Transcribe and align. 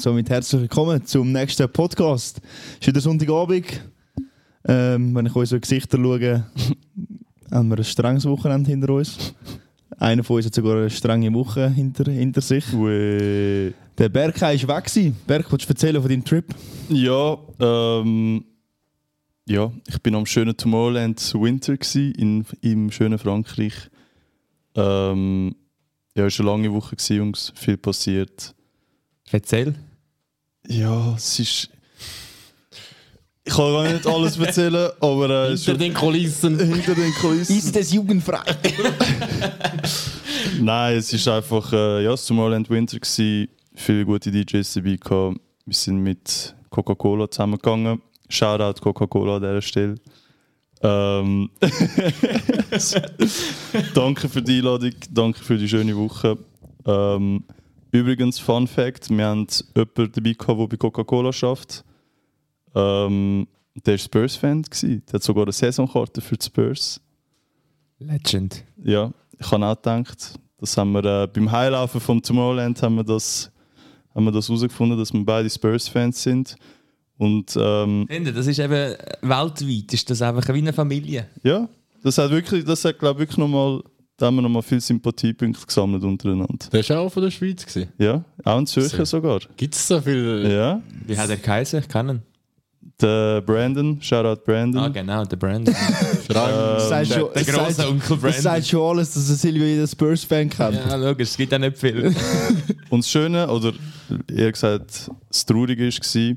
Und 0.00 0.04
somit 0.04 0.30
herzlich 0.30 0.62
willkommen 0.62 1.04
zum 1.04 1.30
nächsten 1.30 1.70
Podcast. 1.70 2.40
Es 2.40 2.78
ist 2.80 2.86
wieder 2.86 3.02
Sonntagabend. 3.02 3.82
Ähm, 4.66 5.14
wenn 5.14 5.26
ich 5.26 5.36
unsere 5.36 5.60
Gesichter 5.60 5.98
schaue, 5.98 6.46
haben 7.52 7.68
wir 7.68 7.76
ein 7.76 7.84
strenges 7.84 8.24
Wochenende 8.24 8.70
hinter 8.70 8.94
uns. 8.94 9.34
Einer 9.98 10.24
von 10.24 10.36
uns 10.36 10.46
hat 10.46 10.54
sogar 10.54 10.78
eine 10.78 10.88
strenge 10.88 11.30
Woche 11.34 11.68
hinter, 11.68 12.10
hinter 12.10 12.40
sich. 12.40 12.72
Ui. 12.72 13.74
Der 13.98 14.08
Berkay 14.08 14.54
ist 14.54 14.66
weg. 14.66 14.84
Gewesen. 14.86 15.18
Berg, 15.26 15.52
willst 15.52 15.68
du 15.68 15.72
erzählen 15.74 16.00
von 16.00 16.08
deinem 16.08 16.24
Trip? 16.24 16.46
Ja, 16.88 17.36
ähm, 17.58 18.42
ja, 19.46 19.70
ich 19.86 20.00
bin 20.00 20.14
am 20.14 20.24
schönen 20.24 20.56
Tomorrowland 20.56 21.34
Winter 21.34 21.76
in 21.94 22.46
im 22.62 22.90
schönen 22.90 23.18
Frankreich. 23.18 23.74
Ähm, 24.76 25.54
ja, 26.16 26.24
es 26.24 26.38
war 26.38 26.46
eine 26.46 26.62
lange 26.62 26.72
Woche 26.72 26.96
Jungs, 27.10 27.52
viel 27.54 27.76
passiert. 27.76 28.54
Erzähl. 29.30 29.74
Ja, 30.70 31.14
es 31.16 31.38
ist. 31.40 31.68
Ich 33.42 33.52
kann 33.52 33.72
gar 33.72 33.92
nicht 33.92 34.06
alles 34.06 34.38
erzählen, 34.38 34.90
aber 35.00 35.30
äh, 35.30 35.46
es 35.48 35.60
ist 35.60 35.66
Hinter 35.66 35.80
den 35.80 35.94
Kulissen. 35.94 36.58
hinter 36.58 36.94
den 36.94 37.12
Kulissen. 37.14 37.58
Ist 37.58 37.74
das 37.74 37.92
jugendfrei? 37.92 38.40
Nein, 40.60 40.98
es 40.98 41.12
ist 41.12 41.26
einfach 41.26 41.72
äh, 41.72 42.04
ja, 42.04 42.14
Tomorrowland 42.14 42.70
Winter 42.70 43.00
gsi. 43.00 43.48
Viele 43.74 44.04
gute 44.04 44.30
DJs 44.30 44.74
dabei 44.74 44.96
gehabt. 44.96 45.40
Wir 45.66 45.74
sind 45.74 45.98
mit 45.98 46.54
Coca-Cola 46.68 47.28
zusammengegangen. 47.28 48.00
Shoutout 48.28 48.80
Coca-Cola 48.80 49.36
an 49.36 49.42
dieser 49.42 49.62
Stelle. 49.62 49.94
Ähm, 50.82 51.50
danke 53.94 54.28
für 54.28 54.40
die 54.40 54.58
Einladung, 54.58 54.92
danke 55.10 55.40
für 55.40 55.58
die 55.58 55.68
schöne 55.68 55.96
Woche. 55.96 56.38
Ähm, 56.86 57.44
übrigens, 57.92 58.38
Fun 58.38 58.66
Fact: 58.66 59.10
Wir 59.10 59.26
haben 59.26 59.46
jemanden 59.74 60.12
dabei 60.12 60.32
gehabt, 60.32 60.60
der 60.60 60.66
bei 60.66 60.76
Coca-Cola 60.76 61.32
schafft. 61.32 61.84
Ähm, 62.74 63.46
der 63.74 63.94
war 63.94 63.98
Spurs-Fan. 63.98 64.64
Der 64.82 65.00
hat 65.12 65.22
sogar 65.22 65.44
eine 65.44 65.52
Saisonkarte 65.52 66.20
für 66.20 66.36
die 66.36 66.44
Spurs. 66.44 67.00
Legend. 67.98 68.64
Ja, 68.82 69.12
ich 69.38 69.50
habe 69.50 69.66
auch 69.66 69.76
gedacht, 69.76 70.38
das 70.58 70.76
haben 70.76 70.92
wir 70.92 71.04
äh, 71.04 71.26
beim 71.26 71.50
Heilaufen 71.50 72.00
vom 72.00 72.22
Tomorrowland 72.22 72.82
haben 72.82 72.96
wir 72.96 73.04
das 73.04 73.50
haben 74.14 74.24
wir 74.24 74.32
das 74.32 74.48
herausgefunden, 74.48 74.98
dass 74.98 75.12
wir 75.12 75.24
beide 75.24 75.48
Spurs-Fans 75.48 76.22
sind. 76.22 76.56
Und 77.16 77.56
ähm, 77.56 78.06
Finde, 78.08 78.32
das 78.32 78.46
ist 78.46 78.58
eben 78.58 78.96
weltweit, 79.22 79.92
ist 79.92 80.10
das 80.10 80.22
einfach 80.22 80.48
wie 80.48 80.58
eine 80.58 80.72
Familie. 80.72 81.28
ja, 81.42 81.68
das 82.02 82.16
hat 82.18 82.30
wirklich, 82.30 82.64
das 82.64 82.84
hat 82.84 82.98
glaube 82.98 83.20
wirklich 83.20 83.36
nochmal, 83.36 83.82
da 84.20 84.26
haben 84.26 84.36
wir 84.36 84.42
nochmal 84.42 84.62
viele 84.62 84.80
Sympathiepunkte 84.82 85.64
gesammelt 85.66 86.02
untereinander. 86.04 86.66
Der 86.72 86.88
war 86.90 87.00
auch 87.00 87.08
von 87.12 87.22
der 87.22 87.30
Schweiz. 87.30 87.64
gewesen. 87.64 87.88
Ja, 87.98 88.22
auch 88.44 88.58
in 88.58 88.66
Zürcher 88.66 88.96
Sehr. 88.98 89.06
sogar. 89.06 89.40
Gibt 89.56 89.74
es 89.74 89.88
so 89.88 90.00
viel? 90.00 90.46
Ja, 90.50 90.80
Wie 91.06 91.16
hat 91.16 91.30
er 91.30 91.36
geheißen? 91.36 91.80
Ich 91.80 91.88
kenne 91.88 92.12
ihn. 92.12 92.22
der 93.00 93.40
Brandon, 93.40 94.00
Shoutout 94.02 94.42
Brandon. 94.44 94.82
Ah, 94.82 94.88
genau, 94.88 95.24
der 95.24 95.36
Brand. 95.36 95.68
Schreiben. 95.70 96.26
Das 96.28 96.88
sagt 96.90 97.06
schon- 97.08 97.28
der 97.34 97.44
grosse 97.44 97.72
sagt- 97.72 97.88
Onkel 97.88 98.18
Das 98.20 98.42
sagt 98.42 98.66
schon 98.66 98.80
alles, 98.90 99.14
dass 99.14 99.30
er 99.30 99.36
Silvio 99.36 99.64
jeden 99.64 99.86
Spurs-Fan 99.88 100.50
kennt. 100.50 100.74
Ja, 100.76 100.96
logisch, 100.96 101.30
es 101.30 101.36
gibt 101.38 101.52
ja 101.52 101.58
nicht 101.58 101.78
viel. 101.78 102.14
Und 102.90 102.98
das 103.04 103.08
Schöne, 103.10 103.48
oder 103.50 103.72
eher 104.34 104.52
gesagt, 104.52 105.10
das 105.30 105.46
Traurige 105.46 105.88
war, 105.88 106.36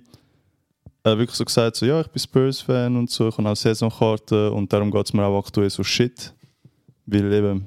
er 1.06 1.18
wirklich 1.18 1.36
so 1.38 1.44
gesagt, 1.44 1.76
so, 1.76 1.86
ja, 1.86 2.00
ich 2.00 2.08
bin 2.08 2.20
Spurs-Fan 2.22 2.96
und 2.96 3.10
so, 3.10 3.28
ich 3.28 3.38
habe 3.38 3.50
auch 3.50 3.56
Saisonkarte 3.58 4.52
und 4.54 4.72
darum 4.72 4.90
geht 4.90 5.06
es 5.06 5.12
mir 5.14 5.26
auch 5.26 5.38
aktuell 5.40 5.70
so 5.70 5.84
shit. 5.84 6.34
Weil 7.06 7.34
eben, 7.34 7.66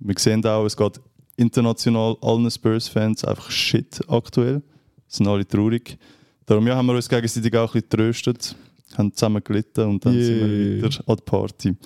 wir 0.00 0.14
sehen 0.18 0.44
auch, 0.46 0.64
es 0.64 0.76
geht 0.76 1.00
international 1.36 2.16
allen 2.20 2.50
Spurs-Fans 2.50 3.24
einfach 3.24 3.50
shit 3.50 4.00
aktuell. 4.08 4.62
Sind 5.08 5.28
alle 5.28 5.46
traurig. 5.46 5.98
Darum 6.46 6.66
ja, 6.66 6.76
haben 6.76 6.86
wir 6.86 6.94
uns 6.94 7.08
gegenseitig 7.08 7.54
auch 7.56 7.74
ein 7.74 7.80
bisschen 7.80 7.88
getröstet, 7.88 8.56
haben 8.96 9.12
zusammen 9.12 9.42
gelitten 9.42 9.88
und 9.88 10.04
dann 10.04 10.14
sind 10.14 10.40
wir 10.40 10.46
Yeah. 10.46 10.76
wieder 10.76 11.00
an 11.06 11.16
die 11.16 11.22
Party. 11.22 11.76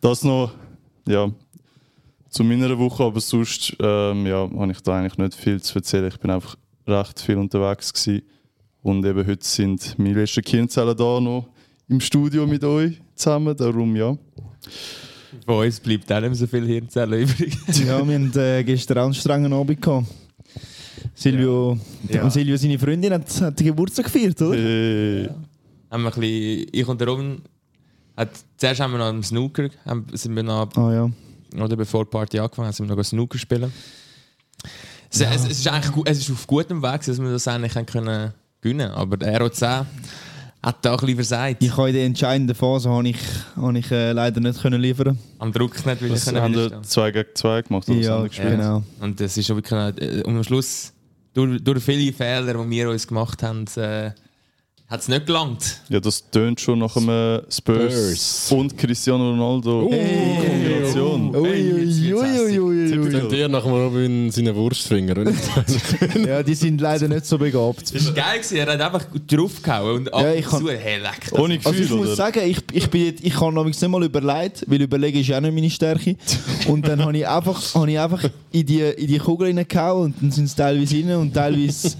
Das 0.00 0.24
noch, 0.24 0.52
ja, 1.06 1.30
zu 2.28 2.44
meiner 2.44 2.78
Woche, 2.78 3.04
aber 3.04 3.20
sonst 3.20 3.76
ähm, 3.80 4.26
ja, 4.26 4.48
habe 4.50 4.72
ich 4.72 4.80
da 4.80 4.98
eigentlich 4.98 5.18
nicht 5.18 5.34
viel 5.34 5.60
zu 5.60 5.76
erzählen. 5.76 6.08
Ich 6.08 6.18
bin 6.18 6.30
einfach 6.30 6.56
recht 6.86 7.20
viel 7.20 7.36
unterwegs 7.36 7.92
gewesen. 7.92 8.22
und 8.82 9.04
eben 9.04 9.26
heute 9.26 9.44
sind 9.44 9.98
meine 9.98 10.14
letzten 10.14 10.42
Kirnzellen 10.42 10.96
da 10.96 11.20
noch 11.20 11.48
im 11.88 12.00
Studio 12.00 12.46
mit 12.46 12.64
euch 12.64 13.00
zusammen, 13.14 13.56
darum 13.56 13.94
ja. 13.96 14.16
Von 15.46 15.64
uns 15.64 15.80
bleibt 15.80 16.10
auch 16.12 16.20
nicht 16.20 16.30
mehr 16.30 16.34
so 16.34 16.46
viel 16.46 16.66
Hirnzellen 16.66 17.22
übrig. 17.22 17.56
Ja, 17.86 18.06
wir 18.06 18.14
hatten 18.14 18.38
äh, 18.38 18.64
gestern 18.64 18.98
auch 18.98 19.04
einen 19.04 19.14
strengen 19.14 19.52
Abend. 19.52 19.80
Gehabt. 19.80 20.06
Silvio, 21.14 21.78
Ja. 22.08 22.24
Und 22.24 22.32
Silvio, 22.32 22.56
seine 22.56 22.78
Freundin, 22.78 23.12
hat, 23.12 23.40
hat 23.40 23.58
den 23.58 23.66
Geburtstag 23.66 24.06
gefeiert, 24.06 24.40
oder? 24.42 24.58
Äh, 24.58 25.28
haben 25.90 26.02
wir 26.02 26.14
ein 26.14 26.20
bisschen, 26.20 26.66
ich 26.72 26.88
und 26.88 27.00
der 27.00 27.08
Robin, 27.08 27.42
hat, 28.16 28.30
zuerst 28.56 28.80
haben 28.80 28.92
wir 28.92 28.98
noch 28.98 29.06
am 29.06 29.22
Snooker, 29.22 29.68
haben, 29.84 30.06
sind 30.12 30.34
wir 30.34 30.42
noch, 30.42 30.68
Ah 30.76 30.92
ja. 30.92 31.10
oder 31.62 31.76
bevor 31.76 32.04
die 32.04 32.10
Party 32.10 32.38
angefangen 32.38 32.66
haben, 32.66 32.74
sind 32.74 32.88
wir 32.88 32.96
noch 32.96 33.04
Snooker 33.04 33.38
spielen. 33.38 33.72
Es, 35.10 35.20
es, 35.20 35.44
es, 35.44 35.58
ist 35.58 35.68
eigentlich, 35.68 36.04
es 36.06 36.18
ist 36.18 36.30
auf 36.30 36.46
gutem 36.46 36.82
Weg, 36.82 37.04
dass 37.04 37.20
wir 37.20 37.30
das 37.30 37.48
eigentlich 37.48 37.74
haben 37.74 37.86
können 37.86 38.32
gewinnen 38.60 38.90
aber 38.90 39.16
der 39.16 39.40
ROC 39.40 39.86
hat 40.62 40.84
da 40.84 40.92
ein 40.92 40.96
bisschen 40.98 41.16
versagt. 41.16 41.62
Ich 41.62 41.76
habe 41.76 41.88
in 41.88 41.94
der 41.94 42.04
entscheidenden 42.04 42.54
Phase 42.54 42.90
habe 42.90 43.08
ich, 43.08 43.16
habe 43.56 43.78
ich, 43.78 43.90
äh, 43.90 44.12
leider 44.12 44.40
nicht 44.40 44.60
können 44.60 44.80
liefern. 44.80 45.18
Am 45.38 45.52
Druck 45.52 45.74
nicht, 45.74 45.86
weil 45.86 46.08
ich 46.08 46.12
das 46.12 46.26
können 46.26 46.42
haben 46.42 46.54
wir. 46.54 46.82
2 46.82 47.10
gegen 47.10 47.28
2 47.34 47.62
gemacht. 47.62 47.88
oder 47.88 47.98
wir 47.98 48.28
gespielt? 48.28 48.50
genau. 48.50 48.82
Und 49.00 49.20
das 49.20 49.36
ist 49.36 49.48
wirklich, 49.48 49.72
äh, 49.72 50.22
und 50.22 50.36
am 50.36 50.44
Schluss, 50.44 50.92
durch, 51.32 51.62
durch 51.62 51.82
viele 51.82 52.12
Fehler, 52.12 52.52
die 52.62 52.70
wir 52.70 52.90
uns 52.90 53.06
gemacht 53.06 53.42
haben, 53.42 53.64
äh, 53.76 54.10
hat 54.90 55.00
es 55.00 55.08
nicht 55.08 55.24
gelangt. 55.26 55.80
Ja, 55.88 56.00
das 56.00 56.28
tönt 56.30 56.60
schon 56.60 56.80
nach 56.80 56.96
einem 56.96 57.42
Spurs, 57.48 57.94
Spurs. 57.94 58.52
und 58.52 58.76
Cristiano 58.76 59.30
Ronaldo 59.30 59.88
Kombination. 59.88 61.36
Ui, 61.36 62.12
ui, 62.12 62.58
ui, 62.58 62.79
Könnt 62.90 63.32
ihr 63.32 63.48
nach 63.48 63.62
dem 63.62 63.72
Robin 63.72 64.30
seine 64.30 64.54
Wurstfinger? 64.54 65.14
Ja, 66.26 66.42
die 66.42 66.54
sind 66.54 66.80
leider 66.80 67.08
nicht 67.08 67.26
so 67.26 67.38
begabt. 67.38 67.94
Das 67.94 68.06
war 68.06 68.12
geil, 68.14 68.38
gewesen. 68.38 68.56
er 68.58 68.72
hat 68.72 68.80
einfach 68.80 69.04
draufgehauen 69.26 69.96
und 69.98 70.14
ab 70.14 70.22
Ja, 70.22 70.30
und 70.32 70.38
ich 70.38 70.46
kann- 70.46 70.60
zu, 70.60 70.70
hey, 70.70 70.98
leck 71.00 71.20
das. 71.30 71.38
Ohne 71.38 71.54
Also 71.54 71.70
Gefühl, 71.70 71.84
ich 71.84 71.90
muss 71.90 72.06
oder? 72.08 72.16
sagen, 72.16 72.40
ich, 72.46 72.58
ich, 72.72 72.90
bin, 72.90 73.14
ich 73.20 73.40
habe 73.40 73.52
noch 73.52 73.64
nicht 73.64 73.80
mal 73.88 74.02
überlegt, 74.02 74.64
weil 74.66 74.82
überlegen 74.82 75.20
ist 75.20 75.28
ja 75.28 75.36
auch 75.38 75.40
nicht 75.42 75.54
meine 75.54 75.70
Stärke. 75.70 76.16
Und 76.66 76.86
dann 76.86 77.02
habe 77.04 77.16
ich 77.16 77.26
einfach, 77.26 77.74
habe 77.74 77.90
ich 77.90 77.98
einfach 77.98 78.24
in, 78.52 78.66
die, 78.66 78.80
in 78.80 79.06
die 79.06 79.18
Kugel 79.18 79.48
reingehauen 79.48 80.06
und 80.06 80.14
dann 80.22 80.30
sind 80.30 80.44
es 80.44 80.54
teilweise 80.54 80.96
rein 80.96 81.16
und 81.16 81.34
teilweise 81.34 81.92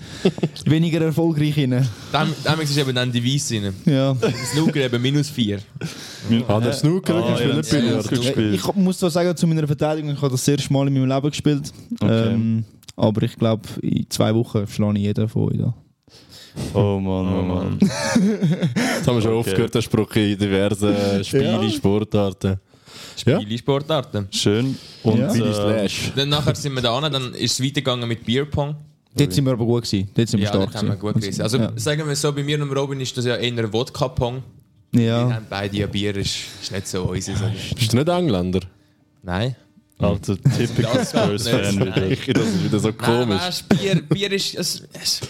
weniger 0.65 1.01
erfolgreich 1.03 1.57
rein. 1.57 1.87
Dann, 2.13 2.33
dann 2.45 2.61
ist 2.61 2.77
eben 2.77 2.95
dann 2.95 3.13
die 3.13 3.25
Weiss 3.25 3.51
rein. 3.53 3.75
Ja. 3.87 4.17
Snooker 4.53 4.81
eben 4.81 5.01
minus 5.03 5.31
4. 5.31 5.59
Ah, 6.49 6.61
der 6.61 6.73
Snooker, 6.73 7.15
Ah, 7.17 7.29
ja, 7.31 7.59
ist 7.59 7.73
ja, 7.73 7.79
nicht 7.81 8.37
ja. 8.37 8.43
Ich 8.53 8.75
muss 8.75 8.99
zwar 8.99 9.11
sagen, 9.11 9.37
zu 9.37 9.47
meiner 9.47 9.67
Verteidigung, 9.67 10.11
ich 10.13 10.17
habe 10.21 10.31
das 10.31 10.41
das 10.45 10.49
erste 10.49 10.73
Mal 10.81 10.89
in 10.89 10.95
meinem 10.95 11.09
Leben 11.09 11.31
gespielt. 11.31 11.73
Okay. 12.01 12.33
Ähm, 12.33 12.65
aber 12.97 13.23
ich 13.23 13.37
glaube, 13.37 13.63
in 13.83 14.09
zwei 14.11 14.35
Wochen 14.35 14.67
schlage 14.67 14.99
ich 14.99 15.05
jeden 15.05 15.29
von 15.29 15.51
euch 15.51 15.59
da. 15.59 15.75
Oh 16.75 16.99
Mann, 16.99 17.27
oh 17.33 17.43
Mann. 17.43 17.79
Das 18.99 19.07
haben 19.07 19.17
wir 19.17 19.23
schon 19.23 19.33
oft 19.35 19.49
Okay. 19.49 19.57
gehört, 19.57 19.75
der 19.75 19.83
Spruch 19.83 20.15
in 20.17 20.37
diversen 20.39 21.25
Spielen, 21.25 21.63
Ja. 21.63 21.71
Sportarten. 21.71 22.57
Ja. 23.25 23.39
Viele 23.39 23.59
Sportarten. 23.59 24.27
Schön. 24.31 24.77
Und 25.05 25.19
Ja. 25.19 25.33
Äh. 25.35 25.89
Dann 26.17 26.29
nachher 26.29 26.55
sind 26.55 26.75
wir 26.75 26.83
da 26.83 26.97
an, 26.99 27.13
dann 27.13 27.35
ist 27.35 27.53
es 27.53 27.61
weitergegangen 27.65 28.09
mit 28.09 28.25
Bierpong. 28.25 28.75
Dort 29.15 29.33
sind 29.33 29.45
wir 29.45 29.53
aber 29.53 29.65
gut 29.65 29.85
gewesen. 29.85 30.09
Dort 30.15 30.29
sind 30.29 30.41
wir 30.41 30.47
Ja, 30.47 30.53
stark 30.55 30.73
das 30.73 30.83
haben 30.83 30.89
wir 30.89 30.97
gewesen. 30.97 31.13
gut 31.15 31.23
gerissen. 31.23 31.43
Also 31.43 31.59
ja. 31.59 31.73
sagen 31.77 32.07
wir 32.09 32.17
so, 32.17 32.33
bei 32.33 32.43
mir 32.43 32.61
und 32.63 32.71
Robin 32.73 33.01
ist 33.01 33.17
das 33.17 33.25
ja 33.27 33.37
eher 33.37 33.73
Wodka-Pong. 33.73 34.43
Wir 34.93 35.03
Ja. 35.05 35.33
haben 35.35 35.47
beide 35.49 35.77
ja 35.77 35.87
Bier, 35.87 36.17
ist, 36.17 36.37
ist 36.63 36.73
nicht 36.73 36.87
so 36.89 37.15
Sache. 37.21 37.53
Bist 37.77 37.93
du 37.93 37.97
nicht 37.97 38.09
Engländer? 38.09 38.61
Nein. 39.23 39.55
Alter, 40.01 40.37
typical 40.57 41.05
Spurs-Fan 41.05 41.81
wieder. 41.81 42.33
Das 42.33 42.47
ist 42.49 42.65
wieder 42.65 42.79
so 42.79 42.89
Nein, 42.89 42.97
komisch. 42.99 43.41
weißt, 43.41 43.69
Bier, 43.69 44.03
Bier 44.03 44.33
ist. 44.33 44.55
Es, 44.55 44.83
es, 44.93 45.21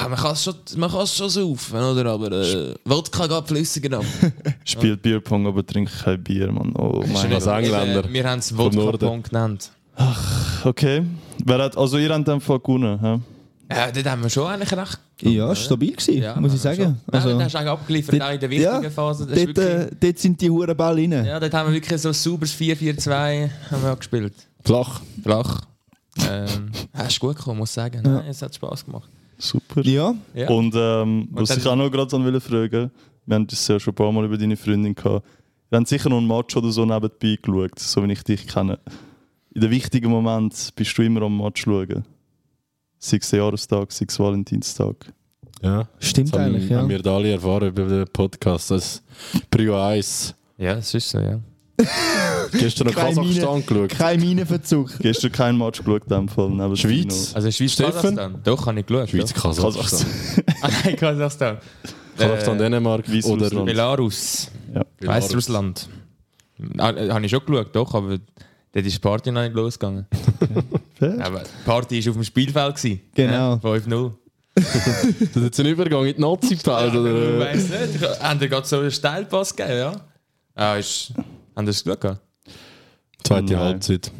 ja, 0.00 0.08
man 0.08 0.18
kann 0.18 0.32
es 0.32 0.44
schon, 0.44 0.54
man 0.76 0.90
kann 0.90 1.00
es 1.02 1.16
schon 1.16 1.30
saufen, 1.30 1.76
oder? 1.76 2.10
Aber 2.10 2.32
äh, 2.32 2.74
Wodka 2.84 3.26
geht 3.26 3.48
flüssiger 3.48 3.98
ab. 3.98 4.04
Spielt 4.64 5.02
Bierpong, 5.02 5.46
aber 5.46 5.64
trinkt 5.64 5.92
kein 6.04 6.22
Bier, 6.22 6.52
Mann. 6.52 6.74
Oh 6.76 7.04
mein 7.06 7.32
als 7.32 7.44
Gott. 7.44 7.62
Engländer. 7.64 8.04
Eben, 8.04 8.12
wir 8.12 8.28
haben 8.28 8.38
es 8.38 8.56
Wodka-Pong 8.56 9.22
genannt. 9.22 9.70
Okay. 10.64 11.02
Wer 11.44 11.58
hat, 11.58 11.76
also 11.76 11.98
ihr 11.98 12.10
habt 12.10 12.42
Fall 12.42 12.60
gewonnen, 12.60 13.00
hä? 13.00 13.18
Ja, 13.70 13.90
dort 13.92 14.06
haben 14.06 14.22
wir 14.22 14.30
schon 14.30 14.46
eigentlich 14.46 14.72
recht. 14.72 14.98
Ja, 15.22 15.54
stabil 15.54 15.90
gewesen, 15.92 16.22
Ja, 16.22 16.36
muss 16.40 16.54
ich 16.54 16.60
sagen. 16.60 16.76
schon. 16.82 16.86
Nein, 16.92 17.00
Also, 17.12 17.30
dort 17.30 17.42
hast 17.44 17.52
du 17.54 17.58
eigentlich 17.58 17.70
abgeliefert, 17.72 18.22
auch 18.22 18.32
in 18.32 18.40
der 18.40 18.50
wichtigen 18.50 18.82
ja, 18.82 18.90
Phase. 18.90 19.26
Das 19.26 19.34
dort, 19.36 19.46
wirklich, 19.48 19.66
äh, 19.66 19.90
dort 20.00 20.18
sind 20.18 20.40
die 20.40 20.50
Huren 20.50 20.76
Ball 20.76 20.94
rein. 20.94 21.12
ja, 21.12 21.38
dort 21.40 21.52
haben 21.54 21.68
wir 21.68 21.74
wirklich 21.74 22.00
so 22.00 22.08
ein 22.08 22.14
sauberes 22.14 22.54
4-4-2 22.54 23.50
haben 23.70 23.82
wir 23.82 23.92
auch 23.92 23.98
gespielt. 23.98 24.32
Flach. 24.64 25.00
Flach. 25.22 25.60
Ähm, 26.28 26.70
ja, 26.96 27.02
ist 27.04 27.20
gut 27.20 27.36
gekommen, 27.36 27.58
muss 27.58 27.70
ich 27.70 27.74
sagen. 27.74 28.00
Nein, 28.02 28.24
es 28.28 28.40
hat 28.42 28.54
Spaß 28.54 28.84
gemacht. 28.86 29.08
Super. 29.38 29.82
Ja, 29.82 30.14
Ja. 30.34 30.48
Und 30.48 30.74
ähm, 30.76 31.28
was 31.32 31.48
dann- 31.50 31.58
ich 31.58 31.66
auch 31.66 31.76
noch 31.76 31.90
gerade 31.90 32.40
fragen, 32.40 32.90
wir 33.26 33.34
haben 33.34 33.46
das 33.46 33.68
ja 33.68 33.78
schon 33.78 33.92
ein 33.92 33.94
paar 33.96 34.10
Mal 34.10 34.24
über 34.24 34.38
deine 34.38 34.56
Freundin 34.56 34.94
gehabt. 34.94 35.26
Wir 35.68 35.76
haben 35.76 35.84
sicher 35.86 36.08
noch 36.08 36.16
einen 36.18 36.26
Match 36.26 36.56
oder 36.56 36.72
so 36.72 36.84
nebenbei 36.86 37.36
geschaut, 37.40 37.78
so 37.78 38.02
wie 38.02 38.12
ich 38.12 38.22
dich 38.22 38.46
kenne. 38.48 38.78
In 39.54 39.60
den 39.60 39.70
wichtigen 39.70 40.10
Momenten 40.10 40.58
bist 40.74 40.96
du 40.96 41.02
immer 41.02 41.22
am 41.22 41.36
Match 41.36 41.62
schauen. 41.64 42.04
Sechster 42.98 43.38
Jahrestag, 43.38 43.92
sechs 43.92 44.18
Valentinstag. 44.18 44.96
Ja. 45.62 45.88
Stimmt 45.98 46.32
Das 46.32 46.40
haben, 46.40 46.54
eigentlich, 46.54 46.70
ja. 46.70 46.78
haben 46.78 46.88
wir 46.88 47.00
da 47.00 47.16
alle 47.16 47.32
erfahren 47.32 47.68
über 47.68 47.84
den 47.84 48.04
Podcast. 48.12 48.70
Das 48.70 49.02
Prio 49.50 49.80
1. 49.80 50.34
Ja, 50.56 50.74
das 50.76 50.92
ist 50.94 51.10
so, 51.10 51.18
ja. 51.18 51.40
Gestern 52.52 52.88
noch 52.88 52.94
Kasachstan 52.94 53.64
geschaut. 53.64 53.90
Kein 53.90 54.18
Minenverzug. 54.20 54.98
Gestern 55.00 55.30
kein 55.30 55.56
Match 55.56 55.78
geschaut, 55.78 56.02
in 56.04 56.08
dem 56.08 56.28
Fall. 56.28 56.50
Neben 56.50 56.76
Schweiz? 56.76 57.32
Also 57.34 57.50
Schweiz? 57.52 57.76
Kasachstan. 57.76 58.40
Doch, 58.42 58.66
habe 58.66 58.80
ich 58.80 58.86
geschaut. 58.86 59.10
Schweiz, 59.10 59.30
ja. 59.30 59.36
Kasachstan. 59.42 59.72
Kasachstan. 59.72 60.44
Ah, 60.62 60.68
nein, 60.84 60.96
Kasachstan. 60.96 61.58
Kasachstan, 62.16 62.56
Äh, 62.56 62.58
Dänemark 62.58 63.08
Weißrussland. 63.08 63.52
oder 63.54 63.64
Belarus. 63.64 64.50
Ja. 64.74 64.84
Weißrussland. 65.02 65.88
Ah, 66.78 66.90
äh, 66.90 67.10
Habe 67.10 67.24
ich 67.24 67.30
schon 67.30 67.44
geschaut, 67.46 67.68
doch, 67.76 67.94
aber 67.94 68.18
dort 68.72 68.86
ist 68.86 68.94
die 68.96 68.98
Party 69.00 69.30
noch 69.32 69.42
nicht 69.42 69.54
losgegangen. 69.54 70.06
Fair. 70.98 71.24
aber 71.24 71.40
die 71.40 71.64
Party 71.64 72.04
war 72.04 72.10
auf 72.10 72.16
dem 72.16 72.24
Spielfeld. 72.24 72.76
gewesen. 72.76 73.00
Genau. 73.14 73.32
Ja, 73.32 73.54
5-0. 73.54 74.12
Das 74.58 75.36
ist 75.36 75.36
jetzt 75.36 75.60
ein 75.60 75.66
Übergang 75.66 76.04
in 76.06 76.14
die 76.16 76.20
Nazi-Pause. 76.20 76.88
Ich 76.88 76.94
oder? 76.94 77.38
weiß 77.38 77.68
nicht. 77.68 78.02
Ich- 78.02 78.20
Haben 78.20 78.40
die 78.40 78.48
gerade 78.48 78.66
so 78.66 78.80
einen 78.80 78.90
Steilpass 78.90 79.54
gegeben, 79.54 79.78
ja? 79.78 79.92
Ah, 80.56 80.74
ist, 80.74 81.12
haben 81.54 81.64
die 81.64 81.66
das 81.66 81.84
geschaut? 81.84 82.00
gehabt? 82.00 82.20
Zweite 83.22 83.52
Nein. 83.52 83.62
Halbzeit. 83.62 84.10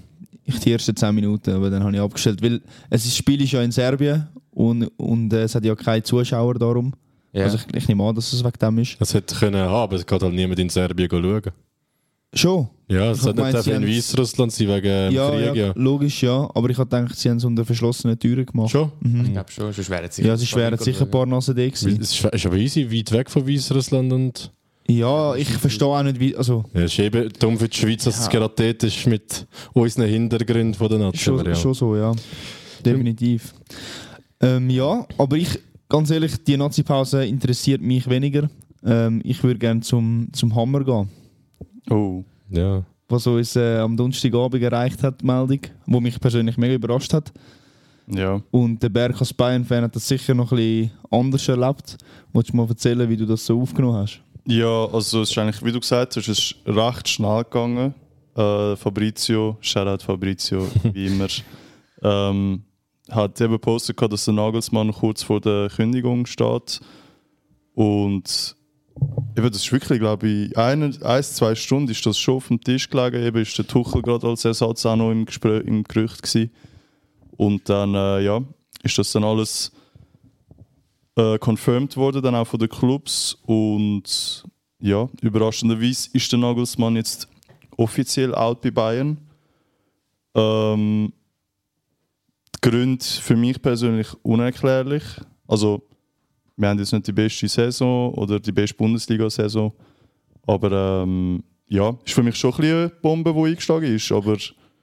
Ich 0.44 0.60
die 0.60 0.72
ersten 0.72 0.94
10 0.94 1.14
Minuten, 1.14 1.50
aber 1.50 1.68
dann 1.70 1.82
habe 1.82 1.94
ich 1.94 2.00
abgestellt. 2.00 2.40
Weil 2.42 2.60
es 2.88 3.04
ist, 3.04 3.12
das 3.12 3.16
Spiel 3.16 3.42
ist 3.42 3.50
ja 3.52 3.62
in 3.62 3.72
Serbien 3.72 4.28
und, 4.52 4.84
und 4.96 5.32
äh, 5.32 5.42
es 5.42 5.54
hat 5.56 5.64
ja 5.64 5.74
keine 5.74 6.02
Zuschauer 6.04 6.54
darum. 6.54 6.94
Ja. 7.32 7.44
Also 7.44 7.58
ich, 7.58 7.74
ich 7.76 7.88
nehme 7.88 8.04
an, 8.04 8.14
dass 8.14 8.32
es 8.32 8.42
wegen 8.42 8.58
dem 8.60 8.78
ist. 8.78 8.96
Das 9.00 9.12
hätte 9.14 9.34
können 9.34 9.60
haben, 9.60 9.74
aber 9.74 9.96
es 9.96 10.06
geht 10.06 10.22
halt 10.22 10.32
niemand 10.34 10.58
in 10.60 10.68
Serbien 10.68 11.08
schauen. 11.10 11.42
Schon. 12.34 12.68
Ja, 12.90 13.12
Ich 13.12 13.18
es 13.20 13.26
hat 13.26 13.62
sie 13.64 13.70
in 13.72 13.86
Weißrussland 13.86 14.52
sein 14.52 14.68
wegen 14.68 14.82
dem 14.82 15.12
ja, 15.12 15.30
Krieg. 15.30 15.44
ja, 15.46 15.54
Ja. 15.54 15.72
logisch, 15.74 16.22
ja. 16.22 16.48
Aber 16.54 16.70
ich 16.70 16.78
habe 16.78 16.88
gedacht, 16.88 17.18
sie 17.18 17.28
haben 17.30 17.36
es 17.38 17.44
unter 17.44 17.64
verschlossenen 17.64 18.18
Türen 18.18 18.46
gemacht. 18.46 18.70
Schon? 18.70 18.92
ich 19.24 19.32
glaube 19.32 19.50
schon, 19.50 19.72
sonst 19.72 19.90
wären 19.90 20.10
sie 20.10 20.22
Ja, 20.22 20.34
es 20.34 20.54
wären 20.56 20.78
sicher 20.78 21.04
ein 21.04 21.10
paar 21.10 21.26
Nasen 21.26 21.54
da 21.56 21.64
gewesen. 21.66 21.98
Es 22.00 22.12
ist 22.24 22.46
aber 22.46 22.56
easy, 22.56 22.90
weit 22.90 23.12
weg 23.12 23.30
von 23.30 23.46
Weißrussland 23.46 24.12
und 24.12 24.52
Ja, 24.88 25.34
ich 25.36 25.48
verstehe 25.48 25.86
auch 25.88 26.02
nicht, 26.02 26.18
wie. 26.18 26.34
Also, 26.36 26.64
ja, 26.72 26.82
es 26.82 26.92
ist 26.92 26.98
eben 26.98 27.30
dumm 27.38 27.58
für 27.58 27.68
die 27.68 27.76
Schweiz, 27.76 28.04
dass 28.04 28.18
es 28.18 28.26
Ja. 28.26 28.32
gerade 28.40 28.54
dort 28.56 28.82
ist 28.84 29.06
mit 29.06 29.46
unseren 29.74 30.08
Hintergründen 30.08 30.72
von 30.74 30.88
der 30.88 30.98
Nazi. 30.98 31.18
schon, 31.18 31.44
ja. 31.44 31.54
schon 31.54 31.74
so, 31.74 31.94
ja. 31.96 32.12
Definitiv. 32.84 33.52
Ähm, 34.40 34.70
ja, 34.70 35.04
aber 35.18 35.36
ich, 35.36 35.58
ganz 35.88 36.10
ehrlich, 36.10 36.32
die 36.44 36.56
Nazi-Pause 36.56 37.26
interessiert 37.26 37.82
mich 37.82 38.08
weniger. 38.08 38.48
Ähm, 38.84 39.20
ich 39.24 39.42
würde 39.42 39.58
gerne 39.58 39.80
zum, 39.80 40.28
zum 40.32 40.54
Hammer 40.54 40.84
gehen. 40.84 41.08
Oh. 41.90 42.24
ja. 42.50 42.82
was 43.08 43.26
uns 43.26 43.56
äh, 43.56 43.78
am 43.78 43.96
Donnerstagabend 43.96 44.62
erreicht 44.62 45.02
hat, 45.02 45.20
die 45.20 45.26
Meldung, 45.26 45.60
wo 45.86 46.00
mich 46.00 46.20
persönlich 46.20 46.56
mega 46.56 46.74
überrascht 46.74 47.12
hat. 47.12 47.32
Ja. 48.06 48.40
Und 48.50 48.82
der 48.82 48.88
Berg 48.88 49.20
als 49.20 49.32
Bayern-Fan 49.34 49.84
hat 49.84 49.96
das 49.96 50.08
sicher 50.08 50.34
noch 50.34 50.52
ein 50.52 50.56
bisschen 50.56 50.90
anders 51.10 51.48
erlebt. 51.48 51.98
Wolltest 52.32 52.52
du 52.52 52.56
mal 52.56 52.68
erzählen, 52.68 53.08
wie 53.08 53.16
du 53.16 53.26
das 53.26 53.44
so 53.44 53.60
aufgenommen 53.60 53.96
hast? 53.98 54.20
Ja, 54.46 54.86
also 54.86 55.22
es 55.22 55.30
ist 55.30 55.38
eigentlich, 55.38 55.62
wie 55.62 55.72
du 55.72 55.80
gesagt 55.80 56.16
hast, 56.16 56.28
es 56.28 56.38
ist 56.38 56.54
recht 56.66 57.08
schnell 57.08 57.44
gegangen. 57.44 57.94
Äh, 58.34 58.76
Fabrizio, 58.76 59.58
Shoutout 59.60 60.04
Fabrizio, 60.04 60.66
wie 60.92 61.06
immer, 61.06 61.26
ähm, 62.02 62.62
hat 63.10 63.40
eben 63.40 63.52
gepostet, 63.52 64.00
dass 64.00 64.24
der 64.24 64.34
Nagelsmann 64.34 64.92
kurz 64.92 65.22
vor 65.22 65.40
der 65.40 65.68
Kündigung 65.68 66.24
steht. 66.24 66.80
Und 67.74 68.56
eben, 69.36 69.50
das 69.50 69.62
ist 69.62 69.72
wirklich, 69.72 70.00
glaube 70.00 70.28
ich, 70.28 70.58
eine, 70.58 70.92
ein, 71.02 71.22
zwei 71.22 71.54
Stunden 71.54 71.90
ist 71.90 72.04
das 72.04 72.18
schon 72.18 72.36
auf 72.36 72.48
dem 72.48 72.60
Tisch 72.60 72.88
gelegen. 72.90 73.22
Eben 73.22 73.42
ist 73.42 73.56
der 73.56 73.66
Tuchel 73.66 74.02
gerade 74.02 74.26
als 74.26 74.44
Ersatz 74.44 74.84
auch 74.84 74.96
noch 74.96 75.10
im, 75.10 75.24
Gespräch, 75.24 75.64
im 75.64 75.84
Gerücht 75.84 76.22
gewesen. 76.22 76.50
Und 77.36 77.68
dann, 77.68 77.94
äh, 77.94 78.20
ja, 78.20 78.42
ist 78.82 78.98
das 78.98 79.12
dann 79.12 79.24
alles 79.24 79.72
äh, 81.16 81.38
confirmed 81.38 81.96
worden, 81.96 82.22
dann 82.22 82.34
auch 82.34 82.46
von 82.46 82.60
den 82.60 82.68
Clubs. 82.68 83.38
Und 83.46 84.44
ja, 84.80 85.08
überraschenderweise 85.22 86.10
ist 86.12 86.30
der 86.30 86.38
Nagelsmann 86.38 86.96
jetzt 86.96 87.28
offiziell 87.76 88.34
out 88.34 88.60
bei 88.60 88.70
Bayern. 88.70 89.18
Ähm, 90.34 91.12
Gründe 92.60 93.04
für 93.04 93.36
mich 93.36 93.62
persönlich 93.62 94.08
unerklärlich. 94.22 95.04
Also, 95.46 95.87
wir 96.58 96.68
haben 96.68 96.78
jetzt 96.78 96.92
nicht 96.92 97.06
die 97.06 97.12
beste 97.12 97.48
Saison 97.48 98.12
oder 98.14 98.38
die 98.40 98.52
beste 98.52 98.76
Bundesliga-Saison. 98.76 99.72
Aber 100.46 101.02
ähm, 101.02 101.42
ja, 101.68 101.94
ist 102.04 102.14
für 102.14 102.22
mich 102.22 102.34
schon 102.36 102.50
ein 102.52 102.56
bisschen 102.56 102.76
eine 102.78 102.88
Bombe, 102.88 103.32
die 103.32 103.40
eingeschlagen 103.50 103.94
ist. 103.94 104.10
Aber 104.10 104.36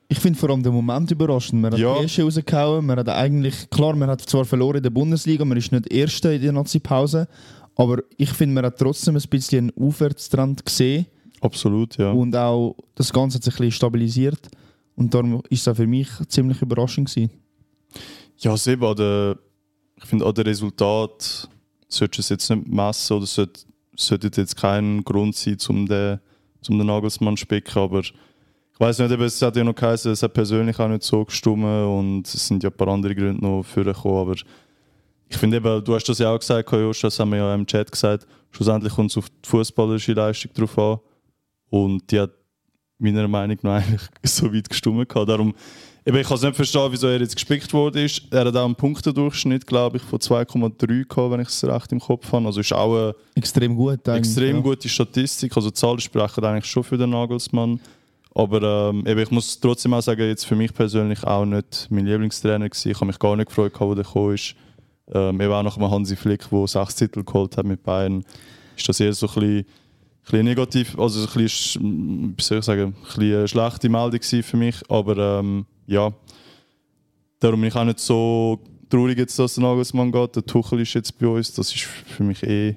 Ich 0.08 0.20
finde 0.20 0.40
vor 0.40 0.50
allem 0.52 0.64
den 0.64 0.74
Moment 0.74 1.12
überraschend. 1.12 1.62
Man 1.62 1.74
hat 1.74 1.80
Ja. 1.80 1.96
die 1.98 2.04
erste 2.04 2.24
rausgehauen. 2.24 2.86
Man 2.86 2.98
hat 3.00 3.10
eigentlich, 3.10 3.70
klar, 3.70 3.96
man 3.96 4.10
hat 4.10 4.22
zwar 4.22 4.46
verloren 4.46 4.78
in 4.78 4.84
der 4.84 4.90
Bundesliga, 4.92 5.44
man 5.44 5.58
ist 5.58 5.72
nicht 5.72 5.92
Erster 5.92 6.32
in 6.34 6.42
der 6.42 6.54
Nazi-Pause. 6.54 7.28
Aber 7.76 8.02
ich 8.16 8.30
finde, 8.32 8.56
man 8.56 8.66
hat 8.66 8.78
trotzdem 8.80 9.16
ein 9.18 9.24
bisschen 9.30 9.72
einen 9.76 9.88
Aufwärtstrend 9.88 10.66
gesehen. 10.66 11.06
absolut, 11.42 11.98
ja. 11.98 12.12
Und 12.12 12.36
auch 12.36 12.76
das 12.96 13.12
Ganze 13.12 13.36
hat 13.38 13.44
sich 13.44 13.54
ein 13.56 13.58
bisschen 13.58 13.72
stabilisiert. 13.72 14.48
Und 14.96 15.14
darum 15.14 15.42
ist 15.50 15.62
es 15.62 15.68
auch 15.68 15.76
für 15.76 15.88
mich 15.88 16.08
ziemlich 16.30 16.62
überraschend 16.62 17.10
gewesen. 17.10 17.32
Ja, 18.38 18.52
an 18.54 18.96
der, 18.96 19.38
ich 19.98 20.06
finde, 20.06 20.26
an 20.26 20.34
den 20.34 20.46
Resultat 20.46 21.50
sollte 21.96 22.22
es 22.22 22.30
jetzt 22.30 22.50
nicht 22.50 22.68
messen 22.68 23.18
oder 23.18 23.26
sollte, 23.26 23.62
sollte 23.96 24.30
jetzt 24.36 24.58
kein 24.58 25.04
Grund 25.04 25.36
sein, 25.36 25.58
um 25.70 25.86
den, 25.88 26.20
zum 26.62 26.78
den 26.78 26.88
Nagelsmann 26.88 27.38
zu 27.38 27.42
spicken, 27.42 27.80
aber 27.80 28.00
ich 28.00 28.80
weiß 28.80 29.00
nicht, 29.00 29.12
eben, 29.12 29.24
es 29.24 29.42
hat 29.42 29.56
ja 29.56 29.64
noch 29.64 29.76
geheißen, 29.76 30.12
es 30.12 30.22
hat 30.22 30.34
persönlich 30.34 30.78
auch 30.80 30.88
nicht 30.88 31.04
so 31.04 31.24
gestimmt 31.24 31.64
und 31.64 32.28
es 32.28 32.48
sind 32.48 32.64
ja 32.64 32.70
ein 32.70 32.76
paar 32.76 32.90
andere 32.90 33.16
Gründe 33.16 33.42
noch 33.42 33.64
vorgekommen, 33.64 34.18
aber 34.18 34.36
ich 35.28 35.38
finde 35.38 35.58
eben, 35.58 35.84
du 35.84 35.96
hast 35.96 36.08
das 36.08 36.20
ja 36.20 36.34
auch 36.34 36.40
gesagt, 36.40 36.72
Josh, 36.72 37.02
das 37.02 37.20
haben 37.20 37.32
wir 37.32 37.38
ja 37.38 37.56
im 37.56 37.66
Chat 37.66 37.92
gesagt, 37.92 38.28
schlussendlich 38.52 38.94
kommt 38.94 39.12
es 39.12 39.18
auf 39.18 39.30
die 39.30 39.50
fußballerische 39.50 40.14
Leistung 40.14 40.52
drauf 40.54 40.78
an 40.78 41.00
und 41.70 42.12
die 42.12 42.20
hat 42.20 42.32
meiner 42.98 43.28
Meinung 43.28 43.58
nach 43.62 43.84
eigentlich 43.84 44.02
so 44.24 44.54
weit 44.54 44.70
gestimmt 44.70 45.10
gehabt. 45.10 45.30
Darum, 45.30 45.54
eben, 46.06 46.18
ich 46.18 46.28
kann 46.28 46.38
es 46.38 46.44
nicht 46.44 46.56
verstehen, 46.56 46.88
wieso 46.92 47.08
er 47.08 47.20
jetzt 47.20 47.36
gespickt 47.36 47.72
worden 47.74 48.06
ist. 48.06 48.22
Er 48.32 48.46
hat 48.46 48.56
auch 48.56 48.66
einen 48.66 48.76
Punktendurchschnitt, 48.76 49.66
glaube 49.66 49.98
ich, 49.98 50.04
von 50.04 50.20
2,3 50.20 51.08
gehabt, 51.08 51.32
wenn 51.32 51.40
ich 51.42 51.50
es 51.50 51.64
recht 51.64 51.92
im 51.92 52.00
Kopf 52.00 52.32
habe. 52.32 52.46
Also 52.46 52.62
ist 52.62 52.74
auch 52.74 52.96
eine 52.96 53.16
Extrem 53.36 53.76
gut. 53.76 54.08
extrem 54.08 54.58
ja. 54.58 54.62
gute 54.62 54.90
Statistik. 54.90 55.56
Also 55.56 55.72
Zahlen 55.72 56.00
sprechen 56.00 56.44
eigentlich 56.44 56.66
schon 56.66 56.84
für 56.84 56.98
den 56.98 57.10
Nagelsmann. 57.10 57.80
Aber 58.34 58.90
ähm, 58.90 59.06
eben, 59.08 59.20
ich 59.20 59.32
muss 59.32 59.60
trotzdem 59.60 59.94
auch 59.94 60.02
sagen, 60.02 60.28
jetzt 60.28 60.46
für 60.46 60.58
mich 60.58 60.74
persönlich 60.74 61.24
auch 61.24 61.46
nicht 61.46 61.88
mein 61.90 62.06
Lieblingstrainer 62.06 62.70
gewesen. 62.70 62.92
Ich 62.92 62.98
habe 62.98 63.06
mich 63.06 63.18
gar 63.18 63.36
nicht 63.38 63.48
gefreut, 63.48 63.74
als 63.80 63.90
er 63.98 64.04
gekommen 64.04 64.36
ist. 64.36 64.56
Ähm, 65.14 65.40
eben 65.40 65.54
auch 65.54 65.64
nach 65.64 65.76
dem 65.76 65.90
Hansi 65.90 66.16
Flick, 66.16 66.50
der 66.50 66.68
sechs 66.68 66.96
Titel 66.96 67.24
geholt 67.24 67.56
hat 67.58 67.66
mit 67.66 67.84
Bayern, 67.84 68.26
ist 68.76 68.90
das 68.90 69.00
eher 69.00 69.14
so 69.14 69.28
ein 69.28 69.34
bisschen, 69.34 69.66
bisschen 70.26 70.46
negativ, 70.46 70.98
also 71.00 71.22
so 71.22 71.28
ein 71.28 71.44
bisschen, 71.44 71.82
sch- 71.82 72.34
wie 72.38 72.44
soll 72.44 72.58
ich 72.60 72.66
sagen, 72.66 72.96
ein 72.96 73.04
bisschen 73.04 73.38
eine 73.38 73.48
schlechte 73.48 73.90
Meldung 73.90 74.22
für 74.22 74.58
mich. 74.58 74.76
Aber 74.90 75.40
ähm, 75.40 75.66
ja, 75.88 76.12
darum 77.40 77.62
bin 77.62 77.68
ich 77.70 77.76
auch 77.76 77.84
nicht 77.86 78.00
so 78.00 78.60
traurig, 78.90 79.18
jetzt, 79.18 79.38
dass 79.40 79.56
der 79.56 79.64
Nagelsmann 79.64 80.12
geht. 80.12 80.36
Der 80.36 80.46
Tuchel 80.46 80.80
ist 80.82 80.94
jetzt 80.94 81.18
bei 81.20 81.28
uns. 81.28 81.54
Das 81.54 81.74
ist 81.74 81.84
für 81.84 82.24
mich 82.24 82.44
eh 82.44 82.76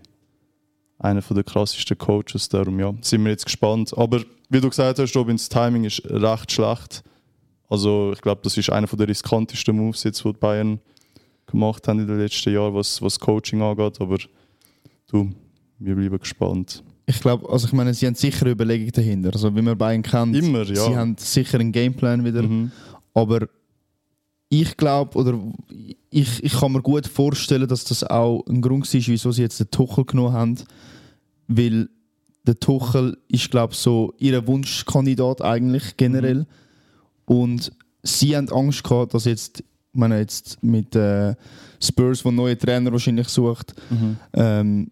einer 0.99 1.21
der 1.21 1.45
krassesten 1.45 1.97
Coaches. 1.97 2.49
Darum 2.49 2.79
ja, 2.81 2.93
sind 3.01 3.23
wir 3.25 3.31
jetzt 3.31 3.45
gespannt. 3.45 3.97
Aber 3.97 4.23
wie 4.51 4.61
du 4.61 4.69
gesagt 4.69 4.99
hast, 4.99 5.17
Robin, 5.17 5.37
das 5.37 5.49
Timing 5.49 5.85
ist 5.85 6.03
recht 6.07 6.53
schlecht. 6.53 7.03
Also 7.69 8.13
ich 8.15 8.21
glaube, 8.23 8.41
das 8.43 8.57
ist 8.57 8.71
einer 8.71 8.87
der 8.87 9.09
riskantesten 9.09 9.77
Moves, 9.77 10.03
jetzt, 10.05 10.25
die 10.25 10.33
die 10.33 10.39
Bayern 10.39 10.81
gemacht 11.47 11.87
haben 11.87 12.01
in 12.01 12.07
den 12.07 12.19
letzten 12.19 12.53
Jahren, 12.53 12.75
was, 12.75 13.01
was 13.01 13.19
Coaching 13.21 13.61
angeht. 13.63 14.01
Aber 14.01 14.19
du, 15.11 15.31
wir 15.79 15.95
bleiben 15.95 16.19
gespannt. 16.19 16.83
Ich 17.09 17.21
glaube, 17.21 17.49
also 17.51 17.67
ich 17.67 17.73
meine, 17.73 17.95
sie 17.95 18.07
haben 18.07 18.15
sicher 18.15 18.43
eine 18.43 18.51
Überlegung 18.51 18.93
dahinter. 18.93 19.31
Also 19.33 19.57
wie 19.57 19.63
man 19.63 19.79
Bayern 19.79 20.03
kennt, 20.03 20.37
Immer, 20.37 20.65
ja. 20.65 20.75
sie 20.75 20.95
haben 20.95 21.17
sicher 21.17 21.59
einen 21.59 21.73
Gameplan 21.73 22.23
wieder. 22.23 22.43
Mhm. 22.43 22.71
Aber 23.15 23.49
ich 24.51 24.77
glaube, 24.77 25.17
oder 25.17 25.41
ich, 26.11 26.45
ich 26.45 26.53
kann 26.53 26.73
mir 26.73 26.83
gut 26.83 27.07
vorstellen, 27.07 27.67
dass 27.67 27.85
das 27.85 28.05
auch 28.05 28.45
ein 28.47 28.61
Grund 28.61 28.93
war, 28.93 29.01
wieso 29.07 29.33
sie 29.33 29.41
jetzt 29.41 29.59
den 29.59 29.71
Tuchel 29.71 30.05
genommen 30.05 30.35
haben. 30.35 30.57
Weil 31.47 31.89
der 32.47 32.61
Tuchel 32.61 33.17
ist, 33.29 33.51
glaube 33.51 33.73
ich, 33.73 33.79
so 33.79 34.13
ihr 34.19 34.47
Wunschkandidat 34.47 35.41
eigentlich 35.41 35.97
generell. 35.97 36.47
Und 37.25 37.73
sie 38.03 38.37
haben 38.37 38.51
Angst 38.51 38.85
gehabt, 38.85 39.15
dass 39.15 39.25
jetzt, 39.25 39.61
ich 39.61 39.99
meine, 39.99 40.19
jetzt 40.19 40.63
mit 40.63 40.95
äh, 40.95 41.35
Spurs, 41.83 42.23
wo 42.23 42.31
neue 42.31 42.59
Trainer 42.59 42.93
wahrscheinlich 42.93 43.29
sucht, 43.29 43.75
ähm, 44.35 44.91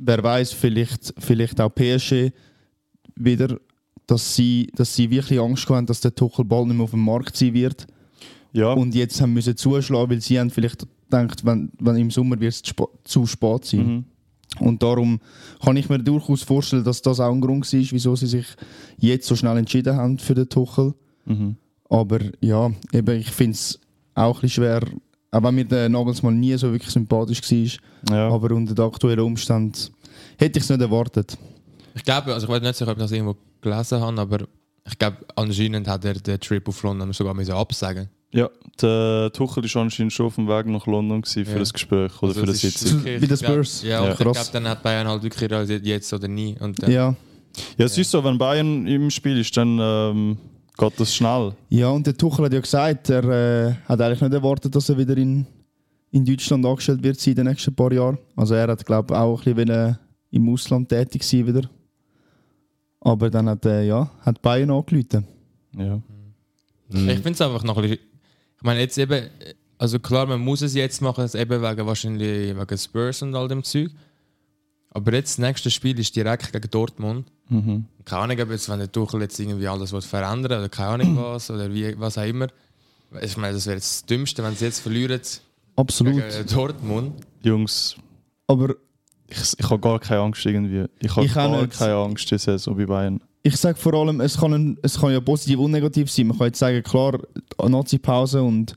wer 0.00 0.22
weiß, 0.22 0.52
vielleicht, 0.52 1.14
vielleicht 1.18 1.60
auch 1.60 1.70
PSG 1.70 2.32
wieder, 3.14 3.58
dass 4.06 4.34
sie, 4.34 4.70
dass 4.74 4.94
sie 4.96 5.10
wirklich 5.10 5.38
Angst 5.38 5.68
haben, 5.68 5.86
dass 5.86 6.00
der 6.00 6.14
Tuchel 6.14 6.44
bald 6.44 6.66
nicht 6.66 6.76
mehr 6.76 6.84
auf 6.84 6.90
dem 6.90 7.04
Markt 7.04 7.36
sein 7.36 7.54
wird 7.54 7.86
Ja, 8.52 8.72
und 8.72 8.94
jetzt 8.94 9.20
haben 9.20 9.34
müssen 9.34 9.56
zuschlagen, 9.56 10.10
weil 10.10 10.20
sie 10.20 10.40
haben 10.40 10.50
vielleicht 10.50 10.86
gedacht, 11.04 11.44
wenn, 11.44 11.70
wenn 11.78 11.96
im 11.96 12.10
Sommer 12.10 12.40
wird 12.40 12.54
es 12.54 12.62
zu 13.04 13.26
spät 13.26 13.64
sein. 13.64 13.86
mhm. 13.86 14.04
Und 14.58 14.82
darum 14.82 15.20
kann 15.64 15.76
ich 15.76 15.88
mir 15.88 16.00
durchaus 16.00 16.42
vorstellen, 16.42 16.82
dass 16.82 17.00
das 17.02 17.20
auch 17.20 17.32
ein 17.32 17.40
Grund 17.40 17.72
war, 17.72 17.80
wieso 17.80 18.16
sie 18.16 18.26
sich 18.26 18.46
jetzt 18.98 19.28
so 19.28 19.36
schnell 19.36 19.56
entschieden 19.56 19.96
haben 19.96 20.18
für 20.18 20.34
den 20.34 20.48
Tuchel. 20.48 20.94
Mhm. 21.24 21.54
Aber 21.88 22.18
ja, 22.40 22.70
eben, 22.92 23.20
ich 23.20 23.30
finde 23.30 23.52
es 23.52 23.78
auch 24.14 24.38
ein 24.38 24.40
bisschen 24.40 24.64
schwer, 24.64 24.82
auch 25.30 25.42
wenn 25.42 25.54
mir 25.54 25.64
der 25.64 25.88
Nagelsmann 25.88 26.38
nie 26.40 26.56
so 26.56 26.72
wirklich 26.72 26.90
sympathisch 26.92 27.40
war, 27.42 28.16
Ja. 28.16 28.28
aber 28.30 28.54
unter 28.54 28.74
den 28.74 28.84
aktuellen 28.84 29.20
Umständen 29.20 29.72
hätte 30.38 30.58
ich 30.58 30.64
es 30.64 30.70
nicht 30.70 30.80
erwartet. 30.80 31.36
Ich 31.94 32.04
glaube, 32.04 32.32
also 32.34 32.46
ich 32.46 32.52
weiß 32.52 32.62
nicht 32.62 32.76
sicher, 32.76 32.90
ob 32.90 32.96
ich 32.98 33.02
das 33.02 33.12
irgendwo 33.12 33.36
gelesen 33.60 34.00
habe, 34.00 34.20
aber 34.20 34.38
ich 34.86 34.98
glaube, 34.98 35.18
anscheinend 35.36 35.86
hat 35.88 36.04
er 36.04 36.14
den 36.14 36.40
Trip 36.40 36.66
auf 36.68 36.82
London 36.82 37.12
sogar 37.12 37.34
müssen 37.34 37.52
absagen 37.52 38.08
ja, 38.32 38.48
der 38.80 39.32
Tuchel 39.32 39.64
war 39.64 39.82
anscheinend 39.82 40.12
schon 40.12 40.26
auf 40.26 40.36
dem 40.36 40.46
Weg 40.46 40.64
nach 40.66 40.86
London 40.86 41.20
gewesen 41.20 41.44
für 41.46 41.52
Ja. 41.54 41.58
das 41.58 41.72
Gespräch 41.72 42.12
oder 42.22 42.28
Also 42.28 42.40
für 42.40 42.46
das 42.46 42.60
Sitzung. 42.60 43.04
Wie 43.04 43.18
glaub- 43.26 43.38
Spurs. 43.40 43.82
Ja, 43.82 44.04
Ja. 44.04 44.12
ich 44.12 44.18
glaube, 44.18 44.38
dann 44.52 44.68
hat 44.68 44.84
Bayern 44.84 45.08
halt 45.08 45.24
wirklich 45.24 45.50
realisiert, 45.50 45.84
jetzt 45.84 46.12
oder 46.12 46.28
nie. 46.28 46.54
Und 46.60 46.80
dann, 46.80 46.92
Ja. 46.92 47.16
Ja, 47.76 47.84
es 47.86 47.98
ist 47.98 48.08
so, 48.08 48.22
wenn 48.22 48.38
Bayern 48.38 48.86
im 48.86 49.10
Spiel 49.10 49.36
ist, 49.36 49.56
dann 49.56 49.78
ähm, 49.80 50.38
geht 50.80 50.98
das 50.98 51.14
schnell. 51.14 51.52
ja, 51.68 51.90
und 51.90 52.06
der 52.06 52.16
Tuchel 52.16 52.46
hat 52.46 52.52
ja 52.52 52.60
gesagt, 52.60 53.10
er 53.10 53.24
äh, 53.24 53.74
hat 53.84 54.00
eigentlich 54.00 54.20
nicht 54.22 54.32
erwartet, 54.32 54.74
dass 54.74 54.88
er 54.88 54.96
wieder 54.96 55.16
in, 55.16 55.46
in 56.10 56.24
Deutschland 56.24 56.64
angestellt 56.64 57.02
wird 57.02 57.24
in 57.26 57.34
den 57.34 57.46
nächsten 57.46 57.74
paar 57.74 57.92
Jahren. 57.92 58.18
Also 58.34 58.54
er 58.54 58.68
hat, 58.68 58.84
glaube 58.86 59.12
ich, 59.12 59.20
auch 59.20 59.46
ein 59.46 59.54
bisschen 59.54 59.68
wollen 59.68 59.98
im 60.30 60.48
Ausland 60.48 60.88
tätig 60.88 61.22
sein 61.22 61.46
wieder. 61.46 61.68
Aber 63.00 63.30
dann 63.30 63.48
hat, 63.48 63.64
äh, 63.66 63.84
ja, 63.84 64.10
hat 64.20 64.40
Bayern 64.42 64.70
angerufen. 64.70 65.26
Ja. 65.76 66.00
Ich 66.92 67.00
finde 67.00 67.30
es 67.30 67.40
einfach 67.40 67.62
noch 67.62 67.76
ein 67.76 67.82
bisschen. 67.82 67.98
Ich 68.56 68.62
meine, 68.62 68.80
jetzt 68.80 68.98
eben, 68.98 69.28
also 69.78 69.98
klar, 69.98 70.26
man 70.26 70.40
muss 70.40 70.62
es 70.62 70.74
jetzt 70.74 71.00
machen, 71.00 71.24
es 71.24 71.34
eben 71.34 71.62
wegen 71.62 71.86
wahrscheinlich 71.86 72.56
wegen 72.56 72.78
Spurs 72.78 73.22
und 73.22 73.34
all 73.34 73.48
dem 73.48 73.62
Zeug. 73.62 73.90
Aber 74.92 75.12
jetzt 75.12 75.38
das 75.38 75.46
nächste 75.46 75.70
Spiel 75.70 75.98
ist 75.98 76.14
direkt 76.16 76.52
gegen 76.52 76.70
Dortmund. 76.70 77.26
Mhm. 77.48 77.84
Keine 78.04 78.22
Ahnung, 78.22 78.40
ob 78.40 78.50
jetzt, 78.50 78.68
wenn 78.68 78.78
der 78.80 78.90
Tuchel 78.90 79.20
jetzt 79.20 79.38
irgendwie 79.38 79.68
alles 79.68 79.90
verändern 80.04 80.58
oder 80.58 80.68
keine 80.68 81.04
Ahnung 81.04 81.16
was 81.22 81.50
oder 81.50 81.72
wie, 81.72 81.98
was 81.98 82.18
auch 82.18 82.24
immer. 82.24 82.48
Ich 83.22 83.36
meine, 83.36 83.54
das 83.54 83.66
wäre 83.66 83.76
jetzt 83.76 84.02
das 84.02 84.06
Dümmste, 84.06 84.42
wenn 84.42 84.54
sie 84.54 84.64
jetzt 84.66 84.80
verlieren 84.80 85.20
Absolut. 85.76 86.14
gegen 86.14 86.46
Dortmund. 86.46 87.14
Jungs, 87.42 87.96
Aber 88.46 88.74
ich, 89.28 89.38
ich 89.58 89.70
habe 89.70 89.80
gar 89.80 89.98
keine 89.98 90.20
Angst 90.20 90.44
irgendwie. 90.44 90.86
Ich 91.00 91.14
habe 91.14 91.28
gar 91.28 91.62
nicht. 91.62 91.78
keine 91.78 91.94
Angst 91.94 92.30
diese 92.30 92.38
Saison 92.44 92.76
bei 92.76 92.86
Bayern. 92.86 93.20
ich 93.42 93.56
sage 93.56 93.78
vor 93.78 93.94
allem, 93.94 94.20
es 94.20 94.36
kann, 94.38 94.52
ein, 94.52 94.78
es 94.82 95.00
kann 95.00 95.12
ja 95.12 95.20
positiv 95.20 95.58
und 95.60 95.70
negativ 95.70 96.10
sein. 96.10 96.26
Man 96.26 96.38
kann 96.38 96.48
jetzt 96.48 96.58
sagen, 96.58 96.82
klar, 96.82 97.18
Nazi-Pause 97.64 98.42
und, 98.42 98.76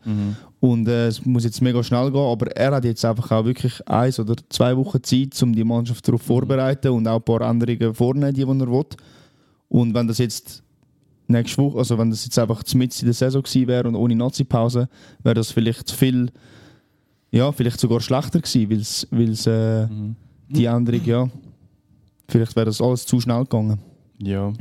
und 0.63 0.87
äh, 0.87 1.07
es 1.07 1.25
muss 1.25 1.43
jetzt 1.43 1.61
mega 1.61 1.83
schnell 1.83 2.09
gehen, 2.09 2.21
aber 2.21 2.47
er 2.55 2.71
hat 2.71 2.85
jetzt 2.85 3.03
einfach 3.03 3.29
auch 3.31 3.43
wirklich 3.43 3.85
eins 3.85 4.17
oder 4.17 4.33
zwei 4.47 4.77
Wochen 4.77 5.03
Zeit, 5.03 5.43
um 5.43 5.53
die 5.53 5.65
Mannschaft 5.65 6.07
darauf 6.07 6.21
vorzubereiten 6.21 6.87
und 6.87 7.05
auch 7.05 7.17
ein 7.17 7.21
paar 7.21 7.41
Änderungen 7.41 7.93
vornehmen, 7.93 8.33
die, 8.33 8.45
die 8.45 8.49
er 8.49 8.71
will. 8.71 8.85
Und 9.67 9.93
wenn 9.93 10.07
das 10.07 10.19
jetzt 10.19 10.63
nächste 11.27 11.61
Woche, 11.61 11.79
also 11.79 11.97
wenn 11.97 12.11
das 12.11 12.23
jetzt 12.23 12.39
einfach 12.39 12.63
mitten 12.75 12.97
in 13.01 13.05
der 13.07 13.13
Saison 13.13 13.43
gewesen 13.43 13.67
wäre 13.67 13.89
und 13.89 13.95
ohne 13.97 14.15
Nazi-Pause, 14.15 14.87
wäre 15.21 15.35
das 15.35 15.51
vielleicht 15.51 15.91
viel, 15.91 16.31
ja, 17.29 17.51
vielleicht 17.51 17.81
sogar 17.81 17.99
schlechter 17.99 18.39
gewesen, 18.39 19.05
weil 19.11 19.31
es 19.31 19.45
äh, 19.45 19.85
die 20.47 20.63
Änderung, 20.63 21.03
ja, 21.03 21.29
vielleicht 22.29 22.55
wäre 22.55 22.67
das 22.67 22.79
alles 22.79 23.05
zu 23.05 23.19
schnell 23.19 23.41
gegangen. 23.41 23.79
Ja. 24.17 24.53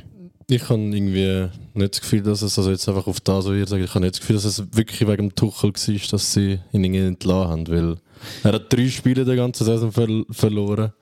Ich 0.54 0.68
habe 0.68 0.82
irgendwie 0.82 1.48
nicht 1.72 1.94
das 1.94 2.00
Gefühl, 2.02 2.20
dass 2.20 2.42
es, 2.42 2.58
also 2.58 2.70
jetzt 2.70 2.86
einfach 2.86 3.06
auf 3.06 3.20
das, 3.20 3.46
was 3.46 3.54
ihr 3.54 3.66
sagt, 3.66 3.82
ich 3.82 3.88
habe 3.88 4.00
nicht 4.00 4.16
das 4.16 4.20
Gefühl, 4.20 4.36
dass 4.36 4.44
es 4.44 4.62
wirklich 4.76 5.00
wegen 5.00 5.30
dem 5.30 5.34
Tuchel 5.34 5.72
war, 5.72 6.10
dass 6.10 6.34
sie 6.34 6.58
ihn 6.72 6.84
irgendwie 6.84 7.06
entlassen 7.06 7.50
haben, 7.50 7.68
weil 7.68 7.96
er 8.44 8.52
hat 8.52 8.70
drei 8.70 8.86
Spiele 8.90 9.24
der 9.24 9.36
ganzen 9.36 9.64
Saison 9.64 9.90
ver 9.90 10.06
verloren 10.28 10.92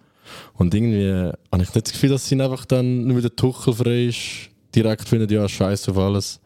und 0.54 0.72
irgendwie 0.72 1.32
habe 1.50 1.62
ich 1.64 1.74
nicht 1.74 1.74
das 1.74 1.92
Gefühl, 1.92 2.10
dass 2.10 2.28
sie 2.28 2.36
ihn 2.36 2.42
einfach 2.42 2.64
dann, 2.64 3.08
nur 3.08 3.16
weil 3.16 3.22
der 3.22 3.34
Tuchel 3.34 3.74
frei 3.74 4.04
ist, 4.04 4.50
direkt 4.72 5.08
finden, 5.08 5.28
ja, 5.28 5.48
scheiß 5.48 5.88
auf 5.88 5.98
alles. 5.98 6.38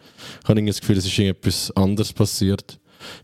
Ich 0.43 0.49
habe 0.49 0.65
das 0.65 0.81
Gefühl, 0.81 0.97
es 0.97 1.05
ist 1.05 1.19
irgendetwas 1.19 1.77
anderes 1.77 2.11
passiert. 2.11 2.79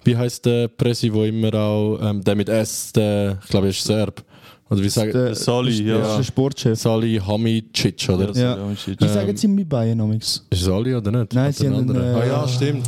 Wie 0.04 0.14
heißt 0.14 0.44
der 0.44 0.68
Presi, 0.68 1.10
wo 1.10 1.24
immer 1.24 1.54
auch, 1.54 1.98
ähm, 2.02 2.22
der 2.22 2.34
mit 2.34 2.50
S, 2.50 2.92
der, 2.92 3.38
ich 3.42 3.48
glaube, 3.48 3.68
er 3.68 3.70
ist 3.70 3.82
Serb. 3.82 4.22
Oder 4.70 4.82
wie 4.82 4.88
sagen, 4.88 5.12
Der, 5.12 5.34
Sali, 5.34 5.70
das 5.70 5.80
ja. 5.80 6.10
ist 6.12 6.16
der 6.18 6.22
Sportchef. 6.22 6.78
Sali 6.78 7.20
Hamicic, 7.26 8.08
oder? 8.08 8.30
Ja, 8.36 8.56
Ja. 8.56 8.68
Wie 8.98 9.08
sagen 9.08 9.36
sie 9.36 9.48
bei 9.48 9.64
Bayern 9.64 10.00
amigs? 10.00 10.46
Ist 10.48 10.62
es 10.62 10.68
Ali 10.68 10.94
oder 10.94 11.10
nicht? 11.10 11.34
Nein, 11.34 11.48
Hat 11.48 11.54
sie 11.56 11.68
haben 11.68 11.94
äh, 11.94 11.98
Ah 11.98 12.24
ja, 12.26 12.48
stimmt. 12.48 12.86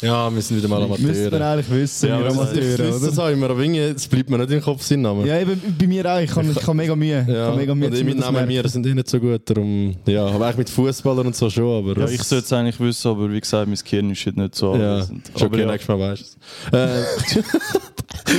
Ja, 0.00 0.32
wir 0.34 0.42
sind 0.42 0.58
wieder 0.58 0.68
mal 0.68 0.86
Müsste 0.86 1.02
man 1.02 1.14
Amateure. 1.14 1.46
eigentlich 1.52 1.70
wissen, 1.70 2.08
Ja, 2.10 2.18
wir 2.18 2.24
das 2.26 2.34
Ich 2.34 2.38
Amateure, 2.40 2.62
wüsste 2.92 3.06
es 3.08 3.12
oder? 3.18 3.24
auch 3.24 3.30
immer, 3.30 3.50
aber 3.50 3.64
es 3.64 4.06
bleibt 4.06 4.28
mir 4.30 4.38
nicht 4.38 4.50
im 4.52 4.60
Kopf 4.60 4.82
sein 4.82 5.00
Name. 5.00 5.26
Ja, 5.26 5.40
eben, 5.40 5.60
bei 5.78 5.86
mir 5.86 6.04
auch. 6.14 6.18
Ich 6.20 6.34
habe 6.36 6.46
ich 6.50 6.62
habe 6.66 6.74
mega 6.74 6.94
Mühe. 6.94 7.24
Ich 7.26 7.34
Ja, 7.34 7.46
habe 7.46 7.56
mega 7.56 7.74
Mühe, 7.74 7.86
und 7.88 7.94
zu 7.94 8.00
ich 8.00 8.04
mit 8.04 8.14
mir 8.16 8.20
das 8.22 8.30
Namen 8.32 8.46
mir 8.48 8.68
sind 8.68 8.86
eh 8.86 8.94
nicht 8.94 9.08
so 9.08 9.18
gut, 9.18 9.40
darum, 9.48 9.94
ja, 10.06 10.26
aber 10.26 10.44
eigentlich 10.46 10.58
mit 10.58 10.70
Fußballern 10.70 11.26
und 11.26 11.34
so 11.36 11.48
schon, 11.48 11.88
aber 11.88 11.98
Ja, 12.02 12.08
ich 12.08 12.22
sollte 12.22 12.44
es 12.44 12.52
eigentlich 12.52 12.78
wissen, 12.80 13.08
aber 13.08 13.32
wie 13.32 13.40
gesagt, 13.40 13.66
mein 13.66 13.78
Gehirn 13.82 14.10
ist 14.10 14.26
halt 14.26 14.36
nicht 14.36 14.54
so 14.54 14.76
ja, 14.76 14.96
anwesend. 14.96 15.30
schon 15.36 15.46
Aber 15.46 15.54
okay, 15.54 15.64
ja, 15.64 15.72
nächstes 15.72 15.88
Mal 15.88 15.98
weißt 16.00 16.36
du 16.70 16.76
es. 16.76 17.42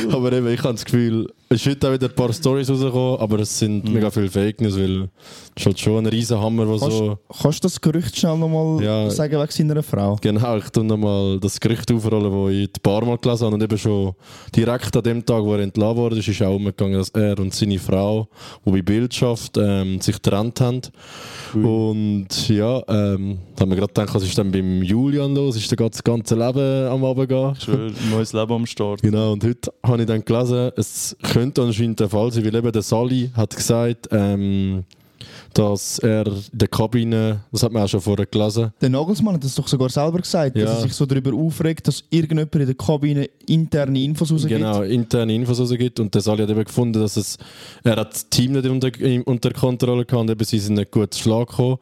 Äh, 0.07 0.11
aber 0.11 0.31
eben, 0.33 0.47
ich 0.49 0.63
habe 0.63 0.73
das 0.73 0.85
Gefühl, 0.85 1.29
ist 1.49 1.65
heute 1.67 1.87
auch 1.87 1.93
wieder 1.93 2.07
ein 2.07 2.15
paar 2.15 2.33
Stories 2.33 2.69
rausgekommen, 2.69 3.19
aber 3.19 3.39
es 3.39 3.57
sind 3.59 3.87
mega 3.91 4.09
viele 4.09 4.29
Fake 4.29 4.61
News, 4.61 4.77
weil 4.77 5.03
es 5.03 5.09
ist 5.57 5.65
halt 5.65 5.79
schon 5.79 5.97
ein 5.99 6.05
riesen 6.07 6.39
Hammer, 6.39 6.65
der 6.65 6.79
Kannst, 6.79 6.97
so... 6.97 7.17
kannst 7.41 7.63
du 7.63 7.67
das 7.67 7.79
Gerücht 7.79 8.17
schnell 8.17 8.37
nochmal 8.37 8.83
Ja. 8.83 9.09
sagen 9.09 9.39
wegen 9.39 9.51
seiner 9.51 9.83
Frau? 9.83 10.17
Genau, 10.21 10.57
ich 10.57 10.69
tue 10.69 10.83
nochmal 10.83 11.39
das 11.39 11.59
Gerücht 11.59 11.91
aufrollen, 11.91 12.31
das 12.31 12.53
ich 12.53 12.67
ein 12.67 12.81
paar 12.81 13.05
Mal 13.05 13.17
gelesen 13.17 13.45
habe 13.45 13.55
und 13.55 13.63
eben 13.63 13.77
schon 13.77 14.13
direkt 14.55 14.95
an 14.97 15.03
dem 15.03 15.25
Tag, 15.25 15.43
wo 15.43 15.53
er 15.53 15.59
entlassen 15.59 15.97
wurde, 15.97 16.17
ist, 16.17 16.27
ist 16.27 16.41
auch 16.41 16.55
umgegangen, 16.55 16.97
dass 16.97 17.09
er 17.09 17.37
und 17.39 17.53
seine 17.53 17.79
Frau, 17.79 18.27
die 18.65 18.71
bei 18.71 18.81
Bild 18.81 19.13
schafft, 19.13 19.57
ähm, 19.57 20.01
sich 20.01 20.15
getrennt 20.21 20.59
haben. 20.61 20.81
Und 21.53 22.49
ja, 22.49 22.81
ähm, 22.87 23.37
da 23.55 23.61
haben 23.61 23.69
wir 23.69 23.77
gerade 23.77 23.93
gedacht, 23.93 24.13
was 24.13 24.23
ist 24.23 24.37
denn 24.37 24.51
beim 24.51 24.83
Julian 24.83 25.33
los? 25.35 25.55
Ist 25.55 25.71
das 25.79 26.03
ganze 26.03 26.35
Leben 26.35 26.87
am 26.87 27.03
Abend 27.05 27.29
gehen? 27.29 27.53
ich 27.57 27.63
schwöre, 27.63 27.87
ein 27.87 28.09
neues 28.11 28.33
Leben 28.33 28.51
am 28.51 28.65
Start. 28.65 29.01
Genau, 29.01 29.33
und 29.33 29.43
heute 29.43 29.71
habe 29.83 30.01
ich 30.01 30.07
dann 30.07 30.23
gelesen, 30.25 30.71
es 30.75 31.15
könnte 31.35 31.61
anscheinend 31.63 31.99
der 31.99 32.07
Fall 32.09 32.31
sein, 32.31 32.45
weil 32.45 32.55
eben 32.55 32.71
der 32.71 32.81
Sali 32.81 33.29
hat 33.35 33.53
gesagt, 33.55 34.07
ähm, 34.11 34.85
dass 35.53 35.99
er 35.99 36.27
in 36.27 36.33
der 36.53 36.67
Kabine, 36.69 37.41
das 37.51 37.63
hat 37.63 37.73
man 37.73 37.83
auch 37.83 37.89
schon 37.89 37.99
vorher 37.99 38.25
gelesen, 38.25 38.71
Der 38.79 38.89
Nagelsmann 38.89 39.35
hat 39.35 39.43
das 39.43 39.55
doch 39.55 39.67
sogar 39.67 39.89
selber 39.89 40.19
gesagt, 40.19 40.55
Ja. 40.55 40.63
dass 40.65 40.77
er 40.77 40.81
sich 40.83 40.93
so 40.93 41.05
darüber 41.05 41.33
aufregt, 41.33 41.87
dass 41.87 42.03
irgendjemand 42.09 42.55
in 42.55 42.65
der 42.67 42.75
Kabine 42.75 43.29
interne 43.47 44.01
Infos 44.01 44.31
rausgibt. 44.31 44.57
Genau, 44.57 44.81
interne 44.83 45.33
Infos 45.35 45.59
rausgibt. 45.59 45.99
Und 45.99 46.13
der 46.13 46.21
Sali 46.21 46.41
hat 46.41 46.49
eben 46.49 46.63
gefunden, 46.63 47.01
dass 47.01 47.17
es, 47.17 47.37
er 47.83 47.97
hat 47.97 48.13
das 48.13 48.29
Team 48.29 48.53
nicht 48.53 48.65
unter, 48.67 48.89
unter 49.25 49.51
Kontrolle 49.51 50.05
gehabt 50.05 50.21
und 50.21 50.29
eben 50.29 50.45
sie 50.45 50.59
sind 50.59 50.75
nicht 50.75 50.91
gut 50.91 51.13
zu 51.13 51.21
Schlag 51.21 51.49
gekommen. 51.49 51.77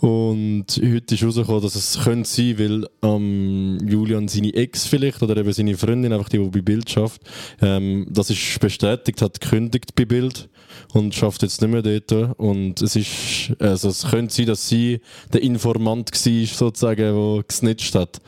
Und 0.00 0.66
heute 0.68 1.14
ist 1.14 1.24
rausgekommen, 1.24 1.62
dass 1.62 1.74
es 1.74 2.00
könnte 2.02 2.28
sein, 2.28 2.58
weil 2.58 2.86
ähm, 3.02 3.78
Julian 3.86 4.28
seine 4.28 4.54
Ex 4.54 4.86
vielleicht 4.86 5.22
oder 5.22 5.36
eben 5.36 5.52
seine 5.52 5.76
Freundin, 5.76 6.12
einfach 6.12 6.28
die, 6.28 6.38
die 6.38 6.48
bei 6.48 6.60
Bild 6.60 6.90
schafft, 6.90 7.22
ähm, 7.60 8.06
das 8.10 8.30
ist 8.30 8.60
bestätigt, 8.60 9.22
hat 9.22 9.40
gekündigt 9.40 9.94
bei 9.94 10.04
Bild 10.04 10.48
und 10.92 11.14
schafft 11.14 11.42
jetzt 11.42 11.60
nicht 11.60 11.70
mehr 11.70 11.82
dort. 11.82 12.38
Und 12.38 12.82
es 12.82 12.96
ist, 12.96 13.52
also 13.58 13.88
es 13.88 14.06
könnte 14.08 14.34
sein, 14.34 14.46
dass 14.46 14.68
sie 14.68 15.00
der 15.32 15.42
Informant 15.42 16.10
war, 16.12 16.46
sozusagen, 16.46 16.96
der 16.96 17.44
gesnitcht 17.46 17.94
hat. 17.94 18.20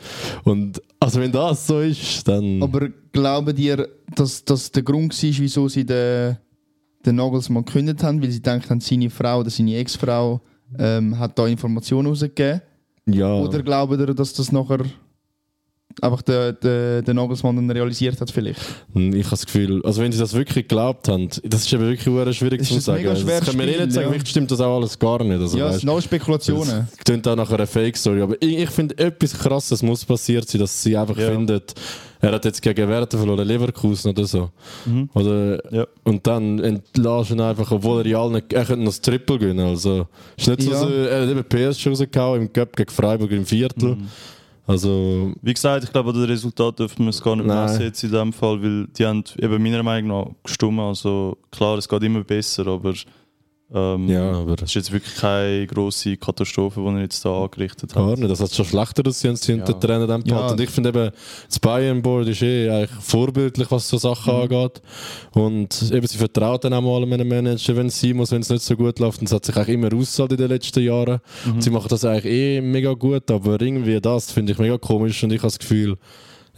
Und 0.43 0.81
also 0.99 1.19
wenn 1.19 1.31
das 1.31 1.67
so 1.67 1.79
ist, 1.81 2.27
dann... 2.27 2.61
Aber 2.61 2.89
glauben 3.11 3.55
dir, 3.55 3.87
dass 4.15 4.43
das 4.43 4.71
der 4.71 4.83
Grund 4.83 5.13
war, 5.13 5.29
wieso 5.37 5.67
sie 5.67 5.85
den, 5.85 6.37
den 7.05 7.15
Nagelsmann 7.15 7.65
gekündigt 7.65 8.03
haben? 8.03 8.21
Weil 8.21 8.31
sie 8.31 8.41
denken, 8.41 8.79
seine 8.79 9.09
Frau 9.09 9.39
oder 9.39 9.49
seine 9.49 9.77
Ex-Frau 9.77 10.41
ähm, 10.77 11.17
hat 11.17 11.37
da 11.37 11.47
Informationen 11.47 12.07
rausgegeben? 12.07 12.61
ja. 13.05 13.33
Oder 13.33 13.61
glauben 13.63 13.99
ihr, 13.99 14.13
dass 14.13 14.33
das 14.33 14.51
nachher 14.51 14.79
einfach 16.01 16.21
der, 16.21 16.53
der, 16.53 17.01
der 17.01 17.13
Nagelsmann 17.13 17.55
dann 17.55 17.71
realisiert 17.71 18.19
hat 18.21 18.29
vielleicht? 18.29 18.59
Hm, 18.93 19.13
Ich 19.15 19.25
habe 19.25 19.31
das 19.31 19.45
Gefühl, 19.45 19.81
also 19.83 20.01
wenn 20.01 20.11
sie 20.11 20.19
das 20.19 20.33
wirklich 20.33 20.67
geglaubt 20.67 21.07
haben, 21.07 21.29
das 21.43 21.61
ist 21.65 21.73
eben 21.73 21.83
wirklich 21.83 22.37
schwierig 22.37 22.63
zu 22.63 22.79
sagen. 22.79 22.97
mega 22.99 23.11
Das 23.11 23.21
schweres 23.21 23.45
können 23.45 23.59
wir 23.59 23.67
eh 23.67 23.71
Spiel, 23.73 23.85
nicht 23.85 23.93
sagen, 23.93 24.05
ja. 24.05 24.11
vielleicht 24.11 24.27
stimmt 24.27 24.51
das 24.51 24.59
auch 24.61 24.75
alles 24.77 24.99
gar 24.99 25.23
nicht. 25.23 25.39
Also, 25.39 25.57
ja, 25.57 25.69
es 25.69 25.79
sind 25.81 25.89
alle 25.89 26.01
Spekulationen. 26.01 26.87
das 26.89 26.97
klingt 27.03 27.27
auch 27.27 27.35
nach 27.35 27.49
einer 27.51 27.65
Fake-Story. 27.65 28.21
Aber 28.21 28.35
ich, 28.41 28.57
ich 28.59 28.69
finde, 28.69 28.97
etwas 28.99 29.33
Krasses 29.39 29.81
muss 29.81 30.05
passiert 30.05 30.47
sein, 30.47 30.59
dass 30.61 30.83
sie 30.83 30.95
einfach 30.95 31.17
Ja. 31.17 31.31
findet, 31.31 31.73
er 32.21 32.31
hat 32.31 32.45
jetzt 32.45 32.61
gegen 32.61 32.87
Werder 32.87 33.17
verloren, 33.17 33.47
Leverkusen 33.47 34.09
oder 34.11 34.25
so. 34.25 34.49
Mhm. 34.85 35.09
Oder, 35.13 35.73
Ja. 35.73 35.87
Und 36.03 36.25
dann 36.25 36.59
entlassen 36.59 37.37
ihn 37.37 37.41
einfach, 37.41 37.71
obwohl 37.71 38.01
er 38.01 38.07
ja 38.07 38.21
allen, 38.21 38.35
er 38.35 38.41
könnte 38.41 38.77
noch 38.77 38.85
das 38.91 39.01
Triple 39.01 39.37
gewinnen. 39.39 39.65
Also, 39.67 40.07
ist 40.35 40.47
nicht 40.47 40.61
so, 40.63 40.71
Ja. 40.71 40.77
so, 40.79 40.89
er 40.89 41.21
hat 41.23 41.29
eben 41.29 41.43
PS 41.43 41.85
rausgehauen 41.87 42.41
im 42.41 42.53
Cup 42.53 42.75
gegen 42.75 42.89
Freiburg 42.91 43.31
im 43.31 43.45
Viertel. 43.45 43.95
Mhm. 43.95 44.07
Also, 44.65 45.31
Wie 45.41 45.53
gesagt, 45.53 45.85
ich 45.85 45.91
glaube, 45.93 46.09
an 46.09 46.19
das 46.19 46.27
Resultat 46.27 46.77
dürfen 46.79 47.05
wir 47.05 47.09
es 47.11 47.21
gar 47.23 47.35
nicht 47.37 47.45
messen 47.45 47.83
jetzt 47.83 48.03
in 48.03 48.11
dem 48.11 48.33
Fall, 48.33 48.61
weil 48.61 48.87
die 48.87 49.05
haben 49.05 49.23
eben 49.39 49.63
meiner 49.63 49.81
Meinung 49.81 50.09
nach 50.25 50.31
gestummt. 50.43 50.79
Also 50.81 51.37
klar, 51.51 51.77
es 51.77 51.87
geht 51.87 52.03
immer 52.03 52.23
besser, 52.25 52.67
aber 52.67 52.93
ähm, 53.73 54.07
ja, 54.09 54.31
aber... 54.31 54.53
es 54.55 54.61
ist 54.63 54.73
jetzt 54.75 54.91
wirklich 54.91 55.15
keine 55.15 55.67
grosse 55.67 56.15
Katastrophe, 56.17 56.79
die 56.79 56.87
er 56.87 57.01
jetzt 57.01 57.23
da 57.25 57.43
angerichtet 57.43 57.93
Gar 57.93 58.11
hat. 58.11 58.17
nicht, 58.19 58.29
das 58.31 58.39
hat 58.39 58.53
schon 58.53 58.65
schlechter 58.65 59.05
aussehen, 59.07 59.31
als 59.31 59.41
sie 59.41 59.53
Ja. 59.53 59.65
den 59.65 59.79
Trainer 59.79 60.07
dann 60.07 60.23
Ja. 60.25 60.47
Und 60.47 60.59
ich 60.61 60.69
finde 60.69 60.89
eben, 60.89 61.11
das 61.47 61.59
Bayern-Board 61.59 62.27
ist 62.29 62.41
eh 62.41 62.69
eigentlich 62.69 62.91
vorbildlich, 63.01 63.69
was 63.69 63.89
so 63.89 63.97
Sachen 63.97 64.33
Mhm. 64.33 64.41
angeht. 64.41 64.81
Und 65.33 65.91
eben, 65.91 66.07
sie 66.07 66.17
vertraut 66.17 66.63
dann 66.63 66.73
auch 66.73 66.81
mal 66.81 67.03
einem 67.03 67.27
Manager, 67.27 67.75
wenn 67.75 67.87
es 67.87 67.99
sein 67.99 68.15
muss, 68.15 68.31
wenn 68.31 68.41
es 68.41 68.49
nicht 68.49 68.63
so 68.63 68.75
gut 68.75 68.99
läuft. 68.99 69.19
Und 69.19 69.27
es 69.27 69.33
hat 69.33 69.43
sich 69.45 69.55
eigentlich 69.55 69.75
immer 69.75 69.87
ausgezahlt 69.93 70.31
in 70.31 70.37
den 70.37 70.47
letzten 70.49 70.83
Jahren. 70.83 71.19
Mhm. 71.45 71.61
Sie 71.61 71.69
machen 71.69 71.87
das 71.89 72.05
eigentlich 72.05 72.25
eh 72.33 72.61
mega 72.61 72.93
gut, 72.93 73.29
aber 73.29 73.59
irgendwie 73.61 73.99
das 73.99 74.31
finde 74.31 74.53
ich 74.53 74.59
mega 74.59 74.77
komisch 74.77 75.23
und 75.23 75.31
ich 75.31 75.39
habe 75.39 75.47
das 75.47 75.59
Gefühl, 75.59 75.97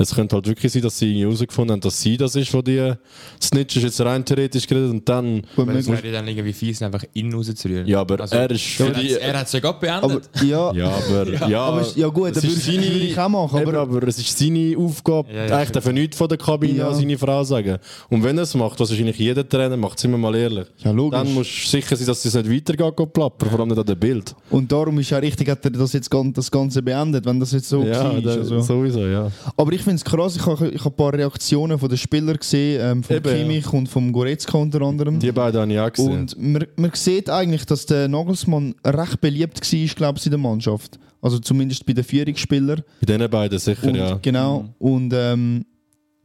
Es 0.02 0.16
könnte 0.16 0.36
halt 0.36 0.48
wirklich 0.48 0.72
sein, 0.72 0.82
dass 0.82 0.98
sie 0.98 1.08
irgendwie 1.08 1.26
herausgefunden 1.26 1.74
haben, 1.74 1.82
dass 1.82 2.02
sie 2.02 2.16
das 2.16 2.34
ist, 2.36 2.54
wo 2.54 2.62
die 2.62 2.94
Snitch 3.42 3.76
ist 3.76 3.84
jetzt 3.84 4.00
rein 4.02 4.24
theoretisch 4.24 4.66
geredet 4.66 4.92
und 4.92 5.08
dann. 5.10 5.42
Weil 5.58 5.76
es 5.76 5.88
wäre 5.90 6.12
dann 6.12 6.26
irgendwie 6.28 6.54
fies, 6.54 6.82
einfach 6.82 7.04
ihn 7.14 7.34
rauszurühren. 7.34 7.86
Ja, 7.86 8.00
aber 8.00 8.22
Also, 8.22 8.36
er 8.36 8.50
ist 8.50 8.64
für 8.66 8.86
er 8.86 8.94
die. 8.94 9.14
er 9.14 9.38
hat 9.40 9.48
es 9.48 9.52
ja 9.54 9.60
gerade 9.60 9.92
aber, 9.92 10.08
beendet. 10.10 10.30
ja, 10.44 10.72
Ja, 10.74 10.88
aber. 10.88 11.50
Ja, 11.50 11.62
aber 11.64 11.86
ja 11.96 12.08
gut, 12.08 12.30
es 12.30 12.34
das 12.36 12.44
würde 12.44 12.56
ist 12.56 12.68
ich, 12.68 12.76
seine- 12.76 12.88
würde 12.94 13.06
ich 13.06 13.20
auch 13.20 13.30
machen. 13.30 13.60
Aber, 13.62 13.82
Aber, 13.82 13.98
aber 13.98 14.08
es 14.08 14.18
ist 14.20 14.38
seine 14.40 14.76
Aufgabe, 14.78 15.34
Ja, 15.34 15.46
ja, 15.48 15.58
eigentlich 15.58 15.72
darf 15.72 15.86
er 15.86 15.94
nichts 15.94 16.18
von 16.18 16.30
der 16.30 16.38
Kabine 16.38 16.74
Ja. 16.80 16.88
an 16.88 16.96
seine 16.96 17.18
Frau 17.18 17.44
sagen. 17.44 17.78
Und 18.10 18.24
wenn 18.24 18.38
er 18.38 18.44
es 18.44 18.56
macht, 18.56 18.80
was 18.80 18.90
wahrscheinlich 18.90 19.18
jeder 19.18 19.48
Trainer 19.48 19.76
macht, 19.76 20.00
sind 20.00 20.12
wir 20.12 20.18
mal 20.18 20.34
ehrlich. 20.36 20.68
Ja, 20.78 20.92
logisch. 20.92 21.20
Dann 21.20 21.34
musst 21.34 21.52
du 21.66 21.70
sicher 21.70 21.98
sein, 21.98 22.08
dass 22.08 22.24
es 22.24 22.34
nicht 22.34 22.50
weitergeht, 22.50 22.96
geht 22.96 23.14
plappern, 23.14 23.50
vor 23.50 23.60
allem 23.60 23.68
nicht 23.70 23.78
an 23.80 23.86
dem 23.86 24.00
Bild. 24.00 24.34
und 24.50 24.72
darum 24.72 24.98
ist 25.00 25.10
ja 25.10 25.18
richtig, 25.18 25.50
hat 25.50 25.66
er 25.66 25.72
das 25.72 25.92
jetzt 25.92 26.10
das 26.34 26.50
Ganze 26.50 26.82
beendet, 26.82 27.26
wenn 27.26 27.38
das 27.40 27.52
jetzt 27.52 27.68
so 27.68 27.84
ja, 27.84 28.14
da- 28.22 28.30
Also. 28.32 28.62
sowieso, 28.62 29.06
ja. 29.06 29.30
Aber 29.58 29.74
ich 29.74 29.82
finde 29.90 29.96
es 29.96 30.06
krass, 30.06 30.36
ich 30.36 30.46
habe 30.46 30.70
ich 30.70 30.86
hab 30.86 30.94
ein 30.94 30.96
paar 30.96 31.14
Reaktionen 31.14 31.80
von 31.80 31.90
den 31.90 31.98
Spielern 31.98 32.38
gesehen, 32.38 32.80
ähm, 32.82 33.04
von 33.04 33.16
Eben, 33.16 33.30
ja. 33.30 33.36
Kimmich 33.38 33.74
und 33.74 33.88
vom 33.90 34.12
Goretzka 34.12 34.58
unter 34.58 34.82
anderem. 34.82 35.20
Die 35.20 35.32
beiden 35.32 35.62
habe 35.62 35.74
ich 35.74 35.80
auch 35.80 35.92
gesehen. 35.92 36.12
Und 36.12 36.42
man, 36.42 36.66
man 36.76 36.92
sieht 36.94 37.30
eigentlich, 37.30 37.66
dass 37.66 37.86
der 37.86 38.08
Nagelsmann 38.08 38.76
recht 38.86 39.20
beliebt 39.20 39.60
war, 39.60 39.96
glaube 39.96 40.20
ich, 40.20 40.26
in 40.26 40.32
der 40.32 40.40
Mannschaft. 40.40 41.00
Also 41.22 41.40
zumindest 41.40 41.86
bei 41.86 41.94
den 41.94 42.04
Führungsspielern. 42.04 42.84
Bei 43.02 43.06
diesen 43.14 43.30
beiden 43.30 43.60
sicher, 43.60 43.88
Und, 43.88 43.96
ja. 43.96 44.20
Genau. 44.22 44.70
Und 44.78 45.12
ähm, 45.14 45.66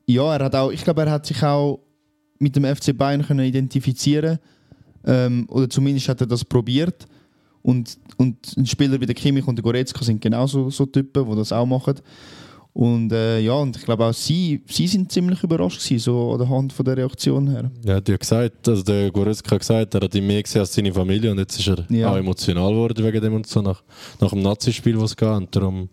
ja, 0.06 0.36
er 0.36 0.44
hat 0.44 0.54
auch, 0.54 0.70
ich 0.70 0.84
glaube, 0.84 1.02
er 1.02 1.10
hat 1.10 1.26
sich 1.26 1.42
auch 1.42 1.80
mit 2.38 2.54
dem 2.54 2.64
FC 2.64 2.96
Bayern 2.96 3.26
können 3.26 3.46
identifizieren 3.46 4.38
ähm, 5.06 5.46
oder 5.48 5.70
zumindest 5.70 6.08
hat 6.10 6.20
er 6.20 6.26
das 6.26 6.44
probiert. 6.44 7.06
Und, 7.62 7.98
und 8.18 8.36
ein 8.58 8.66
Spieler 8.66 9.00
wie 9.00 9.06
der 9.06 9.14
Kimmich 9.14 9.46
und 9.48 9.56
der 9.56 9.62
Goretzka 9.62 10.04
sind 10.04 10.20
genauso 10.20 10.68
so 10.68 10.84
Typen, 10.84 11.30
die 11.30 11.36
das 11.36 11.50
auch 11.50 11.64
machen. 11.64 11.94
Und 12.74 13.12
äh, 13.12 13.38
ja, 13.38 13.52
und 13.54 13.76
ich 13.76 13.84
glaube 13.84 14.04
auch 14.04 14.12
sie, 14.12 14.60
sie 14.66 14.88
sind 14.88 15.10
ziemlich 15.12 15.40
überrascht 15.44 15.80
gewesen, 15.80 16.00
so 16.02 16.32
an 16.32 16.38
der 16.40 16.48
Hand 16.48 16.72
von 16.72 16.84
der 16.84 16.96
Reaktion 16.96 17.48
her. 17.48 17.70
Ja, 17.84 18.00
die 18.00 18.12
hat 18.14 18.20
gesagt, 18.20 18.68
also 18.68 18.82
der 18.82 19.12
Goretzka 19.12 19.52
hat 19.52 19.60
gesagt, 19.60 19.94
er 19.94 20.00
hat 20.00 20.14
ihn 20.16 20.26
mehr 20.26 20.42
gesehen 20.42 20.60
als 20.60 20.74
seine 20.74 20.92
Familie 20.92 21.30
und 21.30 21.38
jetzt 21.38 21.56
ist 21.60 21.68
er 21.68 21.86
Ja. 21.88 22.10
auch 22.12 22.16
emotional 22.16 22.70
geworden 22.72 23.04
wegen 23.04 23.20
dem 23.22 23.34
und 23.34 23.46
so, 23.46 23.62
nach, 23.62 23.80
nach 24.20 24.30
dem 24.30 24.42
Nazi-Spiel, 24.42 24.96
was 25.00 25.10
es 25.10 25.16
gab. 25.16 25.36
Und 25.36 25.54
darum 25.54 25.88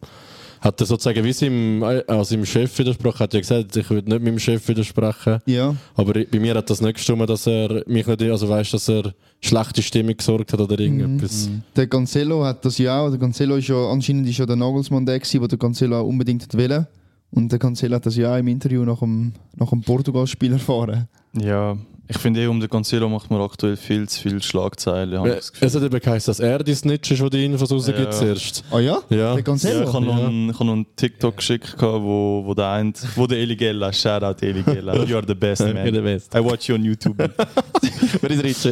hat 0.62 0.80
er 0.80 0.86
sozusagen 0.86 1.24
wie 1.24 1.34
seinem, 1.34 1.82
äh, 1.82 2.24
seinem 2.24 2.46
Chef 2.46 2.77
widersprochen, 2.77 3.20
hat 3.20 3.34
ja 3.34 3.39
gesagt, 3.39 3.75
ich 3.75 3.89
würde 3.89 4.10
nicht 4.10 4.24
meinem 4.24 4.38
Chef 4.39 4.65
widersprechen. 4.68 5.39
Ja, 5.48 5.75
Aber 5.96 6.13
bei 6.13 6.39
mir 6.39 6.53
hat 6.53 6.70
das 6.70 6.82
nicht 6.82 6.94
gestimmt, 6.94 7.27
dass 7.30 7.48
er 7.48 7.84
mich 7.88 8.06
nicht, 8.06 8.22
also 8.22 8.48
weißt, 8.48 8.74
dass 8.74 8.88
er 8.88 9.13
schlechte 9.41 9.82
Stimmung 9.82 10.15
gesorgt 10.15 10.53
hat 10.53 10.60
oder 10.60 10.80
irgendetwas. 10.80 11.50
der 11.75 11.88
Cancelo 11.88 12.44
hat 12.46 12.63
das 12.63 12.77
ja 12.77 13.01
auch. 13.01 13.10
Der 13.10 13.20
Cancelo 13.20 13.56
ist 13.56 13.68
ja, 13.70 13.89
anscheinend 13.89 14.30
ist 14.30 14.38
ja 14.38 14.46
der 14.46 14.56
Nagelsmann 14.56 15.06
der 15.06 15.20
gewesen, 15.20 15.41
wo 15.41 15.48
der 15.48 15.58
Cancelo 15.58 16.00
auch 16.00 16.06
unbedingt 16.06 16.44
hat 16.44 16.56
wollen. 16.56 16.86
Und 17.32 17.51
der 17.51 17.58
Cancelo 17.60 17.96
hat 17.96 18.06
das 18.06 18.15
ja 18.15 18.34
auch 18.34 18.38
im 18.38 18.48
Interview 18.48 18.84
nach 18.84 19.00
dem, 19.00 19.34
nach 19.56 19.70
dem 19.70 19.82
Portugal-Spiel 19.82 20.53
erfahren. 20.53 21.08
Ja, 21.34 21.75
ich 22.12 22.18
finde 22.18 22.41
eh, 22.41 22.48
um 22.48 22.60
den 22.60 22.70
Cancelo 22.70 23.10
macht 23.10 23.32
man 23.32 23.41
aktuell 23.41 23.75
viel 23.77 24.08
zu 24.08 24.22
viele 24.22 24.41
Schlagzeilen. 24.41 25.24
Gefühl. 25.24 25.39
Es 25.62 25.75
hat 25.75 25.82
eben 25.84 26.00
geheißen, 26.00 26.30
dass 26.32 26.39
er 26.39 26.63
die 26.63 26.75
Snitch 26.75 27.10
ist, 27.12 27.22
die 27.24 27.30
die 27.30 27.46
Infos 27.46 27.72
rausgibt 27.72 27.98
Ja. 28.00 28.12
zuerst. 28.12 28.63
Ah 28.72 28.80
ja? 28.80 29.00
Ja. 29.10 29.36
Der 29.36 29.56
Ja, 29.56 29.82
ich 29.84 29.94
habe 29.94 30.06
noch, 30.06 30.20
Ja. 30.20 30.27
einen- 30.27 30.56
einen 30.60 30.86
TikTok 30.96 31.38
geschickt, 31.38 31.75
wo, 31.80 32.44
wo 32.46 32.53
der 32.53 32.70
eine, 32.70 32.94
wo 33.15 33.25
der 33.27 33.39
Eli 33.39 33.56
Gella, 33.56 33.91
shout 33.91 34.24
out 34.24 34.41
Eli 34.44 34.62
Gella, 34.63 35.03
you 35.06 35.15
are 35.15 35.25
the 35.27 35.34
best 35.36 35.62
man. 35.62 35.77
You're 35.77 35.94
the 35.96 36.01
best. 36.01 36.36
I 36.36 36.40
watch 36.40 36.68
you 36.70 36.75
on 36.75 36.83
YouTube. 36.83 37.18
Wer 38.22 38.31
ist 38.31 38.44
Ritsche? 38.44 38.70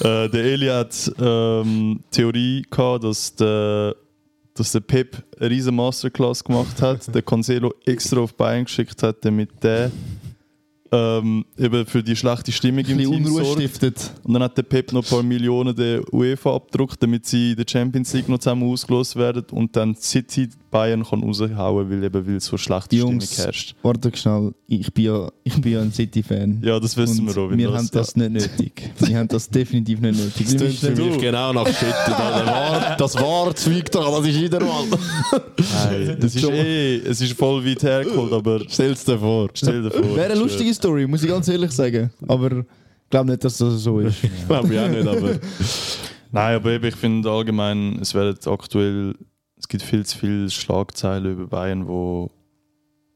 äh, 0.00 0.28
der 0.28 0.44
Eli 0.44 0.66
hat 0.66 1.12
ähm, 1.20 2.00
Theorie 2.10 2.62
gehabt, 2.70 3.04
dass 3.04 3.34
der, 3.34 3.94
dass 4.54 4.72
der 4.72 4.80
Pep 4.80 5.22
eine 5.38 5.50
riesen 5.50 5.74
Masterclass 5.76 6.42
gemacht 6.42 6.80
hat, 6.82 7.06
der 7.14 7.22
Cancelo 7.22 7.74
extra 7.84 8.20
auf 8.20 8.34
Bayern 8.34 8.64
geschickt 8.64 9.02
hat, 9.02 9.16
damit 9.24 9.50
der 9.62 9.90
ähm, 10.90 11.44
eben 11.56 11.86
für 11.86 12.02
die 12.02 12.16
schlechte 12.16 12.52
Stimmung 12.52 12.84
im 12.86 12.98
Team 12.98 13.10
Unruhe 13.10 13.44
sorgt. 13.44 13.60
stiftet. 13.60 14.12
Und 14.24 14.34
dann 14.34 14.42
hat 14.42 14.56
der 14.56 14.62
Pep 14.62 14.92
noch 14.92 15.04
ein 15.04 15.08
paar 15.08 15.22
Millionen 15.22 15.74
der 15.74 16.02
UEFA 16.12 16.54
abgedruckt, 16.54 17.02
damit 17.02 17.26
sie 17.26 17.50
in 17.50 17.56
der 17.56 17.66
Champions 17.68 18.12
League 18.14 18.28
noch 18.28 18.38
zusammen 18.38 18.64
ausgelost 18.64 19.16
werden 19.16 19.44
und 19.50 19.76
dann 19.76 19.94
City 19.94 20.48
Bayern 20.70 21.02
kann 21.04 21.22
raushauen, 21.22 21.90
weil 21.90 22.04
eben 22.04 22.26
weil 22.26 22.40
so 22.40 22.56
schlechte 22.56 22.96
Jungs, 22.96 23.24
Stimmung 23.32 23.44
herrscht. 23.46 23.74
warte 23.82 24.16
schnell. 24.16 24.52
Ich 24.66 24.92
bin 24.92 25.04
ja, 25.06 25.28
ich 25.44 25.60
bin 25.60 25.72
ja 25.72 25.80
ein 25.80 25.92
City-Fan. 25.92 26.60
Ja, 26.62 26.78
das 26.78 26.96
wissen 26.96 27.26
wir 27.26 27.36
auch. 27.42 27.50
wir 27.50 27.68
das- 27.70 27.78
haben 27.78 27.88
das 27.92 28.16
nicht 28.16 28.30
nötig. 28.32 28.90
wir 28.98 29.18
haben 29.18 29.28
das 29.28 29.48
definitiv 29.48 30.00
nicht 30.00 30.16
nötig. 30.18 30.46
Das 30.46 30.56
klingt 30.56 30.74
für 30.74 30.90
müssen- 30.90 31.10
mich 31.12 31.18
genau 31.20 31.52
nach 31.52 31.66
Shit. 31.66 31.94
Das 32.98 33.14
war, 33.16 33.46
das 33.52 33.62
Zeug 33.64 33.90
doch, 33.90 34.18
das 34.18 34.28
ist 34.28 34.36
jeder 34.36 34.60
Mann. 34.60 34.88
Nein, 35.56 36.16
es 36.20 36.34
ist 36.36 36.44
eh, 36.44 36.96
es 36.98 37.20
ist 37.20 37.32
voll 37.38 37.64
weit 37.64 37.82
hergeholt, 37.82 38.32
aber 38.32 38.60
Stell's 38.68 39.04
dir 39.04 39.18
vor. 39.18 39.48
stell 39.54 39.82
dir 39.82 39.90
vor. 39.90 40.16
Wäre 40.16 40.32
eine 40.32 40.40
lustige 40.40 40.72
Story, 40.74 41.06
muss 41.06 41.22
ich 41.22 41.28
ganz 41.28 41.48
ehrlich 41.48 41.70
sagen. 41.72 42.10
Aber 42.26 42.50
ich 42.58 42.64
glaube 43.10 43.30
nicht, 43.30 43.44
dass 43.44 43.58
das 43.58 43.74
so 43.82 44.00
ist. 44.00 44.16
Glaube 44.46 44.74
ich 44.74 44.80
auch 44.80 44.88
nicht, 44.88 45.06
aber. 45.06 45.38
Nein, 46.30 46.56
aber 46.56 46.72
eben, 46.72 46.84
ich 46.84 46.96
finde 46.96 47.30
allgemein, 47.30 47.98
es 48.02 48.12
werden 48.14 48.36
aktuell, 48.52 49.14
es 49.68 49.78
gibt 49.78 49.82
viel 49.82 50.06
zu 50.06 50.16
viele 50.16 50.48
Schlagzeilen 50.48 51.32
über 51.32 51.46
Bayern, 51.46 51.86
wo 51.86 52.30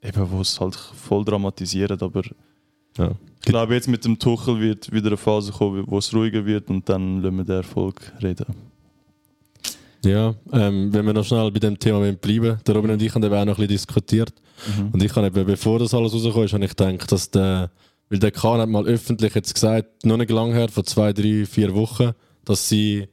eben, 0.03 0.31
wo 0.31 0.43
es 0.43 0.61
halt 0.61 0.75
voll 0.75 1.25
dramatisieren, 1.25 1.99
aber 1.99 2.23
Ja. 2.99 3.12
ich 3.41 3.47
glaube 3.47 3.73
jetzt 3.75 3.88
mit 3.88 4.05
dem 4.05 4.19
Tuchel 4.19 4.61
wird 4.61 4.93
wieder 4.93 5.07
eine 5.07 5.17
Phase 5.17 5.51
kommen, 5.51 5.85
wo 5.87 5.97
es 5.97 6.12
ruhiger 6.12 6.45
wird 6.45 6.69
und 6.69 6.87
dann 6.91 7.23
lassen 7.23 7.37
wir 7.38 7.45
den 7.45 7.57
Erfolg 7.57 8.12
reden. 8.23 8.45
Ja, 10.05 10.35
ähm, 10.53 10.93
wenn 10.93 11.07
wir 11.07 11.15
noch 11.15 11.25
schnell 11.25 11.51
bei 11.53 11.61
dem 11.61 11.79
Thema 11.79 12.01
bleiben 12.12 12.59
der 12.67 12.75
Robin 12.75 12.91
und 12.91 13.01
ich 13.01 13.15
haben 13.15 13.23
eben 13.23 13.35
auch 13.35 13.45
noch 13.47 13.53
ein 13.53 13.67
bisschen 13.67 13.69
diskutiert. 13.69 14.35
Und 14.93 15.03
ich 15.03 15.15
habe 15.17 15.29
eben, 15.29 15.47
bevor 15.47 15.79
das 15.79 15.95
alles 15.95 16.12
rausgekommen 16.12 16.45
ist, 16.45 16.53
habe 16.53 16.65
ich 16.65 16.77
gedacht, 16.77 17.11
dass 17.12 17.31
der, 17.31 17.71
weil 18.11 18.19
der 18.19 18.31
Kahn 18.31 18.61
hat 18.61 18.69
mal 18.69 18.85
öffentlich 18.85 19.35
jetzt 19.35 19.55
gesagt, 19.55 20.05
noch 20.05 20.19
nicht 20.19 20.31
lange 20.31 20.53
her, 20.55 20.69
vor 20.69 20.85
zwei, 20.85 21.12
drei, 21.15 21.47
vier 21.47 21.73
Wochen, 21.75 22.11
dass 22.45 22.69
sie, 22.69 23.09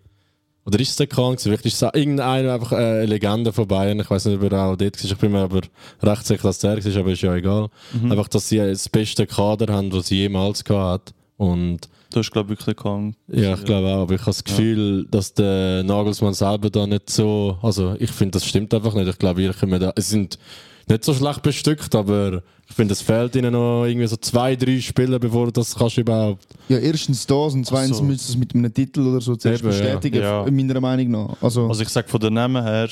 oder 0.70 0.80
ist 0.80 0.90
es 0.92 0.96
der 0.98 1.08
Kahn? 1.08 1.36
Wirklich 1.44 1.74
ist 1.74 1.82
es 1.82 1.90
irgendeiner 1.94 2.54
einfach 2.54 2.72
eine 2.72 3.06
Legende 3.06 3.52
von 3.52 3.68
Bayern, 3.68 4.00
ich 4.00 4.10
weiß 4.10 4.26
nicht, 4.26 4.42
ob 4.42 4.52
er 4.52 4.66
auch 4.66 4.76
dort 4.76 5.04
war, 5.04 5.12
ich 5.12 5.18
bin 5.18 5.32
mir 5.32 5.40
aber 5.40 5.62
recht 6.04 6.28
sicher, 6.28 6.44
dass 6.44 6.60
der 6.60 6.84
war, 6.84 7.00
aber 7.00 7.12
ist 7.12 7.22
ja 7.22 7.36
egal. 7.36 7.70
Einfach, 8.04 8.28
dass 8.28 8.50
sie 8.50 8.58
das 8.58 8.88
beste 8.88 9.26
Kader 9.26 9.74
haben, 9.74 9.90
das 9.90 10.08
sie 10.08 10.18
jemals 10.18 10.64
gehabt. 10.64 11.14
Und 11.38 11.90
Du 12.12 12.20
hast, 12.20 12.32
glaube 12.32 12.54
ich, 12.54 12.60
wirklich 12.60 12.76
keinen. 12.76 13.16
ja, 13.28 13.54
ich 13.54 13.64
glaube 13.66 13.88
auch, 13.88 14.02
aber 14.02 14.16
ich 14.16 14.22
habe 14.22 14.32
das 14.32 14.44
Gefühl, 14.44 15.06
dass 15.12 15.34
der 15.34 15.84
Nagelsmann 15.84 16.34
selber 16.34 16.72
da 16.72 16.88
nicht 16.88 17.10
so. 17.10 17.58
Also, 17.62 17.96
ich 18.00 18.10
finde, 18.12 18.32
das 18.32 18.48
stimmt 18.48 18.74
einfach 18.74 18.96
nicht. 18.96 19.08
Ich 19.08 19.20
glaube, 19.20 19.44
ihr 19.44 19.54
können 19.54 19.80
da. 19.80 19.94
Es 19.96 20.10
sind 20.10 20.40
nicht 20.90 21.04
so 21.04 21.14
schlecht 21.14 21.42
bestückt, 21.44 21.94
aber 21.96 22.42
ich 22.68 22.76
finde, 22.76 22.94
es 22.94 23.02
fehlt 23.02 23.36
ihnen 23.36 23.54
noch 23.54 23.86
irgendwie 23.86 24.08
so 24.08 24.18
zwei, 24.18 24.56
drei 24.56 24.80
Spiele, 24.82 25.20
bevor 25.20 25.46
du 25.48 25.52
das 25.54 25.76
kannst 25.76 25.98
überhaupt. 25.98 26.48
Ja, 26.68 26.78
erstens 26.78 27.26
das 27.26 27.54
und 27.54 27.66
zweitens 27.66 27.98
so. 27.98 28.04
müsste 28.04 28.32
es 28.32 28.38
mit 28.38 28.54
einem 28.56 28.74
Titel 28.74 29.02
oder 29.08 29.22
so 29.22 29.36
zuerst 29.36 29.64
Eben, 29.64 29.72
ja. 29.74 29.80
bestätigen, 29.80 30.22
Ja. 30.22 30.46
meiner 30.50 30.80
Meinung 30.82 31.12
nach. 31.12 31.42
Also, 31.42 31.68
Also 31.68 31.82
ich 31.84 31.90
sage 31.90 32.08
von 32.08 32.20
den 32.20 32.34
Namen 32.34 32.64
her, 32.64 32.90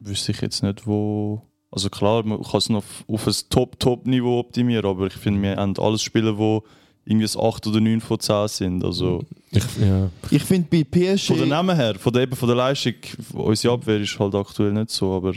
wüsste 0.00 0.32
ich 0.32 0.40
jetzt 0.40 0.62
nicht, 0.62 0.86
wo. 0.86 1.42
Also 1.70 1.90
klar, 1.90 2.22
man 2.24 2.42
kann 2.42 2.58
es 2.58 2.70
noch 2.70 2.82
auf, 3.08 3.26
ein 3.26 3.34
Top-Top-Niveau 3.50 4.38
optimieren, 4.38 4.86
aber 4.86 5.06
ich 5.08 5.12
finde, 5.12 5.42
wir 5.42 5.56
haben 5.56 5.74
alles 5.78 6.00
Spiele, 6.02 6.34
die 6.34 6.60
irgendwie 7.04 7.24
das 7.26 7.36
8 7.36 7.66
oder 7.66 7.80
9 7.80 8.00
von 8.00 8.18
10 8.18 8.48
sind. 8.48 8.84
Also 8.84 9.22
Ich, 9.50 9.62
ja. 9.78 10.08
ich 10.30 10.42
finde 10.44 10.66
bei 10.70 10.84
PSG... 10.84 11.26
von 11.28 11.38
den 11.38 11.48
Namen 11.50 11.76
her, 11.76 11.96
von 11.98 12.12
der, 12.12 12.22
eben 12.22 12.34
von 12.36 12.48
der 12.48 12.56
Leistung, 12.56 12.94
unsere 13.34 13.74
Abwehr 13.74 14.00
ist 14.00 14.18
halt 14.18 14.34
aktuell 14.34 14.72
nicht 14.72 14.90
so, 14.90 15.12
aber 15.14 15.34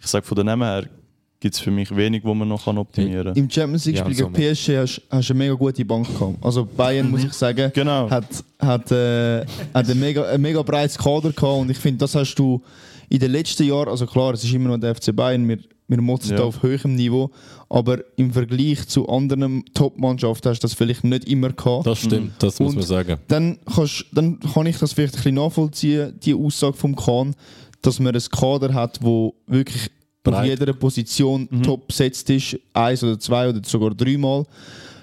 ich 0.00 0.06
sage 0.06 0.24
von 0.26 0.36
den 0.36 0.46
Namen 0.46 0.62
her 0.68 0.84
gibt 1.40 1.54
es 1.54 1.60
für 1.60 1.70
mich 1.70 1.94
wenig, 1.94 2.24
wo 2.24 2.34
man 2.34 2.48
noch 2.48 2.64
kann 2.64 2.78
optimieren 2.78 3.26
kann. 3.32 3.36
Im 3.36 3.48
Champions 3.48 3.84
League 3.84 3.96
Ja, 3.98 4.04
Spiel 4.04 4.16
so 4.16 4.28
gegen 4.28 4.54
PSG 4.54 4.76
hast 4.76 5.02
hast 5.08 5.28
du 5.28 5.32
eine 5.34 5.38
mega 5.38 5.54
gute 5.54 5.84
Bank 5.84 6.06
gehabt. 6.12 6.34
Also 6.44 6.64
Bayern, 6.66 7.08
muss 7.10 7.22
ich 7.22 7.32
sagen, 7.32 7.70
Genau. 7.74 8.10
hat, 8.10 8.26
hat, 8.58 8.90
äh, 8.90 9.46
hat 9.72 9.88
ein, 9.88 9.98
mega, 10.00 10.36
mega 10.36 10.62
breites 10.62 10.98
Kader 10.98 11.30
gehabt 11.32 11.60
und 11.60 11.70
ich 11.70 11.78
finde, 11.78 11.98
das 11.98 12.14
hast 12.16 12.34
du 12.34 12.60
in 13.08 13.20
den 13.20 13.30
letzten 13.30 13.62
Jahren, 13.64 13.88
also 13.88 14.04
klar, 14.06 14.34
es 14.34 14.42
ist 14.42 14.52
immer 14.52 14.70
noch 14.70 14.78
der 14.78 14.94
FC 14.96 15.14
Bayern, 15.14 15.48
wir, 15.48 15.58
wir 15.86 16.00
motzen 16.02 16.32
Ja. 16.32 16.38
da 16.38 16.42
auf 16.44 16.60
höherem 16.62 16.96
Niveau, 16.96 17.30
aber 17.70 18.00
im 18.16 18.32
Vergleich 18.32 18.86
zu 18.88 19.08
anderen 19.08 19.64
Top-Mannschaften 19.74 20.50
hast 20.50 20.58
du 20.58 20.64
das 20.66 20.74
vielleicht 20.74 21.04
nicht 21.04 21.24
immer 21.28 21.50
gehabt. 21.52 21.86
Das 21.86 22.00
stimmt, 22.00 22.32
das 22.40 22.58
muss 22.58 22.70
Und- 22.70 22.78
man 22.80 22.84
sagen. 22.86 23.16
dann, 23.28 23.58
kannst, 23.74 24.06
dann 24.12 24.40
kann 24.40 24.66
ich 24.66 24.76
das 24.78 24.92
vielleicht 24.92 25.14
ein 25.14 25.18
bisschen 25.18 25.34
nachvollziehen, 25.36 26.18
die 26.22 26.34
Aussage 26.34 26.74
vom 26.76 26.96
Kahn, 26.96 27.34
dass 27.82 28.00
man 28.00 28.14
ein 28.14 28.22
Kader 28.30 28.72
hat, 28.74 28.98
wo 29.02 29.34
wirklich 29.46 29.82
auf 30.24 30.32
Breit. 30.34 30.46
jeder 30.48 30.72
Position 30.74 31.48
top 31.62 31.88
besetzt 31.88 32.28
ist, 32.30 32.58
eins 32.74 33.02
oder 33.02 33.18
zwei 33.18 33.48
oder 33.48 33.60
sogar 33.64 33.94
dreimal. 33.94 34.44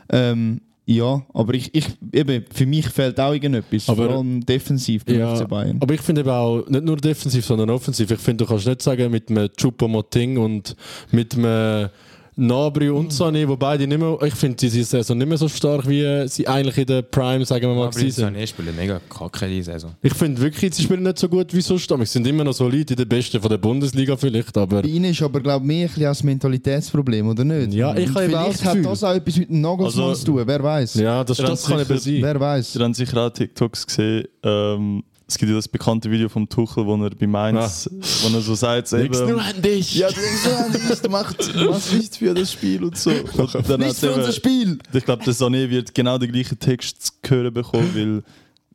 Ähm, 0.10 0.62
ja, 0.88 1.26
aber 1.34 1.56
ich, 1.56 1.74
ich, 1.74 1.88
eben, 2.14 2.46
für 2.54 2.68
mich 2.68 2.88
fehlt 2.90 3.20
auch 3.20 3.34
irgendetwas, 3.34 3.90
Aber- 3.90 4.06
vor 4.06 4.16
allem 4.18 4.46
defensiv 4.46 5.04
beim 5.04 5.18
Ja, 5.18 5.36
FC 5.36 5.48
Bayern. 5.48 5.78
aber 5.82 5.96
ich 5.96 6.02
finde 6.02 6.22
eben 6.22 6.30
auch, 6.30 6.68
nicht 6.68 6.84
nur 6.84 6.98
defensiv, 6.98 7.44
sondern 7.44 7.72
offensiv. 7.72 8.12
Ich 8.12 8.20
finde, 8.20 8.44
du 8.44 8.50
kannst 8.50 8.68
nicht 8.68 8.84
sagen, 8.84 9.10
mit 9.10 9.30
einem 9.32 9.50
Choupo-Moting 9.58 10.38
und 10.38 10.76
mit 11.12 11.34
einem 11.36 11.90
Nabri 12.38 12.90
und 12.90 13.14
Sané, 13.14 13.48
wo 13.48 13.56
beide 13.56 13.88
nicht 13.88 13.98
mehr, 13.98 14.18
ich 14.24 14.34
finde 14.36 14.58
diese 14.58 14.84
Saison 14.84 15.18
nicht 15.18 15.28
mehr 15.28 15.38
so 15.38 15.48
stark, 15.48 15.88
wie 15.88 16.28
sie 16.28 16.46
eigentlich 16.48 16.78
in 16.80 16.86
der 16.88 17.02
Prime, 17.02 17.46
sagen 17.46 17.62
wir 17.64 17.70
mal, 17.76 17.84
Aber 17.84 17.90
gewesen 17.92 18.06
jetzt 18.08 18.16
sind. 18.18 18.36
Sané 18.36 18.46
spielen 18.48 18.76
mega 18.76 19.00
kacke 19.10 19.48
diese 19.48 19.72
Saison. 19.72 19.92
Ich 20.02 20.14
finde 20.14 20.42
wirklich, 20.42 20.74
sie 20.76 20.84
spielen 20.84 21.04
nicht 21.04 21.18
so 21.18 21.30
gut 21.30 21.54
wie 21.54 21.62
sonst, 21.62 21.90
aber 21.92 22.06
sie 22.06 22.12
sind 22.14 22.28
immer 22.28 22.44
noch 22.44 22.54
solid 22.54 22.92
in 22.92 22.98
der 22.98 23.06
Besten 23.06 23.40
von 23.40 23.50
der 23.50 23.58
Bundesliga 23.58 24.18
vielleicht, 24.18 24.58
aber 24.58 24.82
Bei 24.82 24.88
ihnen 24.90 25.12
ist 25.12 25.22
aber, 25.22 25.40
glaube 25.40 25.64
ich, 25.64 25.68
mehr 25.68 25.86
ein 25.86 25.88
bisschen 25.88 26.06
als 26.08 26.24
Mentalitätsproblem, 26.24 27.28
oder 27.30 27.44
nicht? 27.46 27.74
Ja, 27.74 27.96
ich 27.96 28.10
Und 28.10 28.16
habe 28.16 28.26
Vielleicht 28.26 28.50
das 28.62 28.66
hat 28.66 28.86
das 28.86 29.04
auch 29.04 29.14
etwas 29.16 29.38
mit 29.38 29.50
dem 29.50 29.62
Nagelsmann 29.62 30.06
Also- 30.10 30.20
zu 30.20 30.26
tun, 30.26 30.42
wer 30.46 30.64
weiß. 30.64 30.94
ja, 30.96 31.24
das, 31.24 31.38
das 31.38 31.66
kann 31.66 31.80
eben 31.80 31.98
sein. 31.98 32.18
Wer 32.22 32.40
weiß. 32.40 32.76
Ihr 32.76 32.84
habt 32.86 32.96
sicher 32.96 33.26
auch 33.26 33.30
TikToks 33.30 33.88
gesehen. 33.88 34.28
Ähm, 34.44 35.04
es 35.28 35.38
gibt 35.38 35.50
ja 35.50 35.56
das 35.56 35.68
bekannte 35.68 36.12
Video 36.12 36.30
vom 36.30 36.48
Tuchel, 36.48 36.86
wo 36.86 36.96
er 37.04 37.10
bei 37.10 37.26
Mainz, 37.26 37.90
wo 38.24 38.36
er 38.36 38.42
so 38.42 38.54
sagt, 38.54 38.92
eben, 38.94 39.30
nur 39.30 39.42
an 39.42 39.60
dich! 39.62 39.96
ja, 39.96 40.08
du 40.10 40.16
denkst 40.16 40.44
so, 40.44 40.50
Andreas, 40.52 41.02
du 41.02 41.10
machst, 41.10 41.56
du 41.56 41.70
machst 41.72 41.94
nichts 41.94 42.18
für 42.18 42.34
das 42.34 42.52
Spiel 42.52 42.84
und 42.84 42.98
so. 42.98 43.10
Und 43.38 43.70
dann 43.70 43.80
Nichts 43.80 44.00
für 44.00 44.12
unser 44.12 44.26
eben, 44.26 44.34
Spiel! 44.34 44.80
ich 44.94 45.06
glaube, 45.06 45.24
der 45.24 45.34
Sané 45.34 45.70
wird 45.70 45.94
genau 45.96 46.18
den 46.18 46.32
gleichen 46.32 46.60
Text 46.60 47.02
zu 47.02 47.12
hören 47.28 47.54
bekommen, 47.54 47.90
weil, 47.96 48.24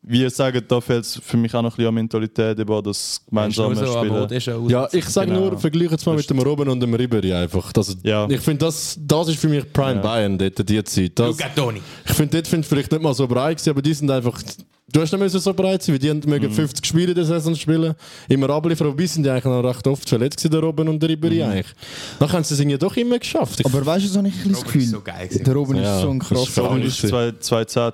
wie 0.03 0.23
ihr 0.23 0.31
sagt, 0.31 0.71
da 0.73 0.81
fehlt 0.81 1.05
es 1.05 1.21
für 1.23 1.37
mich 1.37 1.55
auch 1.55 1.63
noch 1.63 1.71
ein 1.73 1.77
bisschen 1.77 1.89
an 1.89 1.95
Mentalität, 1.95 2.59
eben 2.59 2.73
an 2.73 2.83
das 2.83 3.21
gemeinsame 3.29 3.75
nur 3.75 3.87
so, 3.87 3.99
Spielen. 4.39 4.69
Ja, 4.71 4.89
ich 4.91 5.05
sage 5.05 5.29
Genau. 5.29 5.51
nur, 5.51 5.59
vergleiche 5.59 5.95
es 5.95 6.07
mal 6.07 6.17
mit 6.17 6.29
dem 6.29 6.39
Robben 6.41 6.69
und 6.69 6.81
dem 6.81 6.95
Ribery 6.95 7.33
einfach. 7.33 7.73
Das, 7.73 7.97
Ja. 8.03 8.29
Ich 8.29 8.41
finde, 8.41 8.65
das, 8.67 8.99
das 9.01 9.29
ist 9.29 9.39
für 9.39 9.49
mich 9.49 9.73
Prime 9.73 9.97
Ja. 9.97 10.01
Bayern, 10.01 10.37
dort, 10.39 10.69
die 10.69 10.83
Zeit. 10.83 11.19
Das, 11.19 11.37
ich 11.39 12.15
finde, 12.15 12.37
dort 12.39 12.49
finde 12.49 12.65
ich 12.65 12.67
vielleicht 12.67 12.91
nicht 12.91 13.03
mal 13.03 13.15
so 13.15 13.29
breit 13.29 13.67
aber 13.69 13.83
die 13.83 13.95
sind 13.95 14.11
einfach... 14.11 14.41
Du 14.93 15.01
hast 15.01 15.13
nicht 15.13 15.21
müssen 15.21 15.39
so 15.41 15.55
breit 15.55 15.83
sein, 15.83 15.95
weil 15.95 15.99
die 16.01 16.11
haben 16.11 16.19
Mhm. 16.25 16.29
mögen 16.31 16.51
50 16.51 16.85
Spiele 16.85 17.09
in 17.09 17.15
der 17.15 17.25
Saison 17.25 17.55
spielen. 17.55 17.95
Immer 18.29 18.51
abliefern, 18.51 18.89
wobei 18.89 19.07
sind 19.07 19.23
die 19.23 19.31
eigentlich 19.31 19.45
noch 19.45 19.61
recht 19.63 19.87
oft 19.87 20.09
verletzt 20.09 20.39
gewesen, 20.39 20.51
der 20.53 20.61
Robben 20.61 20.89
und 20.89 21.01
der 21.01 21.09
Ribery 21.11 21.37
Mhm. 21.37 21.51
eigentlich. 21.51 21.67
Dann 22.19 22.33
haben 22.33 22.45
sie 22.45 22.55
es 22.55 22.61
irgendwie 22.61 22.79
doch 22.79 22.97
immer 22.97 23.19
geschafft. 23.19 23.61
Ich, 23.61 23.67
Aber 23.67 23.85
weißt 23.87 24.05
du, 24.05 24.09
so 24.09 24.21
ich 24.21 24.27
ein 24.27 24.31
bisschen 24.33 24.53
das 24.53 24.65
Gefühl. 24.65 24.83
so 24.87 25.01
geil 25.01 25.29
der 25.31 25.55
Robin 25.55 25.77
Ja, 25.77 25.97
ist 25.97 26.03
so 26.03 26.11
ein 26.11 26.19
krasser 26.19 26.63
Robin 26.63 26.65
Robin 26.79 26.83
ist 26.89 27.05
ist- 27.05 27.09
2010, 27.11 27.41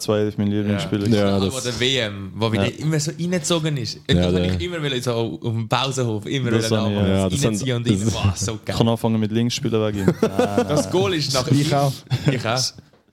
2011 0.01 0.39
mein 0.39 0.47
Lieblingsspieler. 0.49 1.09
ja, 1.09 1.39
das, 1.41 1.63
der 1.65 1.81
WM, 1.81 2.33
wo 2.35 2.51
wieder 2.53 2.65
Ja. 2.67 2.73
immer 2.79 2.99
so 3.01 3.11
reingezogen 3.11 3.77
ist. 3.77 3.97
Und 4.09 4.17
Ja, 4.17 4.31
ich 4.31 4.61
immer 4.61 4.83
wollen, 4.83 5.03
so 5.03 5.13
auf 5.13 5.41
dem 5.43 5.69
Pausenhof, 5.69 6.27
immer 6.27 6.51
Das 6.51 6.65
ich, 6.65 6.71
da 6.71 6.89
ja, 6.91 7.29
das 7.29 7.45
reinziehen 7.45 7.77
und 7.77 7.89
rein. 7.89 8.03
Wow, 8.07 8.37
so 8.37 8.53
Ich 8.55 8.65
geil. 8.65 8.77
kann 8.77 8.89
anfangen 8.89 9.21
mit 9.21 9.33
links 9.33 9.55
spielen 9.55 9.81
wegen 9.87 9.99
ihm. 10.09 10.15
Das 10.21 10.91
Goal 10.91 11.15
ist 11.15 11.35
nach 11.35 11.47
Ich 11.51 11.75
auch. 11.75 11.93
Ich 12.33 12.47
auch. 12.47 12.63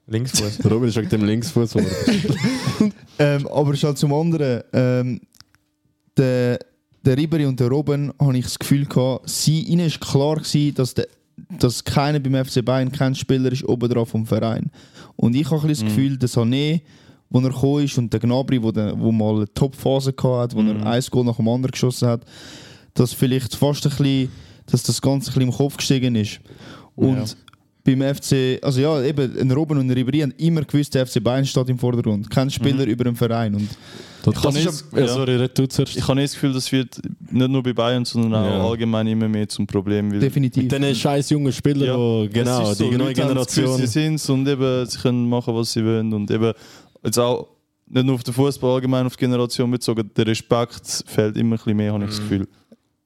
Linksfuß. 0.07 0.57
der 0.57 0.71
Robin 0.71 0.89
ist 0.89 0.97
wegen 0.97 1.09
dem 1.09 1.23
Linksfuß. 1.25 1.75
Ähm, 3.19 3.47
aber 3.47 3.75
schon 3.75 3.95
zum 3.95 4.13
anderen, 4.13 4.63
ähm, 4.73 5.21
der, 6.17 6.59
der 7.05 7.17
Ribery 7.17 7.45
und 7.45 7.59
der 7.59 7.67
Robben, 7.69 8.11
habe 8.19 8.37
ich 8.37 8.45
das 8.45 8.59
Gefühl 8.59 8.85
gehabt, 8.85 9.29
sie, 9.29 9.61
ihnen 9.61 9.85
ist 9.85 10.01
klar 10.01 10.37
gewesen, 10.37 10.73
dass, 10.75 10.93
der, 10.93 11.07
dass 11.59 11.83
keiner 11.83 12.19
beim 12.19 12.43
FC 12.43 12.65
Bayern 12.65 12.91
kein 12.91 13.15
Spieler 13.15 13.51
ist 13.51 13.63
oben 13.65 13.89
drauf 13.89 14.09
vom 14.09 14.25
Verein. 14.25 14.71
Und 15.15 15.35
ich 15.35 15.49
habe 15.49 15.61
ein 15.61 15.67
das 15.69 15.81
Gefühl, 15.83 16.17
der 16.17 16.27
Sané, 16.27 16.81
wo 17.29 17.39
er 17.39 17.49
gekommen 17.49 17.83
ist 17.83 17.97
und 17.97 18.11
der 18.11 18.19
Gnabry, 18.19 18.61
wo, 18.61 18.71
der, 18.71 18.99
wo 18.99 19.11
mal 19.11 19.35
eine 19.35 19.53
Top-Phase 19.53 20.13
gehabt 20.13 20.53
hat, 20.53 20.55
wo 20.55 20.61
er 20.61 20.85
ein 20.85 21.03
Goal 21.09 21.25
nach 21.25 21.37
dem 21.37 21.47
anderen 21.47 21.71
geschossen 21.71 22.07
hat, 22.09 22.25
dass 22.95 23.13
vielleicht 23.13 23.55
fast 23.55 23.85
ein 23.85 23.91
bisschen, 23.91 24.31
dass 24.65 24.83
das 24.83 25.01
Ganze 25.01 25.29
ein 25.29 25.33
bisschen 25.35 25.49
im 25.49 25.55
Kopf 25.55 25.77
gestiegen 25.77 26.15
ist. 26.15 26.39
Und 26.95 27.17
Ja. 27.17 27.25
Beim 27.83 28.01
FC, 28.15 28.59
also 28.61 28.79
ja, 28.79 29.01
eben, 29.03 29.37
ein 29.39 29.51
Robben 29.51 29.77
und 29.77 29.87
ein 29.87 29.91
Ribery 29.91 30.19
haben 30.19 30.33
immer 30.37 30.61
gewusst, 30.63 30.93
der 30.95 31.05
FC 31.05 31.21
Bayern 31.21 31.45
steht 31.45 31.67
im 31.69 31.77
Vordergrund. 31.77 32.29
Kein 32.29 32.49
Spieler 32.49 32.85
über 32.85 33.03
dem 33.03 33.15
Verein. 33.15 33.55
Und 33.55 33.67
Das, 34.23 34.41
kann 34.41 34.55
ist, 34.55 34.85
ja, 34.93 34.99
ja. 35.01 35.07
sorry, 35.09 35.35
red 35.35 35.57
du 35.57 35.67
zuerst. 35.67 35.97
Ich 35.97 36.01
habe 36.07 36.15
nicht 36.15 36.27
das 36.29 36.33
Gefühl, 36.33 36.53
das 36.53 36.71
wird 36.71 36.97
nicht 37.29 37.49
nur 37.49 37.61
bei 37.61 37.73
Bayern, 37.73 38.05
sondern 38.05 38.33
auch 38.35 38.45
Ja. 38.45 38.69
allgemein 38.69 39.07
immer 39.07 39.27
mehr 39.27 39.49
zum 39.49 39.67
Problem. 39.67 40.13
Weil 40.13 40.19
definitiv. 40.21 40.63
Mit 40.63 40.71
diesen 40.71 40.95
scheiß 40.95 41.29
jungen 41.31 41.51
Spielern, 41.51 41.87
Ja, 41.87 42.27
genau, 42.31 42.73
so, 42.73 42.89
die 42.89 42.95
neue 42.97 43.13
das 43.13 43.15
Gefühl, 43.47 43.65
Generation. 43.65 43.77
Sie 43.79 43.87
sind 43.87 44.29
und 44.29 44.47
eben, 44.47 44.85
sie 44.85 44.97
können 44.99 45.27
machen, 45.27 45.53
was 45.53 45.73
sie 45.73 45.83
wollen. 45.83 46.13
Und 46.13 46.31
eben, 46.31 46.53
jetzt 47.03 47.19
auch 47.19 47.49
nicht 47.89 48.05
nur 48.05 48.15
auf 48.15 48.23
den 48.23 48.33
Fußball, 48.33 48.75
allgemein 48.75 49.05
auf 49.05 49.17
die 49.17 49.25
Generation 49.25 49.69
bezogen, 49.69 50.09
der 50.15 50.25
Respekt 50.25 51.03
fehlt 51.05 51.35
immer 51.35 51.55
ein 51.55 51.57
bisschen 51.57 51.75
mehr, 51.75 51.91
habe 51.91 52.05
ich 52.05 52.11
das 52.11 52.19
Gefühl. 52.19 52.47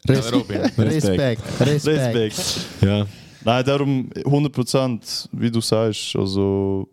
Res 0.07 0.31
Robin. 0.31 0.57
Respekt. 0.77 1.41
Respekt. 1.59 1.87
Respekt. 1.87 2.59
Ja. 2.81 3.07
Nein, 3.43 3.65
darum 3.65 4.09
100%, 4.11 5.29
wie 5.31 5.51
du 5.51 5.61
sagst. 5.61 6.15
Also 6.15 6.87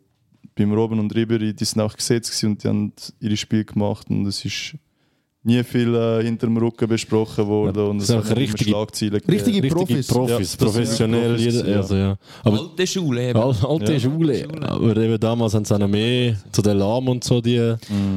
beim 0.57 0.72
Robben 0.72 0.98
und 1.00 1.14
Ribery, 1.14 1.52
die 1.54 1.64
sind 1.64 1.80
auch 1.83 1.94
gesetzt 1.96 2.42
und 2.44 2.62
die 2.62 2.68
haben 2.68 2.92
ihre 3.20 3.37
Spiele 3.37 3.64
gemacht 3.64 4.07
und 4.11 4.26
es 4.26 4.44
ist 4.44 4.76
nie 5.46 5.62
viel 5.62 5.94
äh, 5.94 6.22
hinter 6.22 6.46
dem 6.46 6.57
Rücken 6.57 6.88
besprochen 6.88 7.46
worden 7.46 7.76
Ja, 7.76 7.83
und 7.90 7.98
das 7.98 8.09
es 8.09 8.26
sind 8.28 8.37
richtige- 8.38 8.70
Schlagzeilen. 8.70 9.14
Richtige 9.28 9.62
Richtige 9.62 9.68
Profis. 9.74 10.07
Profis, 10.07 10.52
Ja, 10.59 10.64
professionell. 10.64 11.30
Profis, 11.35 11.54
jeder, 11.54 11.68
ja. 11.68 11.76
Also, 11.76 11.96
ja. 11.96 12.16
Aber 12.44 12.61
Alte 12.61 12.87
Schule 12.87 13.28
eben. 13.30 13.38
Al- 13.40 13.57
alte 13.68 13.92
Ja. 13.92 14.00
Schule. 14.00 14.48
Aber 14.62 14.96
eben 14.96 15.20
damals 15.20 15.52
haben 15.54 15.64
sie 15.66 15.74
auch 15.74 15.78
noch 15.78 15.88
mehr 15.88 16.37
zu 16.50 16.62
den 16.62 16.78
Lahm 16.78 17.09
und 17.09 17.24
so 17.24 17.40
die. 17.42 17.74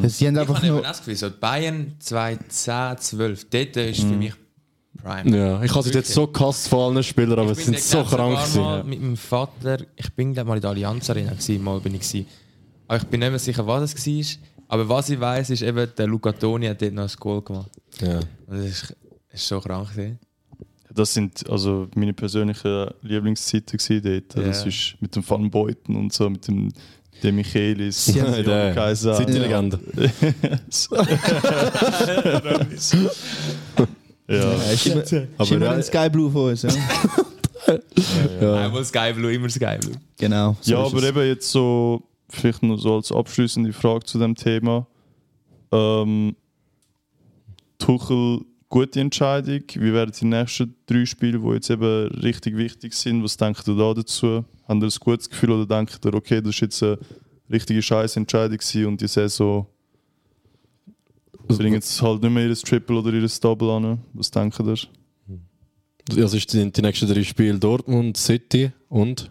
Sie 0.07 0.27
haben 0.27 0.35
Ich 0.35 0.39
einfach 0.39 0.55
habe 0.55 0.67
eben 0.67 0.75
nur. 0.75 0.83
das 0.83 0.99
Gefühl, 0.99 1.15
so 1.15 1.27
Bayern 1.37 1.93
2010, 1.99 2.97
12, 2.99 3.49
dort 3.49 3.75
ist 3.77 4.01
für 4.01 4.15
mich 4.15 4.33
Prime. 5.07 5.37
Ja, 5.37 5.63
ich 5.63 5.73
habe 5.73 5.83
sie 5.83 5.91
jetzt 5.93 6.13
so 6.13 6.27
gehasst 6.27 6.67
von 6.67 6.79
allen 6.93 7.03
Spielern, 7.03 7.39
aber 7.39 7.51
Ich 7.51 7.57
bin 7.57 7.65
sind 7.75 7.79
so 7.79 8.03
krank 8.03 8.33
mal 8.33 8.43
gewesen. 8.45 8.89
mit 8.89 9.01
meinem 9.01 9.17
Vater, 9.17 9.77
ich 9.95 10.11
bin 10.13 10.33
glaub, 10.33 10.47
mal 10.47 10.55
in 10.55 10.61
der 10.61 10.69
Allianz 10.71 11.09
Arena 11.09 11.31
gewesen, 11.31 11.63
mal 11.63 11.79
bin 11.79 11.95
ich 11.95 12.01
gewesen. 12.01 12.25
Aber 12.87 12.97
ich 12.97 13.03
bin 13.05 13.19
nicht 13.19 13.29
mehr 13.29 13.39
sicher, 13.39 13.65
was 13.65 13.93
es 13.93 14.05
war. 14.07 14.43
Aber 14.69 14.89
was 14.89 15.09
ich 15.09 15.19
weiß, 15.19 15.49
ist 15.51 15.61
eben, 15.61 15.87
der 15.97 16.07
Luca 16.07 16.31
Toni 16.33 16.67
hat 16.67 16.81
dort 16.81 16.93
noch 16.93 17.03
ein 17.03 17.15
Goal 17.19 17.41
gemacht. 17.41 17.71
Ja. 18.01 18.19
Und 18.47 18.57
das 18.57 18.65
ist, 18.65 18.95
ist 19.31 19.47
so 19.47 19.59
krank 19.61 19.89
gewesen. 19.91 20.19
Das 20.93 21.13
sind 21.13 21.47
also 21.49 21.87
meine 21.95 22.13
persönlichen 22.13 22.87
Lieblingszeiten 23.01 23.77
gewesen 23.77 24.01
dort. 24.03 24.35
Also 24.35 24.41
Ja. 24.41 24.47
Das 24.47 24.65
ist 24.65 24.95
mit 24.99 25.15
dem 25.15 25.29
Van 25.29 25.49
Beuten 25.49 25.95
und 25.95 26.11
so, 26.11 26.29
mit 26.29 26.47
dem 26.47 26.71
De 27.23 27.31
Michelis, 27.31 28.05
Der 28.13 28.73
Kaiser. 28.75 29.15
City-Legende. 29.15 29.79
Ja. 30.91 31.07
Ja, 32.07 32.61
ist 32.71 32.93
immer, 32.93 33.11
ist 33.77 33.87
Aber 34.27 35.51
immer 35.51 35.65
ja- 35.65 35.71
ein 35.71 35.83
Sky 35.83 36.09
Blue 36.09 36.31
von 36.31 36.49
uns. 36.51 36.65
Ja? 37.67 37.79
Ja. 38.39 38.65
Einmal 38.65 38.85
Sky 38.85 39.11
Blue, 39.13 39.33
immer 39.33 39.49
Sky 39.49 39.77
Blue. 39.81 39.95
genau. 40.17 40.55
so 40.61 40.71
ja, 40.71 40.77
aber 40.79 40.97
es. 40.99 41.03
eben 41.03 41.27
jetzt 41.27 41.51
so, 41.51 42.01
vielleicht 42.29 42.63
noch 42.63 42.77
so 42.77 42.95
als 42.95 43.11
abschließende 43.11 43.73
Frage 43.73 44.05
zu 44.05 44.17
dem 44.19 44.35
Thema. 44.35 44.87
Ähm, 45.73 46.33
Tuchel, 47.77 48.41
gute 48.69 49.01
Entscheidung. 49.01 49.63
Wie 49.73 49.93
werden 49.93 50.13
die 50.17 50.25
nächsten 50.25 50.75
drei 50.85 51.05
Spiele, 51.05 51.39
die 51.39 51.47
jetzt 51.49 51.69
eben 51.69 52.07
richtig 52.21 52.55
wichtig 52.55 52.93
sind? 52.93 53.21
Was 53.23 53.35
denkt 53.37 53.67
ihr 53.67 53.75
da 53.75 53.93
dazu? 53.93 54.45
Habt 54.67 54.81
ihr 54.81 54.87
ein 54.87 54.93
gutes 54.99 55.29
Gefühl 55.29 55.51
oder 55.51 55.65
denkt 55.65 55.99
ihr, 56.05 56.13
okay, 56.13 56.41
das 56.41 56.55
ist 56.55 56.61
jetzt 56.61 56.83
eine 56.83 56.97
richtige 57.51 57.81
Scheißentscheidung 57.81 58.59
und 58.85 59.01
die 59.01 59.07
Saison 59.07 59.67
bringen 61.47 61.73
jetzt 61.75 62.01
halt 62.01 62.21
nicht 62.21 62.31
mehr 62.31 62.47
ihr 62.47 62.55
Triple 62.55 62.97
oder 62.97 63.13
ihr 63.13 63.27
Double 63.41 63.69
an? 63.71 63.99
Was 64.13 64.31
denkt 64.31 64.59
ihr? 64.59 64.75
Das 66.15 66.33
ist 66.33 66.53
die, 66.53 66.71
die 66.71 66.81
nächsten 66.81 67.07
drei 67.07 67.23
Spiele 67.23 67.59
Dortmund, 67.59 68.15
City 68.17 68.71
und. 68.89 69.29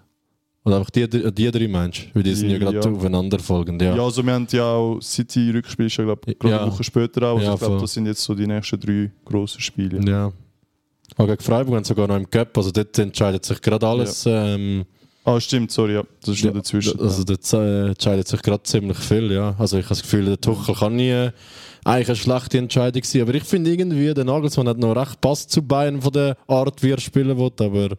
Oder 0.64 0.78
einfach 0.78 0.90
die, 0.90 1.08
die 1.08 1.50
drei 1.50 1.68
du? 1.68 2.10
Weil 2.12 2.22
die 2.24 2.34
sind 2.34 2.50
ja 2.50 2.58
gerade 2.58 2.80
Ja. 2.80 2.90
aufeinander 2.90 3.38
folgend. 3.38 3.80
Ja, 3.80 3.94
Ja. 3.96 4.02
also 4.04 4.22
wir 4.24 4.32
haben 4.34 4.46
ja 4.50 4.64
auch 4.64 5.00
City-Rückspiel, 5.00 5.86
ja 5.88 6.04
glaube 6.04 6.20
ich 6.32 6.38
gerade 6.38 6.54
Ja. 6.54 6.62
eine 6.62 6.72
Woche 6.72 6.82
später 6.84 7.22
auch. 7.28 7.36
Also 7.36 7.46
Ja, 7.46 7.54
ich 7.54 7.60
glaube, 7.60 7.80
das 7.80 7.92
sind 7.92 8.06
jetzt 8.06 8.22
so 8.22 8.34
die 8.34 8.46
nächsten 8.46 8.78
drei 8.80 9.10
grossen 9.24 9.60
Spiele. 9.60 10.00
ja. 10.10 10.32
Aber 11.16 11.28
gegen 11.28 11.42
Freiburg 11.42 11.76
haben 11.76 11.84
sie 11.84 11.88
sogar 11.88 12.08
noch 12.08 12.16
im 12.16 12.28
Cup, 12.28 12.58
also 12.58 12.70
dort 12.72 12.98
entscheidet 12.98 13.44
sich 13.44 13.62
gerade 13.62 13.86
alles. 13.86 14.24
Ähm, 14.26 14.84
Ah, 15.26 15.40
stimmt, 15.40 15.72
sorry, 15.72 15.94
ja. 15.94 16.04
Das 16.20 16.36
ist 16.36 16.40
Ja, 16.42 16.50
noch 16.50 16.58
dazwischen. 16.58 17.00
Also 17.00 17.24
äh, 17.58 17.88
entscheidet 17.88 18.28
sich 18.28 18.40
gerade 18.42 18.62
ziemlich 18.62 18.96
viel, 18.96 19.32
ja. 19.32 19.56
Also 19.58 19.76
ich 19.76 19.84
habe 19.86 19.96
das 19.96 20.02
Gefühl, 20.02 20.24
der 20.26 20.40
Tuchel 20.40 20.72
kann 20.76 20.94
nie 20.94 21.10
äh, 21.10 21.32
eigentlich 21.84 22.08
eine 22.08 22.16
schlechte 22.16 22.58
Entscheidung 22.58 23.02
sein. 23.02 23.22
Aber 23.22 23.34
ich 23.34 23.42
finde 23.42 23.72
irgendwie, 23.72 24.14
der 24.14 24.24
Nagelsmann 24.24 24.68
hat 24.68 24.78
noch 24.78 24.94
recht 24.94 25.20
passt 25.20 25.50
zu 25.50 25.62
Bayern 25.62 26.00
von 26.00 26.12
der 26.12 26.36
Art, 26.46 26.80
wie 26.84 26.92
er 26.92 27.00
spielen 27.00 27.36
will. 27.36 27.50
Aber 27.58 27.96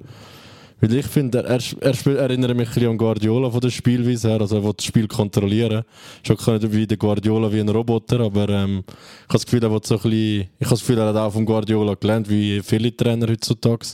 weil 0.80 0.94
ich 0.94 1.08
finde, 1.08 1.40
er, 1.44 1.60
er, 1.80 2.18
erinnert 2.18 2.56
mich 2.56 2.68
ein 2.68 2.74
bisschen 2.74 2.90
an 2.92 2.98
Guardiola 2.98 3.50
von 3.50 3.60
der 3.60 3.72
Spielweise 3.72 4.30
her. 4.30 4.42
Also 4.42 4.58
er 4.58 4.64
will 4.64 4.74
das 4.78 4.86
Spiel 4.86 5.08
kontrollieren. 5.08 5.84
Schon 6.22 6.36
nicht 6.36 6.72
wie 6.72 6.86
der 6.86 6.98
Guardiola 6.98 7.52
wie 7.52 7.60
ein 7.60 7.70
Roboter, 7.70 8.20
aber 8.20 8.48
ähm, 8.50 8.84
ich 8.88 8.94
habe 8.94 9.34
das 9.34 9.46
Gefühl, 9.46 9.64
er 9.64 9.72
will 9.72 9.80
so 9.84 9.96
ein 9.96 10.02
bisschen, 10.02 10.14
ich 10.60 10.66
habe 10.66 10.70
das 10.70 10.80
Gefühl, 10.80 11.00
er 11.00 11.08
hat 11.08 11.16
auch 11.16 11.34
vom 11.34 11.46
Guardiola 11.46 11.96
gelernt, 11.96 12.30
wie 12.30 12.62
viele 12.62 12.96
Trainer 12.96 13.28
heutzutage. 13.28 13.88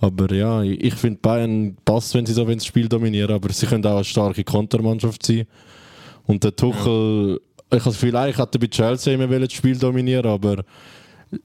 Aber 0.00 0.34
ja, 0.34 0.62
ich 0.62 0.82
ich 0.82 0.94
finde 0.94 1.18
Bayern 1.22 1.76
passt, 1.84 2.14
wenn 2.14 2.26
sie 2.26 2.34
so 2.34 2.44
das 2.44 2.66
Spiel 2.66 2.88
dominieren, 2.88 3.34
aber 3.34 3.50
sie 3.52 3.66
können 3.66 3.86
auch 3.86 3.96
eine 3.96 4.04
starke 4.04 4.44
Kontermannschaft 4.44 5.24
sein. 5.24 5.46
Und 6.26 6.44
der 6.44 6.54
Tuchel, 6.54 7.40
ich 7.70 7.78
habe 7.78 7.84
das 7.84 7.94
Gefühl, 7.94 8.16
eigentlich 8.16 8.38
hätte 8.38 8.58
er 8.58 8.60
bei 8.60 8.66
Chelsea 8.66 9.14
immer 9.14 9.38
das 9.38 9.52
Spiel 9.52 9.78
dominieren, 9.78 10.26
aber 10.26 10.62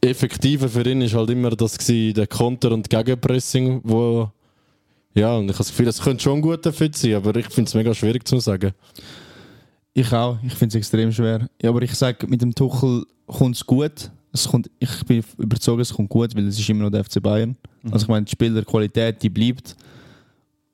effektiver 0.02 0.68
für 0.68 0.90
ihn 0.90 1.02
ist 1.02 1.14
halt 1.14 1.30
immer 1.30 1.52
das 1.52 1.78
gewesen, 1.78 2.16
der 2.16 2.28
Konter 2.28 2.72
und 2.72 2.90
Gegenpressing, 2.90 3.82
wo 3.84 4.32
ja, 5.18 5.36
und 5.36 5.46
ich 5.46 5.50
habe 5.50 5.58
das 5.58 5.68
Gefühl, 5.70 5.88
es 5.88 6.02
könnte 6.02 6.24
schon 6.24 6.38
ein 6.38 6.42
guter 6.42 6.72
Fit 6.72 6.96
sein, 6.96 7.16
aber 7.16 7.36
ich 7.36 7.48
finde 7.48 7.68
es 7.68 7.74
mega 7.74 7.94
schwierig 7.94 8.28
zu 8.28 8.40
sagen. 8.40 8.72
Ich 9.94 10.14
auch. 10.14 10.38
Ich 10.44 10.54
finde 10.54 10.74
es 10.74 10.76
extrem 10.76 11.12
schwer. 11.12 11.50
Ja, 11.62 11.70
aber 11.72 11.82
ich 11.82 11.94
sage, 11.96 12.28
mit 12.28 12.42
dem 12.42 12.54
Tuchel 12.54 13.04
kommt 13.26 13.56
es 13.56 13.66
gut. 13.66 14.12
Es 14.32 14.48
kommt, 14.48 14.70
ich 14.80 15.04
bin 15.06 15.24
überzeugt, 15.40 15.82
es 15.82 15.94
kommt 15.94 16.10
gut, 16.10 16.36
weil 16.36 16.48
es 16.48 16.60
ist 16.60 16.70
immer 16.70 16.84
noch 16.84 16.92
der 16.92 17.04
FC 17.04 17.22
Bayern. 17.22 17.58
Also 17.90 18.06
ich 18.06 18.10
meine, 18.10 18.26
die 18.26 18.32
Spielerqualität, 18.32 19.24
die 19.24 19.30
bleibt. 19.30 19.76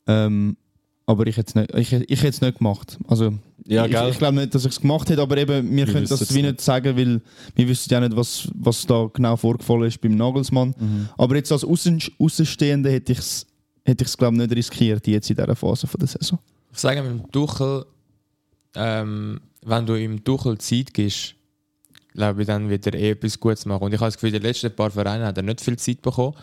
Ähm, 0.08 0.58
aber 1.06 1.28
ich 1.28 1.38
hätte 1.38 1.50
es 1.50 1.56
nicht, 1.56 1.94
ich, 1.94 2.10
ich 2.10 2.24
hätte 2.24 2.46
nicht 2.46 2.58
gemacht. 2.58 2.98
Also, 3.08 3.34
Ja, 3.66 3.86
ich, 3.86 3.94
ich 3.94 4.18
glaube 4.18 4.36
nicht, 4.38 4.56
dass 4.56 4.66
ich 4.66 4.72
es 4.72 4.82
gemacht 4.82 5.10
hätte, 5.10 5.22
aber 5.22 5.38
eben, 5.38 5.76
wir, 5.76 5.86
können 5.86 6.08
das 6.08 6.34
wie 6.34 6.42
nicht. 6.42 6.62
sagen, 6.62 6.98
weil 6.98 7.22
wir 7.56 7.68
wissen 7.68 7.90
ja 7.92 8.00
nicht, 8.00 8.16
was, 8.16 8.48
was 8.56 8.86
da 8.86 9.10
genau 9.14 9.36
vorgefallen 9.36 9.84
ist 9.84 10.00
beim 10.02 10.16
Nagelsmann. 10.16 10.74
Mhm. 10.78 11.10
Aber 11.18 11.36
jetzt 11.36 11.52
als 11.52 11.64
Aussen, 11.64 12.02
Außenstehende 12.20 12.90
hätte 12.90 13.12
ich 13.12 13.20
es, 13.20 13.48
hätte 13.86 14.04
ich 14.04 14.10
es 14.10 14.18
glaube 14.18 14.36
ich, 14.36 14.42
nicht 14.42 14.56
riskiert, 14.56 15.06
jetzt 15.08 15.30
in 15.30 15.36
dieser 15.36 15.56
Phase 15.56 15.88
von 15.88 16.00
der 16.00 16.08
Saison. 16.08 16.40
Ich 16.72 16.80
sage 16.80 17.02
mit 17.04 17.12
dem 17.12 17.32
Tuchel, 17.32 17.86
ähm, 18.76 19.40
wenn 19.64 19.86
du 19.86 19.96
ihm 19.96 20.24
Tuchel 20.24 20.58
Zeit 20.58 20.94
gibst, 20.94 21.36
glaube 22.14 22.42
ich, 22.42 22.48
dann 22.48 22.70
wird 22.70 22.86
er 22.88 22.94
eh 22.96 23.12
etwas 23.12 23.40
Gutes 23.40 23.66
machen. 23.66 23.84
Und 23.84 23.94
ich 23.94 24.00
habe 24.00 24.08
das 24.08 24.16
Gefühl, 24.16 24.32
die 24.32 24.40
letzten 24.40 24.76
paar 24.76 24.92
Vereine 24.92 25.26
hat 25.26 25.38
er 25.38 25.44
nicht 25.44 25.62
viel 25.62 25.78
Zeit 25.78 26.02
bekommen. 26.02 26.36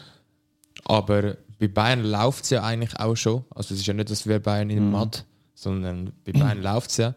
Aber 0.84 1.36
bei 1.58 1.68
Bayern 1.68 2.04
läuft 2.04 2.44
es 2.44 2.50
ja 2.50 2.62
eigentlich 2.62 2.98
auch 2.98 3.14
schon. 3.16 3.44
Also 3.50 3.74
es 3.74 3.80
ist 3.80 3.86
ja 3.86 3.94
nicht, 3.94 4.10
dass 4.10 4.26
wir 4.26 4.38
Bayern 4.38 4.70
in 4.70 4.78
Mhm. 4.78 4.82
dem 4.86 4.90
Matt, 4.92 5.24
sondern 5.54 6.12
bei 6.24 6.32
Bayern 6.32 6.62
läuft 6.62 6.90
es 6.90 6.96
ja. 6.98 7.14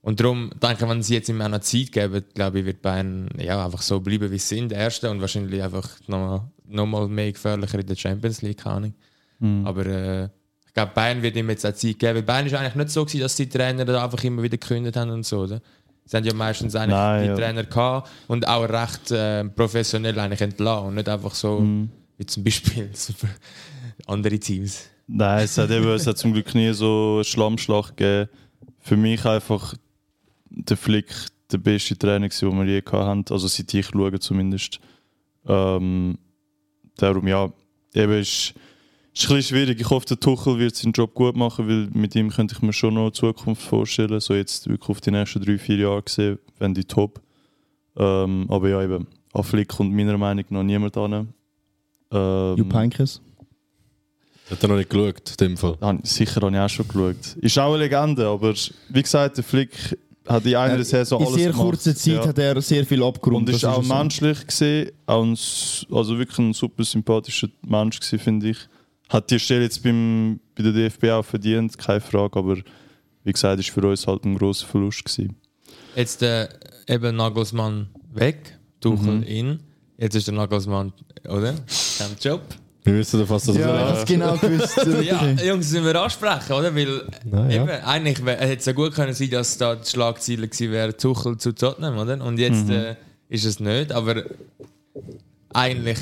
Und 0.00 0.20
darum 0.20 0.50
denke 0.62 0.84
ich, 0.84 0.88
wenn 0.90 1.02
sie 1.02 1.14
jetzt 1.14 1.28
ihm 1.28 1.40
auch 1.42 1.48
noch 1.48 1.60
Zeit 1.60 1.90
geben, 1.92 2.24
glaube 2.34 2.60
ich, 2.60 2.64
wird 2.64 2.80
Bayern 2.80 3.28
ja, 3.38 3.64
einfach 3.64 3.82
so 3.82 4.00
bleiben, 4.00 4.30
wie 4.30 4.38
sie 4.38 4.56
sind, 4.56 4.70
der 4.70 4.78
Erste 4.78 5.10
und 5.10 5.20
wahrscheinlich 5.20 5.62
einfach 5.62 5.88
nochmal 6.06 6.42
noch 6.68 6.86
mal 6.86 7.08
mehr 7.08 7.32
gefährlicher 7.32 7.78
in 7.78 7.86
der 7.86 7.96
Champions 7.96 8.42
League, 8.42 8.58
keine 8.58 8.76
Ahnung. 8.76 8.94
Mhm. 9.38 9.66
Aber 9.66 9.86
äh, 9.86 10.24
ich 10.66 10.72
glaube, 10.74 10.92
Bayern 10.94 11.22
wird 11.22 11.36
ihm 11.36 11.48
jetzt 11.50 11.64
auch 11.66 11.72
Zeit 11.72 11.98
geben. 11.98 12.16
Weil 12.16 12.22
Bayern 12.22 12.46
ist 12.46 12.54
eigentlich 12.54 12.74
nicht 12.74 12.90
so, 12.90 13.04
gewesen, 13.04 13.20
dass 13.20 13.36
die 13.36 13.48
Trainer 13.48 13.84
da 13.84 14.04
einfach 14.04 14.22
immer 14.24 14.42
wieder 14.42 14.58
gekündigt 14.58 14.96
haben 14.96 15.10
und 15.10 15.24
so, 15.24 15.40
oder? 15.40 15.60
Sie 16.04 16.16
haben 16.16 16.24
ja 16.24 16.34
meistens 16.34 16.76
eigentlich 16.76 16.96
Nein, 16.96 17.22
die 17.22 17.28
ja. 17.28 17.34
Trainer 17.34 17.64
gehabt 17.64 18.10
und 18.28 18.46
auch 18.46 18.68
recht 18.68 19.10
äh, 19.10 19.44
professionell 19.44 20.18
eigentlich 20.18 20.40
entlassen 20.40 20.88
und 20.88 20.94
nicht 20.94 21.08
einfach 21.08 21.34
so, 21.34 21.60
Mhm. 21.60 21.90
wie 22.16 22.26
zum 22.26 22.44
Beispiel 22.44 22.90
andere 24.06 24.38
Teams. 24.38 24.86
Nein, 25.08 25.44
es 25.44 25.56
hat, 25.58 25.70
eben, 25.70 25.88
es 25.88 26.06
hat 26.06 26.18
zum 26.18 26.32
Glück 26.32 26.54
nie 26.54 26.72
so 26.72 27.14
eine 27.16 27.24
Schlammschlacht 27.24 27.96
gegeben. 27.96 28.28
Für 28.80 28.96
mich 28.96 29.24
einfach 29.24 29.74
der 30.48 30.76
Flick 30.76 31.06
der 31.50 31.58
beste 31.58 31.96
Trainer, 31.96 32.28
den 32.28 32.58
wir 32.58 32.64
je 32.64 32.82
hatten. 32.84 33.24
Also 33.30 33.46
seit 33.48 33.72
ich 33.72 33.86
schaue 33.86 34.18
zumindest. 34.18 34.80
Ähm, 35.46 36.18
darum 36.96 37.26
ja, 37.28 37.52
eben 37.94 38.12
ist, 38.20 38.54
ist 39.22 39.30
ein 39.30 39.36
bisschen 39.36 39.56
schwierig. 39.56 39.80
Ich 39.80 39.90
hoffe, 39.90 40.06
der 40.06 40.20
Tuchel 40.20 40.58
wird 40.58 40.76
seinen 40.76 40.92
Job 40.92 41.14
gut 41.14 41.36
machen, 41.36 41.68
weil 41.68 41.88
mit 41.92 42.14
ihm 42.14 42.30
könnte 42.30 42.54
ich 42.54 42.62
mir 42.62 42.72
schon 42.72 42.94
noch 42.94 43.02
eine 43.02 43.12
Zukunft 43.12 43.62
vorstellen. 43.62 44.20
So 44.20 44.34
jetzt 44.34 44.68
wirklich 44.68 44.88
auf 44.90 45.00
die 45.00 45.10
nächsten 45.10 45.42
drei, 45.42 45.58
vier 45.58 45.76
Jahre 45.76 46.02
gesehen, 46.02 46.38
wenn 46.58 46.74
die 46.74 46.84
top. 46.84 47.20
Ähm, 47.96 48.46
aber 48.48 48.68
ja, 48.68 48.82
eben, 48.82 49.06
an 49.32 49.42
Flick 49.44 49.68
kommt 49.68 49.94
meiner 49.94 50.18
Meinung 50.18 50.44
nach 50.50 50.62
niemand 50.62 50.96
an. 50.96 51.28
Ähm, 52.12 52.56
Jupp 52.58 52.74
Heynckes. 52.74 53.20
Hat 54.50 54.62
er 54.62 54.68
noch 54.68 54.76
nicht 54.76 54.90
geschaut, 54.90 55.30
in 55.30 55.36
dem 55.38 55.56
Fall. 55.56 55.76
Ah, 55.80 55.96
sicher 56.02 56.40
habe 56.42 56.54
ich 56.54 56.60
auch 56.60 56.68
schon 56.68 56.86
geschaut. 56.86 57.36
Ist 57.40 57.58
auch 57.58 57.74
eine 57.74 57.84
Legende, 57.84 58.26
aber 58.28 58.54
wie 58.90 59.02
gesagt, 59.02 59.38
der 59.38 59.44
Flick 59.44 59.98
hat 60.28 60.44
in 60.44 60.54
einer 60.56 60.84
Saison 60.84 61.20
in 61.20 61.26
alles 61.26 61.38
sehr 61.38 61.50
gemacht. 61.52 61.66
kurzer 61.68 61.94
Zeit 61.96 62.14
Ja. 62.14 62.26
hat 62.26 62.38
er 62.38 62.60
sehr 62.60 62.84
viel 62.84 63.02
abgerundet. 63.02 63.48
Und 63.48 63.56
ist 63.56 63.64
auch 63.64 63.82
so. 63.82 63.94
menschlich 63.94 64.46
gesehen, 64.46 64.90
auch 65.06 65.22
ein, 65.24 65.30
also 65.30 66.18
wirklich 66.18 66.38
ein 66.38 66.52
super 66.52 66.84
sympathischer 66.84 67.48
Mensch 67.66 67.98
gewesen, 67.98 68.18
finde 68.18 68.50
ich. 68.50 68.58
Hat 69.08 69.30
die 69.30 69.38
Stelle 69.38 69.62
jetzt 69.62 69.82
beim, 69.82 70.40
bei 70.56 70.62
der 70.64 70.72
DFB 70.72 71.04
auch 71.10 71.24
verdient, 71.24 71.78
keine 71.78 72.00
Frage, 72.00 72.38
aber 72.38 72.56
wie 73.24 73.32
gesagt, 73.32 73.60
ist 73.60 73.70
für 73.70 73.86
uns 73.86 74.06
halt 74.06 74.24
ein 74.24 74.36
grosser 74.36 74.66
Verlust 74.66 75.04
gewesen. 75.04 75.36
Jetzt 75.94 76.22
äh, 76.22 76.48
eben 76.88 77.16
Nagelsmann 77.16 77.88
weg, 78.12 78.58
Tuchel 78.80 79.16
Mhm. 79.18 79.22
in. 79.22 79.60
Jetzt 79.98 80.14
ist 80.16 80.26
der 80.26 80.34
Nagelsmann, 80.34 80.92
oder? 81.28 81.54
Kein 81.98 82.16
Job. 82.20 82.42
Wir 82.84 82.94
wissen 82.94 83.18
doch 83.18 83.26
fast, 83.26 83.48
dass 83.48 83.56
Ja, 83.56 83.66
habe 83.88 83.98
es 83.98 84.04
genau 84.04 84.36
gewusst. 84.36 84.76
Ja. 85.02 85.24
Jungs, 85.30 85.72
müssen 85.72 85.84
wir 85.84 86.00
ansprechen, 86.00 86.52
oder? 86.52 86.72
Weil 86.74 87.02
Nein, 87.24 87.50
ja. 87.50 87.62
eben, 87.62 87.68
eigentlich 87.84 88.24
hätte 88.24 88.56
es 88.58 88.64
ja 88.66 88.72
gut 88.72 88.92
können 88.94 89.12
sein, 89.12 89.30
dass 89.30 89.58
da 89.58 89.74
die 89.74 89.88
Schlagziele 89.90 90.46
gewesen 90.46 90.70
wäre, 90.72 90.96
Tuchel 90.96 91.36
zu 91.38 91.52
Tottenham, 91.52 91.98
oder? 91.98 92.24
Und 92.24 92.38
jetzt 92.38 92.68
äh, 92.70 92.94
ist 93.28 93.44
es 93.44 93.58
nicht, 93.58 93.90
aber 93.90 94.22
eigentlich, 95.52 95.98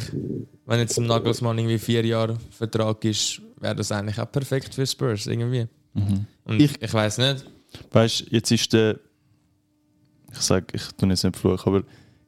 wenn 0.67 0.79
jetzt 0.81 0.97
im 0.99 1.07
Nagelsmann 1.07 1.59
irgendwie 1.59 1.79
vier 1.79 2.05
Jahre 2.05 2.39
Vertrag 2.51 3.05
ist, 3.05 3.41
wäre 3.61 3.75
das 3.77 3.93
eigentlich 3.93 4.19
auch 4.21 4.31
perfekt 4.31 4.75
für 4.75 4.87
Spurs, 4.87 5.27
irgendwie. 5.27 5.67
Und 6.45 6.61
ich, 6.61 6.81
Ich- 6.83 6.93
weiß 6.93 7.19
nicht, 7.19 7.45
Weißt 7.91 8.21
du, 8.21 8.25
jetzt 8.31 8.51
ist 8.53 8.73
der. 8.73 9.01
Ich 10.33 10.39
sage, 10.41 10.67
ich 10.73 10.83
tue 10.97 11.09
jetzt 11.09 11.25
nicht 11.25 11.37
fluchen, 11.37 11.69
aber 11.75 11.85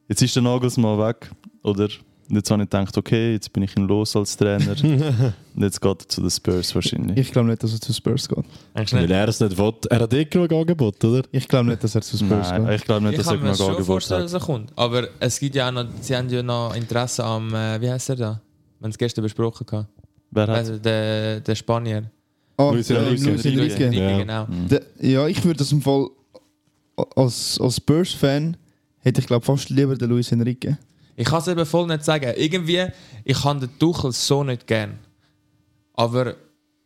jetzt 0.09 0.21
ist 0.21 0.35
der 0.35 0.43
Nagelsmann 0.43 0.97
weg, 0.99 1.29
oder? 1.63 1.87
Und 2.29 2.35
jetzt 2.35 2.51
habe 2.51 2.61
ich 2.63 2.69
gedacht, 2.69 2.97
okay, 2.97 3.33
jetzt 3.33 3.53
bin 3.53 3.63
ich 3.63 3.77
ihn 3.77 3.87
los 3.87 4.15
als 4.15 4.35
Trainer. 4.35 4.75
und 4.83 5.63
jetzt 5.63 5.79
geht 5.81 6.01
er 6.03 6.09
zu 6.09 6.19
den 6.21 6.29
Spurs 6.29 6.75
wahrscheinlich. 6.75 7.17
Ich 7.17 7.31
glaube 7.31 7.47
nicht, 7.49 7.63
dass 7.63 7.71
er 7.73 7.79
zu 7.79 7.93
Spurs 7.93 8.27
geht. 8.27 8.43
eigentlich 8.73 9.01
Weil 9.01 9.11
er 9.11 9.27
es 9.29 9.39
nicht 9.39 9.57
will. 9.57 9.73
Er 9.89 9.99
hat 10.01 10.13
eh 10.13 10.25
genug 10.25 10.51
Angebot, 10.51 11.03
oder? 11.05 11.23
Ich 11.31 11.47
glaube 11.47 11.69
nicht, 11.69 11.83
dass 11.83 11.95
er 11.95 12.01
zu 12.01 12.17
Spurs 12.17 12.49
Nein, 12.49 12.65
geht. 12.65 12.75
ich 12.75 12.83
glaube 12.83 13.01
nicht, 13.05 13.11
Ich 13.13 13.17
dass 13.19 13.27
er 13.27 13.31
kann 13.33 13.39
mir 13.39 13.43
genug 13.45 13.57
schon 13.57 13.65
Angebot 13.67 13.85
vorstellen, 13.85 14.19
hat. 14.23 14.25
dass 14.25 14.33
er 14.33 14.45
kommt. 14.45 14.73
Aber 14.75 15.07
es 15.21 15.39
gibt 15.39 15.55
ja 15.55 15.69
auch 15.69 15.71
noch, 15.71 15.85
sie 16.01 16.15
haben 16.17 16.27
ja 16.29 16.43
noch 16.43 16.75
Interesse 16.75 17.23
am, 17.23 17.53
äh, 17.53 17.79
wie 17.81 17.89
heißt 17.89 18.09
er 18.09 18.15
da? 18.17 18.41
Wir 18.79 18.83
haben 18.83 18.91
es 18.91 18.97
gestern 18.97 19.23
besprochen. 19.23 19.65
gehabt. 19.65 19.87
Wer 20.31 20.43
hat? 20.43 20.49
Also 20.49 20.77
der, 20.77 21.39
der 21.39 21.55
Spanier. 21.55 22.11
Ah, 22.57 22.71
Luis 22.71 22.89
Enrique. 22.89 23.89
Ja. 23.93 24.17
genau. 24.17 24.47
Der- 24.69 24.81
Ja, 24.99 25.27
ich 25.27 25.43
würde 25.45 25.59
das 25.59 25.71
im 25.71 25.81
Fall 25.81 26.07
als, 27.15 27.59
als 27.61 27.77
Spurs-Fan 27.77 28.57
hätte 28.99 29.21
ich 29.21 29.27
glaube 29.27 29.45
fast 29.45 29.69
lieber 29.69 29.95
den 29.95 30.09
Luis 30.09 30.31
Enrique. 30.31 30.77
Ich 31.17 31.25
kann 31.25 31.39
es 31.39 31.47
eben 31.47 31.65
voll 31.65 31.87
nicht 31.87 32.05
sagen. 32.05 32.31
Irgendwie, 32.37 32.85
ich 33.25 33.41
kann 33.41 33.59
den 33.59 33.77
Tuchel 33.79 34.11
so 34.11 34.43
nicht 34.43 34.67
gern. 34.67 34.99
Aber 35.95 36.35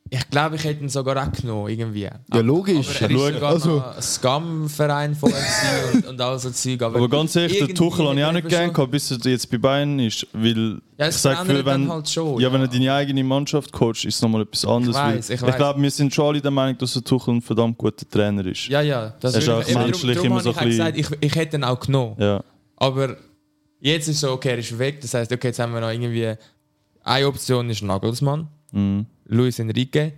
ich 0.10 0.30
glaube, 0.30 0.56
ich 0.56 0.63
hätte 0.63 0.82
ihn 0.84 0.89
sogar 0.89 1.22
auch 1.22 1.32
genommen, 1.32 1.70
irgendwie. 1.70 2.02
Ja, 2.04 2.39
logisch. 2.39 3.02
Aber 3.02 3.12
er 3.12 3.30
ist 3.30 3.34
sogar 3.36 3.50
also- 3.52 3.76
noch 3.78 3.96
ein 3.96 4.02
Scum-Verein 4.02 5.15
vorher 5.15 5.39
gewesen 5.91 5.98
und, 6.00 6.08
und 6.08 6.22
all 6.22 6.39
so 6.39 6.50
Zeug. 6.50 6.82
Aber, 6.82 6.98
Aber 6.98 7.10
ganz 7.10 7.36
ehrlich, 7.36 7.60
den 7.60 7.76
Tuchel 7.76 8.08
habe 8.08 8.17
ich 8.20 8.26
auch 8.26 8.32
nicht 8.32 8.44
er 8.46 8.50
gern 8.50 8.74
gehabt, 8.74 8.91
bis 8.91 9.12
er 9.12 9.17
jetzt 9.30 9.50
bei 9.52 9.58
Bayern 9.58 10.00
ist. 10.00 10.26
Weil 10.34 10.82
Ja, 10.98 11.08
ich 11.08 11.15
es 11.15 11.22
sage, 11.22 11.38
verändert 11.46 11.65
wenn, 11.65 11.82
dann 11.88 11.91
halt 11.91 12.10
schon, 12.10 12.39
ja, 12.39 12.48
ja. 12.48 12.54
wenn 12.54 12.62
er 12.62 12.67
deine 12.67 12.94
eigene 12.94 13.24
Mannschaft 13.24 13.72
coacht, 13.72 14.06
ist 14.06 14.15
es 14.15 14.22
nochmal 14.22 14.41
etwas 14.41 14.65
anderes. 14.65 14.96
Ich 14.96 15.02
weiss, 15.02 15.30
ich 15.30 15.41
ich 15.41 15.56
glaube, 15.56 15.82
wir 15.82 15.91
sind 15.91 16.13
schon 16.13 16.26
alle 16.26 16.41
der 16.41 16.52
Meinung, 16.52 16.78
dass 16.78 16.94
der 16.94 17.04
Tuchel 17.04 17.36
ein 17.36 17.41
verdammt 17.41 17.78
guter 17.78 18.10
Trainer 18.10 18.46
ist. 18.46 18.67
Ja, 18.67 18.82
ja. 18.82 19.13
Das 19.20 19.34
Er 19.34 19.39
ist 19.41 19.50
auch 19.50 19.74
menschlich 19.84 20.24
immer 20.24 20.39
so 20.41 20.54
ein 20.54 20.70
gesagt, 20.70 20.98
ich, 20.98 21.08
ich 21.20 21.36
hätte 21.36 21.58
ihn 21.58 21.63
auch 21.63 21.80
genommen. 21.80 22.15
Ja. 22.17 22.41
Aber 22.78 23.15
jetzt 23.82 24.08
ist 24.08 24.20
so, 24.22 24.32
okay, 24.32 24.50
er 24.52 24.58
ist 24.60 24.78
weg. 24.78 25.02
Das 25.02 25.13
heißt, 25.13 25.32
okay, 25.32 25.48
jetzt 25.48 25.60
haben 25.60 25.74
wir 25.74 25.82
noch 25.82 25.89
irgendwie. 25.91 26.34
Eine 27.04 27.28
Option 27.28 27.70
ist 27.70 27.82
Nagelsmann, 27.82 28.48
Mhm. 28.72 29.06
Luis 29.26 29.60
Enrique 29.60 30.13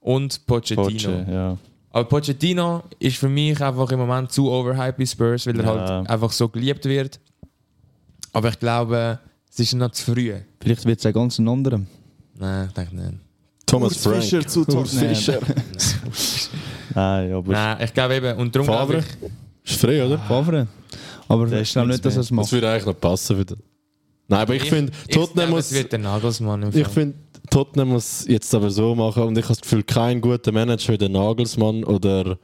und 0.00 0.46
Pochettino. 0.46 0.84
Poche, 0.84 1.26
ja. 1.30 1.56
Aber 1.92 2.04
Pochettino 2.08 2.84
ist 3.00 3.16
für 3.18 3.28
mich 3.28 3.60
einfach 3.60 3.90
im 3.90 3.98
Moment 3.98 4.30
zu 4.30 4.48
overhyped 4.50 4.96
bei 4.96 5.04
Spurs, 5.06 5.46
weil 5.46 5.58
er 5.58 5.64
Ja. 5.64 5.88
halt 5.98 6.08
einfach 6.08 6.30
so 6.32 6.48
geliebt 6.48 6.84
wird. 6.84 7.18
Aber 8.32 8.48
ich 8.50 8.58
glaube, 8.60 9.18
es 9.50 9.58
ist 9.58 9.74
noch 9.74 9.90
zu 9.90 10.12
früh. 10.12 10.32
Vielleicht 10.62 10.84
wird 10.86 11.00
es 11.00 11.06
ein 11.06 11.12
ganz 11.12 11.38
ein 11.40 11.48
anderer. 11.48 11.80
Nein, 12.38 12.66
ich 12.68 12.74
denke 12.74 12.94
nicht. 12.96 13.14
Thomas 13.66 13.92
Urs 13.94 14.02
Frank. 14.02 14.22
Fischer 14.22 14.46
zu 14.46 14.64
Tottenham. 14.64 15.08
Fischer. 15.14 15.38
Nein, 16.94 17.32
aber 17.32 17.52
Nein, 17.52 17.76
ich 17.84 17.92
glaube 17.94 18.14
eben. 18.16 18.38
Und 18.38 18.54
darum 18.54 18.66
Favre? 18.66 18.86
glaube 19.02 19.04
ich, 19.64 19.72
Ist 19.72 19.80
frei, 19.80 20.04
oder? 20.06 20.18
Favre. 20.18 20.66
Aber 21.30 21.46
Der 21.46 21.60
ich 21.60 21.68
ist 21.68 21.76
nichts 21.76 21.88
nicht, 21.90 22.04
dass 22.04 22.14
er 22.16 22.20
es 22.20 22.26
Das 22.28 22.30
macht. 22.36 22.52
würde 22.52 22.70
eigentlich 22.70 22.86
noch 22.86 23.00
passen 23.00 23.38
wieder. 23.38 23.56
Nein, 24.28 24.40
aber 24.40 24.54
ich, 24.54 24.64
finde, 24.64 24.92
ich 25.08 25.14
Tottenham 25.14 25.34
glaube, 25.46 25.50
muss. 25.52 25.72
wird 25.72 25.92
der 25.92 25.98
Nagelsmann 26.00 26.62
im 26.62 26.76
Ich 26.76 26.88
finde, 26.88 27.16
Tottenham 27.50 27.88
muss 27.88 28.26
jetzt 28.28 28.54
aber 28.54 28.70
so 28.70 28.94
machen 28.94 29.22
und 29.24 29.38
ich 29.38 29.44
habe 29.44 29.54
das 29.54 29.60
Gefühl, 29.62 29.82
kein 29.82 30.20
guter 30.20 30.52
Manager 30.52 30.92
wie 30.92 30.98
der 30.98 31.08
Nagelsmann 31.08 31.84
oder 31.84 32.38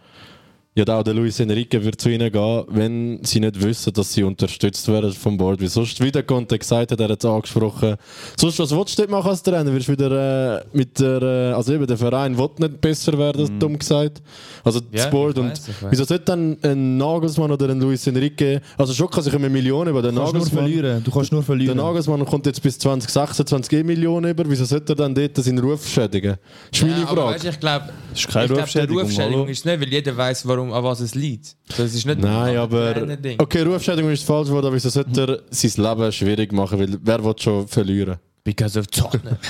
ja, 0.76 0.84
auch 0.98 1.02
der 1.02 1.14
Luis 1.14 1.40
Enrique 1.40 1.82
wird 1.82 2.00
zu 2.00 2.10
ihnen 2.10 2.30
gehen, 2.30 2.64
wenn 2.68 3.20
sie 3.24 3.40
nicht 3.40 3.60
wissen, 3.62 3.92
dass 3.94 4.12
sie 4.12 4.22
unterstützt 4.22 4.86
werden 4.88 5.10
vom 5.12 5.36
Board. 5.38 5.60
Wie 5.60 5.68
sonst, 5.68 6.00
wie 6.02 6.12
der 6.12 6.22
Conte 6.22 6.58
gesagt 6.58 6.92
hat, 6.92 7.00
er 7.00 7.08
hat 7.08 7.24
es 7.24 7.30
angesprochen. 7.30 7.96
Sonst, 8.36 8.58
was 8.58 8.70
willst 8.76 8.98
du 8.98 9.02
dort 9.02 9.10
machen 9.10 9.30
als 9.30 9.42
Trainer? 9.42 9.72
Wirst 9.72 9.88
wieder 9.88 10.58
äh, 10.60 10.64
mit 10.72 11.00
der, 11.00 11.22
äh, 11.22 11.52
also 11.54 11.72
eben 11.72 11.86
der 11.86 11.96
Verein 11.96 12.36
will 12.36 12.50
nicht 12.58 12.80
besser 12.80 13.16
werden, 13.16 13.58
dumm 13.58 13.78
gesagt. 13.78 14.20
Also 14.62 14.80
Ja, 14.92 15.04
das 15.04 15.10
Board 15.10 15.38
und 15.38 15.52
wieso 15.90 16.04
sollte 16.04 16.24
dann 16.24 16.58
ein 16.62 16.96
Nagelsmann 16.98 17.50
oder 17.50 17.70
ein 17.70 17.80
Luis 17.80 18.06
Enrique, 18.06 18.60
also 18.76 18.92
schon 18.92 19.08
kann 19.10 19.22
sich 19.22 19.34
eine 19.34 19.48
Million 19.48 19.88
über 19.88 20.02
den 20.02 20.14
Du 20.14 20.20
kannst 20.20 20.34
nur 20.34 20.42
Nagelsmann 20.42 20.62
verlieren. 20.64 21.04
Du 21.04 21.10
kannst 21.10 21.32
nur 21.32 21.40
der 21.40 21.46
verlieren. 21.46 21.76
Nagelsmann 21.78 22.24
kommt 22.26 22.46
jetzt 22.46 22.62
bis 22.62 22.78
2026 22.78 23.72
eh 23.78 23.82
Millionen 23.82 24.30
über. 24.30 24.44
Wieso 24.46 24.64
sollte 24.66 24.92
er 24.92 24.96
dann 24.96 25.14
dort 25.14 25.36
seinen 25.36 25.58
Ruf 25.58 25.88
schädigen? 25.88 26.36
Das 26.70 26.80
ist 26.80 26.86
meine 26.86 27.00
Ja, 27.00 27.06
Frage. 27.06 27.34
weißt, 27.34 27.44
ich 27.46 27.60
glaube, 27.60 27.84
ich 28.14 28.26
glaub, 28.28 28.50
Rufschädigung, 28.50 28.96
Die 28.98 29.02
Rufschädigung 29.04 29.48
ist 29.48 29.58
es 29.60 29.64
nicht, 29.64 29.80
weil 29.80 29.88
jeder 29.88 30.16
weiß, 30.16 30.46
warum, 30.46 30.65
an 30.72 30.85
was 30.85 31.00
es 31.00 31.14
liegt. 31.14 31.57
Das 31.76 31.94
ist 31.94 32.07
nicht 32.07 32.20
Nein, 32.20 32.50
ein 32.50 32.57
aber. 32.59 32.94
Okay, 33.38 33.62
Rufschädigung 33.62 34.11
ist 34.11 34.20
das 34.22 34.26
falsche 34.26 34.52
Wort, 34.52 34.64
aber 34.64 34.74
wieso 34.74 34.88
sollte 34.88 35.20
er 35.20 35.40
sein 35.50 35.72
Leben 35.85 36.12
schwierig 36.12 36.52
machen? 36.52 36.79
Weil 36.79 36.98
wer 37.02 37.24
will 37.24 37.35
schon 37.38 37.66
verlieren? 37.68 38.16
Because 38.44 38.79
of 38.79 38.87
Tottenham. 38.88 39.37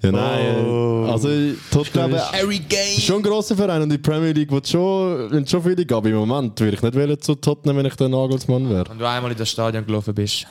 Ja, 0.00 0.12
nein. 0.12 0.64
Oh. 0.64 1.08
Also, 1.10 1.26
Tottenham 1.72 2.14
Ich 2.14 2.68
glaube, 2.68 3.00
schon 3.00 3.16
ein 3.16 3.22
grosser 3.24 3.56
Verein 3.56 3.82
und 3.82 3.90
die 3.90 3.98
Premier 3.98 4.30
League 4.30 4.52
wird 4.52 4.68
schon, 4.68 5.44
schon 5.44 5.60
viele 5.60 5.84
gehen. 5.84 5.96
Aber 5.96 6.08
im 6.08 6.14
Moment 6.14 6.60
würde 6.60 6.76
ich 6.76 6.82
nicht 6.82 6.94
wählen 6.94 7.20
zu 7.20 7.34
Tottenham, 7.34 7.78
wenn 7.78 7.86
ich 7.86 7.96
der 7.96 8.08
Nagelsmann 8.08 8.70
wäre. 8.70 8.88
Wenn 8.90 8.98
du 9.00 9.08
einmal 9.08 9.32
in 9.32 9.36
das 9.36 9.50
Stadion 9.50 9.84
gelaufen 9.84 10.14
bist. 10.14 10.46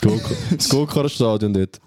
Das 0.00 0.68
Go-Kart-Stadion 0.70 1.52
dort. 1.52 1.80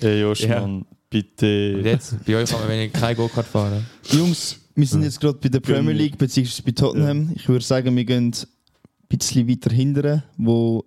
Ey, 0.00 0.22
Josh, 0.22 0.40
Ja. 0.40 0.60
Mann. 0.60 0.86
bitte. 1.10 1.74
Und 1.76 1.84
jetzt, 1.84 2.24
bei 2.24 2.36
euch 2.36 2.48
kann 2.50 2.60
man 2.60 2.68
wenig 2.70 2.92
kein 2.94 3.14
Go-Kart 3.14 3.46
fahren. 3.46 3.86
Jungs, 4.10 4.58
wir 4.76 4.86
sind 4.86 5.02
jetzt 5.02 5.20
gerade 5.20 5.38
bei 5.38 5.48
der 5.48 5.60
Premier. 5.60 5.92
League 5.94 6.16
bzw. 6.18 6.62
bei 6.64 6.72
Tottenham. 6.72 7.32
Ich 7.34 7.48
würde 7.48 7.64
sagen, 7.64 7.96
wir 7.96 8.04
gehen 8.04 8.28
ein 8.32 9.08
bisschen 9.08 9.48
weiter 9.48 9.70
hindern, 9.70 10.22
wo 10.36 10.84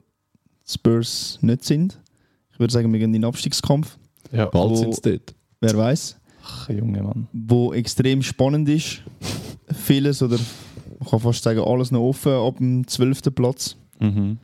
die 0.67 0.71
Spurs 0.73 1.39
nicht 1.41 1.65
sind. 1.65 1.99
Ich 2.53 2.59
würde 2.59 2.71
sagen, 2.73 2.91
wir 2.93 2.99
gehen 2.99 3.13
in 3.13 3.21
den 3.21 3.25
Abstiegskampf. 3.25 3.97
Ja. 4.31 4.45
Bald 4.45 4.71
Wo- 4.71 4.75
sind 4.75 4.95
sie 4.95 5.01
dort. 5.01 5.33
Wer 5.61 5.75
weiß, 5.75 6.17
Ach, 6.45 6.69
Junge 6.69 7.03
Mann. 7.03 7.27
wo 7.33 7.73
extrem 7.73 8.21
spannend 8.23 8.69
ist. 8.69 9.01
Vieles 9.73 10.21
oder 10.21 10.37
man 10.99 11.09
kann 11.09 11.19
fast 11.19 11.43
sagen, 11.43 11.61
alles 11.61 11.91
noch 11.91 12.01
offen 12.01 12.31
ab 12.33 12.57
dem 12.57 12.87
12. 12.87 13.33
Platz. 13.33 13.75
Mhm. 13.99 14.37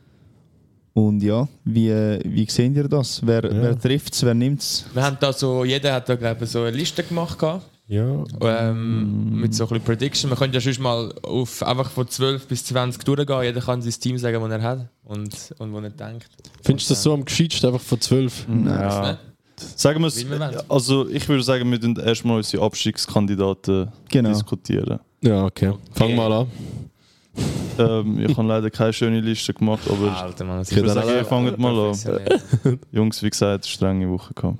Und 0.92 1.22
ja, 1.22 1.46
wie, 1.64 1.90
wie 2.24 2.46
sehen 2.48 2.74
ihr 2.74 2.88
das? 2.88 3.20
Wer, 3.24 3.44
Ja. 3.44 3.62
wer 3.62 3.78
trifft 3.78 4.14
es, 4.14 4.22
wer 4.24 4.34
nimmt 4.34 4.60
es? 4.62 4.86
Wir 4.94 5.02
haben 5.02 5.18
da 5.20 5.32
so, 5.32 5.64
jeder 5.64 5.92
hat 5.92 6.08
da 6.08 6.16
glaube 6.16 6.44
ich 6.44 6.50
so 6.50 6.62
eine 6.62 6.74
Liste 6.76 7.02
gemacht 7.02 7.38
gehabt, 7.38 7.66
Ja. 7.88 8.24
ähm, 8.40 9.40
mit 9.40 9.54
so 9.54 9.64
ein 9.64 9.68
bisschen 9.68 9.84
Prediction. 9.84 10.30
Man 10.30 10.38
könnte 10.38 10.58
ja 10.58 10.60
schon 10.72 10.82
mal 10.82 11.12
auf 11.22 11.62
einfach 11.62 11.90
von 11.90 12.08
12 12.08 12.46
bis 12.48 12.64
20 12.64 13.04
durchgehen. 13.04 13.42
Jeder 13.42 13.60
kann 13.60 13.80
sein 13.80 13.92
Team 13.92 14.18
sagen, 14.18 14.42
was 14.42 14.50
er 14.50 14.62
hat 14.62 14.88
und, 15.04 15.54
und 15.58 15.72
wo 15.72 15.78
er 15.78 15.90
denkt. 15.90 16.28
Findest 16.62 16.90
du 16.90 16.94
das 16.94 17.02
so 17.02 17.12
am 17.14 17.24
gescheitsten, 17.24 17.68
einfach 17.68 17.84
von 17.84 18.00
12? 18.00 18.46
Ja. 18.48 18.54
Ne? 19.02 19.18
Sagen 19.76 20.00
wir 20.00 20.08
es, 20.08 20.26
also 20.68 21.08
ich 21.08 21.26
würde 21.28 21.42
sagen, 21.42 21.70
wir 21.70 21.80
tun 21.80 21.96
erstmal 21.96 22.36
unsere 22.38 22.62
Abstiegskandidaten 22.64 23.88
Genau. 24.10 24.28
diskutieren. 24.30 24.98
Ja, 25.22 25.44
okay. 25.44 25.72
Fang 25.92 26.14
mal 26.14 26.30
an. 26.32 26.46
Ähm, 27.78 28.18
ich 28.20 28.36
habe 28.36 28.48
leider 28.48 28.70
keine 28.70 28.92
schöne 28.92 29.20
Liste 29.20 29.54
gemacht, 29.54 29.82
aber 29.88 30.14
Alter 30.16 30.44
Mann, 30.44 30.62
ich 30.62 30.74
würde 30.74 30.90
sagen, 30.90 31.08
ihr 31.08 31.24
fangt 31.24 31.58
mal 31.58 31.90
an. 31.90 32.78
Jungs, 32.90 33.22
wie 33.22 33.30
gesagt, 33.30 33.64
eine 33.64 33.70
strenge 33.72 34.10
Woche 34.10 34.34
gehabt. 34.34 34.58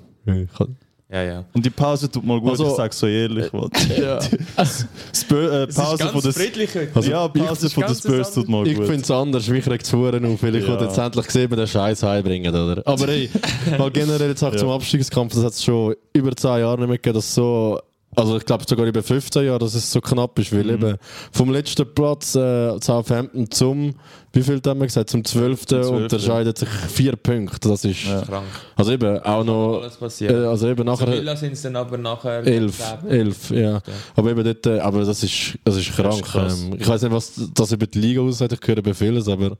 Ja, 1.08 1.22
ja. 1.22 1.44
Und 1.54 1.64
die 1.64 1.70
Pause 1.70 2.10
tut 2.10 2.24
mal 2.24 2.40
gut, 2.40 2.50
Also- 2.50 2.66
ich 2.68 2.74
sage 2.74 2.92
so 2.94 3.06
ehrlich. 3.06 3.46
was. 3.52 3.70
Ja. 3.96 4.18
Spur, 5.14 5.52
äh, 5.52 5.66
Pause 5.68 5.98
von 6.08 6.14
heute. 6.14 6.88
Also, 6.94 7.10
ja, 7.10 7.30
ich- 7.32 7.42
Pause 7.44 7.70
von 7.70 7.80
der 7.82 7.86
ganz 7.88 7.98
Spurs 8.00 8.34
tut 8.34 8.48
mal 8.48 8.66
Ich 8.66 8.76
gut. 8.76 8.86
finde 8.86 9.02
es 9.02 9.10
anders, 9.12 9.46
mich 9.48 9.68
regt 9.68 9.86
es 9.86 9.92
Huren 9.92 10.24
auf, 10.26 10.42
weil 10.42 10.56
ich 10.56 10.64
Ja. 10.64 10.70
wollte 10.70 10.84
jetzt 10.86 10.98
endlich 10.98 11.30
sehen, 11.30 11.48
den 11.50 11.66
Scheiß 11.66 12.02
heimbringen, 12.02 12.52
oder? 12.52 12.82
Aber 12.84 13.06
hey, 13.06 13.30
mal 13.78 13.90
generell 13.92 14.30
jetzt 14.30 14.42
auch 14.42 14.50
Ja. 14.52 14.58
zum 14.58 14.70
Abstiegskampf, 14.70 15.32
das 15.34 15.44
hat 15.44 15.52
es 15.52 15.62
schon 15.62 15.94
über 16.12 16.34
10 16.34 16.58
Jahre 16.60 16.76
nicht 16.78 16.88
mehr 16.88 16.96
gegeben, 16.98 17.14
dass 17.14 17.32
so, 17.32 17.78
also 18.16 18.36
ich 18.38 18.44
glaube 18.44 18.64
sogar 18.66 18.86
über 18.86 19.02
15 19.02 19.44
Jahre, 19.46 19.58
dass 19.58 19.74
es 19.74 19.92
so 19.92 20.00
knapp 20.00 20.38
ist, 20.38 20.52
Mhm. 20.52 20.58
weil 20.58 20.70
eben 20.70 20.96
vom 21.32 21.50
letzten 21.52 21.86
Platz 21.94 22.34
äh, 22.34 22.78
Southampton 22.80 23.50
zum, 23.50 23.94
wie 24.32 24.42
viel 24.42 24.60
haben 24.66 24.80
wir 24.80 24.86
gesagt, 24.86 25.10
zum 25.10 25.24
12. 25.24 25.66
Zum 25.66 25.82
12., 25.82 25.90
unterscheidet 26.02 26.58
sich 26.58 26.68
vier 26.68 27.16
Punkte, 27.16 27.68
das 27.68 27.84
ist, 27.84 28.04
Ja. 28.04 28.22
Krank. 28.22 28.44
also 28.74 28.92
eben 28.92 29.18
auch 29.20 29.44
noch, 29.44 29.80
Alles 29.82 29.96
äh, 29.96 29.98
passiert. 29.98 30.32
also 30.34 30.68
eben 30.68 30.84
Nachher 30.86 31.06
nachher... 31.06 31.18
Villa 31.20 31.36
sind 31.36 31.52
es 31.52 31.62
dann 31.62 31.76
aber 31.76 31.98
nachher 31.98 32.46
Elf, 32.46 32.82
elf, 33.08 33.50
ja. 33.50 33.80
Aber 34.14 34.30
eben 34.30 34.44
dort, 34.44 34.66
äh, 34.66 34.78
aber 34.80 35.04
das 35.04 35.22
ist, 35.22 35.58
das 35.64 35.76
ist 35.76 35.92
krank. 35.94 36.22
krass. 36.24 36.62
ähm, 36.62 36.76
ich 36.80 36.88
weiß 36.88 37.02
nicht, 37.02 37.12
was 37.12 37.32
das 37.54 37.72
über 37.72 37.86
die 37.86 37.98
Liga 37.98 38.22
aussieht, 38.22 38.52
ich 38.52 38.66
höre 38.66 38.82
bei 38.82 38.94
vieles, 38.94 39.28
aber 39.28 39.56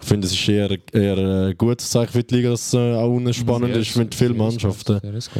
ich 0.00 0.06
finde, 0.06 0.26
es 0.26 0.32
ist 0.32 0.48
eher, 0.48 0.70
eher 0.92 1.16
ein 1.48 1.54
gutes 1.58 1.90
Zeichen 1.90 2.12
für 2.12 2.22
die 2.24 2.36
Liga, 2.36 2.50
dass 2.50 2.68
es 2.68 2.74
äh, 2.74 2.94
auch 2.94 3.08
unten 3.14 3.32
spannend 3.34 3.72
Sehr 3.74 3.82
ist 3.82 3.96
mit 3.96 4.14
vielen 4.14 4.36
Mannschaften. 4.36 4.96
Ist. 5.14 5.30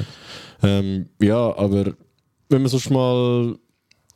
Ähm, 0.62 1.06
ja, 1.20 1.56
aber 1.56 1.92
wenn 2.48 2.62
wir 2.62 2.68
sonst 2.68 2.90
mal, 2.90 3.56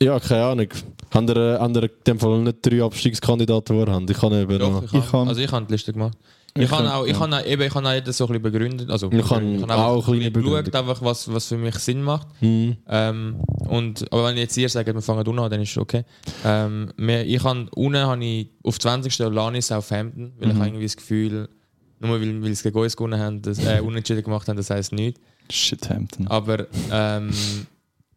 ja, 0.01 0.19
keine 0.19 0.43
Ahnung, 0.45 0.67
haben 1.13 1.27
wir, 1.27 1.59
haben 1.59 1.75
wir 1.75 1.83
in 1.83 1.89
dem 2.07 2.19
Fall 2.19 2.39
nicht 2.41 2.57
drei 2.61 2.83
Abstiegskandidaten, 2.83 3.77
die 3.79 3.85
wir 3.85 3.93
haben? 3.93 4.05
Ich 4.09 4.17
kann 4.17 4.33
eben 4.33 4.59
Doch, 4.59 4.71
noch... 4.71 4.83
ich, 4.83 4.91
kann, 4.91 4.99
Ich 5.01 5.11
kann- 5.11 5.27
also 5.27 5.41
ich 5.41 5.51
habe 5.51 5.65
die 5.65 5.73
Liste 5.73 5.93
gemacht. 5.93 6.17
Ich, 6.55 6.63
Ich 6.63 6.69
kann 6.69 6.85
kann- 6.85 6.93
auch, 6.93 7.05
ich 7.05 7.13
ja. 7.13 7.17
kann 7.17 7.33
auch, 7.33 7.45
eben, 7.45 7.61
ich 7.63 7.73
kann 7.73 7.85
auch 7.87 7.99
das 7.99 8.15
so 8.17 8.25
ein 8.25 8.27
bisschen 8.27 8.43
begründet. 8.43 8.89
Also 8.91 9.07
Ich 9.11 9.27
kann 9.27 9.39
begründet. 9.39 9.71
auch 9.71 10.07
ein 10.07 10.19
bisschen 10.19 10.33
geschaut, 10.33 10.75
einfach 10.75 11.01
was, 11.01 11.33
was 11.33 11.47
für 11.47 11.57
mich 11.57 11.73
Sinn 11.79 12.03
macht. 12.03 12.27
Hm. 12.41 12.77
Ähm, 12.87 13.35
und, 13.67 14.05
aber 14.13 14.25
wenn 14.25 14.37
jetzt 14.37 14.55
ihr 14.57 14.69
sagt, 14.69 14.85
wir 14.93 15.01
fangen 15.01 15.25
unten 15.27 15.39
an, 15.39 15.49
dann 15.49 15.61
ist 15.61 15.71
es 15.71 15.77
okay. 15.79 16.03
Ähm, 16.45 16.89
wir, 16.95 17.25
ich 17.25 17.43
habe 17.43 17.67
unten 17.73 17.97
habe 17.97 18.23
ich 18.23 18.49
auf 18.63 18.77
20. 18.79 19.17
Lani 19.19 19.61
Southampton, 19.63 20.33
weil 20.39 20.49
ich 20.49 20.55
habe 20.55 20.67
irgendwie 20.67 20.83
das 20.85 20.95
Gefühl, 20.95 21.49
nur 21.99 22.21
weil, 22.21 22.43
weil 22.43 22.53
sie 22.53 22.63
gegen 22.63 22.77
uns 22.77 22.95
gewonnen 22.95 23.19
haben, 23.19 23.41
das, 23.41 23.57
äh, 23.65 23.79
unentschieden 23.83 24.21
gemacht 24.23 24.47
haben, 24.47 24.57
das 24.57 24.69
heisst 24.69 24.91
nichts. 24.91 25.19
Shit, 25.49 25.89
Hampton. 25.89 26.27
Aber 26.27 26.67
ähm, 26.91 27.31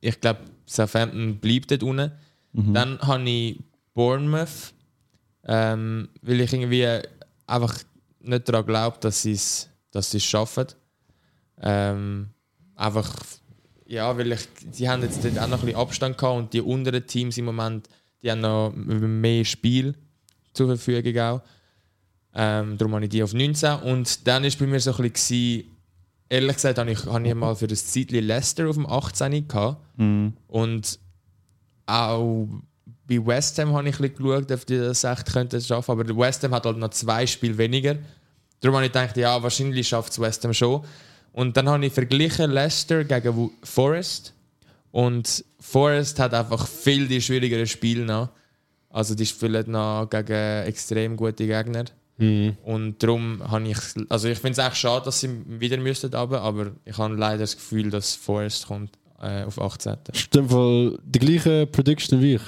ich 0.01 0.21
glaube, 0.21 0.41
Southampton 0.67 1.39
bleibt 1.39 1.71
dort 1.71 1.83
unten. 1.83 2.13
Dann 2.73 2.99
habe 3.01 3.29
ich 3.29 3.61
Bournemouth, 3.95 4.73
ähm, 5.45 6.09
weil 6.23 6.41
ich 6.41 6.53
irgendwie 6.53 6.87
einfach 7.47 7.79
nicht 8.21 8.49
daran 8.49 8.67
glaube, 8.67 8.97
dass 9.01 9.23
sie 9.23 9.33
es 9.33 9.69
dass 9.97 10.11
sie's 10.11 10.25
schaffen. 10.25 10.67
Ähm, 11.61 12.29
einfach, 12.75 13.15
ja, 13.87 14.17
weil 14.17 14.33
ich, 14.33 14.47
die 14.77 14.89
haben 14.89 15.03
jetzt 15.03 15.25
dort 15.25 15.39
auch 15.39 15.49
noch 15.49 15.61
ein 15.61 15.67
bisschen 15.67 15.81
Abstand 15.81 16.19
gehabt 16.19 16.37
und 16.37 16.53
die 16.53 16.61
unteren 16.61 17.07
Teams 17.07 17.39
im 17.39 17.47
Moment, 17.47 17.89
die 18.23 18.31
haben 18.31 18.41
noch 18.41 18.73
mehr 18.75 19.45
Spiel 19.45 19.95
zur 20.53 20.67
Verfügung 20.67 21.19
auch. 21.19 21.43
Ähm, 22.35 22.77
darum 22.77 22.95
habe 22.95 23.05
ich 23.05 23.11
die 23.11 23.23
auf 23.23 23.33
19 23.33 23.81
und 23.81 24.27
dann 24.27 24.45
ist 24.45 24.59
bei 24.59 24.67
mir 24.67 24.81
so 24.81 24.95
ein 24.95 25.11
bisschen, 25.11 25.65
ehrlich 26.29 26.57
gesagt, 26.57 26.79
habe 26.79 26.91
ich, 26.91 27.05
habe 27.07 27.27
ich 27.27 27.35
mal 27.35 27.55
für 27.55 27.67
das 27.67 27.87
Zeitli 27.87 28.21
Leicester 28.21 28.69
auf 28.69 28.77
dem 28.77 28.87
18 28.87 29.49
gehabt. 29.49 29.79
Mhm. 29.97 30.35
Und 30.49 30.99
auch 31.87 32.49
bei 33.07 33.25
West 33.25 33.59
Ham 33.59 33.73
habe 33.73 33.89
ich 33.89 34.01
ein 34.01 34.11
bisschen 34.11 34.25
geschaut, 34.25 34.53
ob 34.53 34.67
die 34.67 34.79
das 34.79 35.05
echt 35.05 35.33
könnten 35.33 35.61
schaffen. 35.61 35.91
Aber 35.93 36.17
West 36.17 36.43
Ham 36.43 36.55
hat 36.55 36.67
halt 36.67 36.79
noch 36.79 36.91
zwei 36.91 37.27
Spiele 37.27 37.57
weniger. 37.59 37.97
Darum 38.61 38.77
habe 38.77 38.87
ich 38.87 38.93
gedacht, 38.93 39.17
ja, 39.17 39.43
wahrscheinlich 39.43 39.87
schafft 39.87 40.13
es 40.13 40.21
West 40.21 40.45
Ham 40.45 40.53
schon. 40.53 40.83
Und 41.33 41.57
dann 41.57 41.69
habe 41.69 41.85
ich 41.85 41.93
verglichen 41.93 42.51
Leicester 42.51 43.05
gegen 43.05 43.51
Forest. 43.63 44.33
Und 44.91 45.45
Forest 45.61 46.19
hat 46.19 46.33
einfach 46.33 46.67
viel 46.67 47.07
die 47.07 47.21
schwierigeren 47.21 47.67
Spiele 47.67 48.05
noch. 48.05 48.31
Also 48.89 49.15
die 49.15 49.27
spielen 49.27 49.71
noch 49.71 50.09
gegen 50.09 50.65
extrem 50.67 51.17
gute 51.17 51.47
Gegner. 51.47 51.85
Mhm. 52.19 52.57
Und 52.65 53.03
darum 53.03 53.43
habe 53.47 53.69
ich, 53.69 53.79
also 54.09 54.29
ich 54.29 54.39
finde 54.39 54.61
es 54.61 54.67
echt 54.67 54.77
schade, 54.77 55.05
dass 55.05 55.21
sie 55.21 55.31
wieder 55.47 55.77
müssten, 55.77 56.15
aber, 56.15 56.41
aber 56.41 56.73
ich 56.85 56.97
habe 56.97 57.15
leider 57.15 57.39
das 57.39 57.57
Gefühl, 57.57 57.91
dass 57.91 58.15
Forest 58.15 58.67
kommt 58.69 58.93
äh, 59.21 59.45
auf 59.45 59.61
18. 59.61 59.97
Ist 60.13 60.35
in 60.35 60.43
dem 60.43 60.49
Fall 60.49 60.99
die 61.05 61.19
gleiche 61.19 61.67
Prediction 61.67 62.21
wie 62.23 62.35
ich. 62.37 62.43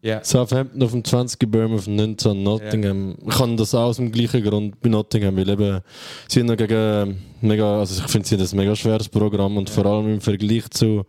Ja. 0.00 0.22
Southampton 0.22 0.82
auf 0.82 0.92
dem 0.92 1.04
20, 1.04 1.40
Birmingham 1.50 1.76
auf 1.76 1.84
dem 1.84 1.96
19, 1.96 2.42
Nottingham. 2.42 3.16
Ich 3.26 3.36
kann 3.36 3.56
das 3.56 3.74
auch 3.74 3.88
aus 3.88 3.96
dem 3.96 4.12
gleichen 4.12 4.42
Grund 4.44 4.80
bei 4.80 4.88
Nottingham, 4.88 5.36
weil 5.36 5.48
eben, 5.48 5.80
sie 6.28 6.40
haben 6.40 6.46
noch 6.46 6.56
gegen 6.56 7.20
mega, 7.40 7.80
also 7.80 8.02
ich 8.04 8.10
finde, 8.10 8.28
sie 8.28 8.36
haben 8.36 8.46
ein 8.46 8.56
mega 8.56 8.76
schweres 8.76 9.08
Programm 9.08 9.56
und 9.56 9.68
vor 9.68 9.86
allem 9.86 10.14
im 10.14 10.20
Vergleich 10.20 10.70
zu, 10.70 11.04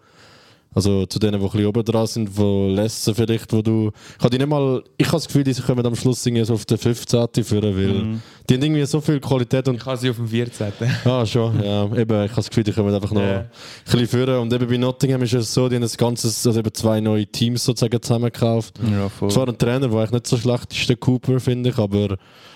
also 0.73 1.05
zu 1.07 1.17
denen, 1.19 1.39
die 1.39 1.45
ein 1.45 1.51
bisschen 1.51 1.65
oben 1.65 1.83
dran 1.83 2.05
sind, 2.07 2.37
wo 2.37 2.67
Leicester 2.69 3.15
vielleicht, 3.15 3.51
wo 3.51 3.61
du, 3.61 3.91
ich 4.17 4.23
habe 4.23 4.29
die 4.29 4.37
nicht 4.37 4.47
mal, 4.47 4.83
ich 4.97 5.07
habe 5.07 5.17
das 5.17 5.25
Gefühl, 5.27 5.43
die 5.43 5.53
kommen 5.53 5.85
am 5.85 5.95
Schluss 5.95 6.25
irgendwie 6.25 6.45
so 6.45 6.53
auf 6.53 6.65
den 6.65 6.77
15. 6.77 7.27
führen, 7.43 7.75
weil 7.75 8.19
die 8.47 8.53
haben 8.53 8.61
irgendwie 8.63 8.85
so 8.85 9.01
viel 9.01 9.19
Qualität 9.19 9.67
und 9.67 9.75
Ich 9.77 9.85
habe 9.85 9.97
sie 9.97 10.09
auf 10.11 10.17
dem 10.17 10.27
14. 10.27 10.71
Ah, 11.05 11.25
schon, 11.25 11.63
ja. 11.63 11.85
Eben, 11.85 11.97
ich 11.97 12.29
habe 12.29 12.35
das 12.35 12.49
Gefühl, 12.49 12.63
die 12.63 12.71
kommen 12.71 12.93
einfach 12.93 13.11
noch 13.11 13.21
Ja. 13.21 13.39
ein 13.39 13.49
bisschen 13.85 14.07
führen. 14.07 14.39
Und 14.39 14.53
eben 14.53 14.67
bei 14.67 14.77
Nottingham 14.77 15.21
ist 15.23 15.33
es 15.33 15.53
so, 15.53 15.67
die 15.69 15.75
haben 15.75 15.81
das 15.81 15.97
Ganze, 15.97 16.27
also 16.27 16.59
eben 16.59 16.73
zwei 16.73 16.99
neue 17.01 17.25
Teams 17.25 17.63
sozusagen 17.63 18.01
zusammengekauft. 18.01 18.79
Ja, 18.91 19.09
voll. 19.09 19.29
Zwar 19.31 19.47
ein 19.47 19.57
Trainer, 19.57 19.87
der 19.87 19.97
eigentlich 19.97 20.11
nicht 20.11 20.27
so 20.27 20.37
schlecht 20.37 20.71
ist, 20.73 20.87
der 20.87 20.97
Cooper, 20.97 21.39
finde 21.39 21.69
ich, 21.69 21.77
aber 21.77 22.15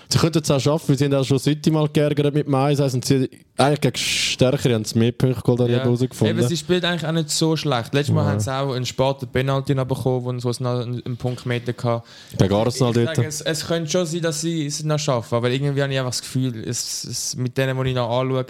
sie 0.09 0.17
könnten 0.17 0.39
es 0.43 0.51
auch 0.51 0.59
schaffen, 0.59 0.89
weil 0.89 0.97
sie 0.97 1.05
haben 1.05 1.13
auch 1.13 1.23
schon 1.23 1.39
City 1.39 1.71
mal 1.71 1.87
geärgert 1.87 2.33
mit 2.33 2.47
dem 2.47 2.55
1 2.55 2.79
und 2.79 3.05
sie 3.05 3.29
eigentlich 3.57 3.81
gegen 3.81 3.97
Stärkere 3.97 4.73
haben 4.73 4.85
sie 4.85 4.97
mehr 4.97 5.11
Punkte 5.11 5.41
geholt, 5.41 5.59
habe 5.59 5.71
Ja. 5.71 5.79
herausgefunden. 5.79 6.37
Eben, 6.37 6.47
sie 6.47 6.57
spielt 6.57 6.83
eigentlich 6.85 7.05
auch 7.05 7.11
nicht 7.11 7.29
so 7.29 7.55
schlecht. 7.55 7.93
Letztes 7.93 8.13
Mal 8.15 8.25
haben 8.25 8.39
sie 8.39 8.51
auch 8.51 8.73
einen 8.73 8.85
späten 8.85 9.27
Penalty 9.27 9.75
noch 9.75 9.85
bekommen, 9.85 10.43
wo 10.43 10.49
es 10.49 10.59
noch 10.59 10.79
einen, 10.79 11.03
einen 11.05 11.17
Punktmeter 11.17 11.73
hatte. 11.83 12.03
Gegen 12.37 12.53
Arsenal 12.53 12.93
dort. 12.93 13.17
es, 13.19 13.41
es 13.41 13.67
könnte 13.67 13.91
schon 13.91 14.05
sein, 14.05 14.21
dass 14.21 14.41
sie 14.41 14.65
es 14.65 14.83
noch 14.83 14.99
schaffen, 14.99 15.35
aber 15.35 15.49
irgendwie 15.49 15.81
habe 15.81 15.91
ich 15.91 15.99
einfach 15.99 16.11
das 16.11 16.21
Gefühl, 16.21 16.63
es, 16.67 17.03
es, 17.03 17.35
mit 17.35 17.57
denen, 17.57 17.81
die 17.83 17.89
ich 17.89 17.95
noch 17.95 18.09
anschaue, 18.09 18.45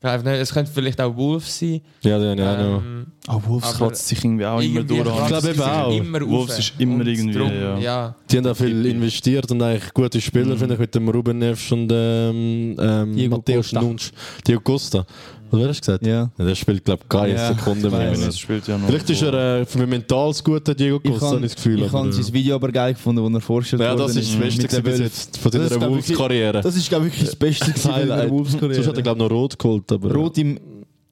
es 0.00 0.52
könnte 0.52 0.70
vielleicht 0.72 1.00
auch 1.00 1.14
Wolves 1.16 1.58
sein. 1.58 1.80
Ja, 2.02 2.18
ja 2.18 2.32
auch 2.32 2.58
noch. 2.58 2.82
Ähm, 2.82 3.06
Ah, 3.30 3.38
Wolves 3.46 3.68
Aber 3.68 3.88
kratzt 3.88 4.08
sich 4.08 4.24
irgendwie 4.24 4.46
auch 4.46 4.58
immer 4.58 4.82
durch. 4.82 5.00
Ich 5.00 5.26
glaube 5.26 5.50
eben 5.50 5.60
auch. 5.60 5.92
Immer 5.94 6.20
Wolves 6.22 6.52
rauf. 6.52 6.58
ist 6.60 6.72
immer 6.78 6.94
Und 6.94 7.06
irgendwie, 7.06 7.38
drum, 7.38 7.52
ja. 7.52 7.78
ja. 7.78 8.14
Die 8.30 8.38
haben 8.38 8.46
auch 8.46 8.56
viel 8.56 8.86
investiert 8.86 9.50
und 9.50 9.60
eigentlich 9.60 9.92
gute 9.92 10.18
Spieler, 10.18 10.56
finde 10.56 10.74
ich, 10.74 10.80
mit 10.80 10.94
dem 10.94 11.10
Ruben 11.10 11.36
Neves 11.36 11.70
und 11.70 11.90
ähm, 11.92 12.74
ähm, 12.80 13.44
Costa. 13.44 13.82
Nunsch. 13.82 14.12
Diego 14.46 14.60
Costa. 14.60 15.04
Oder 15.50 15.62
wer 15.62 15.68
hast 15.68 15.78
du 15.78 15.92
gesagt? 15.92 16.06
Ja. 16.06 16.30
Ja, 16.38 16.44
der 16.44 16.54
spielt, 16.54 16.84
glaube 16.84 17.02
ich, 17.02 17.08
keine 17.08 17.34
Ja, 17.34 17.54
Sekunde 17.54 17.90
mehr. 17.90 18.12
Das 18.12 18.38
spielt 18.38 18.66
ja 18.68 18.76
noch. 18.78 18.86
Vielleicht 18.88 19.10
ist 19.10 19.22
er 19.22 19.60
äh, 19.60 19.64
für 19.66 19.78
mich 19.78 19.88
mental 19.88 20.32
gut, 20.44 20.66
der 20.66 20.74
Diego 20.74 21.00
Ich 21.02 21.10
Costa, 21.10 21.26
habe 21.28 21.36
ich 21.38 21.42
das 21.52 21.56
Gefühl. 21.56 21.78
ich 21.82 21.86
habe 21.92 21.98
aber, 21.98 22.12
sein 22.12 22.32
Video 22.34 22.54
aber 22.56 22.70
geil 22.72 22.92
gefunden, 22.94 23.22
wo 23.22 23.28
er 23.36 23.40
vorstellt 23.40 23.82
ja, 23.82 23.94
das 23.94 24.16
ist 24.16 24.32
das 24.32 24.38
Beste 24.40 24.82
bis 24.82 24.98
jetzt 24.98 25.38
von 25.38 25.50
Das 25.52 25.62
ist, 25.62 25.68
seiner 25.70 25.90
Wolves-Karriere. 25.90 26.60
Das 26.60 26.76
ist, 26.76 26.88
glaube 26.88 27.06
ich, 27.06 27.12
wirklich 27.12 27.28
das 27.30 27.36
Beste 27.36 27.66
gewesen 27.72 27.90
in 27.90 27.94
der 27.94 28.06
Sonst 28.08 28.22
hat 28.22 28.30
Wolves-Karriere. 28.30 28.86
er, 28.96 29.02
glaube 29.02 29.18
ich, 29.24 29.28
noch 29.28 29.30
rot 29.36 29.58
geholt. 29.58 29.92
Aber 29.92 30.12
Rot 30.14 30.38
im, 30.38 30.58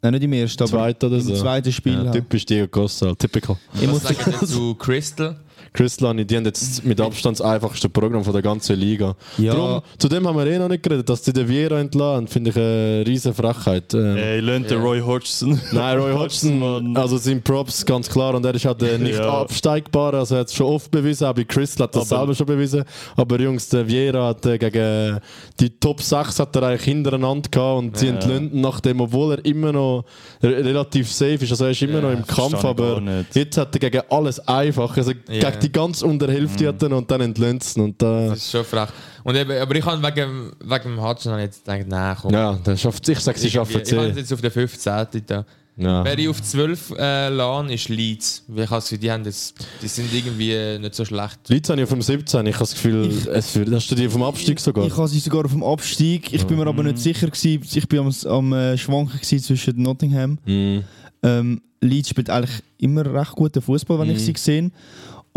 nein, 0.03 0.13
nicht 0.13 0.23
im 0.25 0.33
ersten, 0.33 0.63
aber 0.63 0.71
Zweiten 0.71 1.07
oder 1.07 1.17
im 1.17 1.23
so. 1.23 1.35
zweiten 1.35 1.73
Spiel. 1.73 1.93
ja, 1.95 1.99
halt. 2.01 2.13
typisch 2.13 2.45
Diego 2.47 2.69
Costa, 2.69 3.15
typical. 3.15 3.57
Ich 3.75 3.83
Was 3.83 3.89
muss 3.89 4.03
sagen 4.03 4.47
zu 4.47 4.75
Crystal? 4.75 5.37
Crystal, 5.73 6.15
die 6.25 6.37
haben 6.37 6.45
jetzt 6.45 6.85
mit 6.85 7.01
Abstand 7.01 7.39
das 7.39 7.47
einfachste 7.47 7.89
Programm 7.89 8.25
von 8.25 8.33
der 8.33 8.43
ganzen 8.43 8.77
Liga. 8.79 9.15
Ja. 9.39 9.53
Darum, 9.55 9.83
zu 9.99 10.09
dem 10.09 10.27
haben 10.27 10.37
wir 10.39 10.47
eh 10.47 10.59
noch 10.59 10.69
nicht 10.69 10.83
geredet, 10.83 11.09
dass 11.09 11.25
sie 11.25 11.33
den 11.33 11.49
Viera 11.49 11.79
entlassen, 11.81 12.29
finde 12.29 12.51
ich 12.51 12.57
eine 12.57 13.05
riesen 13.07 13.35
Frechheit. 13.35 13.93
Ähm, 13.95 14.17
Ey, 14.17 14.41
lernt 14.41 14.71
der 14.71 14.79
Ja. 14.79 14.83
Roy 14.85 15.01
Hodgson. 15.01 15.61
Nein, 15.73 15.99
Roy 15.99 16.13
Hodgson, 16.19 16.59
Mann. 16.59 16.97
also 16.97 17.17
sind 17.19 17.45
Props 17.45 17.85
ganz 17.85 18.09
klar 18.09 18.35
und 18.35 18.45
er 18.45 18.55
ist 18.55 18.65
halt 18.65 18.83
äh, 18.83 18.99
nicht 18.99 19.19
Ja. 19.19 19.41
absteigbar, 19.41 20.15
also 20.15 20.35
er 20.37 20.41
hat 20.43 20.49
es 20.49 20.55
schon 20.55 20.67
oft 20.67 20.91
bewiesen, 20.91 21.27
auch 21.27 21.35
bei 21.35 21.45
Crystal 21.45 21.85
hat 21.85 21.95
er 21.95 22.01
das 22.01 22.13
Aber- 22.13 22.21
selber 22.21 22.35
schon 22.35 22.47
bewiesen, 22.47 22.85
aber 23.17 23.41
Jungs, 23.41 23.69
der 23.69 23.87
Vieira 23.89 24.29
hat 24.29 24.45
äh, 24.47 24.59
gegen 24.59 25.21
die 25.61 25.71
Top 25.71 26.01
6 26.01 26.39
hat 26.41 26.55
er 26.57 26.63
eigentlich 26.65 26.83
hintereinander 26.85 27.49
gehabt 27.51 27.79
und 27.79 27.97
sie 27.99 28.07
Ja. 28.07 28.13
entlöhnen 28.15 28.61
nach 28.61 28.81
dem, 28.81 29.01
obwohl 29.01 29.33
er 29.35 29.45
immer 29.45 29.73
noch 29.73 30.05
re 30.43 30.65
relativ 30.65 31.11
safe 31.13 31.35
ist, 31.45 31.51
also 31.51 31.65
er 31.65 31.71
ist 31.73 31.83
immer 31.83 31.95
Ja, 32.01 32.01
noch 32.03 32.13
im 32.13 32.27
Kampf, 32.27 32.65
aber 32.65 33.03
jetzt 33.35 33.57
hat 33.59 33.75
er 33.75 33.79
gegen 33.79 34.03
alles 34.11 34.39
einfach, 34.49 34.97
also 34.97 35.13
Ja. 35.31 35.51
gegen 35.51 35.66
die 35.67 35.73
ganz 35.73 36.03
untere 36.03 36.33
Hälfte 36.33 36.69
hat 36.69 36.83
er 36.83 36.93
und 36.93 37.11
dann 37.11 37.21
entlöhnt 37.21 37.63
es 37.63 37.77
ihn 37.77 37.83
und 37.83 38.01
da, 38.01 38.29
Das 38.29 38.39
ist 38.39 38.51
schon 38.51 38.65
frech. 38.65 38.89
Und 39.25 39.37
eben, 39.37 39.51
aber 39.61 39.75
ich 39.75 39.85
habe 39.85 40.03
wegen, 40.03 40.53
wegen 40.61 40.83
dem 40.85 41.03
Hudson 41.03 41.35
ich 41.35 41.45
jetzt 41.45 41.65
gedacht, 41.65 41.87
nein, 41.89 42.17
komm. 42.21 42.33
ja, 42.33 42.53
der 42.55 42.77
schafft, 42.77 43.09
ich 43.09 43.19
sage, 43.19 43.39
sie 43.39 43.51
schaffen 43.51 43.83
Ich 43.83 43.93
habe 43.93 44.09
10. 44.09 44.17
jetzt 44.17 44.33
auf 44.33 44.41
der 44.41 44.51
15. 44.51 45.07
Da. 45.27 45.45
Ja. 45.79 46.05
Wer 46.05 46.19
ich 46.19 46.29
auf 46.29 46.43
12 46.43 46.95
äh, 46.97 47.29
laden, 47.29 47.69
ist 47.71 47.89
Leeds. 47.91 48.45
Ich 48.55 48.71
Gefühl, 48.71 48.99
die, 48.99 49.11
haben 49.11 49.25
das, 49.25 49.53
die 49.83 49.89
sind 49.89 50.13
irgendwie 50.13 50.53
äh, 50.53 50.79
nicht 50.79 50.95
so 50.95 51.05
schlecht. 51.05 51.39
Leute 51.49 51.73
habe 51.73 51.83
ich 51.83 51.85
auf 51.85 51.91
dem 51.91 52.01
17, 52.01 52.47
ich 52.47 52.55
habe 52.55 52.61
das 52.61 52.73
Gefühl, 52.73 53.11
es 53.31 53.55
wird, 53.55 53.71
hast 53.73 53.91
du 53.91 53.95
die 53.95 54.09
vom 54.09 54.23
Abstieg 54.23 54.59
sogar? 54.59 54.87
Ich 54.87 54.97
habe 54.97 55.09
sie 55.09 55.19
sogar 55.19 55.45
auf 55.45 55.53
dem 55.53 55.63
Abstieg. 55.63 56.33
Ich 56.33 56.47
bin 56.47 56.57
mir 56.57 56.67
aber 56.67 56.83
nicht 56.83 56.99
sicher 56.99 57.27
gewesen. 57.27 57.63
Ich 57.75 57.89
bin 57.89 57.99
am, 57.99 58.15
am 58.27 58.53
äh, 58.55 58.79
Schwanken 58.79 59.21
gewesen 59.21 59.41
zwischen 59.41 59.83
Nottingham. 59.83 60.39
Mhm. 60.47 60.85
Ähm, 61.23 61.61
Leeds 61.83 62.09
spielt 62.09 62.31
eigentlich 62.31 62.63
immer 62.79 63.05
recht 63.13 63.33
guten 63.33 63.61
Fußball, 63.61 63.99
wenn 63.99 64.11
ich 64.11 64.21
sie 64.21 64.33
gesehen. 64.33 64.73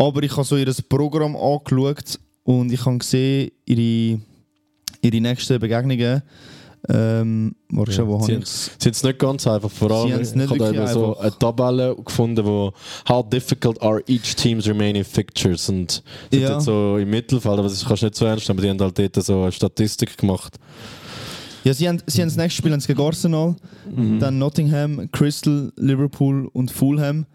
Aber 0.00 0.22
ich 0.22 0.32
habe 0.32 0.44
so 0.44 0.56
ihr 0.56 0.72
Programm 0.88 1.36
angeschaut 1.36 2.18
und 2.44 2.72
ich 2.72 2.84
habe 2.86 2.96
gesehen, 2.96 3.50
ihre, 3.66 4.18
ihre 5.02 5.20
nächsten 5.20 5.60
Begegnungen. 5.60 6.22
Ähm, 6.88 7.54
schon, 7.90 8.08
wo 8.08 8.22
sie 8.22 8.32
haben- 8.36 8.42
es? 8.42 8.70
sind 8.78 8.94
es 8.94 9.02
nicht 9.02 9.18
ganz 9.18 9.46
einfach. 9.46 9.70
Vor 9.70 9.90
allem, 9.90 10.18
ich 10.22 10.34
habe 10.34 10.86
so 10.88 11.18
eine 11.18 11.38
Tabelle 11.38 11.94
gefunden, 12.02 12.42
wo 12.46 12.72
How 13.06 13.28
difficult 13.28 13.82
are 13.82 14.02
each 14.06 14.34
team's 14.34 14.66
remaining 14.66 15.04
fixtures 15.04 15.68
und 15.68 16.02
sind 16.32 16.42
Ja. 16.42 16.54
jetzt 16.54 16.64
so 16.64 16.96
im 16.96 17.10
Mittelfeld, 17.10 17.58
aber 17.58 17.68
das 17.68 17.84
kannst 17.84 18.02
du 18.02 18.06
nicht 18.06 18.16
so 18.16 18.24
ernst 18.24 18.48
nehmen, 18.48 18.58
aber 18.58 18.62
die 18.66 18.70
haben 18.70 18.80
halt 18.80 18.98
dort 19.16 19.22
so 19.26 19.42
eine 19.42 19.52
Statistik 19.52 20.16
gemacht. 20.16 20.56
Ja, 21.64 21.74
sie 21.74 21.86
haben, 21.86 21.98
sie 22.06 22.22
haben 22.22 22.28
das 22.30 22.38
nächste 22.38 22.62
Spiel 22.62 22.78
gegen 22.78 23.00
Arsenal, 23.02 23.54
dann 24.18 24.38
Nottingham, 24.38 25.10
Crystal, 25.12 25.70
Liverpool 25.76 26.48
und 26.54 26.70
Fulham. 26.70 27.26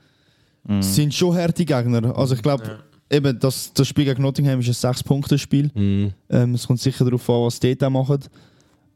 Sind 0.81 1.13
schon 1.13 1.35
harte 1.35 1.63
Gegner. 1.63 2.17
Also 2.17 2.35
ich 2.35 2.41
glaube, 2.41 2.79
eben 3.09 3.39
das, 3.39 3.71
das 3.73 3.87
Spiel 3.87 4.05
gegen 4.05 4.21
Nottingham 4.21 4.59
ist 4.59 4.85
ein 4.85 4.93
6-Punkte-Spiel. 4.93 5.71
Mhm. 5.73 6.13
Ähm, 6.29 6.53
es 6.55 6.67
kommt 6.67 6.79
sicher 6.79 7.05
darauf 7.05 7.29
an, 7.29 7.43
was 7.43 7.59
die 7.59 7.77
da 7.77 7.89
machen. 7.89 8.19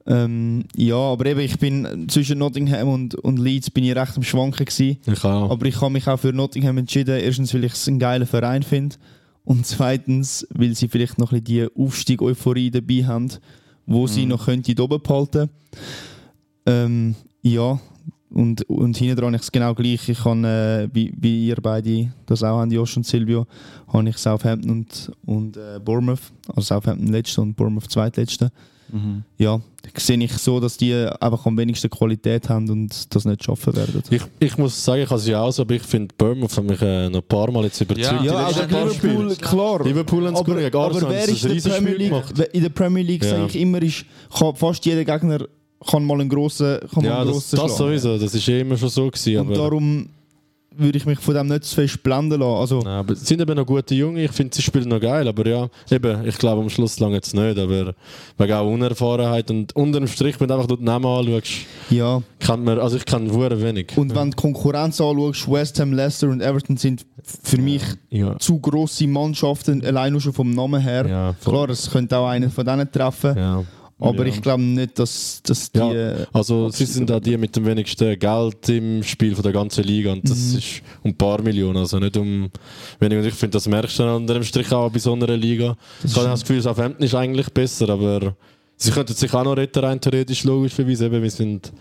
Ähm, 0.07 0.65
ja, 0.76 0.95
aber 0.95 1.28
eben, 1.28 1.41
ich 1.41 1.59
bin 1.59 2.07
zwischen 2.09 2.39
Nottingham 2.39 2.88
und, 2.88 3.15
und 3.15 3.38
Leeds 3.38 3.70
bin 3.70 3.84
ich 3.84 3.95
recht 3.95 4.17
am 4.17 4.24
Schwanken 4.24 4.65
gewesen. 4.65 4.97
Ich 5.05 5.24
auch. 5.24 5.51
Aber 5.51 5.65
ich 5.65 5.80
habe 5.80 5.91
mich 5.91 6.07
auch 6.07 6.20
für 6.20 6.34
Nottingham 6.34 6.78
entschieden. 6.80 7.20
Erstens, 7.20 7.53
weil 7.53 7.63
ich 7.63 7.74
es 7.74 7.88
einen 7.88 7.99
geilen 7.99 8.26
Verein 8.26 8.63
finde. 8.63 8.95
Und 9.43 9.65
zweitens, 9.65 10.47
weil 10.51 10.76
sie 10.76 10.88
vielleicht 10.88 11.17
noch 11.17 11.32
ein 11.32 11.43
bisschen 11.43 11.67
die 11.76 11.84
Aufstieg-Euphorie 11.84 12.72
dabei 12.72 13.05
haben, 13.05 13.30
wo 13.86 14.07
sie 14.07 14.26
noch 14.26 14.45
könnte 14.45 14.82
oben 14.82 15.01
behalten 15.01 15.49
ähm, 16.65 17.15
Ja, 17.41 17.80
und, 18.32 18.61
und 18.69 18.95
hinten 18.97 19.15
dran 19.15 19.34
ist 19.34 19.43
es 19.43 19.51
genau 19.51 19.73
gleich. 19.73 20.07
Ich 20.07 20.23
habe, 20.23 20.47
äh, 20.47 20.95
wie, 20.95 21.13
wie 21.17 21.47
ihr 21.47 21.55
beide 21.61 22.11
das 22.25 22.43
auch 22.43 22.59
haben, 22.59 22.71
Josh 22.71 22.95
und 22.97 23.05
Silvio, 23.05 23.45
habe 23.91 24.09
ich 24.09 24.17
Southampton 24.17 24.69
und, 24.71 25.11
und 25.25 25.57
äh, 25.57 25.80
Bournemouth, 25.84 26.19
also 26.47 26.61
Southampton 26.61 27.07
letzte 27.07 27.41
und 27.41 27.55
Bournemouth 27.55 27.89
zweitletzte. 27.89 28.51
Mhm. 28.91 29.23
Ja, 29.38 29.61
sehe 29.95 30.17
ich 30.17 30.34
so, 30.34 30.59
dass 30.59 30.75
die 30.77 30.93
einfach 30.93 31.45
am 31.45 31.55
wenigsten 31.57 31.89
Qualität 31.91 32.49
haben 32.49 32.67
und 32.69 33.13
das 33.13 33.23
nicht 33.25 33.43
schaffen 33.43 33.75
werden. 33.75 34.01
Ich, 34.09 34.21
ich 34.39 34.57
muss 34.57 34.84
sagen, 34.84 35.03
ich 35.03 35.09
habe 35.09 35.19
sie 35.19 35.36
auch 35.36 35.51
so, 35.51 35.61
aber 35.61 35.75
ich 35.75 35.84
finde 35.84 36.13
Bournemouth 36.17 36.57
hat 36.57 36.63
mich 36.63 36.82
äh, 36.82 37.07
noch 37.09 37.21
ein 37.21 37.27
paar 37.27 37.51
Mal 37.51 37.65
jetzt 37.65 37.80
überzeugt. 37.82 38.23
Ja, 38.23 38.23
Ja, 38.23 38.45
also 38.47 38.61
Liverpool, 38.63 39.36
klar. 39.36 39.84
Liverpool 39.84 40.25
haben 40.25 40.34
es 40.34 40.39
aber, 40.39 40.51
aber 40.86 41.09
wer 41.09 41.30
ist 41.30 41.43
der 41.65 41.71
Premier 41.71 41.93
League? 41.95 42.23
In 42.51 42.61
der 42.63 42.69
Premier 42.69 43.03
League 43.03 43.23
Ja. 43.23 43.30
sage 43.30 43.45
ich 43.47 43.55
immer, 43.57 43.82
ist, 43.82 44.05
kann 44.38 44.55
fast 44.55 44.84
jeder 44.86 45.05
Gegner 45.05 45.45
kann 45.86 46.05
mal 46.05 46.19
einen 46.19 46.30
grossen, 46.30 46.80
kann 46.93 47.03
mal 47.03 47.09
Ja, 47.09 47.21
einen 47.21 47.34
das, 47.34 47.49
das 47.49 47.77
sowieso, 47.77 48.17
das 48.17 48.34
ist 48.34 48.47
eh 48.47 48.61
immer 48.61 48.77
schon 48.77 48.89
so 48.89 49.07
gewesen. 49.07 49.39
Und 49.39 49.57
darum 49.57 50.09
würde 50.80 50.97
ich 50.97 51.05
mich 51.05 51.19
von 51.19 51.34
dem 51.34 51.47
nicht 51.47 51.65
zu 51.65 51.75
fest 51.75 52.01
blenden 52.03 52.39
lassen. 52.39 52.59
Also, 52.59 52.80
Nein, 52.80 52.99
aber 52.99 53.13
es 53.13 53.25
sind 53.25 53.41
eben 53.41 53.55
noch 53.55 53.65
gute 53.65 53.95
Junge, 53.95 54.23
ich 54.23 54.32
finde, 54.32 54.55
sie 54.55 54.61
spielen 54.61 54.88
noch 54.88 54.99
geil, 54.99 55.27
aber 55.27 55.47
ja, 55.47 55.67
eben, 55.91 56.25
ich 56.25 56.38
glaube 56.38 56.61
am 56.61 56.69
Schluss 56.69 56.99
lange 56.99 57.15
jetzt 57.15 57.34
nicht, 57.34 57.57
aber 57.57 57.93
wegen 58.38 58.53
auch 58.53 58.71
Unerfahrenheit 58.71 59.49
und 59.51 59.75
unter 59.75 59.99
dem 59.99 60.07
Strich, 60.07 60.39
wenn 60.39 60.47
du 60.47 60.53
einfach 60.53 60.67
dort 60.67 60.82
Namen 60.82 61.05
anschaust, 61.05 61.65
ja. 61.89 62.21
kennt 62.39 62.63
man, 62.63 62.80
also 62.80 62.97
ich 62.97 63.05
kenne 63.05 63.32
sehr 63.32 63.61
wenig. 63.61 63.97
Und 63.97 64.15
wenn 64.15 64.32
du 64.32 64.38
die 64.38 64.41
Konkurrenz 64.41 65.01
anschaust, 65.01 65.51
West 65.51 65.80
Ham, 65.80 65.93
Leicester 65.93 66.30
und 66.30 66.41
Everton 66.41 66.77
sind 66.77 67.05
für 67.23 67.57
mich 67.57 67.84
ja. 68.09 68.38
zu 68.39 68.59
grosse 68.59 69.07
Mannschaften, 69.07 69.84
allein 69.86 70.13
nur 70.13 70.21
schon 70.21 70.34
vom 70.34 70.51
Namen 70.51 70.82
her. 70.82 71.05
Ja. 71.07 71.36
Klar, 71.43 71.69
es 71.69 71.89
könnte 71.89 72.17
auch 72.17 72.27
einer 72.27 72.49
von 72.49 72.65
denen 72.65 72.89
treffen, 72.91 73.38
Ja. 73.38 73.63
Aber 74.00 74.26
Ja. 74.26 74.34
ich 74.34 74.41
glaube 74.41 74.64
nicht, 74.64 74.97
dass, 74.97 75.41
dass 75.43 75.72
die... 75.72 75.80
Ja, 75.80 76.14
also 76.32 76.70
sie 76.70 76.86
sind 76.86 77.12
auch 77.12 77.20
die 77.20 77.38
mit 77.38 77.56
dem 77.56 77.66
wenigsten 77.66 78.18
Geld 78.18 78.70
im 78.70 79.04
Spiel 79.04 79.36
von 79.36 79.43
der 79.43 79.52
ganzen 79.52 79.84
Liga 79.84 80.12
und 80.14 80.28
das 80.30 80.38
ist 80.54 80.82
um 81.04 81.12
ein 81.12 81.18
paar 81.18 81.41
Millionen, 81.41 81.78
also 81.78 82.00
nicht 82.00 82.16
um 82.18 82.50
wenig. 83.00 83.18
Und 83.20 83.26
ich 83.26 83.34
finde, 83.34 83.54
das 83.54 83.68
merkst 83.68 84.00
du 84.00 84.04
dann 84.04 84.16
unter 84.18 84.34
dem 84.36 84.43
Strich 84.43 84.72
auch 84.72 84.89
bei 84.91 85.00
so 85.00 85.14
einer 85.14 85.36
Liga. 85.36 85.76
Ich 86.04 86.16
habe 86.16 86.28
das 86.28 86.41
Gefühl, 86.41 86.62
Southampton 86.62 87.04
ist 87.06 87.14
eigentlich 87.16 87.50
besser, 87.50 87.89
aber 87.89 88.36
sie 88.82 88.91
könnten 88.91 89.13
sich 89.13 89.32
auch 89.34 89.43
noch 89.43 89.57
retten, 89.57 89.80
rein 89.84 89.99
theoretisch 89.99 90.43
logischerweise. 90.45 91.05
Eben, 91.07 91.21
wir 91.21 91.30
sind, 91.30 91.71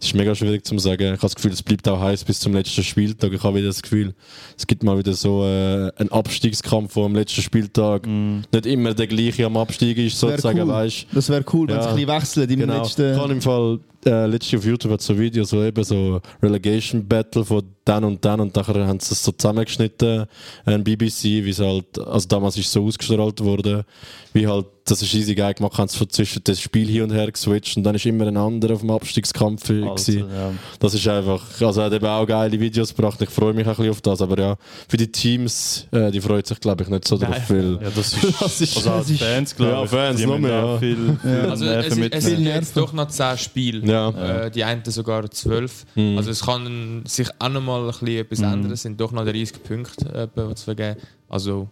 es 0.00 0.06
ist 0.08 0.14
mega 0.14 0.34
schwierig 0.34 0.64
zu 0.64 0.76
sagen. 0.78 1.02
Ich 1.02 1.10
habe 1.10 1.20
das 1.20 1.34
Gefühl, 1.36 1.52
es 1.52 1.62
bleibt 1.62 1.86
auch 1.88 2.00
heiß 2.00 2.24
bis 2.24 2.40
zum 2.40 2.54
letzten 2.54 2.82
Spieltag. 2.82 3.32
Ich 3.32 3.42
habe 3.42 3.58
wieder 3.58 3.68
das 3.68 3.82
Gefühl, 3.82 4.14
es 4.56 4.66
gibt 4.66 4.82
mal 4.82 4.98
wieder 4.98 5.12
so 5.12 5.44
äh, 5.44 5.92
einen 5.96 6.10
Abstiegskampf, 6.10 6.96
wo 6.96 7.04
am 7.04 7.14
letzten 7.14 7.42
Spieltag 7.42 8.06
nicht 8.06 8.66
immer 8.66 8.94
der 8.94 9.06
gleiche 9.06 9.44
am 9.46 9.56
Abstieg 9.58 9.98
ist, 9.98 10.18
sozusagen, 10.18 10.60
cool. 10.62 10.68
weißt 10.68 11.06
Das 11.12 11.28
wäre 11.28 11.44
cool, 11.52 11.68
wenn 11.68 11.76
Ja. 11.76 11.80
es 11.82 11.86
ein 11.88 11.94
bisschen 11.96 12.08
wechselt 12.08 12.50
im 12.50 12.60
Genau. 12.60 12.82
letzten... 12.82 13.12
Ich 13.12 13.18
habe 13.20 13.32
im 13.32 13.42
Fall 13.42 13.78
äh, 14.06 14.26
letztens 14.26 14.60
auf 14.60 14.66
YouTube 14.66 14.92
hat 14.92 15.02
so 15.02 15.18
Videos, 15.18 15.50
so 15.50 15.62
eben 15.62 15.84
so 15.84 16.20
Relegation 16.42 17.06
Battle 17.06 17.44
von 17.44 17.62
dann 17.84 18.02
und 18.04 18.24
dann 18.24 18.40
und 18.40 18.54
nachher 18.56 18.86
haben 18.86 18.98
sie 18.98 19.10
das 19.10 19.22
so 19.22 19.30
zusammengeschnitten, 19.32 20.26
ein 20.64 20.82
BBC, 20.82 21.22
wie 21.44 21.50
es 21.50 21.60
halt, 21.60 21.98
also 22.00 22.26
damals 22.26 22.56
ist 22.58 22.66
es 22.66 22.72
so 22.72 22.84
ausgestrahlt 22.84 23.40
worden, 23.40 23.84
wie 24.32 24.44
halt, 24.46 24.66
das 24.86 25.02
ist 25.02 25.14
easy 25.14 25.36
geil 25.36 25.54
gemacht, 25.54 25.78
haben 25.78 25.86
sie 25.86 25.96
von 25.96 26.10
zwischen 26.10 26.42
das 26.42 26.60
Spiel 26.60 26.88
hier 26.88 27.04
und 27.04 27.12
her 27.12 27.30
geswitcht 27.30 27.76
und 27.76 27.84
dann 27.84 27.94
ist 27.94 28.04
immer 28.06 28.26
ein 28.26 28.36
anderer 28.36 28.74
auf 28.74 28.80
dem 28.80 28.90
Abstiegskampf 28.90 29.70
Also, 29.70 30.12
ja. 30.12 30.52
Das 30.80 30.94
ist 30.94 31.06
einfach, 31.06 31.44
also 31.60 31.80
er 31.80 31.86
hat 31.86 31.92
eben 31.92 32.06
auch 32.06 32.26
geile 32.26 32.58
Videos 32.58 32.92
gebracht, 32.94 33.22
ich 33.22 33.30
freue 33.30 33.52
mich 33.52 33.64
auch 33.66 33.70
ein 33.70 33.76
bisschen 33.76 33.90
auf 33.92 34.00
das, 34.00 34.20
aber 34.20 34.36
ja, 34.40 34.56
für 34.88 34.96
die 34.96 35.10
Teams, 35.12 35.86
äh, 35.92 36.10
die 36.10 36.20
freut 36.20 36.46
sich 36.48 36.58
glaube 36.58 36.82
ich 36.82 36.88
nicht 36.88 37.06
so 37.06 37.16
drauf, 37.16 37.38
weil 37.48 37.78
ja, 37.82 37.90
das 37.94 38.14
ist, 38.22 38.40
Das 38.42 38.60
ist- 38.60 38.76
also 38.78 38.90
als 38.90 39.10
Fans, 39.12 39.54
glaube 39.54 39.72
Ja, 39.72 39.84
ich. 39.84 39.90
Fans, 39.90 40.16
die 40.20 40.26
noch 40.26 40.38
müssen 40.38 40.42
mehr, 40.52 40.64
ja. 40.64 40.78
viel, 40.78 41.18
viel 41.22 41.30
Also 41.50 41.64
Nerven 41.66 41.86
es, 41.86 41.92
es 41.92 41.96
mitnehmen. 41.98 42.20
sind 42.22 42.44
jetzt 42.46 42.76
doch 42.76 42.92
noch 42.92 43.06
10 43.08 43.38
Spiele. 43.38 43.86
Ja. 43.86 43.95
Äh, 43.96 44.50
die 44.50 44.64
einen 44.64 44.82
sogar 44.84 45.30
12. 45.30 45.84
Mhm. 45.94 46.18
Also 46.18 46.30
es 46.30 46.42
kann 46.44 47.02
sich 47.06 47.28
auch 47.38 47.48
noch 47.48 47.60
mal 47.62 47.80
ein 47.82 47.86
bisschen 47.90 48.08
etwas 48.08 48.40
ändern. 48.40 48.72
Es 48.72 48.82
sind 48.82 49.00
doch 49.00 49.12
noch 49.12 49.24
30 49.24 49.62
Punkte 49.62 50.08
etwa, 50.14 50.54
zu 50.54 50.64
vergeben. 50.64 51.00
Also 51.28 51.68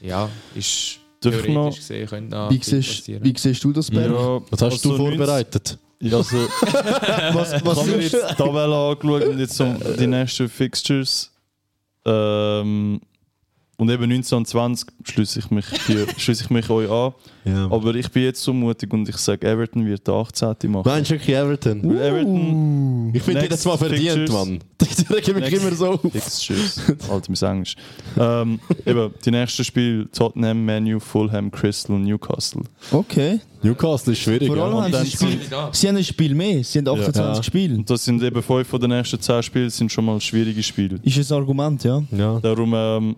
ja, 0.00 0.28
ist 0.54 0.98
Darf 1.20 1.34
ich 1.34 1.42
theoretisch 1.42 1.54
noch- 1.54 1.74
gesehen 1.76 2.06
könnte 2.08 2.30
da 2.30 2.50
Wie 2.50 2.60
siehst, 2.62 3.08
wie 3.08 3.34
siehst 3.36 3.64
du 3.64 3.72
das, 3.72 3.90
Berg? 3.90 4.12
Ja, 4.12 4.40
was 4.50 4.62
hast 4.62 4.84
du 4.84 4.90
also 4.92 5.02
90 5.02 5.16
vorbereitet? 5.18 5.78
Ja, 6.00 6.16
also, 6.18 6.36
Was, 7.32 7.52
was 7.52 7.54
ich 7.54 7.64
habe 7.64 7.90
mir 7.92 7.96
ist, 7.96 8.12
jetzt 8.12 8.30
die 8.30 8.34
Tabelle 8.34 8.76
angeschaut 8.76 9.24
und 9.24 9.38
jetzt 9.38 9.56
so 9.56 9.74
die 9.98 10.06
nächsten 10.06 10.48
Fixtures. 10.50 11.30
Ähm, 12.04 13.00
und 13.76 13.90
eben 13.90 14.08
19 14.08 14.38
und 14.38 14.46
20 14.48 14.88
schließe 15.04 15.38
ich 15.40 15.50
mich, 15.50 15.66
hier- 15.86 16.06
schließe 16.16 16.44
ich 16.44 16.50
mich 16.50 16.68
euch 16.70 16.90
an. 16.90 17.12
Ja. 17.44 17.64
Aber 17.70 17.94
ich 17.94 18.10
bin 18.10 18.22
jetzt 18.22 18.42
so 18.42 18.52
mutig 18.54 18.90
und 18.92 19.06
ich 19.08 19.16
sage, 19.16 19.46
Everton 19.46 19.84
wird 19.84 20.06
der 20.06 20.14
18. 20.14 20.48
machen. 20.70 20.82
Meinst 20.86 21.10
du 21.10 21.14
wirklich 21.14 21.36
Everton? 21.36 21.82
Weil 21.84 21.98
Everton 22.00 23.10
Ich 23.14 23.22
finde 23.22 23.42
jedes 23.42 23.64
Mal 23.64 23.76
verdient, 23.76 24.14
Pictures. 24.14 24.30
Mann. 24.46 24.58
Die 24.80 25.12
regen 25.12 25.34
mich 25.34 25.50
Next- 25.50 25.62
immer 25.66 25.74
so 25.76 25.88
auf. 25.90 26.00
Fixtures. 26.00 26.80
Alter, 27.10 27.32
mein 27.40 27.50
Englisch. 27.52 27.76
Ähm, 28.18 28.60
eben, 28.86 29.10
die 29.24 29.30
nächsten 29.30 29.64
Spiele 29.64 30.10
Tottenham, 30.10 30.64
Manu, 30.64 31.00
Fulham, 31.00 31.50
Crystal 31.50 31.96
und 31.96 32.04
Newcastle. 32.04 32.62
okay. 32.92 33.40
Newcastle 33.62 34.12
ist 34.12 34.20
schwierig. 34.20 34.46
Vor 34.48 34.58
allem 34.58 34.76
Ja. 34.92 34.98
haben 34.98 35.04
sie, 35.06 35.10
Spiel, 35.10 35.40
sie 35.72 35.88
haben 35.88 35.96
ein 35.96 36.04
Spiel 36.04 36.34
mehr. 36.34 36.62
Sie 36.64 36.78
haben 36.78 36.88
28 36.88 37.18
Ja. 37.36 37.42
Spiele. 37.42 37.76
Und 37.76 37.88
das 37.90 38.04
sind 38.04 38.22
eben 38.22 38.42
fünf 38.42 38.68
von 38.68 38.80
den 38.80 38.90
nächsten 38.90 39.18
zehn 39.20 39.42
Spielen 39.42 39.70
sind 39.70 39.90
schon 39.90 40.04
mal 40.04 40.20
schwierige 40.20 40.62
Spiele. 40.62 40.98
Ist 41.02 41.32
ein 41.32 41.36
Argument, 41.38 41.82
ja. 41.84 42.02
Ja. 42.10 42.38
Darum 42.40 42.72
ähm, 42.76 43.16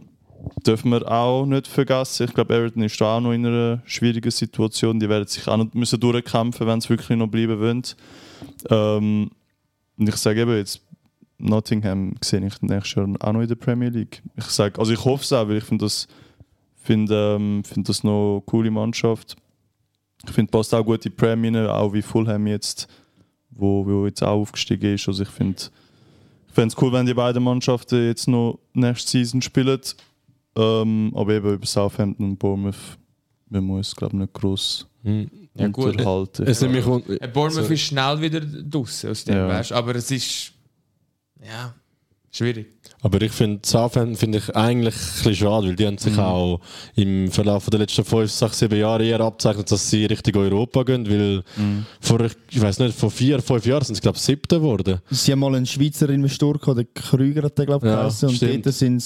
dürfen 0.66 0.90
wir 0.90 1.10
auch 1.10 1.46
nicht 1.46 1.66
vergessen. 1.66 2.24
Ich 2.24 2.34
glaube, 2.34 2.54
Everton 2.54 2.82
ist 2.82 3.00
auch 3.00 3.20
noch 3.20 3.32
in 3.32 3.46
einer 3.46 3.82
schwierigen 3.84 4.30
Situation. 4.30 5.00
Die 5.00 5.08
werden 5.08 5.26
sich 5.26 5.46
auch 5.48 5.56
noch 5.56 5.72
müssen 5.74 6.00
durchkämpfen, 6.00 6.66
wenn 6.66 6.80
sie 6.80 6.90
wirklich 6.90 7.16
noch 7.16 7.28
bleiben 7.28 7.60
wollen. 7.60 7.82
Ähm, 8.70 9.30
und 9.98 10.08
ich 10.08 10.16
sage 10.16 10.42
eben 10.42 10.56
jetzt, 10.56 10.82
Nottingham 11.38 12.14
sehe 12.22 12.46
ich 12.46 12.60
nächstes 12.62 12.94
Jahr 12.94 13.08
auch 13.20 13.32
noch 13.32 13.40
in 13.40 13.48
der 13.48 13.54
Premier 13.56 13.88
League. 13.88 14.22
Ich 14.36 14.46
sage, 14.46 14.78
also 14.78 14.92
ich 14.92 15.04
hoffe 15.04 15.22
es 15.22 15.32
auch, 15.32 15.48
weil 15.48 15.58
ich 15.58 15.64
finde 15.64 15.84
das, 15.84 16.08
find, 16.82 17.10
ähm, 17.12 17.62
find 17.64 17.88
das 17.88 18.04
noch 18.04 18.32
eine 18.34 18.42
coole 18.42 18.70
Mannschaft. 18.70 19.36
Ich 20.24 20.32
finde, 20.32 20.50
passt 20.50 20.74
auch 20.74 20.84
gut 20.84 21.04
in 21.04 21.12
die 21.12 21.16
Premier, 21.16 21.74
auch 21.74 21.92
wie 21.92 22.02
Fulham 22.02 22.46
jetzt, 22.46 22.88
wo, 23.50 23.86
wo 23.86 24.06
jetzt 24.06 24.22
auch 24.22 24.40
aufgestiegen 24.40 24.94
ist. 24.94 25.06
Also 25.08 25.22
ich 25.22 25.28
finde, 25.28 25.62
ich 26.48 26.54
fände 26.54 26.74
es 26.74 26.82
cool, 26.82 26.92
wenn 26.92 27.06
die 27.06 27.14
beiden 27.14 27.42
Mannschaften 27.42 28.06
jetzt 28.06 28.28
noch 28.28 28.58
nächste 28.72 29.10
Season 29.10 29.42
spielen. 29.42 29.80
Ähm, 30.56 31.12
aber 31.14 31.34
eben 31.34 31.54
über 31.54 31.66
Southampton 31.66 32.30
und 32.30 32.38
Bournemouth, 32.38 32.74
wir 33.50 33.60
müssen 33.60 33.76
uns, 33.76 33.94
glaube 33.96 34.14
ich, 34.16 34.20
nicht 34.20 34.32
groß 34.32 34.86
Hm. 35.04 35.30
Ja, 35.54 35.68
gut. 35.68 35.86
unterhalten. 35.92 36.44
Es 36.46 36.60
nimmt 36.60 36.74
mich 36.74 36.86
un- 36.86 37.02
Äh, 37.20 37.28
Bournemouth 37.28 37.70
ist 37.70 37.80
schnell 37.80 38.20
wieder 38.20 38.40
draußen 38.40 39.10
aus 39.10 39.24
dem, 39.24 39.36
Ja. 39.36 39.48
weißt 39.48 39.72
aber 39.72 39.94
es 39.94 40.10
ist. 40.10 40.52
Ja, 41.42 41.74
schwierig. 42.30 42.66
Aber 43.02 43.20
ich 43.22 43.30
finde, 43.32 43.60
Southampton 43.64 44.16
finde 44.16 44.38
ich 44.38 44.56
eigentlich 44.56 44.94
ein 44.94 45.00
bisschen 45.00 45.34
schade, 45.36 45.68
weil 45.68 45.76
die 45.76 45.86
haben 45.86 45.96
sich 45.98 46.14
Mhm. 46.14 46.18
auch 46.18 46.60
im 46.96 47.30
Verlauf 47.30 47.70
der 47.70 47.78
letzten 47.80 48.04
5, 48.04 48.30
6, 48.30 48.58
7 48.58 48.78
Jahre 48.78 49.04
eher 49.04 49.20
abzeichnet, 49.20 49.70
dass 49.70 49.88
sie 49.88 50.06
Richtung 50.06 50.36
Europa 50.42 50.82
gehen, 50.82 51.08
weil 51.08 51.44
Mhm. 51.56 51.86
vor, 52.00 52.20
ich 52.50 52.60
weiß 52.60 52.78
nicht, 52.80 52.98
vor 52.98 53.10
vier, 53.10 53.40
fünf 53.40 53.64
Jahren 53.64 53.84
sind 53.84 53.94
sie, 53.94 54.00
glaube 54.00 54.16
ich, 54.16 54.22
siebter 54.24 54.56
geworden. 54.58 54.98
Sie 55.10 55.30
haben 55.30 55.38
mal 55.38 55.54
einen 55.54 55.66
Schweizer 55.66 56.08
Investor 56.10 56.58
gehabt, 56.58 56.78
der 56.78 56.84
Krüger 56.86 57.42
hat 57.44 57.56
der, 57.58 57.66
glaube 57.66 57.86
ich, 57.86 57.92
Ja, 57.92 58.00
geheißen. 58.00 58.28
Und 58.28 58.66
dort 58.66 58.74
sind 58.74 59.00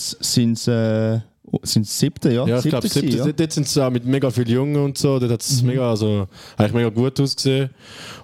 sie 0.59 0.73
äh, 0.73 1.21
sind's 1.63 1.99
siebte, 1.99 2.33
ja? 2.33 2.47
Ja, 2.47 2.59
ich 2.59 2.65
glaube, 2.65 2.89
Siebte 2.89 3.11
siebter. 3.11 3.33
Dort 3.33 3.53
sind 3.53 3.69
sie 3.69 3.85
auch 3.85 3.91
mit 3.91 4.05
mega 4.05 4.31
vielen 4.31 4.49
Jungen 4.49 4.77
und 4.85 4.99
so, 4.99 5.19
dort 5.19 5.33
hat 5.33 5.41
es 5.41 5.63
mega, 5.63 5.91
also, 5.91 6.29
eigentlich 6.57 6.73
mega 6.73 6.89
gut 6.89 7.21
ausgesehen. 7.21 7.71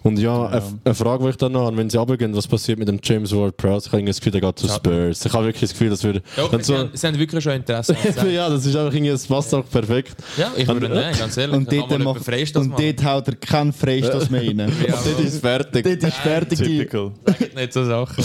Und 0.02 0.18
ja, 0.18 0.46
eine, 0.46 0.62
eine 0.84 0.94
Frage, 0.94 1.24
die 1.24 1.30
ich 1.30 1.36
dann 1.36 1.52
noch 1.52 1.66
habe, 1.66 1.76
wenn 1.76 1.90
sie 1.90 1.98
runtergehen, 1.98 2.34
was 2.36 2.46
passiert 2.46 2.78
mit 2.78 2.88
dem 2.88 3.00
James 3.02 3.32
Ward-Prowse? 3.32 3.86
Ich 3.86 3.92
habe 3.92 3.98
irgendwie 3.98 4.10
das 4.10 4.20
Gefühl, 4.20 4.32
der 4.32 4.40
geht 4.40 4.58
zu 4.58 4.68
Spurs. 4.68 5.24
Ich 5.24 5.32
habe 5.32 5.44
wirklich 5.44 5.60
das 5.62 5.72
Gefühl, 5.72 5.90
das 5.90 6.04
würde... 6.04 6.22
Sie, 6.36 6.62
so, 6.62 6.78
haben, 6.78 6.90
sie 6.92 7.06
haben 7.06 7.18
wirklich 7.18 7.42
schon 7.42 7.52
Interesse. 7.52 7.96
ja, 8.30 8.48
das 8.48 8.64
ist 8.64 8.76
einfach 8.76 8.92
irgendwie, 8.92 9.10
es 9.10 9.26
passt 9.26 9.54
auch 9.54 9.68
perfekt. 9.68 10.16
ja, 10.36 10.52
ich 10.56 10.66
würde 10.66 10.88
nein, 10.88 11.14
ganz 11.18 11.36
ehrlich. 11.36 11.56
Und 11.56 11.68
Kann 11.68 11.88
dort, 11.88 12.02
macht, 12.02 12.24
Freistoß 12.24 12.64
und 12.64 12.78
dort 12.78 13.04
haut 13.04 13.28
er 13.28 13.36
keinen 13.36 13.72
Freistoß 13.72 14.30
mehr 14.30 14.42
rein. 14.42 14.58
Ja, 14.58 14.94
Dort 15.04 15.20
ist 15.20 15.34
es 15.34 15.40
fertig. 15.40 15.84
Dort 15.84 16.02
ist 16.02 16.16
fertig. 16.16 16.58
Typical. 16.58 17.12
Sagt 17.26 17.54
nicht 17.54 17.72
so 17.72 17.84
Sachen. 17.84 18.24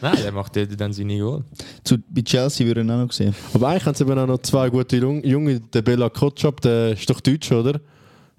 Nein, 0.00 0.16
der 0.22 0.32
macht 0.32 0.54
dort 0.56 0.80
dann 0.80 0.92
seine 0.92 1.18
Goal. 1.18 1.44
Zu, 1.84 1.96
bei 2.08 2.22
Chelsea 2.22 2.66
würde 2.66 2.82
ich 2.82 2.90
auch 2.90 2.96
noch 2.96 3.12
sehen. 3.12 3.34
Aber 3.54 3.68
eigentlich 3.68 3.86
haben 3.86 3.94
sie 3.94 4.04
eben 4.04 4.18
auch 4.18 4.26
noch 4.26 4.38
zwei 4.38 4.70
gute 4.70 4.96
Jung- 4.96 5.24
Junge. 5.24 5.60
Der 5.60 5.82
Bella 5.82 6.08
Kotschap, 6.08 6.60
der 6.60 6.92
ist 6.92 7.08
doch 7.10 7.20
Deutsch, 7.20 7.50
oder? 7.52 7.80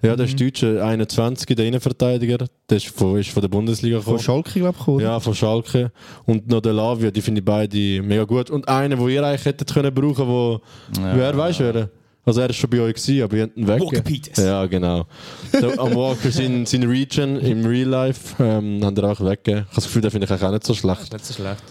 Ja, 0.02 0.16
der 0.16 0.24
ist 0.24 0.40
Deutsch, 0.40 0.62
äh, 0.62 0.80
21, 0.80 1.54
der 1.54 1.66
Innenverteidiger. 1.66 2.38
Der 2.70 2.76
ist 2.78 2.86
von, 2.88 3.18
ist 3.18 3.28
von 3.28 3.42
der 3.42 3.48
Bundesliga 3.48 4.00
Von 4.00 4.16
gekommen. 4.16 4.42
Schalke, 4.44 4.58
glaube 4.60 4.78
ich, 4.80 4.88
oder? 4.88 5.04
Ja, 5.04 5.20
von 5.20 5.34
Schalke. 5.34 5.92
Und 6.24 6.48
noch 6.48 6.62
der 6.62 6.72
Lavia, 6.72 7.10
die 7.10 7.20
finde 7.20 7.40
ich 7.40 7.44
beide 7.44 7.76
mega 8.02 8.24
gut. 8.24 8.48
Und 8.48 8.66
einen, 8.66 8.98
den 8.98 9.08
ihr 9.10 9.22
eigentlich 9.22 9.44
hättet 9.44 9.70
können 9.74 9.92
brauchen, 9.94 10.26
wo, 10.26 10.60
Ja. 10.98 11.16
wer 11.16 11.36
weiß 11.36 11.60
wer? 11.60 11.90
Also 12.24 12.40
er 12.42 12.50
ist 12.50 12.56
schon 12.56 12.70
bei 12.70 12.80
euch 12.80 12.94
gewesen, 12.94 13.22
aber 13.22 13.36
ihr 13.36 13.42
habt 13.44 13.56
ihn 13.56 13.66
weg. 13.66 13.80
Walker 13.80 14.02
Peters. 14.02 14.36
Ja, 14.44 14.66
genau. 14.66 15.06
Der, 15.52 15.78
am 15.78 15.94
Walker 15.94 16.30
sein, 16.30 16.66
sein 16.66 16.82
Region 16.84 17.36
im 17.38 17.64
Real 17.64 17.88
Life 17.88 18.42
ähm, 18.42 18.84
haben 18.84 18.96
wir 18.96 19.04
auch 19.04 19.20
weggegeben. 19.20 19.60
Ich 19.62 19.66
habe 19.68 19.74
das 19.76 19.84
Gefühl, 19.84 20.02
den 20.02 20.10
finde 20.10 20.24
ich 20.26 20.30
eigentlich 20.30 20.44
auch 20.46 20.52
nicht 20.52 20.66
so 20.66 20.74
schlecht. 20.74 21.12
nicht 21.12 21.24
so 21.24 21.34
schlecht. 21.34 21.62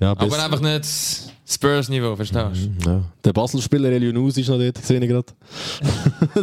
Ja, 0.00 0.12
Aber 0.12 0.26
besser. 0.26 0.44
einfach 0.44 0.60
nicht 0.60 0.86
Spurs-Niveau, 1.44 2.14
verstehst 2.14 2.70
du? 2.84 2.88
ja. 2.90 3.02
Der 3.24 3.32
Basel-Spieler 3.32 3.90
Elionus 3.90 4.36
ist 4.36 4.48
noch 4.48 4.58
dort, 4.58 4.78
sehe 4.78 5.00
ich 5.00 5.08
gerade. 5.08 5.26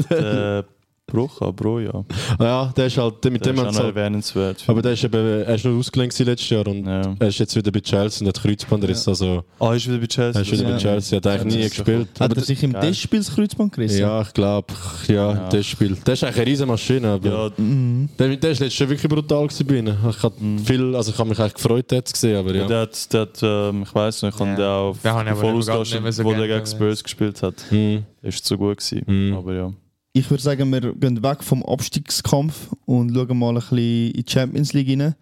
Der 0.09 0.65
Bruch, 1.07 1.39
Bro, 1.55 1.81
ja. 1.81 2.03
Ah 2.39 2.43
Ja, 2.43 2.73
der 2.75 2.87
ist 2.87 2.97
halt, 2.97 3.23
mit 3.25 3.45
Der 3.45 3.53
dem 3.53 3.59
ist 3.61 3.67
auch 3.67 3.71
noch 3.73 3.83
halt, 3.83 3.95
erwähnenswert. 3.95 4.63
aber 4.65 4.81
der 4.81 4.93
ist 4.93 5.03
eben, 5.03 5.15
er 5.43 5.53
ist 5.53 5.63
noch 5.63 5.77
ausgelenkt 5.77 6.17
letztes 6.17 6.49
Jahr 6.49 6.67
und 6.67 6.83
Ja. 6.85 7.15
er 7.19 7.27
ist 7.27 7.37
jetzt 7.37 7.55
wieder 7.55 7.71
bei 7.71 7.79
Chelsea 7.79 8.21
und 8.21 8.27
hat 8.35 8.41
Kreuzbandriss, 8.41 9.07
also 9.07 9.43
Ah, 9.59 9.73
ist 9.75 9.87
wieder 9.87 9.99
bei 9.99 10.07
Chelsea. 10.07 10.41
er 10.41 10.45
ist 10.45 10.51
wieder 10.51 10.63
Ja. 10.63 10.69
bei 10.71 10.77
Chelsea, 10.81 11.17
hat 11.17 11.27
eigentlich 11.27 11.55
nie 11.55 11.61
das 11.63 11.71
gespielt. 11.75 12.07
Hat 12.19 12.31
Aber 12.31 12.35
er 12.37 12.43
sich 12.43 12.63
im. 12.63 12.73
Testspiel 12.73 13.19
das 13.19 13.35
Kreuzband 13.35 13.73
gerissen? 13.73 13.99
ja, 13.99 14.21
ich 14.21 14.33
glaube, 14.33 14.73
ja, 15.07 15.13
Ja. 15.33 15.49
das 15.49 15.65
Spiel. 15.67 15.95
Der 15.95 16.13
ist 16.15 16.23
eigentlich 16.23 16.37
eine 16.37 16.45
riesen 16.47 16.67
Maschine, 16.67 17.07
aber 17.09 17.29
Ja, 17.29 17.51
Mhm. 17.55 18.09
der, 18.17 18.35
der 18.37 18.51
ist 18.51 18.59
letztes 18.59 18.79
Jahr 18.79 18.89
wirklich 18.89 19.09
brutal 19.11 19.47
gewesen. 19.47 19.87
Ich 20.09 20.23
habe 20.23 20.35
viel, 20.65 20.95
also 20.95 21.11
ich 21.11 21.17
habe 21.19 21.29
mich 21.29 21.39
eigentlich 21.39 21.53
gefreut, 21.53 21.91
den 21.91 22.03
zu 22.05 22.15
sehen, 22.19 22.37
aber 22.37 22.55
ja. 22.55 22.65
der 22.67 22.79
hat, 22.81 23.13
der 23.13 23.21
hat 23.21 23.39
ähm, 23.43 23.83
ich 23.83 23.93
weiß 23.93 24.23
nicht, 24.23 24.33
ich 24.33 24.39
habe 24.39 24.49
Ja. 24.59 24.91
den 25.13 25.27
auch 25.33 25.37
voll 25.37 25.53
ausgelassen, 25.55 26.25
wo 26.25 26.33
der 26.33 26.47
gegen 26.47 26.65
Spurs 26.65 27.03
gespielt 27.03 27.43
hat. 27.43 27.55
Hm. 27.69 28.03
Der 28.23 28.29
ist 28.29 28.43
so 28.43 28.57
gut 28.57 28.77
gewesen. 28.79 29.03
Mhm. 29.05 29.35
Aber 29.37 29.53
ja. 29.53 29.71
Ich 30.17 30.29
würde 30.29 30.41
sagen, 30.41 30.71
wir 30.71 30.93
gehen 30.95 31.21
weg 31.21 31.43
vom 31.43 31.61
Abstiegskampf 31.65 32.69
und 32.85 33.13
schauen 33.13 33.37
mal 33.37 33.49
ein 33.49 33.55
bisschen 33.55 33.77
in 34.11 34.13
die 34.13 34.25
Champions 34.25 34.71
League 34.71 34.87
rein. 34.97 35.13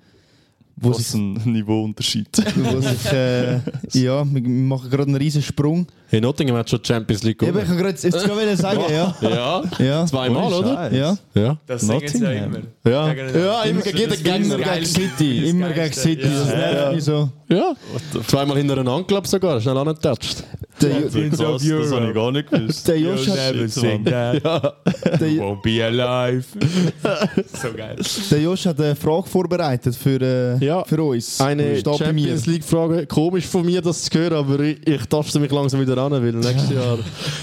Wo 0.76 0.90
Was 0.92 0.98
sich, 0.98 1.16
ein 1.16 1.34
Niveauunterschied. 1.46 2.28
wo 2.58 2.80
sich 2.80 3.06
äh, 3.12 3.56
ja, 3.94 4.24
wir 4.24 4.42
machen 4.50 4.90
gerade 4.92 5.04
einen 5.04 5.16
riesen 5.16 5.42
Sprung. 5.42 5.88
Hey, 6.10 6.22
Nottingham 6.22 6.58
hat 6.58 6.70
schon 6.70 6.80
die 6.84 6.88
Champions 6.88 7.24
League 7.24 7.42
Ja, 7.42 7.50
aber 7.50 7.60
ich 7.64 7.66
gewonnen. 7.68 7.84
kann 7.84 7.94
gerade 7.94 8.08
jetzt 8.08 8.26
gerade 8.26 8.58
sagen, 8.58 8.82
ja. 8.92 9.16
Ja, 9.22 9.64
Ja, 9.84 10.06
zweimal, 10.06 10.54
oder? 10.54 10.92
Ja. 10.94 11.18
Ja. 11.34 11.58
Das 11.66 11.82
singen 11.82 12.08
sie 12.08 12.20
ja 12.20 12.46
Nottingham. 12.48 12.56
immer. 12.84 12.92
Ja, 12.92 13.14
ja 13.14 13.64
immer 13.64 13.82
gegen 13.82 13.98
jeden 13.98 14.24
Gegner. 14.24 14.56
Immer 14.56 14.58
gegen 14.74 14.86
City. 14.86 15.50
Immer 15.50 15.70
gegen 15.74 15.94
City. 15.94 16.22
Das 16.22 16.48
nervt 16.48 16.96
mich 16.96 17.04
so. 17.04 17.30
Ja. 17.50 17.74
Zweimal 18.28 18.58
hintereinander, 18.58 19.04
glaube 19.06 19.26
ich 19.26 19.32
sogar. 19.32 19.60
Schnell 19.60 19.78
angetatscht. 19.78 20.44
Der, 20.84 20.96
Also, 20.98 21.20
krass, 21.20 21.64
das 21.68 21.92
habe 21.92 22.08
ich 22.10 22.14
gar 22.14 22.32
nicht 22.32 22.50
gewusst. 22.50 22.88
der 22.88 23.00
Josh 23.00 23.28
hat, 23.30 23.56
Shit, 23.72 23.84
Mann. 23.84 24.06
that. 24.06 24.44
der, 24.44 25.30
Won't 25.30 25.62
be 25.62 25.84
alive. 25.84 26.44
so 27.62 27.68
geil. 27.76 27.96
der 28.32 28.40
Josh 28.42 28.66
hat 28.66 28.80
eine 28.80 28.96
Frage 28.96 29.28
vorbereitet 29.28 29.96
für, 29.96 30.22
äh, 30.22 30.58
Ja. 30.66 30.84
für 30.84 31.02
uns. 31.04 31.40
Eine 31.42 31.78
Steht 31.78 31.86
bei 31.86 31.92
mir. 31.92 32.06
Champions 32.06 32.46
League-Frage. 32.46 33.08
Komisch 33.08 33.46
von 33.46 33.66
mir, 33.66 33.82
das 33.82 34.04
zu 34.04 34.18
hören, 34.20 34.34
aber 34.34 34.60
ich, 34.60 34.86
ich 34.88 35.06
taste 35.06 35.40
mich 35.40 35.52
langsam 35.52 35.82
wieder 35.82 35.98
an, 35.98 36.12
weil 36.12 36.32
nächstes 36.34 36.70
Jahr 36.76 36.98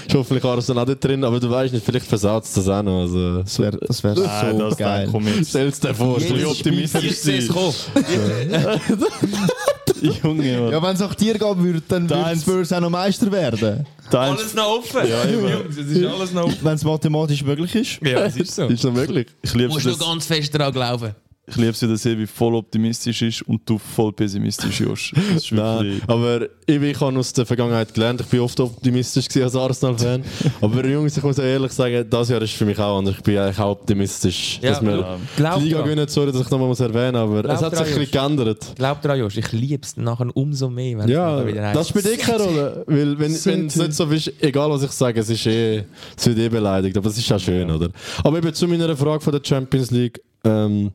ist 0.07 0.13
hoffentlich 0.15 0.43
Arsenal 0.43 0.83
auch 0.83 0.87
dort 0.87 1.03
drin. 1.03 1.23
Aber 1.23 1.39
du 1.39 1.49
weißt 1.49 1.73
nicht, 1.73 1.85
vielleicht 1.85 2.05
versaut 2.05 2.43
es 2.43 2.53
das 2.53 2.67
auch 2.67 2.83
noch. 2.83 3.01
Also, 3.01 3.41
Das 3.43 3.59
wäre 3.59 3.77
das 3.77 4.03
wär 4.03 4.15
Nein, 4.15 4.57
so 4.57 4.69
das 4.69 4.77
geil. 4.77 5.09
Jetzt. 5.37 5.49
stell's 5.49 5.79
dir 5.79 5.93
vor. 5.93 6.19
Spiel- 6.19 6.45
optimistisch 6.45 7.05
es 7.11 7.23
sein. 7.23 7.47
kommen. 7.47 7.73
Junge, 10.23 10.59
Mann. 10.61 10.71
Ja, 10.71 10.81
wenn 10.81 10.93
es 10.93 10.99
nach 10.99 11.15
dir 11.15 11.33
gehen 11.37 11.63
würde, 11.63 11.81
dann 11.87 12.09
würde 12.09 12.23
Deins- 12.23 12.41
Spurs 12.41 12.73
auch 12.73 12.79
noch 12.81 12.89
Meister 12.89 13.31
werden. 13.31 13.85
Alles 14.11 14.53
noch 14.53 14.79
offen. 14.79 15.07
Ja. 15.07 15.25
Jungs, 15.25 15.77
es 15.77 15.87
ist 15.87 16.05
alles 16.05 16.33
noch 16.33 16.43
offen. 16.45 16.57
Wenn 16.61 16.73
es 16.73 16.83
mathematisch 16.83 17.43
möglich 17.43 17.75
ist. 17.75 17.99
Ja, 18.05 18.25
es 18.25 18.35
ist 18.35 18.55
so. 18.55 18.65
Ist 18.67 18.83
das 18.83 18.91
möglich? 18.93 19.27
Ich 19.41 19.53
liebe 19.53 19.69
Musst 19.69 19.85
es, 19.85 19.97
du 19.97 20.05
ganz 20.05 20.25
fest 20.25 20.53
daran 20.53 20.73
glauben. 20.73 21.15
Ich 21.47 21.55
liebe 21.55 21.71
es, 21.71 21.79
dass 21.79 22.05
Evi 22.05 22.27
voll 22.27 22.55
optimistisch 22.55 23.21
ist 23.23 23.41
und 23.41 23.61
du 23.67 23.77
voll 23.77 24.13
pessimistisch, 24.13 24.79
Josh. 24.79 25.11
Das 25.33 25.43
ist 25.43 25.51
Nein, 25.51 26.01
aber 26.07 26.43
ich, 26.65 26.81
ich 26.81 26.99
habe 27.01 27.17
aus 27.17 27.33
der 27.33 27.45
Vergangenheit 27.45 27.93
gelernt, 27.93 28.21
ich 28.21 28.27
bin 28.27 28.39
oft 28.41 28.59
optimistisch 28.59 29.27
gewesen 29.27 29.43
als 29.45 29.55
Arsenal-Fan. 29.55 30.23
aber 30.61 30.85
Jungs, 30.87 31.17
ich 31.17 31.23
muss 31.23 31.39
ehrlich 31.39 31.71
sagen, 31.71 32.05
das 32.09 32.29
Jahr 32.29 32.41
ist 32.43 32.53
für 32.53 32.65
mich 32.65 32.77
auch 32.79 32.99
anders. 32.99 33.15
Ich 33.17 33.23
bin 33.23 33.37
eigentlich 33.39 33.59
auch 33.59 33.71
optimistisch, 33.71 34.59
Ja, 34.61 34.69
dass 34.71 34.81
wir 34.81 34.95
ja. 34.97 35.17
Glaub 35.35 35.57
die 35.57 35.63
Liga 35.65 35.77
dran. 35.77 35.85
gewinnen. 35.85 36.07
Sorry, 36.07 36.31
dass 36.31 36.41
ich 36.41 36.49
nochmal 36.51 36.69
erwähnen 36.79 37.27
muss, 37.27 37.39
aber 37.39 37.41
Glaub 37.43 37.55
es 37.57 37.61
hat 37.63 37.71
sich 37.71 37.79
dran, 37.79 37.93
ein 37.93 37.99
bisschen 37.99 38.11
geändert. 38.37 38.73
Glaub 38.75 39.01
dran, 39.01 39.19
Josh, 39.19 39.37
ich 39.37 39.51
liebe 39.51 39.83
es 39.83 39.97
nachher 39.97 40.27
umso 40.37 40.69
mehr, 40.69 40.99
wenn 40.99 41.05
es 41.05 41.11
Ja, 41.11 41.45
wieder 41.45 41.73
das 41.73 41.89
spielt 41.89 42.05
eh 42.05 42.17
keine 42.17 42.43
Rolle. 42.43 42.83
Weil, 42.87 43.19
wenn 43.19 43.31
es 43.31 43.45
nicht 43.45 43.71
so 43.93 44.05
ist, 44.05 44.31
egal 44.41 44.69
was 44.69 44.83
ich 44.83 44.91
sage, 44.91 45.19
es 45.19 45.29
ist 45.29 45.45
eh, 45.47 45.83
es 46.15 46.25
wird 46.27 46.37
eh 46.37 46.49
beleidigt. 46.49 46.95
Aber 46.95 47.09
es 47.09 47.17
ist 47.17 47.31
auch 47.31 47.39
schön, 47.39 47.69
oder? 47.71 47.89
Aber 48.23 48.37
eben 48.37 48.53
zu 48.53 48.67
meiner 48.67 48.95
Frage 48.95 49.21
von 49.21 49.33
der 49.33 49.41
Champions 49.43 49.91
League. 49.91 50.21
Ähm, 50.43 50.91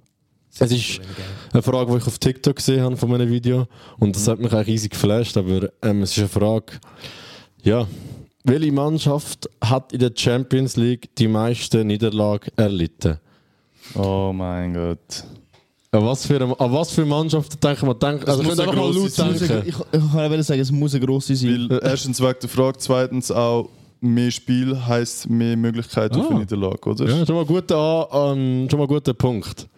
es 0.59 0.72
ist 0.72 1.00
eine 1.52 1.62
Frage, 1.62 1.92
die 1.92 1.98
ich 1.98 2.07
auf 2.07 2.18
TikTok 2.18 2.57
gesehen 2.57 2.82
habe 2.82 2.96
von 2.96 3.11
meinem 3.11 3.30
Video. 3.30 3.66
Und 3.98 4.16
das 4.16 4.26
hat 4.28 4.38
mich 4.38 4.52
eigentlich 4.52 4.68
riesig 4.68 4.92
geflasht. 4.92 5.36
Aber 5.36 5.68
ähm, 5.82 6.02
es 6.02 6.12
ist 6.12 6.18
eine 6.18 6.28
Frage, 6.28 6.72
ja, 7.62 7.86
welche 8.44 8.72
Mannschaft 8.72 9.48
hat 9.61 9.92
in 9.92 9.98
der 9.98 10.12
Champions 10.14 10.76
League 10.76 11.14
die 11.16 11.28
meisten 11.28 11.86
Niederlagen 11.86 12.50
erlitten? 12.57 13.18
Oh 13.94 14.32
mein 14.34 14.74
Gott. 14.74 15.24
An 15.92 16.04
was 16.04 16.26
für, 16.26 16.36
eine, 16.36 16.61
an 16.61 16.72
was 16.72 16.90
für 16.90 17.07
Mannschaft 17.07 17.62
denken 17.62 17.86
wir? 17.86 17.94
Denk, 17.94 18.28
also, 18.28 18.42
muss 18.42 18.59
einfach 18.59 18.74
mal 18.74 18.92
laut 18.94 19.11
sein. 19.11 19.34
Ich, 19.34 19.42
ich, 19.42 19.48
denken. 19.48 19.68
ich 19.68 20.12
kann 20.12 20.32
auch 20.32 20.42
sagen, 20.42 20.61
es 20.61 20.70
muss 20.70 20.94
eine 20.94 21.07
grosse 21.07 21.34
sein. 21.36 21.66
Weil 21.70 21.80
erstens 21.82 22.20
wegen 22.20 22.36
der 22.40 22.48
Frage, 22.48 22.78
zweitens 22.78 23.30
auch 23.30 23.68
mehr 24.00 24.30
Spiel 24.30 24.78
heisst 24.86 25.28
mehr 25.30 25.57
Möglichkeiten 25.57 26.22
für 26.22 26.34
Ah. 26.34 26.38
Niederlage, 26.38 26.88
oder? 26.88 27.09
Ja, 27.09 27.24
schon 27.26 27.36
mal 27.36 27.44
guter, 27.46 28.09
ähm, 28.12 28.68
schon 28.70 28.78
mal 28.78 28.86
guter 28.86 29.14
Punkt. 29.14 29.68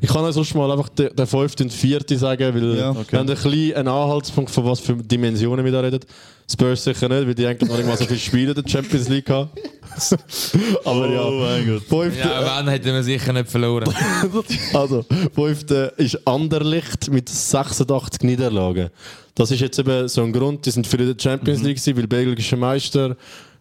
Ich 0.00 0.08
kann 0.08 0.24
also 0.24 0.44
schon 0.44 0.58
mal 0.60 0.70
einfach 0.70 0.88
den, 0.90 1.14
den 1.14 1.26
fünften 1.26 1.64
und 1.64 1.72
vierten 1.72 2.18
sagen, 2.18 2.54
weil 2.54 2.78
Ja. 2.78 2.90
Okay. 2.90 3.04
wir 3.10 3.18
haben 3.18 3.28
ein 3.28 3.34
bisschen 3.34 3.74
einen 3.74 3.88
Anhaltspunkt, 3.88 4.50
von 4.50 4.64
was 4.64 4.80
für 4.80 4.94
Dimensionen 4.94 5.64
wir 5.64 5.72
da 5.72 5.80
reden. 5.80 6.00
Spurs 6.50 6.82
sicher 6.84 7.08
nicht, 7.10 7.26
weil 7.26 7.34
die 7.34 7.46
eigentlich 7.46 7.68
noch 7.68 7.76
nicht 7.76 7.86
mal 7.86 7.96
so 7.98 8.04
viele 8.06 8.18
Spiele 8.18 8.52
in 8.52 8.62
der 8.62 8.70
Champions 8.70 9.08
League 9.08 9.28
haben. 9.28 9.50
Aber 10.84 11.08
ja, 11.10 11.24
Oh 11.24 11.30
mein 11.32 11.66
Gott. 11.66 11.82
fünfte, 11.82 12.20
Ja, 12.28 12.58
wenn 12.58 12.68
hätten 12.68 12.86
wir 12.86 13.02
sicher 13.02 13.32
nicht 13.32 13.50
verloren. 13.50 13.92
also, 14.72 15.04
fünfte 15.34 15.92
ist 15.98 16.26
Anderlicht 16.26 17.10
mit 17.10 17.28
86 17.28 18.22
Niederlagen. 18.22 18.88
Das 19.34 19.50
ist 19.50 19.60
jetzt 19.60 19.78
eben 19.78 20.08
so 20.08 20.22
ein 20.22 20.32
Grund, 20.32 20.64
die 20.66 20.70
sind 20.70 20.86
für 20.86 20.96
die 20.96 21.14
Champions 21.22 21.62
League 21.62 21.76
gewesen, 21.76 21.96
weil 21.96 22.06
belgische 22.06 22.56
Meister, 22.56 23.16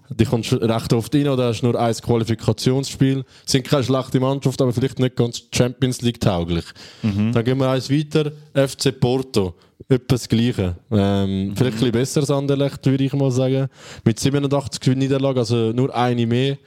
die 0.10 0.26
kommst 0.26 0.54
recht 0.54 0.94
oft 0.94 1.14
rein 1.14 1.28
oder 1.28 1.48
hast 1.48 1.64
nur 1.64 1.80
ein 1.80 1.94
Qualifikationsspiel. 1.94 3.24
Sind 3.46 3.68
keine 3.68 3.84
schlechte 3.84 4.20
Mannschaft, 4.20 4.62
aber 4.62 4.74
vielleicht 4.74 5.00
nicht 5.00 5.16
ganz 5.16 5.44
Champions 5.54 6.02
League 6.02 6.20
tauglich. 6.20 6.66
Dann 7.02 7.44
gehen 7.44 7.58
wir 7.58 7.70
eins 7.70 7.90
weiter, 7.90 8.32
FC 8.54 8.98
Porto. 9.00 9.54
etwas 9.90 10.28
Gleiche. 10.28 10.76
Ähm, 10.92 11.54
Vielleicht 11.56 11.78
ein 11.78 11.80
bisschen 11.80 11.92
besser 11.92 12.22
als 12.22 12.32
Anderlecht, 12.32 12.86
würde 12.86 13.04
ich 13.04 13.14
mal 13.14 13.32
sagen. 13.32 13.68
Mit 14.04 14.20
87 14.20 14.96
Niederlagen, 14.96 15.40
also 15.40 15.72
nur 15.72 15.94
eine 15.96 16.26
mehr. 16.26 16.58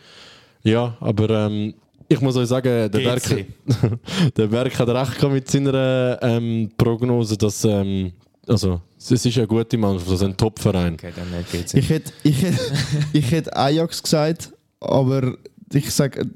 Ja, 0.62 0.96
aber 1.00 1.30
ähm, 1.30 1.74
ich 2.08 2.20
muss 2.20 2.36
euch 2.36 2.48
sagen, 2.48 2.90
der 2.90 2.98
Berg, 2.98 3.22
der 4.36 4.46
Berg 4.46 4.78
hat 4.78 4.88
recht 4.88 5.16
gehabt 5.16 5.32
mit 5.32 5.50
seiner 5.50 6.18
ähm, 6.22 6.70
Prognose, 6.76 7.36
dass 7.36 7.64
ähm, 7.64 8.12
also, 8.50 8.80
es 8.98 9.10
ist 9.10 9.36
eine 9.38 9.46
gute 9.46 9.78
Mannschaft, 9.78 10.10
also 10.10 10.24
ein 10.26 10.36
Top-Verein. 10.36 10.94
Okay, 10.94 11.12
dann 11.16 11.26
geht's 11.50 11.74
Ich 11.74 11.88
hätte 11.88 12.12
ich 12.22 12.42
hätt, 12.42 12.54
ich 13.12 13.30
hätt 13.30 13.56
Ajax 13.56 14.02
gesagt, 14.02 14.52
aber 14.80 15.34
ich 15.72 15.90
sage, 15.90 16.26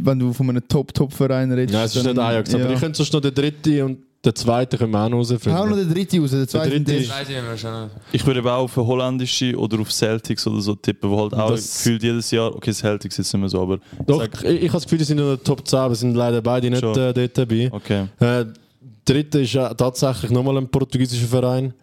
wenn 0.00 0.18
du 0.18 0.32
von 0.32 0.48
einem 0.48 0.66
Top-Top-Verein 0.68 1.50
redest. 1.52 1.74
Ja, 1.74 1.84
es 1.84 1.96
ist 1.96 2.04
dann- 2.06 2.14
nicht 2.14 2.22
Ajax, 2.24 2.54
aber 2.54 2.64
ja. 2.64 2.72
ich 2.72 2.80
könnte 2.80 2.96
sonst 2.98 3.12
noch 3.12 3.20
den 3.20 3.34
dritten 3.34 3.82
und 3.82 3.98
den 4.24 4.36
zweiten 4.36 4.78
können 4.78 4.92
wir 4.92 5.00
auch 5.04 5.08
noch 5.08 5.18
Hau 5.18 5.22
noch 5.24 5.30
rausfinden. 5.32 5.78
den 5.78 5.94
dritten 5.94 6.20
raus, 6.20 6.30
der 6.30 6.46
zweite. 6.46 6.70
dritte 6.70 6.84
der- 6.92 6.98
ist- 7.00 7.10
Weiß 7.10 7.26
ich 8.12 8.24
würde 8.26 8.38
aber 8.38 8.54
auch 8.54 8.62
auf 8.64 8.78
eine 8.78 8.86
holländische 8.86 9.56
oder 9.58 9.80
auf 9.80 9.90
Celtics 9.92 10.46
oder 10.46 10.60
so 10.60 10.76
tippen, 10.76 11.10
wo 11.10 11.22
halt 11.22 11.34
auch 11.34 11.50
Das- 11.50 11.78
gefühlt 11.78 12.02
jedes 12.04 12.30
Jahr, 12.30 12.54
okay, 12.54 12.72
Celtics 12.72 13.18
ist 13.18 13.36
mehr 13.36 13.48
so, 13.48 13.60
aber 13.60 13.78
Doch, 14.06 14.20
sag- 14.20 14.44
ich, 14.44 14.50
ich 14.62 14.68
habe 14.68 14.72
das 14.74 14.84
Gefühl, 14.84 14.98
die 14.98 15.04
sind 15.04 15.18
in 15.18 15.26
der 15.26 15.42
Top 15.42 15.66
10, 15.66 15.78
aber 15.80 15.94
sind 15.96 16.14
leider 16.14 16.40
beide 16.40 16.70
nicht 16.70 16.82
äh, 16.84 17.12
dort 17.12 17.36
dabei. 17.38 17.68
okay. 17.72 18.06
Äh, 18.20 18.44
dritte 19.04 19.40
ist 19.40 19.52
ja 19.54 19.72
tatsächlich 19.74 20.30
nochmal 20.30 20.58
ein 20.58 20.68
portugiesischer 20.68 21.26
Verein 21.26 21.74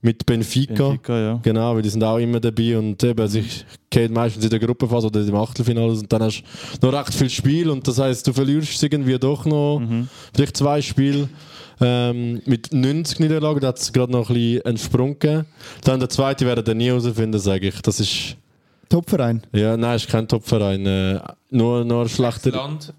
mit 0.00 0.24
Benfica. 0.24 0.88
Benfica, 0.88 1.18
ja. 1.18 1.40
Genau, 1.42 1.74
weil 1.74 1.82
die 1.82 1.88
sind 1.88 2.04
auch 2.04 2.18
immer 2.18 2.38
dabei 2.38 2.78
und 2.78 3.02
eben, 3.02 3.20
also 3.20 3.38
ich 3.40 3.64
geht 3.90 4.10
meistens 4.12 4.44
in 4.44 4.50
der 4.50 4.60
Gruppenphase 4.60 5.08
oder 5.08 5.20
im 5.20 5.34
Achtelfinale 5.34 5.90
und 5.90 6.12
dann 6.12 6.22
hast 6.22 6.42
du 6.80 6.86
noch 6.86 6.98
recht 6.98 7.14
viel 7.14 7.30
Spiel 7.30 7.70
und 7.70 7.86
das 7.88 7.98
heißt, 7.98 8.26
du 8.26 8.32
verlierst 8.32 8.80
irgendwie 8.82 9.18
doch 9.18 9.44
noch 9.44 9.82
vielleicht 10.34 10.56
zwei 10.56 10.80
Spiele. 10.82 11.28
Ähm, 11.80 12.42
mit 12.44 12.72
90 12.72 13.20
Niederlagen, 13.20 13.60
da 13.60 13.68
hat 13.68 13.78
es 13.78 13.92
gerade 13.92 14.10
noch 14.10 14.30
ein 14.30 14.34
bisschen 14.34 14.64
einen 14.66 14.78
Sprung 14.78 15.16
gegeben. 15.18 15.46
Dann 15.84 16.00
der 16.00 16.08
zweite 16.08 16.44
werden 16.44 16.66
wir 16.66 16.74
nie 16.74 16.86
herausfinden, 16.86 17.38
sage 17.38 17.68
ich. 17.68 17.80
Das 17.82 18.00
ist, 18.00 18.36
Top-Verein. 18.88 19.42
ja, 19.52 19.76
nein, 19.76 19.94
ist 19.94 20.08
kein 20.08 20.26
Topverein. 20.26 20.84
Äh, 20.86 21.20
nur, 21.50 21.84
nur 21.84 22.02
ein 22.02 22.08
schlechter. 22.08 22.50
Land. 22.50 22.92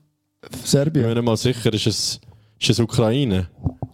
Ich 0.49 0.69
Serbien. 0.69 1.03
bin 1.03 1.09
mir 1.09 1.15
nicht 1.15 1.25
mal 1.25 1.35
sicher, 1.35 1.73
ist 1.73 1.87
es, 1.87 2.21
ist 2.59 2.69
es 2.71 2.79
Ukraine? 2.79 3.47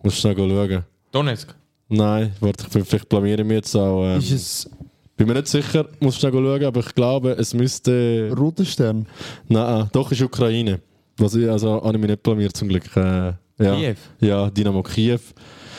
Musst 0.04 0.24
du 0.24 0.30
noch 0.30 0.36
schauen. 0.38 0.84
Donetsk. 1.12 1.54
Nein, 1.88 2.32
warte, 2.40 2.66
ich- 2.80 2.86
vielleicht 2.88 3.10
blamiere 3.10 3.42
ich 3.42 3.48
mich 3.48 3.56
jetzt 3.58 3.76
auch. 3.76 4.04
Ähm, 4.04 4.20
Ist 4.20 4.32
es 4.32 4.70
bin 5.18 5.28
mir 5.28 5.36
nicht 5.36 5.48
sicher, 5.48 5.88
musst 6.00 6.22
du 6.22 6.28
noch 6.28 6.34
schauen, 6.34 6.64
aber 6.66 6.80
ich 6.82 6.94
glaube, 6.96 7.32
es 7.32 7.54
müsste. 7.54 8.34
Roter 8.38 8.66
Stern? 8.66 9.06
Nein, 9.48 9.88
doch 9.94 10.12
ist 10.12 10.22
Ukraine. 10.22 10.82
Was 11.18 11.36
ich, 11.36 11.50
also 11.50 11.82
habe 11.82 11.94
ich 11.94 12.02
mich 12.02 12.10
nicht 12.10 12.24
blamiert 12.24 12.58
zum 12.58 12.68
Glück. 12.68 12.84
Äh, 12.98 13.34
ja. 13.60 13.76
Kiew. 13.78 13.96
Ja, 14.20 14.50
Dynamo 14.50 14.84
Kiew. 14.84 15.20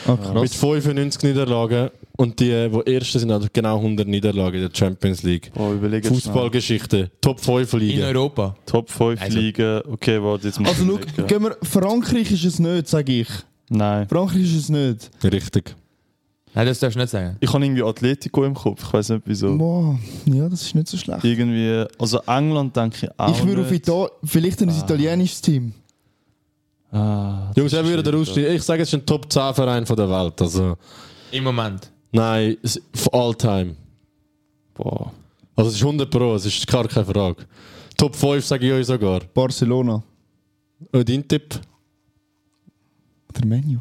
Ah, 0.07 0.33
Mit 0.33 0.51
krass. 0.51 0.55
95 0.55 1.23
Niederlagen. 1.23 1.89
Und 2.17 2.39
die, 2.39 2.45
die 2.85 2.93
Ersten 2.95 3.19
sind 3.19 3.31
also 3.31 3.47
genau 3.53 3.77
100 3.77 4.07
Niederlagen 4.07 4.55
in 4.55 4.61
der 4.69 4.75
Champions 4.75 5.21
League. 5.23 5.51
Oh. 5.55 5.73
Fußballgeschichte. 6.03 7.11
Top 7.21 7.39
5 7.39 7.73
In 7.73 7.79
Ligen. 7.79 8.03
Europa. 8.03 8.55
Top 8.65 8.89
5 8.89 9.21
Also- 9.21 9.37
Ligen, 9.37 9.81
okay, 9.91 10.21
warte, 10.21 10.47
jetzt 10.47 10.59
muss 10.59 10.69
Also, 10.69 10.85
schau, 10.85 10.93
überlegen. 10.97 11.27
gehen 11.27 11.43
wir, 11.43 11.57
Frankreich 11.61 12.31
ist 12.31 12.43
es 12.45 12.59
nicht, 12.59 12.87
sage 12.87 13.11
ich. 13.21 13.27
Nein. 13.69 14.07
Frankreich 14.09 14.43
ist 14.43 14.55
es 14.55 14.69
nicht. 14.69 15.09
Richtig. 15.23 15.75
Nein, 16.55 16.65
das 16.65 16.79
darfst 16.79 16.95
du 16.95 17.01
nicht 17.01 17.09
sagen. 17.11 17.35
Ich 17.39 17.53
habe 17.53 17.63
irgendwie 17.63 17.83
Atletico 17.83 18.43
im 18.43 18.55
Kopf, 18.55 18.81
ich 18.83 18.93
weiß 18.93 19.09
nicht 19.09 19.21
wieso. 19.25 19.55
Boah, 19.57 19.99
ja, 20.25 20.49
das 20.49 20.63
ist 20.63 20.73
nicht 20.73 20.87
so 20.87 20.97
schlecht. 20.97 21.23
Irgendwie, 21.23 21.85
also 21.99 22.19
England 22.25 22.75
denke 22.75 22.97
ich 23.05 23.09
auch 23.19 23.29
Ich 23.37 23.45
würde 23.45 23.61
auf. 23.61 23.71
Italien, 23.71 24.07
vielleicht 24.23 24.61
ein 24.63 24.69
italienisches 24.69 25.41
Team. 25.41 25.73
Ah, 26.91 27.51
Jungs, 27.55 27.73
ist 27.73 27.85
würde 27.85 28.03
der 28.03 28.15
ausstehen? 28.15 28.55
Ich 28.55 28.63
sage, 28.63 28.81
es 28.83 28.89
ist 28.89 28.93
ein 28.93 29.05
Top 29.05 29.31
10 29.31 29.53
Verein 29.53 29.85
von 29.85 29.95
der 29.95 30.09
Welt. 30.09 30.41
Also, 30.41 30.77
Im 31.31 31.43
Moment. 31.43 31.91
nein, 32.11 32.57
all 33.11 33.35
time. 33.35 33.75
Boah. 34.73 35.11
Also, 35.55 35.69
es 35.69 35.75
ist 35.75 35.81
100 35.83 36.09
Pro, 36.09 36.35
es 36.35 36.45
ist 36.45 36.65
gar 36.67 36.87
keine 36.87 37.05
Frage. 37.05 37.45
Top 37.97 38.15
5 38.15 38.45
sage 38.45 38.67
ich 38.67 38.73
euch 38.73 38.85
sogar. 38.85 39.21
Barcelona. 39.33 40.01
Und 40.91 41.09
dein 41.09 41.27
Tipp? 41.27 41.59
Der 43.35 43.45
Menu. 43.45 43.79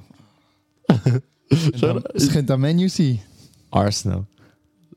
Es 2.14 2.28
könnte 2.32 2.54
ein 2.54 2.60
Menu 2.60 2.88
sein. 2.88 3.20
Arsenal. 3.70 4.26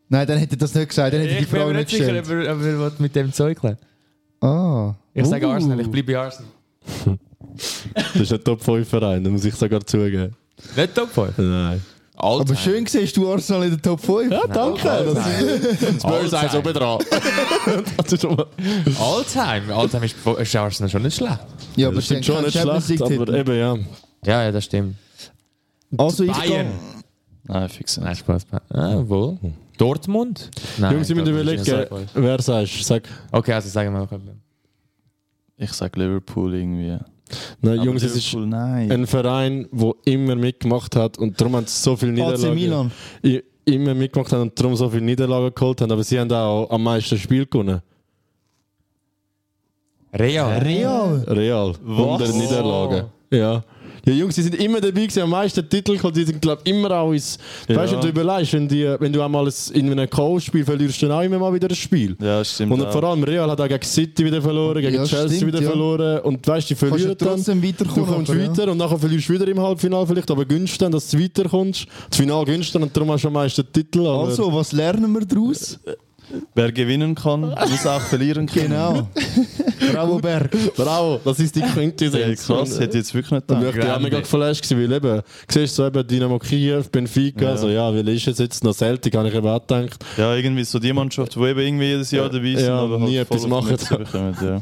Nein, 0.08 0.26
dann 0.26 0.40
hätte 0.40 0.56
er 0.56 0.58
das 0.58 0.74
nicht 0.74 0.90
gesagt. 0.90 1.14
Dann 1.14 1.22
hätte 1.22 1.34
er 1.34 1.38
die 1.38 1.44
Ich 1.44 1.50
bin 1.50 1.60
Frage 1.60 1.72
mir 1.74 1.80
nicht 1.80 1.92
nicht 1.92 2.04
sicher, 2.04 2.20
ob 2.20 2.30
er, 2.30 2.82
er 2.82 2.92
mit 2.98 3.16
dem 3.16 3.32
Zeug 3.32 3.62
lernt. 3.62 3.80
Ah. 4.42 4.96
Ich 5.14 5.26
sage 5.28 5.46
Uh. 5.46 5.52
Arsenal, 5.52 5.80
ich 5.82 5.88
bleibe 5.92 6.14
bei 6.14 6.20
Arsenal. 6.20 6.50
Das 7.94 8.22
ist 8.22 8.34
ein 8.34 8.44
Top 8.44 8.62
5 8.62 8.88
Verein, 8.88 9.24
da 9.24 9.30
muss 9.30 9.46
ich 9.46 9.56
sogar 9.56 9.86
zugeben. 9.86 10.36
Nicht 10.76 10.96
Top 10.96 11.10
5. 11.10 11.38
Nein. 11.38 11.82
Aber 12.22 12.54
schön 12.54 12.86
siehst 12.86 13.16
du 13.16 13.32
Arsenal 13.32 13.64
in 13.64 13.70
der 13.72 13.82
Top 13.82 14.02
5. 14.02 14.30
Ja, 14.30 14.46
danke. 14.48 15.16
Spurs 16.00 16.34
eins 16.34 16.54
oben 16.54 16.74
dran. 16.74 17.00
das 17.98 18.24
mal. 18.24 18.46
Alltime. 19.00 19.74
Alltime 19.74 20.06
ist, 20.06 20.16
ist 20.26 20.56
Arsenal 20.56 20.90
schon 20.90 21.02
nicht 21.04 21.16
schlecht. 21.16 21.40
Ja, 21.78 21.88
aber 21.88 21.96
Das 21.96 22.08
schon 22.08 22.44
nicht 22.44 22.58
schlecht, 22.58 23.02
aber 23.02 23.34
eben 23.34 23.58
ja. 23.58 23.78
Ja, 24.26 24.44
ja, 24.44 24.52
das 24.52 24.66
stimmt. 24.66 24.98
Also 25.98 26.26
ich 26.26 26.32
Bayern. 26.32 26.68
Nein, 27.44 27.70
fix. 27.70 27.98
Nein, 27.98 28.16
Spaß. 28.16 28.46
Ah, 28.70 29.02
wohl. 29.08 29.38
Dortmund? 29.78 30.52
Nein. 30.78 30.94
Jungs, 30.94 31.10
ich 31.10 31.16
muss 31.16 31.24
glaub, 31.24 31.36
überlegen, 31.40 31.64
das 31.64 31.90
wer 32.14 32.42
sagst 32.42 32.80
du? 32.80 32.84
Sag. 32.84 33.04
Okay, 33.32 33.54
also 33.54 33.70
sagen 33.70 33.94
wir 33.94 34.00
noch 34.00 34.12
etwas. 34.12 34.36
Ich 35.58 35.72
sage 35.72 36.00
Liverpool 36.00 36.54
irgendwie. 36.54 36.98
Nein, 37.62 37.80
Aber 37.80 37.86
Jungs, 37.86 38.04
es 38.04 38.16
ist 38.16 38.34
nein. 38.36 38.92
ein 38.92 39.08
Verein, 39.08 39.68
der 39.72 39.94
immer 40.06 40.36
mitgemacht 40.36 40.96
hat 40.96 41.18
und 41.18 41.40
darum 41.40 41.56
haben 41.56 41.68
sie 41.68 41.82
so 41.82 41.96
viele 41.96 42.12
AC 42.12 42.38
Niederlagen. 42.38 42.56
Milan. 42.56 42.92
Immer 43.66 43.94
mitgemacht 43.94 44.32
haben 44.34 44.42
und 44.44 44.60
darum 44.60 44.76
so 44.76 44.90
viele 44.90 45.04
Niederlagen 45.04 45.54
geholt 45.54 45.82
haben, 45.82 45.92
aber 45.92 46.04
sie 46.04 46.20
haben 46.20 46.32
auch 46.32 46.70
am 46.72 46.84
meisten 46.84 47.18
Spiel 47.18 47.46
gewonnen. 47.46 47.82
Real. 50.14 50.58
Real. 50.60 51.24
Real. 51.28 51.74
100 51.88 52.34
Niederlagen. 52.34 53.08
Ja. 53.32 53.64
Ja, 54.06 54.14
Jungs, 54.14 54.36
die 54.36 54.42
sind 54.42 54.56
immer 54.56 54.80
dabei 54.82 55.02
gewesen, 55.02 55.22
am 55.24 55.30
meisten 55.32 55.68
Titel 55.70 55.96
geholt. 55.98 56.16
Die 56.16 56.24
sind, 56.24 56.42
glaube 56.42 56.62
ich, 56.64 56.72
immer 56.74 56.92
auch 56.92 57.12
ins. 57.12 57.38
Ja. 57.68 57.76
Weißt 57.76 57.92
du, 57.94 57.96
wenn 57.98 58.02
du 58.02 58.08
überlegst, 58.10 58.54
wenn, 58.54 58.68
die, 58.68 58.96
wenn 59.00 59.12
du 59.14 59.22
einmal 59.22 59.46
ein- 59.48 59.74
in 59.74 59.92
einem 59.92 60.10
K.O.-Spiel 60.10 60.64
verlierst, 60.66 61.02
dann 61.04 61.12
auch 61.12 61.22
immer 61.22 61.40
mal 61.40 61.54
wieder 61.54 61.68
ein 61.70 61.76
Spiel. 61.76 62.16
Ja, 62.22 62.44
stimmt. 62.44 62.72
Und 62.72 62.86
auch. 62.86 62.92
vor 62.92 63.04
allem 63.04 63.24
Real 63.24 63.50
hat 63.50 63.60
auch 63.62 63.68
gegen 63.68 63.84
City 63.84 64.26
wieder 64.26 64.42
verloren, 64.42 64.82
gegen 64.82 64.96
Ja, 64.96 65.06
Chelsea 65.06 65.38
stimmt, 65.38 65.54
wieder 65.54 65.62
ja. 65.64 65.70
verloren. 65.70 66.20
Und 66.22 66.48
weißt 66.48 66.70
du, 66.70 66.74
die 66.74 66.80
Kannst 66.80 66.90
verlieren 66.96 67.18
du 67.18 67.26
dann. 67.26 67.36
trotzdem 67.36 67.62
Du 67.62 67.68
weiterkommen. 67.68 68.06
kommst 68.14 68.32
aber 68.32 68.40
ja. 68.40 68.50
weiter 68.50 68.72
und 68.72 68.78
nachher 68.78 69.00
verlierst 69.00 69.30
du 69.30 69.34
wieder 69.34 69.48
im 69.48 69.60
Halbfinale 69.60 70.08
vielleicht, 70.08 70.32
aber 70.32 70.46
gönnst 70.46 70.82
dann, 70.82 70.92
dass 70.92 71.10
du 71.10 71.20
weiterkommst. 71.20 71.86
Das 72.10 72.18
Finale 72.18 72.46
dann 72.74 72.84
und 72.84 72.96
darum 72.96 73.12
hast 73.12 73.24
du 73.24 73.28
am 73.28 73.34
meisten 73.34 73.64
Titel. 73.72 74.00
Aber 74.02 74.26
Also, 74.28 74.54
was 74.54 74.72
lernen 74.72 75.12
wir 75.14 75.26
daraus? 75.26 75.80
Wer 76.54 76.72
gewinnen 76.72 77.16
kann, 77.16 77.42
muss 77.42 77.88
auch 77.88 78.02
verlieren 78.02 78.46
können. 78.46 78.70
Genau. 78.70 79.08
Bravo 79.92 80.20
Berg. 80.20 80.52
bravo, 80.76 81.20
das 81.24 81.40
ist 81.40 81.56
die 81.56 81.62
Quintessenz. 81.62 82.48
Ja, 82.48 82.56
krass, 82.56 82.80
hätte 82.80 82.98
ich 82.98 83.04
jetzt 83.04 83.14
wirklich 83.14 83.32
nicht 83.32 83.48
gedacht. 83.48 83.66
ich 83.76 83.80
bin 83.82 83.90
auch 83.90 84.00
mega 84.00 84.20
geflasht 84.20 84.70
gewesen, 84.70 84.90
weil 84.92 84.98
eben, 84.98 85.22
siehst 85.48 85.78
du 85.78 85.84
so 85.84 85.88
eben 85.88 86.08
Dynamo 86.08 86.38
Kiew, 86.40 86.84
Benfica, 86.92 87.46
Ja. 87.46 87.52
also 87.52 87.70
ja, 87.70 87.94
wie 87.94 88.16
ist 88.16 88.28
es 88.28 88.38
jetzt 88.38 88.64
noch 88.64 88.74
Celtic, 88.76 89.16
habe 89.16 89.30
ich 89.30 89.36
eben 89.36 89.48
auch 89.48 89.60
gedacht. 89.66 90.04
Ja, 90.18 90.36
irgendwie 90.36 90.64
so 90.64 90.80
die 90.80 90.94
Mannschaft, 90.94 91.36
die 91.36 91.40
eben 91.40 91.60
irgendwie 91.60 91.86
jedes 91.86 92.12
Jahr 92.12 92.30
dabei 92.30 92.56
sind, 92.56 92.68
Ja, 92.68 92.80
aber 92.80 93.00
nie 93.00 93.18
halt 93.18 93.28
voll 93.28 93.38
etwas 93.38 93.50
machen. 93.50 93.78
Ja. 94.42 94.62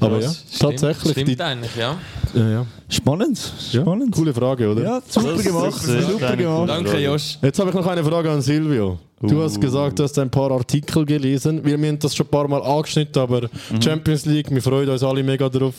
Aber 0.00 0.16
ja, 0.20 0.26
Krass. 0.26 0.44
tatsächlich. 0.58 1.12
Stimmt 1.12 1.28
die, 1.28 1.40
eigentlich, 1.40 1.76
ja. 1.76 1.96
ja, 2.34 2.50
ja. 2.50 2.66
Spannend. 2.88 3.38
Ja, 3.70 3.80
Spannend. 3.80 4.14
Coole 4.14 4.34
Frage, 4.34 4.70
oder? 4.70 4.82
Ja, 4.82 5.00
super 5.08 5.34
gemacht. 5.42 5.82
Super 5.82 6.36
gemacht. 6.36 6.68
Danke, 6.68 6.98
Josh. 6.98 7.38
Jetzt 7.40 7.58
habe 7.58 7.70
ich 7.70 7.74
noch 7.74 7.86
eine 7.86 8.04
Frage 8.04 8.30
an 8.30 8.42
Silvio. 8.42 8.98
Du 9.22 9.40
hast 9.40 9.60
gesagt, 9.60 9.98
du 9.98 10.02
hast 10.02 10.18
ein 10.18 10.30
paar 10.30 10.50
Artikel 10.50 11.06
gelesen. 11.06 11.64
Wir, 11.64 11.74
haben 11.74 11.98
das 11.98 12.14
schon 12.14 12.26
ein 12.26 12.30
paar 12.30 12.48
Mal 12.48 12.60
angeschnitten, 12.62 13.22
aber 13.22 13.48
Champions 13.82 14.26
League, 14.26 14.50
wir 14.50 14.60
freuen 14.60 14.88
uns 14.88 15.02
alle 15.02 15.22
mega 15.22 15.48
drauf. 15.48 15.74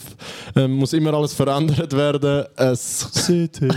Ähm, 0.56 0.76
muss 0.76 0.94
immer 0.94 1.14
alles 1.14 1.34
verändert 1.34 1.92
werden. 1.92 2.46
Es, 2.56 3.10
City. 3.14 3.68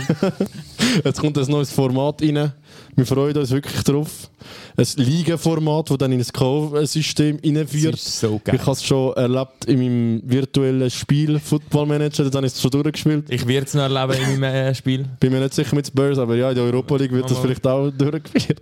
jetzt 1.03 1.19
kommt 1.19 1.37
ein 1.37 1.47
neues 1.47 1.71
Format 1.71 2.21
rein. 2.21 2.53
Wir 2.95 3.05
freuen 3.05 3.37
uns 3.37 3.51
wirklich 3.51 3.83
drauf. 3.83 4.29
Ein 4.77 4.85
Liga-Format, 4.95 5.89
das 5.89 5.97
dann 5.97 6.11
in 6.13 6.19
das 6.19 6.31
K.O.-System 6.31 7.43
reinführt. 7.43 7.93
Das 7.93 8.07
ist 8.07 8.19
so 8.21 8.39
geil. 8.43 8.55
Ich 8.55 8.61
habe 8.61 8.71
es 8.71 8.83
schon 8.83 9.13
erlebt 9.15 9.65
in 9.65 9.79
meinem 9.79 10.21
virtuellen 10.25 10.89
Spiel 10.89 11.39
Football 11.39 11.87
Manager, 11.87 12.29
da 12.29 12.37
habe 12.37 12.47
ich 12.47 12.53
es 12.53 12.61
schon 12.61 12.71
durchgespielt. 12.71 13.25
Ich 13.29 13.45
werde 13.45 13.67
es 13.67 13.73
noch 13.73 13.83
erleben 13.83 14.33
in 14.33 14.39
meinem 14.39 14.55
äh, 14.55 14.75
Spiel. 14.75 15.05
Bin 15.19 15.33
mir 15.33 15.41
nicht 15.41 15.53
sicher 15.53 15.75
mit 15.75 15.87
Spurs, 15.87 16.17
aber 16.17 16.35
ja, 16.35 16.49
in 16.49 16.55
der 16.55 16.63
Europa 16.63 16.95
League 16.95 17.11
wird 17.11 17.25
das 17.25 17.33
Mal. 17.33 17.41
vielleicht 17.41 17.67
auch 17.67 17.91
durchgeführt. 17.91 18.61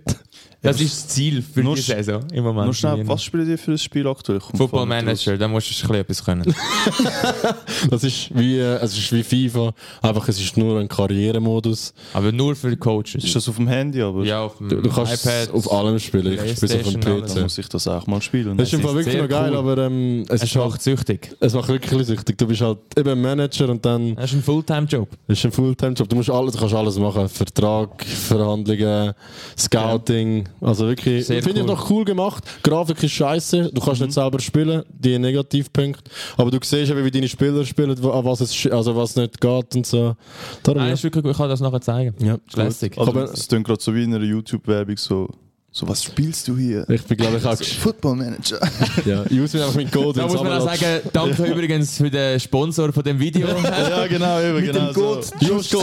Das 0.62 0.80
ist 0.80 0.92
das 1.04 1.08
Ziel 1.08 1.42
für 1.42 1.62
Nur 1.62 1.76
die 1.76 1.82
Saison 1.82 2.22
im 2.32 2.42
Moment. 2.42 2.64
Nur 2.64 2.74
schnell, 2.74 3.06
was 3.06 3.22
spielt 3.22 3.46
ihr 3.46 3.58
für 3.58 3.72
ein 3.72 3.78
Spiel 3.78 4.06
aktuell? 4.08 4.40
Football 4.40 4.86
Manager, 4.86 5.36
da 5.38 5.46
musst 5.46 5.68
du 5.70 5.74
ein 5.92 6.04
bisschen 6.04 6.24
etwas 6.24 6.24
können. 6.24 6.54
Das 7.90 8.02
ist 8.04 8.36
wie, 8.36 8.58
es 8.58 8.96
ist 8.96 9.12
wie 9.12 9.22
FIFA, 9.22 9.72
einfach 10.02 10.28
es 10.28 10.40
ist 10.40 10.56
nur 10.56 10.80
ein 10.80 10.88
Karrieremodus. 10.88 11.92
Aber 12.14 12.32
nur 12.32 12.56
für 12.56 12.70
die 12.70 12.76
Coaches. 12.76 13.22
Ist 13.24 13.36
das 13.36 13.48
auf 13.48 13.56
dem 13.56 13.68
Handy, 13.68 14.00
aber 14.02 14.24
ja, 14.24 14.42
auf 14.42 14.56
dem 14.58 14.68
Du, 14.68 14.80
du 14.80 14.90
kannst 14.90 15.24
es 15.26 15.50
auf 15.50 15.70
allem 15.72 15.98
spielen, 15.98 16.32
ich 16.44 16.56
spiele 16.56 16.80
auf 16.80 16.90
dem 16.92 17.00
PC. 17.00 17.26
dann 17.34 17.42
muss 17.42 17.58
ich 17.58 17.68
das 17.68 17.86
auch 17.86 18.06
mal 18.06 18.20
spielen. 18.22 18.56
Das 18.56 18.68
ist 18.68 18.74
im 18.74 18.82
Das 18.82 18.90
Fall 18.90 19.00
ist 19.00 19.06
wirklich 19.06 19.22
noch 19.22 19.28
geil, 19.28 19.50
cool. 19.52 19.58
aber 19.58 19.78
ähm, 19.86 20.22
es, 20.28 20.42
Es 20.42 20.50
ist 20.50 20.56
halt, 20.56 20.70
macht 20.70 20.82
süchtig. 20.82 21.36
es 21.38 21.52
macht 21.54 21.68
wirklich 21.68 22.06
süchtig. 22.06 22.38
Du 22.38 22.46
bist 22.46 22.60
halt 22.62 22.78
eben 22.96 23.20
Manager 23.20 23.68
und 23.68 23.84
dann 23.84 24.14
Das 24.16 24.30
ist 24.30 24.36
ein 24.38 24.42
Fulltime-Job. 24.42 25.08
Das 25.28 25.38
ist 25.38 25.44
ein 25.44 25.52
Fulltime-Job. 25.52 26.08
Du 26.08 26.16
musst 26.16 26.30
alles, 26.30 26.54
du 26.54 26.58
kannst 26.58 26.74
alles 26.74 26.98
machen. 26.98 27.28
Vertrag, 27.28 28.04
Verhandlungen, 28.04 29.12
Scouting. 29.56 30.45
Also 30.60 30.86
wirklich, 30.86 31.26
finde 31.26 31.50
ich 31.50 31.56
cool. 31.58 31.64
noch 31.64 31.90
cool 31.90 32.04
gemacht. 32.04 32.44
Grafik 32.62 33.02
ist 33.02 33.12
scheiße. 33.12 33.70
Du 33.72 33.80
kannst 33.80 34.00
nicht 34.00 34.12
selber 34.12 34.38
spielen, 34.40 34.82
die 34.88 35.18
Negativpunkte. 35.18 36.10
Aber 36.36 36.50
du 36.50 36.58
siehst 36.62 36.90
eben, 36.90 37.04
wie 37.04 37.10
deine 37.10 37.28
Spieler 37.28 37.64
spielen, 37.64 37.90
an 37.90 38.24
was 38.24 38.40
es, 38.40 38.66
also 38.70 38.96
was 38.96 39.16
nicht 39.16 39.40
geht 39.40 39.76
und 39.76 39.86
so. 39.86 40.16
Darum, 40.62 40.78
Nein, 40.80 40.88
ja. 40.88 40.94
ist 40.94 41.04
wirklich 41.04 41.22
gut. 41.22 41.32
Ich 41.32 41.38
kann 41.38 41.48
das 41.48 41.60
nachher 41.60 41.80
zeigen. 41.80 42.14
ja. 42.24 42.38
Ist 42.46 42.56
lässig. 42.56 42.98
Also, 42.98 43.10
Aber- 43.10 43.24
es 43.24 43.48
klingt 43.48 43.66
gerade 43.66 43.82
so 43.82 43.94
wie 43.94 44.04
in 44.04 44.14
einer 44.14 44.24
YouTube-Werbung 44.24 44.96
so, 44.96 45.28
so, 45.76 45.86
was 45.86 46.02
spielst 46.02 46.48
du 46.48 46.56
hier? 46.56 46.88
Ich 46.88 47.02
bin, 47.02 47.18
glaube 47.18 47.36
ich, 47.36 47.44
auch. 47.44 47.54
Football 47.54 48.16
Manager. 48.16 48.58
ja. 49.04 49.24
Ich 49.28 49.38
muss 49.38 49.52
mir 49.52 49.62
einfach 49.62 49.74
mit 49.76 49.92
Code 49.92 50.18
Da 50.18 50.26
muss 50.26 50.42
man 50.42 50.52
auch 50.52 50.64
sagen, 50.64 51.02
danke 51.12 51.44
übrigens 51.52 51.98
für 51.98 52.08
den 52.08 52.40
Sponsor 52.40 52.90
von 52.94 53.02
dem 53.02 53.20
Video. 53.20 53.46
ja, 53.62 54.06
genau, 54.06 54.40
eben, 54.40 54.64
genau. 54.64 54.90
so. 54.94 55.20
Just 55.38 55.72
go. 55.72 55.82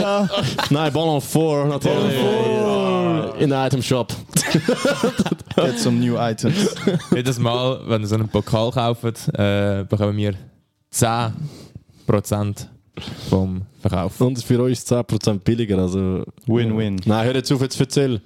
Nein, 0.70 0.92
Ballon 0.92 1.20
4 1.20 1.66
natürlich. 1.66 2.18
In 3.38 3.50
der 3.50 3.66
Item 3.66 3.80
Shop. 3.82 4.12
Get 5.54 5.78
some 5.78 6.00
new 6.00 6.16
items. 6.18 6.74
Jedes 7.14 7.38
Mal, 7.38 7.78
wenn 7.86 8.02
ihr 8.02 8.08
so 8.08 8.16
einen 8.16 8.28
Pokal 8.28 8.72
kauft, 8.72 9.04
äh, 9.04 9.84
bekommen 9.88 10.16
wir 10.16 10.34
10% 10.92 12.66
vom 13.30 13.62
Verkauf. 13.80 14.20
Und 14.20 14.42
für 14.42 14.60
uns 14.60 14.84
10% 14.90 15.38
billiger. 15.44 15.78
Also, 15.78 16.24
Win-win. 16.46 17.00
Nein, 17.04 17.26
hör 17.26 17.34
jetzt 17.36 17.52
auf, 17.52 17.60
jetzt 17.60 17.78
erzähl. 17.78 18.20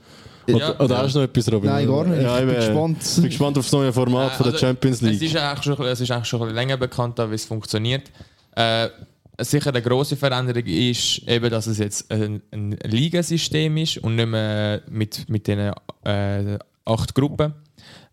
Oder, 0.48 0.58
Ja. 0.58 0.80
oder 0.80 0.98
hast 0.98 1.14
du 1.14 1.18
noch 1.20 1.24
etwas, 1.26 1.52
Robin? 1.52 1.70
Nein, 1.70 1.86
gar 1.86 2.04
nicht. 2.04 2.22
Ja, 2.22 2.38
ich 2.40 2.46
bin 2.46 2.54
gespannt. 2.54 2.98
Ich 3.02 3.14
bin 3.16 3.24
gespannt 3.24 3.58
auf 3.58 3.64
das 3.64 3.72
neue 3.72 3.92
Format 3.92 4.32
von 4.32 4.44
der 4.44 4.52
Also, 4.54 4.66
Champions 4.66 5.00
League. 5.02 5.16
Es 5.16 5.22
ist 5.22 5.36
eigentlich 5.36 5.64
schon, 5.64 5.86
es 5.86 6.00
ist 6.00 6.10
eigentlich 6.10 6.26
schon 6.26 6.40
ein 6.40 6.44
bisschen 6.46 6.56
länger 6.56 6.76
bekannt, 6.76 7.18
wie 7.18 7.34
es 7.34 7.44
funktioniert. 7.44 8.10
Äh, 8.56 8.88
sicher 9.40 9.70
eine 9.70 9.82
große 9.82 10.16
Veränderung 10.16 10.64
ist 10.64 11.18
eben, 11.28 11.50
dass 11.50 11.66
es 11.66 11.78
jetzt 11.78 12.10
ein, 12.10 12.42
ein 12.52 12.78
Ligasystem 12.84 13.76
ist 13.76 13.98
und 13.98 14.16
nicht 14.16 14.28
mehr 14.28 14.82
mit, 14.88 15.28
mit 15.28 15.46
den 15.46 15.72
äh, 16.04 16.58
acht 16.84 17.14
Gruppen. 17.14 17.54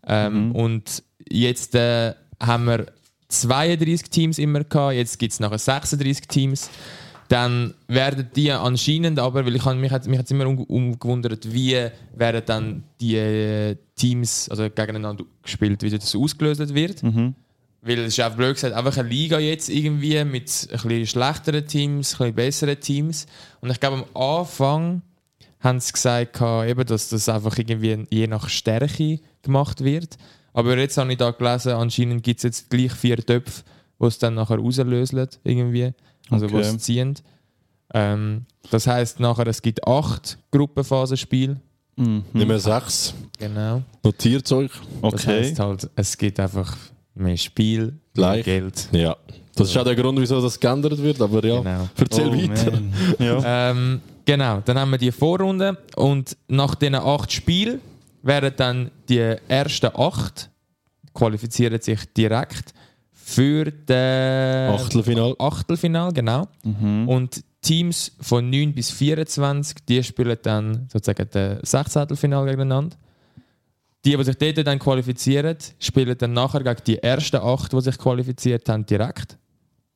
Ähm, 0.06 0.52
Und 0.52 1.02
jetzt 1.28 1.74
äh, 1.74 2.14
haben 2.40 2.66
wir 2.66 2.86
32 3.28 4.08
Teams 4.10 4.38
immer 4.38 4.62
gehabt, 4.62 4.94
jetzt 4.94 5.18
gibt 5.18 5.32
es 5.32 5.40
nachher 5.40 5.58
36 5.58 6.28
Teams. 6.28 6.70
Dann 7.28 7.74
werden 7.88 8.28
die 8.36 8.52
anscheinend 8.52 9.18
aber, 9.18 9.44
weil 9.44 9.56
ich 9.56 9.64
habe 9.64 9.76
mich, 9.78 9.90
hat- 9.90 10.06
mich 10.06 10.18
hat's 10.18 10.30
immer 10.30 10.46
um, 10.46 10.60
umgewundert, 10.60 11.52
wie 11.52 11.76
werden 12.14 12.42
dann 12.46 12.84
die 13.00 13.16
äh, 13.16 13.76
Teams 13.96 14.48
also 14.48 14.64
gegeneinander 14.64 15.24
gespielt, 15.42 15.82
wie 15.82 15.90
das 15.90 16.14
ausgelöst 16.14 16.74
wird. 16.74 17.02
Weil 17.82 17.98
es 18.00 18.08
ist 18.08 18.20
einfach 18.20 18.36
blöd 18.36 18.54
gesagt, 18.54 18.74
einfach 18.74 18.96
eine 18.96 19.08
Liga 19.08 19.38
jetzt 19.38 19.68
irgendwie 19.68 20.22
mit 20.24 20.68
ein 20.70 20.78
bisschen 20.78 21.06
schlechteren 21.06 21.66
Teams, 21.66 22.12
ein 22.14 22.18
bisschen 22.18 22.34
besseren 22.34 22.80
Teams. 22.80 23.26
Und 23.60 23.70
ich 23.70 23.78
glaube, 23.80 24.04
am 24.12 24.22
Anfang 24.22 25.02
haben 25.60 25.80
sie 25.80 25.92
gesagt, 25.92 26.40
eben, 26.40 26.86
dass 26.86 27.08
das 27.08 27.28
einfach 27.28 27.56
irgendwie 27.58 28.04
je 28.10 28.26
nach 28.26 28.48
Stärke 28.48 29.20
gemacht 29.42 29.82
wird. 29.84 30.16
Aber 30.52 30.76
jetzt 30.78 30.96
habe 30.96 31.10
ich 31.12 31.18
da 31.18 31.30
gelesen, 31.32 31.72
anscheinend 31.72 32.22
gibt 32.22 32.38
es 32.38 32.44
jetzt 32.44 32.70
gleich 32.70 32.92
vier 32.92 33.16
Töpfe, 33.18 33.62
die 34.00 34.06
es 34.06 34.18
dann 34.18 34.34
nachher 34.34 34.58
rauslösen, 34.58 35.26
irgendwie. 35.44 35.92
Also, 36.30 36.46
Okay. 36.46 36.54
die 36.56 36.60
es 36.68 36.78
ziehen. 36.78 37.14
Ähm, 37.94 38.46
das 38.70 38.86
heißt 38.86 39.20
nachher, 39.20 39.46
es 39.46 39.62
gibt 39.62 39.86
acht 39.86 40.38
Gruppenphasenspiele. 40.50 41.60
Nicht 41.96 42.46
mehr 42.48 42.58
sechs. 42.58 43.14
Genau. 43.38 43.82
Notiert 44.04 44.50
euch. 44.52 44.70
Das 45.02 45.14
Okay. 45.14 45.40
heißt 45.44 45.58
halt, 45.60 45.88
es 45.96 46.16
gibt 46.18 46.38
einfach 46.40 46.76
mehr 47.14 47.36
Spiel, 47.38 47.80
mehr 47.84 47.94
Gleich. 48.12 48.44
Geld. 48.44 48.88
Ja. 48.92 49.16
Das 49.54 49.70
ist 49.70 49.76
auch 49.78 49.84
der 49.84 49.94
Grund, 49.96 50.20
wieso 50.20 50.42
das 50.42 50.60
geändert 50.60 50.98
wird, 51.02 51.18
aber 51.22 51.42
ja. 51.42 51.60
Genau. 51.60 51.88
Erzähl 51.96 52.28
Oh, 52.28 52.32
weiter. 52.32 52.82
Ja. 53.18 53.70
Ähm, 53.70 54.00
genau, 54.26 54.60
dann 54.62 54.78
haben 54.78 54.90
wir 54.90 54.98
die 54.98 55.12
Vorrunde 55.12 55.78
und 55.96 56.36
nach 56.48 56.74
diesen 56.74 56.96
acht 56.96 57.32
Spielen 57.32 57.80
werden 58.22 58.52
dann 58.56 58.90
die 59.08 59.34
ersten 59.48 59.90
acht 59.96 60.50
qualifizieren 61.14 61.80
sich 61.80 62.00
direkt 62.12 62.74
für 63.28 63.64
den 63.64 64.70
Achtelfinal. 64.70 65.34
Achtelfinal, 65.40 66.12
genau. 66.12 66.46
Und 67.08 67.42
Teams 67.60 68.12
von 68.20 68.48
9 68.48 68.72
bis 68.72 68.92
24, 68.92 69.78
die 69.84 70.00
spielen 70.04 70.38
dann 70.42 70.88
sozusagen 70.92 71.28
den 71.30 71.58
Sechzehntelfinal 71.62 72.44
gegeneinander. 72.44 72.96
Die, 74.04 74.16
die 74.16 74.22
sich 74.24 74.36
dort 74.36 74.64
dann 74.64 74.78
qualifizieren, 74.78 75.56
spielen 75.80 76.16
dann 76.16 76.34
nachher 76.34 76.62
gegen 76.62 76.84
die 76.86 76.98
ersten 76.98 77.38
acht, 77.38 77.72
die 77.72 77.80
sich 77.80 77.98
qualifiziert 77.98 78.68
haben, 78.68 78.86
direkt. 78.86 79.36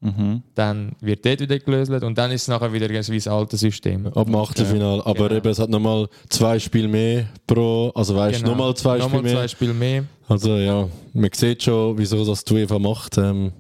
Mhm. 0.03 0.43
Dann 0.55 0.93
wird 1.01 1.27
dort 1.27 1.41
wieder 1.41 1.59
gelöst 1.59 1.91
und 1.91 2.17
dann 2.17 2.31
ist 2.31 2.43
es 2.43 2.49
nachher 2.49 2.73
wieder 2.73 2.89
irgendwie 2.89 3.17
das 3.17 3.29
alte 3.29 3.57
System. 3.59 4.07
Ab 4.07 4.25
dem 4.25 4.35
Achtelfinal. 4.35 5.01
Aber 5.03 5.29
Genau. 5.29 5.35
eben, 5.37 5.49
es 5.51 5.59
hat 5.59 5.69
nochmal 5.69 6.09
zwei 6.31 6.59
Spiele 6.59 6.89
mehr 6.89 7.27
pro. 7.47 7.91
Also 7.95 8.17
weißt 8.17 8.39
du, 8.39 8.45
Genau. 8.45 8.53
nochmal 8.57 8.75
zwei 8.77 8.97
Nochmal 8.99 9.19
Spiele 9.21 9.23
mehr. 9.23 9.35
zwei 9.43 9.49
Spiele 9.49 9.75
mehr. 9.75 10.05
Also 10.29 10.57
ja, 10.57 10.89
man 11.13 11.31
sieht 11.35 11.63
schon, 11.65 11.99
wieso 11.99 12.25
das 12.25 12.45
die 12.45 12.55
UEFA 12.55 12.79
macht. 12.79 13.19
Ähm, 13.19 13.53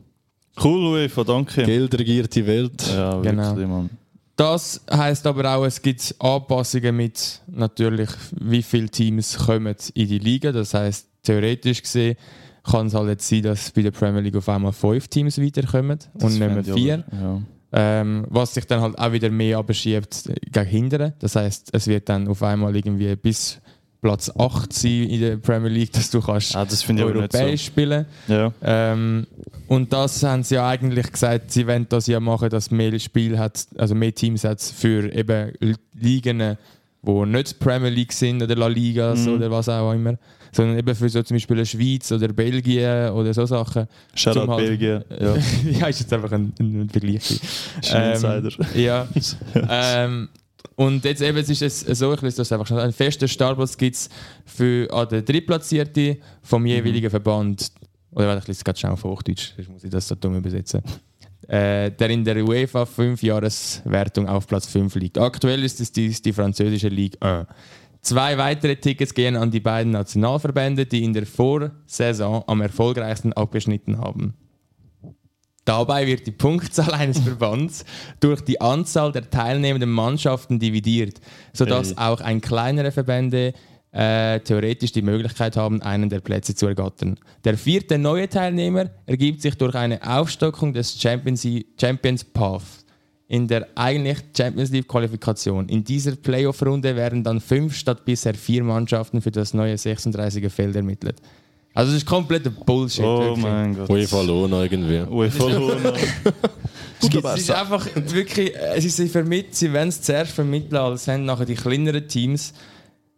Cool, 0.63 0.93
UEFA, 0.95 1.25
danke. 1.25 1.63
Geld 1.65 1.99
regiert 1.99 2.35
die 2.35 2.47
Welt. 2.47 2.87
Ja, 2.89 3.23
wirklich, 3.23 3.33
Genau. 3.33 3.55
Mann. 3.67 3.91
Das 4.37 4.81
heißt 4.91 5.27
aber 5.27 5.55
auch, 5.55 5.65
es 5.67 5.81
gibt 5.83 6.15
Anpassungen 6.19 6.97
mit 6.97 7.41
natürlich, 7.47 8.09
wie 8.41 8.63
viele 8.63 8.89
Teams 8.89 9.37
kommen 9.37 9.75
in 9.95 10.09
die 10.09 10.19
Liga. 10.19 10.53
Das 10.53 10.73
heißt, 10.75 11.07
theoretisch 11.23 11.83
gesehen 11.83 12.17
kann 12.65 12.87
es 12.87 12.95
halt 12.95 13.09
jetzt 13.09 13.29
sein, 13.29 13.43
dass 13.43 13.71
bei 13.71 13.83
der 13.83 13.91
Premier 13.91 14.21
League 14.21 14.37
auf 14.37 14.49
einmal 14.49 14.73
fünf 14.73 15.09
Teams 15.09 15.41
weiterkommen 15.41 15.99
und 16.15 16.23
Das 16.23 16.33
nicht 16.33 16.41
mehr 16.41 16.65
vier. 16.65 17.05
Ja. 17.13 17.41
Ähm, 17.73 18.27
was 18.29 18.55
sich 18.55 18.67
dann 18.67 18.81
halt 18.81 18.99
auch 18.99 19.13
wieder 19.13 19.31
mehr 19.31 19.59
abschiebt 19.59 20.25
gegen 20.51 20.67
Hindern. 20.67 21.13
Das 21.21 21.37
heißt, 21.37 21.71
es 21.73 21.87
wird 21.87 22.09
dann 22.09 22.27
auf 22.27 22.43
einmal 22.43 22.75
irgendwie 22.75 23.15
bis 23.15 23.61
Platz 24.03 24.31
8 24.37 24.73
sein 24.73 25.05
in 25.05 25.21
der 25.21 25.37
Premier 25.37 25.69
League, 25.69 25.93
dass 25.95 26.11
du 26.11 26.21
kannst 26.21 26.57
Ah, 26.57 26.65
das 26.65 26.89
europäisch 26.89 27.67
spielen 27.67 28.07
Ja. 28.29 28.53
ähm, 28.63 29.27
und 29.69 29.93
das 29.93 30.23
haben 30.25 30.43
sie 30.43 30.57
ja 30.57 30.67
eigentlich 30.69 31.13
gesagt, 31.13 31.53
sie 31.53 31.67
wollen 31.67 31.87
das 31.89 32.07
ja 32.09 32.19
machen, 32.19 32.49
dass 32.51 32.71
mehr 32.73 32.99
Spiel 32.99 33.39
hat, 33.39 33.67
also 33.77 33.95
mehr 33.95 34.15
Teams 34.15 34.43
hat 34.43 34.61
für 34.61 35.13
eben 35.15 35.53
Ligen, 35.95 36.57
die 37.03 37.27
nicht 37.27 37.61
Premier 37.61 37.91
League 37.91 38.13
sind 38.13 38.43
oder 38.43 38.57
La 38.57 38.67
Ligas 38.67 39.27
Mhm. 39.27 39.35
oder 39.35 39.51
was 39.51 39.69
auch 39.69 39.93
immer, 39.93 40.17
sondern 40.53 40.79
eben 40.79 40.95
für 40.95 41.09
so 41.09 41.23
zum 41.23 41.37
Beispiel 41.37 41.57
die 41.57 41.67
Schweiz 41.67 42.11
oder 42.13 42.29
Belgien 42.29 43.11
oder 43.11 43.33
so 43.35 43.47
Sachen. 43.47 43.87
Shoutout 44.15 44.49
halt- 44.49 44.67
Belgien. 44.67 45.05
Ja. 45.21 45.37
ja, 45.81 45.87
ist 45.89 46.01
jetzt 46.01 46.13
einfach 46.13 46.33
ein, 46.33 46.53
ein 46.59 46.89
Vergleich. 46.89 47.41
Ein 47.93 48.13
Insider. 48.13 48.51
Ja. 48.75 49.09
ähm, 49.71 50.29
und 50.77 51.05
jetzt 51.05 51.21
eben 51.21 51.37
es 51.37 51.49
ist 51.49 51.63
es 51.63 51.99
so, 51.99 52.15
ich 52.15 52.23
lese 52.23 52.39
das 52.39 52.53
einfach 52.53 52.67
schnell. 52.67 52.81
Ein 52.81 52.93
fester 52.93 53.29
Startplatz 53.29 53.77
gibt 53.77 53.97
es 53.97 54.09
für 54.47 54.89
an 54.93 55.09
den 55.09 55.25
Drittplatzierten 55.25 56.17
vom 56.43 56.65
jeweiligen 56.67 57.11
Verband. 57.11 57.71
Oder 58.13 58.29
warte, 58.29 58.41
ich 58.41 58.49
lese 58.49 58.59
es 58.59 58.65
gerade 58.65 58.79
schnell 58.79 58.93
auf 58.93 59.05
Hochdeutsch, 59.05 59.53
sonst 59.57 59.69
muss 59.69 59.85
ich 59.85 59.91
das 59.91 60.09
so 60.09 60.15
dumm 60.15 60.37
übersetzen. 60.37 60.83
Äh, 61.49 61.91
der 61.91 62.11
in 62.11 62.25
der 62.25 62.37
UEFA 62.45 62.85
5-Jahres-Wertung 62.85 64.29
auf 64.29 64.47
Platz 64.47 64.67
5 64.67 64.95
liegt. 64.97 65.19
Aktuell 65.19 65.65
ist 65.65 65.81
es 65.81 65.91
dies 65.91 66.23
die 66.23 66.33
französische 66.33 66.89
Ligue 66.89 67.21
1. 67.21 67.47
Zwei 68.03 68.39
weitere 68.39 68.77
Tickets 68.77 69.13
gehen 69.13 69.37
an 69.37 69.51
die 69.51 69.61
beiden 69.61 69.93
Nationalverbände, 69.93 70.87
die 70.87 71.05
in 71.05 71.13
der 71.13 71.27
Vorsaison 71.27 72.45
am 72.47 72.61
erfolgreichsten 72.63 73.33
abgeschnitten 73.35 73.99
haben. 73.99 74.35
Dabei 75.67 76.07
wird 76.07 76.27
die 76.27 76.33
Punktzahl 76.33 76.93
eines 76.95 77.21
Verbands 77.21 77.85
durch 78.19 78.41
die 78.41 78.61
Anzahl 78.61 79.13
der 79.13 79.29
teilnehmenden 79.29 79.91
Mannschaften 79.91 80.59
dividiert, 80.59 81.21
sodass 81.53 81.97
auch 81.99 82.21
ein 82.21 82.41
kleinere 82.41 82.91
Verbände 82.91 83.53
äh, 83.93 84.41
theoretisch 84.41 84.93
die 84.93 85.03
Möglichkeit 85.03 85.57
haben, 85.57 85.83
einen 85.83 86.09
der 86.09 86.21
Plätze 86.21 86.55
zu 86.55 86.67
ergattern. 86.67 87.19
Der 87.45 87.59
vierte 87.59 87.99
neue 87.99 88.29
Teilnehmer 88.29 88.91
ergibt 89.07 89.43
sich 89.43 89.57
durch 89.57 89.75
eine 89.75 90.01
Aufstockung 90.09 90.73
des 90.73 91.01
Champions, 91.01 91.47
Champions 91.79 92.25
Path 92.25 92.80
in 93.31 93.47
der 93.47 93.69
eigentlich 93.77 94.19
Champions 94.37 94.71
League 94.71 94.89
Qualifikation. 94.89 95.69
In 95.69 95.85
dieser 95.85 96.17
Playoff-Runde 96.17 96.97
werden 96.97 97.23
dann 97.23 97.41
fünf 97.41 97.77
statt 97.77 98.05
bisher 98.05 98.35
vier 98.35 98.65
Mannschaften 98.65 99.23
für 99.23 99.31
das 99.31 99.55
neue 99.55 99.77
36er 99.77 100.51
Feld 100.51 100.75
ermittelt. 100.75 101.17
Also 101.73 101.93
das 101.93 102.03
ist 102.03 102.07
kompletter 102.07 102.51
Bullshit. 102.51 103.05
Oh 103.05 103.21
wirklich. 103.21 103.45
mein 103.45 103.77
Gott. 103.77 103.89
UEFA 103.89 104.23
Lohn 104.23 104.53
irgendwie. 104.53 105.01
UEFA 105.09 105.47
Luna. 105.47 105.93
Es 107.03 107.09
ist- 107.09 107.25
es 107.25 107.41
ist 107.41 107.51
einfach 107.53 107.87
wirklich, 107.95 108.55
äh, 108.55 108.79
sie, 108.81 108.91
sie, 108.91 109.09
vermit, 109.09 109.55
sie 109.55 109.73
wollen 109.73 109.89
es 109.89 110.03
zuerst 110.03 110.33
vermitteln, 110.33 110.77
als 110.77 111.09
haben 111.09 111.25
nachher 111.25 111.47
die 111.47 111.55
kleineren 111.55 112.07
Teams 112.07 112.53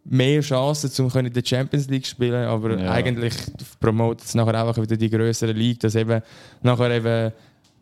mehr 0.05 0.39
Chancen, 0.41 0.89
um 1.03 1.11
können 1.11 1.27
in 1.27 1.33
der 1.33 1.43
Champions 1.43 1.89
League 1.89 2.05
zu 2.05 2.11
spielen, 2.11 2.45
aber 2.45 2.79
Ja. 2.79 2.91
eigentlich 2.91 3.33
promotet 3.81 4.25
es 4.27 4.35
nachher 4.35 4.55
einfach 4.55 4.81
wieder 4.81 4.95
die 4.95 5.09
größere 5.09 5.51
League, 5.51 5.79
dass 5.81 5.95
eben 5.95 6.21
nachher 6.61 6.91
eben 6.91 7.33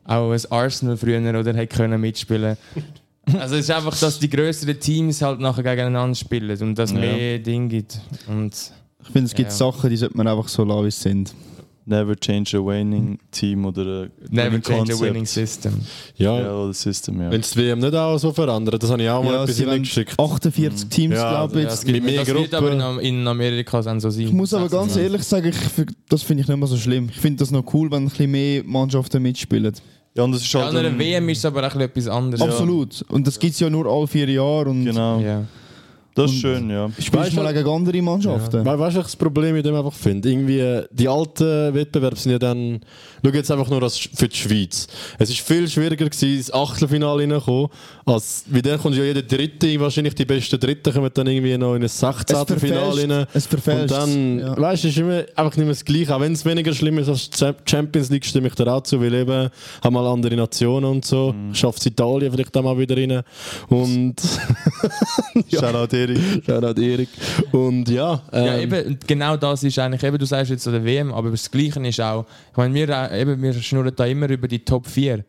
auch 0.05 0.31
ein 0.31 0.41
Arsenal 0.51 0.97
früher 0.97 1.19
oder 1.39 1.53
hätte 1.53 1.75
können 1.75 2.01
mitspielen. 2.01 2.57
Also 3.39 3.53
es 3.55 3.65
ist 3.65 3.71
einfach, 3.71 3.95
dass 3.99 4.17
die 4.17 4.29
größeren 4.29 4.79
Teams 4.79 5.21
halt 5.21 5.39
nachher 5.39 5.61
gegeneinander 5.61 6.15
spielen 6.15 6.59
und 6.59 6.75
dass 6.75 6.91
Ja. 6.91 6.97
mehr 6.97 7.37
Dinge 7.37 7.67
gibt. 7.67 7.99
Und 8.27 8.51
Ich 9.03 9.07
finde, 9.11 9.27
es 9.27 9.35
gibt 9.35 9.51
Ja. 9.51 9.55
Sachen, 9.55 9.89
die 9.91 9.95
sollte 9.95 10.17
man 10.17 10.27
einfach 10.27 10.47
so 10.47 10.63
lassen, 10.63 10.85
wie 10.87 10.91
sie 10.91 11.01
sind. 11.01 11.33
Never 11.83 12.15
change 12.15 12.55
a 12.57 12.63
winning 12.63 13.17
team 13.31 13.65
oder 13.65 13.81
a 14.03 14.07
never 14.29 14.51
winning 14.51 14.61
change 14.61 14.81
a 14.81 14.85
concept. 14.95 15.01
winning 15.01 15.25
system. 15.25 15.73
Ja, 16.15 16.39
Ja, 16.39 16.53
oder 16.55 16.73
System, 16.73 17.19
ja. 17.21 17.31
wenn 17.31 17.41
es 17.41 17.51
die 17.51 17.59
WM 17.59 17.79
nicht 17.79 17.95
auch 17.95 18.17
so 18.19 18.31
verändert, 18.31 18.81
das 18.83 18.91
habe 18.91 19.01
ich 19.01 19.09
auch 19.09 19.23
mal 19.23 19.33
Ja, 19.33 19.43
etwas 19.43 19.57
hineingeschickt. 19.57 20.19
48 20.19 20.89
Teams, 20.89 21.15
Ja, 21.15 21.29
glaube 21.31 21.53
ich. 21.57 21.63
ja, 21.63 21.69
jetzt. 21.69 21.79
es 21.79 21.85
gibt- 21.85 21.95
Mit 21.95 22.03
mehr 22.05 22.19
das 22.23 22.27
wird 22.27 22.53
aber 22.53 22.69
Gruppen. 22.69 22.99
in, 22.99 23.27
Amerika 23.27 23.81
dann 23.81 23.99
so 23.99 24.09
sein. 24.11 24.25
Ich 24.27 24.31
muss 24.31 24.53
aber 24.53 24.69
ganz 24.69 24.95
ehrlich 24.95 25.23
sagen, 25.23 25.47
ich, 25.49 25.85
das 26.07 26.21
finde 26.21 26.43
ich 26.43 26.47
nicht 26.47 26.57
mehr 26.57 26.67
so 26.67 26.77
schlimm. 26.77 27.09
Ich 27.11 27.19
finde 27.19 27.39
das 27.39 27.49
noch 27.49 27.63
cool, 27.73 27.89
wenn 27.89 28.03
ein 28.03 28.09
bisschen 28.09 28.29
mehr 28.29 28.63
Mannschaften 28.63 29.21
mitspielen. 29.23 29.73
Ja, 30.13 30.23
und 30.23 30.33
das 30.33 30.41
ist 30.41 30.53
Ja, 30.53 30.59
halt 30.61 30.71
an 30.71 30.77
einer 30.77 30.89
ein- 30.89 30.99
WM 30.99 31.29
ist 31.29 31.39
es 31.39 31.45
aber 31.45 31.65
auch 31.65 31.75
etwas 31.77 32.07
anderes. 32.07 32.41
Absolut. 32.41 33.01
Und 33.09 33.25
das 33.25 33.39
gibt 33.39 33.53
es 33.53 33.59
ja 33.59 33.69
nur 33.69 33.87
alle 33.87 34.05
vier 34.07 34.29
Jahre. 34.29 34.69
Und 34.69 34.85
Genau. 34.85 35.19
Ja. 35.19 35.45
Das 36.13 36.29
ist 36.29 36.41
schön, 36.41 36.69
ja. 36.69 36.89
spielst 36.89 37.13
Weißt 37.13 37.35
mal 37.35 37.53
du- 37.53 37.59
gegen 37.59 37.69
andere 37.69 38.01
Mannschaften. 38.01 38.65
We 38.65 38.79
weißt 38.79 38.95
du, 38.95 38.99
was 38.99 39.05
ich 39.05 39.11
das 39.11 39.15
Problem 39.15 39.55
mit 39.55 39.65
dem 39.65 39.75
einfach 39.75 39.93
finde? 39.93 40.29
Irgendwie, 40.29 40.59
äh, 40.59 40.85
die 40.91 41.07
alten 41.07 41.73
Wettbewerbe 41.73 42.17
sind 42.17 42.33
ja 42.33 42.39
dann. 42.39 42.81
Schau 43.23 43.31
jetzt 43.31 43.49
einfach 43.51 43.69
nur 43.69 43.81
als 43.83 43.97
für 43.97 44.27
die 44.27 44.35
Schweiz. 44.35 44.87
Es 45.19 45.29
ist 45.29 45.39
viel 45.39 45.69
schwieriger 45.69 46.05
gewesen, 46.05 46.35
ins 46.35 46.53
Achtelfinale 46.53 47.23
reinzukommen, 47.23 47.69
als. 48.05 48.43
Wie 48.47 48.61
dann 48.61 48.79
kommt 48.79 48.97
ja 48.97 49.03
jeder 49.03 49.21
Dritte, 49.21 49.79
wahrscheinlich 49.79 50.13
die 50.15 50.25
besten 50.25 50.59
Dritten 50.59 50.93
kommen 50.93 51.09
dann 51.13 51.27
irgendwie 51.27 51.57
noch 51.57 51.75
in 51.75 51.83
ein 51.83 51.87
16. 51.87 52.59
Finale 52.59 53.09
rein. 53.09 53.27
Es 53.33 53.47
verfälscht. 53.47 53.83
Und 53.83 53.91
dann, 53.91 54.39
ja. 54.39 54.57
weißt 54.57 54.83
du, 54.83 54.87
es 54.89 54.93
ist 54.93 54.99
immer 54.99 55.23
einfach 55.35 55.55
nicht 55.55 55.65
mehr 55.65 55.67
das 55.67 55.85
Gleiche. 55.85 56.13
Auch 56.13 56.19
wenn 56.19 56.33
es 56.33 56.43
weniger 56.43 56.73
schlimm 56.73 56.97
ist 56.97 57.07
als 57.07 57.29
Champions 57.65 58.09
League, 58.09 58.25
stimme 58.25 58.47
ich 58.49 58.55
dir 58.55 58.67
auch 58.67 58.83
zu, 58.83 58.99
weil 58.99 59.13
eben 59.13 59.49
haben 59.81 59.93
mal 59.93 60.07
andere 60.07 60.35
Nationen 60.35 60.85
und 60.85 61.05
so. 61.05 61.33
Schafft 61.53 61.79
es 61.79 61.85
Italien 61.85 62.31
vielleicht 62.31 62.57
auch 62.57 62.63
mal 62.63 62.77
wieder 62.77 62.97
rein. 62.97 63.23
Und. 63.69 64.15
Shoutout 65.51 65.95
Erik. 66.11 66.45
Shoutout 66.45 66.81
Erik. 66.81 67.09
Und 67.51 67.89
ja. 67.89 68.21
Ja, 68.31 68.57
ähm, 68.57 68.61
eben, 68.61 68.87
und 68.87 69.07
genau 69.07 69.37
das 69.37 69.63
ist 69.63 69.77
eigentlich, 69.79 70.03
eben, 70.03 70.17
du 70.17 70.25
sagst 70.25 70.51
jetzt 70.51 70.63
so 70.63 70.71
der 70.71 70.83
WM, 70.83 71.13
aber 71.13 71.31
das 71.31 71.49
Gleiche 71.49 71.79
ist 71.87 72.01
auch, 72.01 72.25
ich 72.51 72.57
meine, 72.57 72.73
wir, 72.73 72.89
äh, 72.89 73.21
eben, 73.21 73.41
wir 73.41 73.53
schnurren 73.53 73.93
da 73.95 74.05
immer 74.05 74.29
über 74.29 74.47
die 74.47 74.63
Top 74.63 74.87
4. 74.87 75.23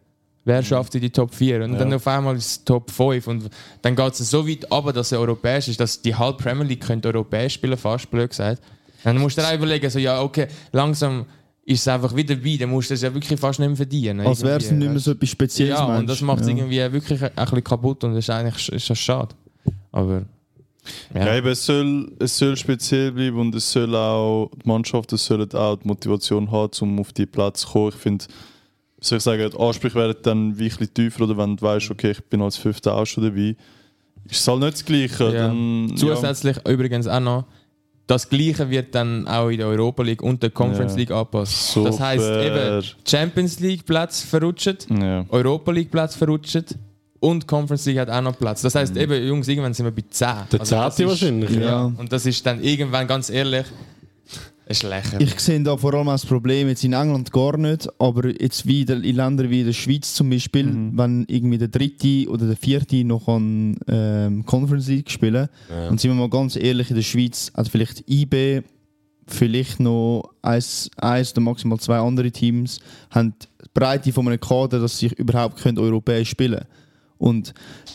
Wer 0.45 0.63
schafft 0.63 0.95
in 0.97 1.01
die 1.01 1.11
Top 1.11 1.33
4? 1.35 1.63
Und 1.63 1.79
dann 1.79 1.93
auf 1.95 2.07
einmal 2.09 2.37
ist 2.37 2.67
Top 2.67 2.91
5. 2.91 3.27
Und 3.29 3.51
dann 3.81 3.95
geht 3.95 4.13
es 4.13 4.29
so 4.29 4.49
weit 4.49 4.71
ab, 4.73 4.93
dass 4.93 5.13
es 5.13 5.19
europäisch 5.19 5.69
ist, 5.69 5.79
dass 5.79 6.03
die 6.03 6.15
halbe 6.17 6.43
Premier 6.43 6.65
League 6.65 6.85
könnte 6.85 7.09
europäisch 7.09 7.55
spielen, 7.55 7.77
fast 7.77 8.11
blöd 8.11 8.31
gesagt. 8.31 8.61
Dann 9.05 9.19
musst 9.19 9.39
du 9.39 9.43
dir 9.43 9.49
auch 9.49 9.55
überlegen, 9.55 9.89
so, 9.89 10.01
ja, 10.01 10.21
okay, 10.21 10.49
langsam 10.73 11.27
ist 11.65 11.81
es 11.81 11.89
einfach 11.89 12.15
wieder 12.15 12.35
dabei, 12.35 12.57
dann 12.57 12.71
musst 12.71 12.91
du 12.91 12.95
es 12.95 13.03
ja 13.03 13.15
wirklich 13.15 13.39
fast 13.39 13.61
nicht 13.61 13.69
mehr 13.69 13.77
verdienen. 13.77 14.21
Als 14.27 14.43
wäre 14.43 14.59
es 14.59 14.71
nicht 14.71 14.91
mehr 14.91 14.99
so 14.99 15.13
etwas 15.13 15.29
Spezielles. 15.29 15.79
Ja, 15.79 15.85
und 15.85 15.95
meinst 15.95 16.11
das 16.11 16.19
du? 16.19 16.25
macht 16.25 16.41
es 16.41 16.49
ja. 16.49 16.55
irgendwie 16.55 16.93
wirklich 16.93 17.23
ein 17.23 17.31
bisschen 17.35 17.65
kaputt 17.65 18.05
und 18.05 18.15
das 18.15 18.25
ist 18.25 18.31
eigentlich 18.31 18.69
ist 18.69 18.91
das 18.91 18.99
schade. 18.99 19.35
Aber. 19.93 20.25
Ja, 21.15 21.37
eben, 21.37 21.49
es, 21.49 21.65
soll, 21.65 22.13
es 22.19 22.37
soll 22.37 22.57
speziell 22.57 23.13
bleiben 23.13 23.39
und 23.39 23.55
es 23.55 23.71
soll 23.71 23.95
auch, 23.95 24.51
die 24.63 24.69
Mannschaften 24.69 25.17
sollen 25.17 25.53
auch 25.55 25.77
die 25.77 25.87
Motivation 25.87 26.51
haben, 26.51 26.71
um 26.81 26.99
auf 27.01 27.13
die 27.13 27.27
Platz 27.27 27.61
zu 27.61 27.69
kommen. 27.69 27.89
Ich 27.91 27.95
finde, 28.01 28.25
soll 29.01 29.19
ich 29.19 29.25
sagen, 29.25 29.51
die 29.51 29.59
Ansprüche 29.59 29.95
werden 29.95 30.17
dann 30.23 30.59
wie 30.59 30.65
ein 30.65 30.69
bisschen 30.71 30.95
tiefer 30.95 31.25
oder 31.25 31.37
wenn 31.37 31.57
du 31.57 31.63
weißt, 31.63 31.91
okay, 31.91 32.13
ich 32.13 32.25
bin 32.25 32.43
als 32.43 32.57
Fünfter 32.57 32.95
auch 32.95 33.05
schon 33.07 33.25
dabei, 33.25 33.57
ist 34.29 34.41
es 34.41 34.49
halt 34.49 34.61
nicht 34.61 34.75
das 34.75 34.85
Gleiche. 34.85 35.25
Ja. 35.25 35.49
Dann, 35.49 35.93
Zusätzlich 35.97 36.57
übrigens 36.67 37.07
auch 37.07 37.21
noch, 37.21 37.45
das 38.09 38.29
Gleiche 38.29 38.69
wird 38.69 38.95
dann 38.95 39.27
auch 39.29 39.49
in 39.49 39.59
der 39.59 39.69
Europa 39.69 40.03
League 40.03 40.23
und 40.23 40.43
der 40.43 40.51
Conference 40.51 40.93
Ja. 40.93 40.99
League 40.99 41.11
angepasst. 41.13 41.73
Super. 41.73 41.91
Das 41.91 42.01
heisst 42.01 42.25
eben 42.29 42.85
Champions 43.07 43.61
League 43.61 43.87
Platz 43.87 44.21
verrutscht, 44.23 44.87
Ja. 44.91 45.05
ja. 45.05 45.27
Europa 45.29 45.71
League 45.73 45.91
Platz 45.91 46.17
verrutscht 46.17 46.75
und 47.23 47.47
Conference 47.47 47.87
League 47.87 47.99
hat 47.99 48.11
auch 48.11 48.21
noch 48.21 48.37
Platz. 48.39 48.63
Das 48.63 48.75
heisst 48.75 48.97
eben, 48.97 49.27
Jungs, 49.27 49.47
irgendwann 49.49 49.73
sind 49.75 49.87
wir 49.87 49.93
bei 49.93 50.03
10. 50.11 50.27
Der 50.53 50.61
Also 50.61 50.75
das 50.77 50.97
Zehnte 50.97 51.03
ist- 51.13 51.23
wahrscheinlich. 51.23 51.51
Ja. 51.53 51.61
Ja. 51.63 51.93
Und 51.97 52.13
das 52.13 52.27
ist 52.27 52.45
dann 52.45 52.63
irgendwann, 52.63 53.07
ganz 53.07 53.31
ehrlich, 53.31 53.65
ist 54.67 54.83
lächerlich. 54.83 55.33
Ich 55.33 55.41
sehe 55.41 55.61
da 55.63 55.77
vor 55.77 55.95
allem 55.95 56.09
als 56.09 56.25
Problem 56.27 56.69
jetzt 56.69 56.83
in 56.85 56.93
England 56.95 57.31
gar 57.33 57.57
nicht, 57.57 57.89
aber 57.99 58.29
jetzt 58.41 58.67
wieder 58.67 58.95
in 58.95 59.17
Ländern 59.17 59.51
wie 59.51 59.65
der 59.65 59.73
Schweiz 59.73 60.15
zum 60.15 60.31
Beispiel, 60.31 60.67
wenn 60.95 61.25
irgendwie 61.29 61.59
der 61.59 61.69
dritte 61.69 62.29
oder 62.31 62.47
der 62.47 62.57
vierte 62.57 63.05
noch 63.05 63.27
an 63.29 63.77
ähm, 63.89 64.45
Conference 64.47 64.89
League 64.89 65.11
spielen. 65.11 65.49
Und 65.91 66.01
sind 66.01 66.11
wir 66.11 66.15
mal 66.17 66.31
ganz 66.31 66.57
ehrlich, 66.57 66.91
in 66.91 66.97
der 66.97 67.03
Schweiz 67.03 67.53
hat 67.57 67.69
vielleicht 67.69 68.05
IB, 68.09 68.63
vielleicht 69.27 69.79
noch 69.81 70.31
eins, 70.43 70.91
eins 70.97 71.33
oder 71.33 71.41
maximal 71.43 71.79
zwei 71.79 71.99
andere 71.99 72.31
Teams, 72.31 72.79
haben 73.11 73.35
die 73.41 73.67
Breite 73.75 74.13
von 74.13 74.27
einem 74.29 74.41
Kader, 74.41 74.81
dass 74.81 74.99
sie 74.99 75.07
überhaupt 75.09 75.61
können 75.63 75.79
europäisch 75.79 76.31
spielen 76.31 76.55
können. 76.61 76.67
Und 77.23 77.55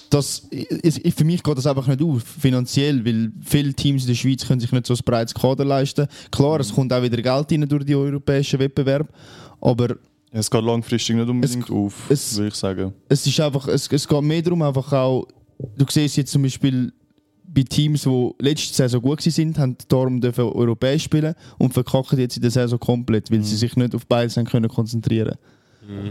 das, 0.10 0.40
ist, 0.50 1.02
für 1.18 1.26
mich 1.26 1.44
geht 1.44 1.58
das 1.58 1.68
einfach 1.68 1.86
nicht 1.88 2.02
auf, 2.02 2.24
finanziell, 2.24 3.04
weil 3.06 3.30
viele 3.44 3.74
Teams 3.74 4.04
in 4.04 4.08
der 4.08 4.16
Schweiz 4.16 4.48
können 4.48 4.62
sich 4.62 4.72
nicht 4.72 4.88
so 4.88 4.94
ein 4.94 5.00
breites 5.04 5.34
Kader 5.34 5.66
leisten. 5.66 6.08
Klar, 6.32 6.62
es 6.62 6.74
kommt 6.74 6.94
auch 6.94 7.04
wieder 7.04 7.22
Geld 7.22 7.52
rein 7.52 7.68
durch 7.68 7.84
die 7.84 7.94
europäischen 7.96 8.58
Wettbewerbe, 8.58 9.10
aber 9.60 9.98
es 10.32 10.50
geht 10.50 10.64
langfristig 10.64 11.18
nicht 11.18 11.28
unbedingt 11.28 11.70
auf, 11.70 12.10
es- 12.10 12.38
würde 12.38 12.48
ich 12.48 12.56
sagen. 12.56 12.94
es 13.10 13.28
ist 13.28 13.38
einfach, 13.42 13.68
es, 13.68 13.90
es 13.92 14.08
geht 14.08 14.22
mehr 14.22 14.42
darum, 14.42 14.62
einfach 14.62 14.94
auch, 14.94 15.28
du 15.78 15.86
siehst 15.90 16.16
jetzt 16.16 16.32
zum 16.32 16.44
Beispiel 16.44 16.94
bei 17.50 17.64
Teams, 17.64 18.04
die 18.04 18.32
letzte 18.40 18.74
Saison 18.76 19.02
gut 19.02 19.26
waren, 19.26 19.58
haben 19.58 19.78
darum 19.90 20.22
dürfen 20.22 20.46
europäisch 20.46 21.04
spielen 21.04 21.34
und 21.58 21.74
verkacken 21.74 22.18
jetzt 22.20 22.38
in 22.38 22.44
der 22.44 22.52
Saison 22.52 22.80
komplett, 22.80 23.30
weil 23.30 23.44
sie 23.44 23.58
sich 23.58 23.76
nicht 23.76 23.94
auf 23.94 24.06
beides 24.08 24.38
haben 24.38 24.46
können 24.46 24.70
konzentrieren 24.70 25.36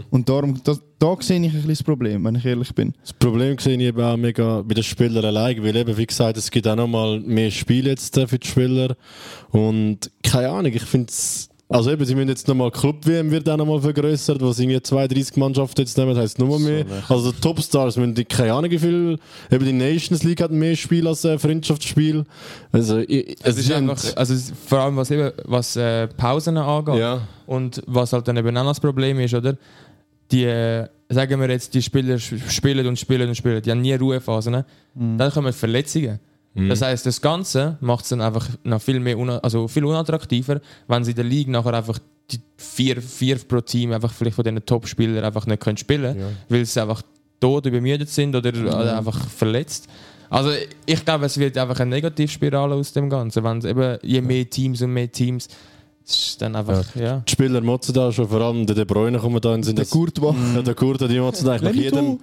Und 0.09 0.29
darum, 0.29 0.61
das, 0.63 0.81
da 0.99 1.15
sehe 1.19 1.39
ich 1.39 1.47
ein 1.47 1.51
bisschen 1.51 1.69
das 1.69 1.83
Problem, 1.83 2.23
wenn 2.25 2.35
ich 2.35 2.45
ehrlich 2.45 2.73
bin. 2.73 2.93
Das 3.01 3.13
Problem 3.13 3.57
sehe 3.59 3.75
ich 3.75 3.83
eben 3.83 4.01
auch 4.01 4.17
mega 4.17 4.61
bei 4.61 4.73
den 4.73 4.83
Spielern 4.83 5.23
allein, 5.23 5.63
weil 5.63 5.75
eben, 5.75 5.97
wie 5.97 6.05
gesagt, 6.05 6.37
es 6.37 6.49
gibt 6.49 6.67
auch 6.67 6.75
nochmal 6.75 7.19
mehr 7.19 7.51
Spiele 7.51 7.91
jetzt 7.91 8.17
äh, 8.17 8.27
für 8.27 8.39
die 8.39 8.47
Spieler 8.47 8.95
und 9.51 10.11
keine 10.23 10.49
Ahnung, 10.49 10.73
ich 10.73 10.83
finde 10.83 11.07
es 11.09 11.49
also 11.69 11.91
eben, 11.91 12.05
sie 12.05 12.15
müssen 12.15 12.29
jetzt 12.29 12.47
nochmal 12.47 12.71
Club-WM 12.71 13.29
wird 13.29 13.49
auch 13.49 13.57
nochmal 13.57 13.81
vergrößert, 13.81 14.41
was 14.41 14.57
irgendwie 14.59 14.81
32 14.81 15.35
Mannschaften 15.35 15.81
jetzt 15.81 15.97
nehmen, 15.97 16.15
heisst 16.17 16.39
nur 16.39 16.57
mehr. 16.59 16.85
Also 17.09 17.31
die 17.33 17.41
Topstars 17.41 17.97
müssen 17.97 18.15
die, 18.15 18.23
keine 18.25 18.53
Ahnung 18.53 18.71
wie 18.71 18.79
viel, 18.79 19.19
eben 19.51 19.65
die 19.65 19.73
Nations 19.73 20.23
League 20.23 20.41
hat 20.41 20.51
mehr 20.51 20.75
Spiel 20.77 21.05
als 21.07 21.25
äh, 21.25 21.37
Freundschaftsspiel. 21.37 22.23
Also, 22.71 22.99
ich, 22.99 23.35
Es 23.43 23.57
ist 23.57 23.67
sind- 23.67 23.75
einfach, 23.89 24.01
also 24.15 24.33
es- 24.33 24.53
vor 24.65 24.79
allem 24.79 24.95
was, 24.95 25.11
eben, 25.11 25.31
was 25.43 25.75
äh, 25.75 26.07
Pausen 26.07 26.57
angeht 26.57 26.95
Ja. 26.99 27.21
und 27.47 27.81
was 27.85 28.13
halt 28.13 28.27
dann 28.27 28.37
eben 28.37 28.55
auch 28.55 28.65
das 28.65 28.79
Problem 28.79 29.19
ist, 29.19 29.33
oder? 29.33 29.57
Die, 30.31 30.43
äh, 30.45 30.87
sagen 31.09 31.39
wir 31.39 31.49
jetzt, 31.49 31.73
die 31.73 31.81
Spieler 31.81 32.17
spielen 32.19 32.85
und 32.87 32.97
spielen 32.99 33.29
und 33.29 33.35
spielen, 33.35 33.61
die 33.61 33.71
haben 33.71 33.81
nie 33.81 33.93
Ruhephasen. 33.93 34.51
Ne? 34.51 34.65
Dann 34.95 35.31
kommen 35.31 35.53
Verletzungen. 35.53 36.19
Das 36.69 36.81
heißt, 36.81 37.05
das 37.05 37.21
Ganze 37.21 37.77
macht 37.81 38.03
es 38.03 38.09
dann 38.09 38.21
einfach 38.21 38.47
noch 38.63 38.81
viel 38.81 38.99
mehr, 38.99 39.17
una 39.17 39.37
also 39.39 39.67
viel 39.67 39.85
unattraktiver, 39.85 40.59
wenn 40.87 41.03
sie 41.03 41.11
in 41.11 41.15
der 41.15 41.25
Liga 41.25 41.51
nachher 41.51 41.73
einfach 41.73 41.99
die 42.31 42.39
vier, 42.57 43.01
vier 43.01 43.37
pro 43.37 43.61
Team 43.61 43.91
einfach 43.91 44.11
vielleicht 44.11 44.35
von 44.35 44.43
diesen 44.43 44.65
Top-Spielern 44.65 45.23
einfach 45.23 45.45
nicht 45.45 45.61
können 45.61 45.77
spielen 45.77 46.15
weil 46.49 46.65
sie 46.65 46.81
einfach 46.81 47.01
tot 47.39 47.65
übermüdet 47.67 48.09
sind 48.09 48.35
oder, 48.35 48.49
oder 48.49 48.97
einfach 48.97 49.29
verletzt. 49.29 49.87
Also 50.29 50.49
ich 50.85 51.05
glaube, 51.05 51.25
es 51.25 51.37
wird 51.37 51.57
einfach 51.57 51.79
eine 51.79 51.91
Negativspirale 51.91 52.75
aus 52.75 52.91
dem 52.91 53.09
Ganzen, 53.09 53.43
wenn 53.43 53.63
eben 53.63 53.97
je 54.01 54.21
mehr 54.21 54.49
Teams 54.49 54.81
und 54.81 54.93
mehr 54.93 55.11
Teams, 55.11 55.47
ist 56.09 56.41
dann 56.41 56.55
einfach, 56.55 56.95
ja. 56.95 57.21
Die 57.27 57.31
Spieler 57.31 57.59
motzen 57.61 57.93
da 57.93 58.11
schon, 58.11 58.29
vor 58.29 58.39
allem 58.41 58.65
der 58.65 58.75
De 58.75 58.85
Bruyne 58.85 59.19
kommen 59.19 59.41
da 59.41 59.53
in 59.53 59.63
sind 59.63 59.77
Der 59.77 59.83
das- 59.85 59.91
Courtois. 59.91 60.33
Ja, 60.55 60.61
der 60.61 60.73
Kurte, 60.75 61.07
die 61.07 61.19
motzen 61.19 61.49
eigentlich 61.49 61.63
nach 61.63 61.73
jedem. 61.83 62.19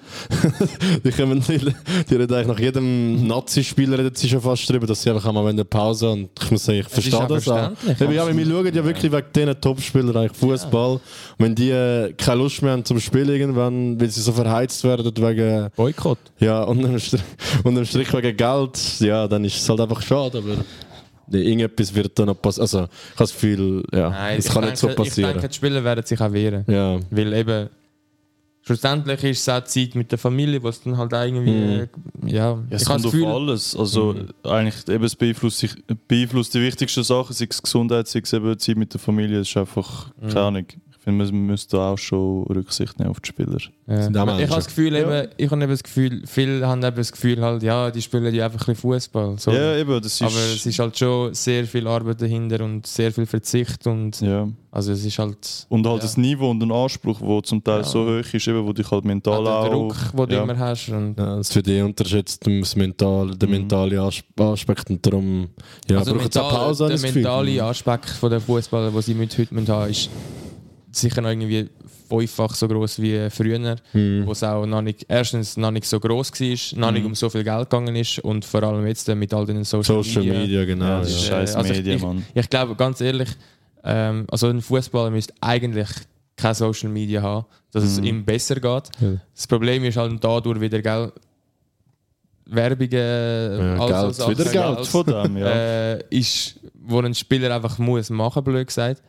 die, 1.04 1.10
kommen, 1.10 1.40
die, 1.46 1.58
die 2.08 2.14
reden 2.14 2.32
eigentlich 2.34 2.46
nach 2.46 2.58
jedem 2.58 3.26
Nazi-Spieler 3.26 3.98
reden 3.98 4.14
sie 4.14 4.28
schon 4.28 4.40
fast 4.40 4.68
drüber, 4.70 4.86
dass 4.86 5.02
sie 5.02 5.10
einfach 5.10 5.26
einmal 5.26 5.46
eine 5.48 5.64
Pause 5.64 6.10
und 6.10 6.30
ich 6.42 6.50
muss 6.50 6.64
sagen, 6.64 6.78
ich 6.78 6.88
verstehe 6.88 7.26
das 7.28 7.46
auch. 7.48 7.56
ja, 7.56 7.72
weil 7.98 8.10
wir 8.10 8.46
schauen 8.46 8.74
ja 8.74 8.84
wirklich 8.84 9.12
wegen 9.12 9.26
diesen 9.34 9.60
Topspielern 9.60 10.16
eigentlich 10.16 10.38
Fußball. 10.38 10.92
Und 10.94 11.00
wenn 11.38 11.54
die 11.54 11.70
äh, 11.70 12.12
keine 12.14 12.38
Lust 12.42 12.62
mehr 12.62 12.72
haben 12.72 12.84
zum 12.84 12.98
Spielen 13.00 13.28
irgendwann, 13.28 14.00
weil 14.00 14.08
sie 14.10 14.22
so 14.22 14.32
verheizt 14.32 14.82
werden 14.84 15.12
wegen 15.14 15.68
Boykott. 15.76 16.18
ja 16.40 16.62
unterm 16.62 16.98
Strich, 16.98 17.20
unterm 17.64 17.84
Strich 17.84 18.12
wegen 18.14 18.36
Geld, 18.36 19.00
ja, 19.00 19.28
dann 19.28 19.44
ist 19.44 19.56
es 19.56 19.68
halt 19.68 19.80
einfach 19.80 20.00
schade, 20.00 20.38
aber 20.38 20.56
irgendetwas 21.30 21.94
wird 21.94 22.18
dann 22.18 22.26
noch 22.26 22.40
passieren. 22.40 22.62
Also 22.62 22.78
ich 22.78 22.82
habe 22.82 22.90
das 23.18 23.32
Gefühl, 23.32 23.84
ja, 23.92 24.10
Nein, 24.10 24.38
es 24.38 24.46
ich 24.46 24.52
kann 24.52 24.62
denke, 24.62 24.70
nicht 24.72 24.80
so 24.80 24.88
Ich 24.90 24.96
passieren. 24.96 25.32
denke, 25.32 25.48
die 25.48 25.54
Spieler 25.54 25.84
werden 25.84 26.04
sich 26.04 26.20
auch 26.20 26.32
wehren. 26.32 26.64
ja. 26.68 26.98
Weil 27.10 27.32
eben, 27.32 27.68
schlussendlich 28.62 29.24
ist 29.24 29.40
es 29.40 29.48
auch 29.48 29.64
Zeit 29.64 29.94
mit 29.94 30.10
der 30.10 30.18
Familie, 30.18 30.62
was 30.62 30.82
dann 30.82 30.96
halt 30.96 31.12
irgendwie, 31.12 31.50
äh, 31.50 31.86
ja, 32.26 32.52
Ja, 32.52 32.62
es 32.70 32.82
ich 32.82 32.88
kommt 32.88 33.06
auf 33.06 33.14
alles. 33.14 33.76
Also 33.76 34.14
eigentlich 34.42 34.88
eben, 34.88 35.04
es 35.04 35.14
beeinflusst, 35.16 35.58
sich, 35.58 35.72
beeinflusst 36.08 36.54
die 36.54 36.60
wichtigsten 36.62 37.02
Sachen, 37.04 37.32
sei 37.34 37.46
es 37.50 37.62
Gesundheit, 37.62 38.08
sei 38.08 38.20
es 38.22 38.32
eben 38.32 38.58
Zeit 38.58 38.76
mit 38.76 38.92
der 38.92 39.00
Familie. 39.00 39.40
Es 39.40 39.48
ist 39.50 39.56
einfach, 39.56 40.10
keine 40.22 40.40
Ahnung. 40.40 40.66
Finde, 41.04 41.24
man 41.26 41.46
müsste 41.46 41.76
da 41.76 41.90
auch 41.90 41.98
schon 41.98 42.44
Rücksicht 42.44 42.98
nehmen 42.98 43.10
auf 43.10 43.20
die 43.20 43.28
Spieler. 43.28 43.58
Ja. 43.86 44.08
Ich 44.08 44.16
habe 44.16 44.46
das 44.48 44.66
Gefühl, 44.66 44.94
Ja. 44.94 45.00
eben, 45.22 45.28
ich 45.36 45.50
habe 45.50 45.62
eben 45.62 45.70
das 45.70 45.82
Gefühl, 45.82 46.22
viele 46.26 46.66
haben 46.66 46.82
eben 46.82 46.96
das 46.96 47.12
Gefühl 47.12 47.42
halt, 47.42 47.62
ja, 47.62 47.90
die 47.90 48.00
spielen 48.00 48.34
ja 48.34 48.46
einfach 48.46 48.60
ein 48.66 48.72
bisschen 48.74 48.90
Fußball. 48.90 49.38
So. 49.38 49.50
Ja, 49.52 49.76
eben, 49.76 50.00
das 50.00 50.14
ist. 50.14 50.22
Aber 50.22 50.30
es 50.32 50.64
ist 50.64 50.78
halt 50.78 50.98
schon 50.98 51.34
sehr 51.34 51.66
viel 51.66 51.86
Arbeit 51.86 52.22
dahinter 52.22 52.64
und 52.64 52.86
sehr 52.86 53.12
viel 53.12 53.26
Verzicht 53.26 53.86
und 53.86 54.18
ja. 54.22 54.48
also 54.72 54.92
es 54.92 55.04
ist 55.04 55.18
halt 55.18 55.66
Und 55.68 55.86
halt 55.86 55.96
Ja. 55.98 56.02
das 56.04 56.16
Niveau 56.16 56.50
und 56.50 56.62
ein 56.62 56.72
Anspruch, 56.72 57.20
der 57.20 57.42
zum 57.42 57.62
Teil 57.62 57.80
Ja. 57.80 57.84
so 57.84 58.06
hoch 58.06 58.32
ist, 58.32 58.48
eben, 58.48 58.64
wo 58.66 58.72
dich 58.72 58.90
halt 58.90 59.04
mental 59.04 59.46
auch 59.46 59.50
auch. 59.56 59.62
der 59.64 59.72
Druck, 59.72 59.96
den 60.16 60.26
du 60.30 60.34
ja. 60.36 60.42
immer 60.42 60.58
hast. 60.58 60.88
Und 60.88 61.18
Ja, 61.18 61.36
das 61.36 61.54
wird 61.54 61.68
eh 61.68 61.82
unterschätzt, 61.82 62.46
das 62.46 62.76
mental, 62.76 63.32
der 63.36 63.46
Mhm. 63.48 63.54
mentale 63.56 64.00
As- 64.00 64.22
Aspekt 64.40 64.88
und 64.88 65.04
darum 65.04 65.48
ja, 65.86 65.98
also 65.98 66.14
braucht 66.14 66.34
es 66.34 66.36
auch 66.38 66.50
mental, 66.50 66.66
Pause, 66.66 66.88
der 66.88 67.12
mentale 67.12 67.62
Aspekt 67.62 68.08
von 68.08 68.30
der 68.30 68.40
Fußballer, 68.40 68.90
den 68.90 69.02
sie 69.02 69.14
mit 69.14 69.36
heute 69.36 69.54
haben, 69.68 69.90
ist 69.90 70.08
sicher 70.96 71.20
noch 71.20 71.30
irgendwie 71.30 71.68
fünffach 72.08 72.54
so 72.54 72.68
groß 72.68 73.00
wie 73.00 73.28
früher, 73.30 73.76
Mhm. 73.92 74.26
wo 74.26 74.32
es 74.32 74.42
auch 74.44 74.66
noch 74.66 74.82
nicht, 74.82 75.06
erstens 75.08 75.56
noch 75.56 75.70
nicht 75.70 75.86
so 75.86 75.98
groß 75.98 76.30
war, 76.32 76.78
noch 76.80 76.90
nicht 76.92 77.02
Mhm. 77.02 77.06
um 77.08 77.14
so 77.14 77.28
viel 77.30 77.42
Geld 77.44 77.68
gegangen 77.70 77.96
ist 77.96 78.18
und 78.20 78.44
vor 78.44 78.62
allem 78.62 78.86
jetzt 78.86 79.08
äh, 79.08 79.14
mit 79.14 79.32
all 79.34 79.46
den 79.46 79.64
Social, 79.64 80.02
Social 80.04 80.22
Media, 80.24 80.64
genau. 80.64 80.84
Ja, 80.84 80.90
Ja, 80.98 81.00
ist 81.02 81.16
Äh, 81.24 81.28
scheiß 81.28 81.56
also 81.56 81.70
ich- 81.72 81.78
Medien, 81.78 81.96
ich- 81.96 82.02
Mann. 82.02 82.24
Ich 82.34 82.48
glaube, 82.50 82.74
ganz 82.76 83.00
ehrlich, 83.00 83.30
ähm, 83.82 84.26
also 84.30 84.48
ein 84.48 84.60
Fußballer 84.60 85.10
müsste 85.10 85.34
eigentlich 85.40 85.88
kein 86.36 86.54
Social 86.54 86.90
Media 86.90 87.22
haben, 87.22 87.46
dass 87.72 87.84
es 87.84 87.98
Mhm. 87.98 88.04
ihm 88.06 88.24
besser 88.24 88.56
geht. 88.56 88.64
Ja. 89.00 89.12
Das 89.34 89.46
Problem 89.46 89.82
ist 89.84 89.96
halt 89.96 90.22
dadurch 90.22 90.60
wieder, 90.60 90.80
gell, 90.82 91.10
Werbungen, 92.46 93.80
all 93.80 93.88
so 93.88 93.94
Geld, 94.02 94.14
Sachen, 94.14 94.38
wieder 94.38 94.50
Geld. 94.52 94.76
Geld 94.76 94.86
von 94.86 95.06
dem, 95.06 95.36
ja. 95.38 95.46
äh, 95.48 96.04
ist, 96.10 96.60
wo 96.86 97.00
ein 97.00 97.14
Spieler 97.14 97.54
einfach 97.54 97.78
muss 97.78 98.10
machen, 98.10 98.44
blöd 98.44 98.66
gesagt. 98.66 99.02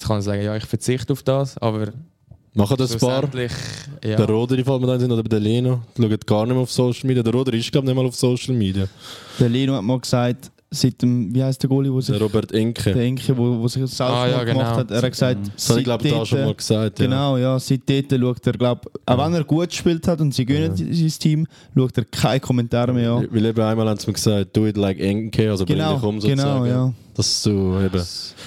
Jetzt 0.00 0.06
kann 0.08 0.16
er 0.16 0.22
sagen, 0.22 0.42
ja, 0.42 0.56
ich 0.56 0.64
verzichte 0.64 1.12
auf 1.12 1.22
das, 1.22 1.58
aber 1.58 1.88
Machen 2.54 2.78
das 2.78 2.96
Paar. 2.96 3.18
schlussendlich, 3.20 3.52
ja. 4.02 4.16
Der 4.16 4.26
Roderi 4.26 4.64
fällt 4.64 4.80
mir 4.80 4.86
da 4.86 4.98
sind 4.98 5.12
oder 5.12 5.22
der 5.22 5.40
Leno. 5.40 5.82
Schaut 5.94 6.26
gar 6.26 6.46
nicht 6.46 6.54
mehr 6.54 6.62
auf 6.62 6.72
Social 6.72 7.06
Media. 7.06 7.22
Der 7.22 7.34
Roderi 7.34 7.58
ist, 7.58 7.70
glaube 7.70 7.86
ich, 7.86 7.94
nicht 7.94 8.02
mal 8.02 8.08
auf 8.08 8.16
Social 8.16 8.54
Media. 8.54 8.88
Der 9.38 9.48
Leno 9.50 9.74
hat 9.74 9.82
mal 9.82 10.00
gesagt, 10.00 10.50
seit 10.72 11.02
dem, 11.02 11.34
wie 11.34 11.42
heißt 11.42 11.60
der 11.62 11.68
Goalie, 11.68 11.92
wo 11.92 12.00
sich, 12.00 12.16
Der 12.16 12.24
Robert 12.24 12.52
Enke. 12.52 12.92
der 12.92 13.02
Enke, 13.02 13.36
wo, 13.36 13.58
wo 13.58 13.66
sich 13.66 13.82
das 13.82 14.00
Ah, 14.00 14.28
ja, 14.28 14.44
gemacht 14.44 14.66
genau. 14.66 14.76
hat, 14.78 14.90
er 14.92 15.02
hat 15.02 15.10
gesagt, 15.10 15.38
Das 15.56 15.68
habe 15.68 15.80
ich, 15.80 15.84
glaube 15.84 16.06
ich, 16.06 16.12
da 16.14 16.24
schon 16.24 16.44
mal 16.44 16.54
gesagt. 16.54 16.98
Ja. 17.00 17.04
Genau, 17.06 17.36
ja, 17.38 17.58
seit 17.58 17.80
dort 17.90 18.20
schaut 18.20 18.46
er, 18.46 18.52
glaube 18.52 18.80
auch 19.04 19.18
wenn 19.26 19.34
er 19.34 19.42
gut 19.44 19.68
gespielt 19.70 20.06
hat 20.06 20.20
und 20.20 20.32
sie 20.32 20.44
gönnen 20.46 20.76
sein 20.76 21.12
Team, 21.18 21.46
schaut 21.76 21.98
er 21.98 22.04
keine 22.04 22.38
Kommentare 22.40 22.92
mehr 22.92 23.10
an. 23.12 23.26
Weil 23.30 23.46
eben 23.46 23.60
einmal 23.60 23.88
haben 23.88 23.98
sie 23.98 24.06
mir 24.06 24.12
gesagt, 24.12 24.56
do 24.56 24.66
it 24.66 24.76
like 24.76 25.00
Enke, 25.00 25.50
also 25.50 25.64
bring 25.66 25.76
Genau, 25.78 25.94
dich 25.94 26.02
um 26.04 26.20
sozusagen. 26.20 26.64
genau, 26.64 26.64
ja. 26.86 26.92
Dass 27.14 27.42
du 27.42 27.50
eben, 27.84 28.02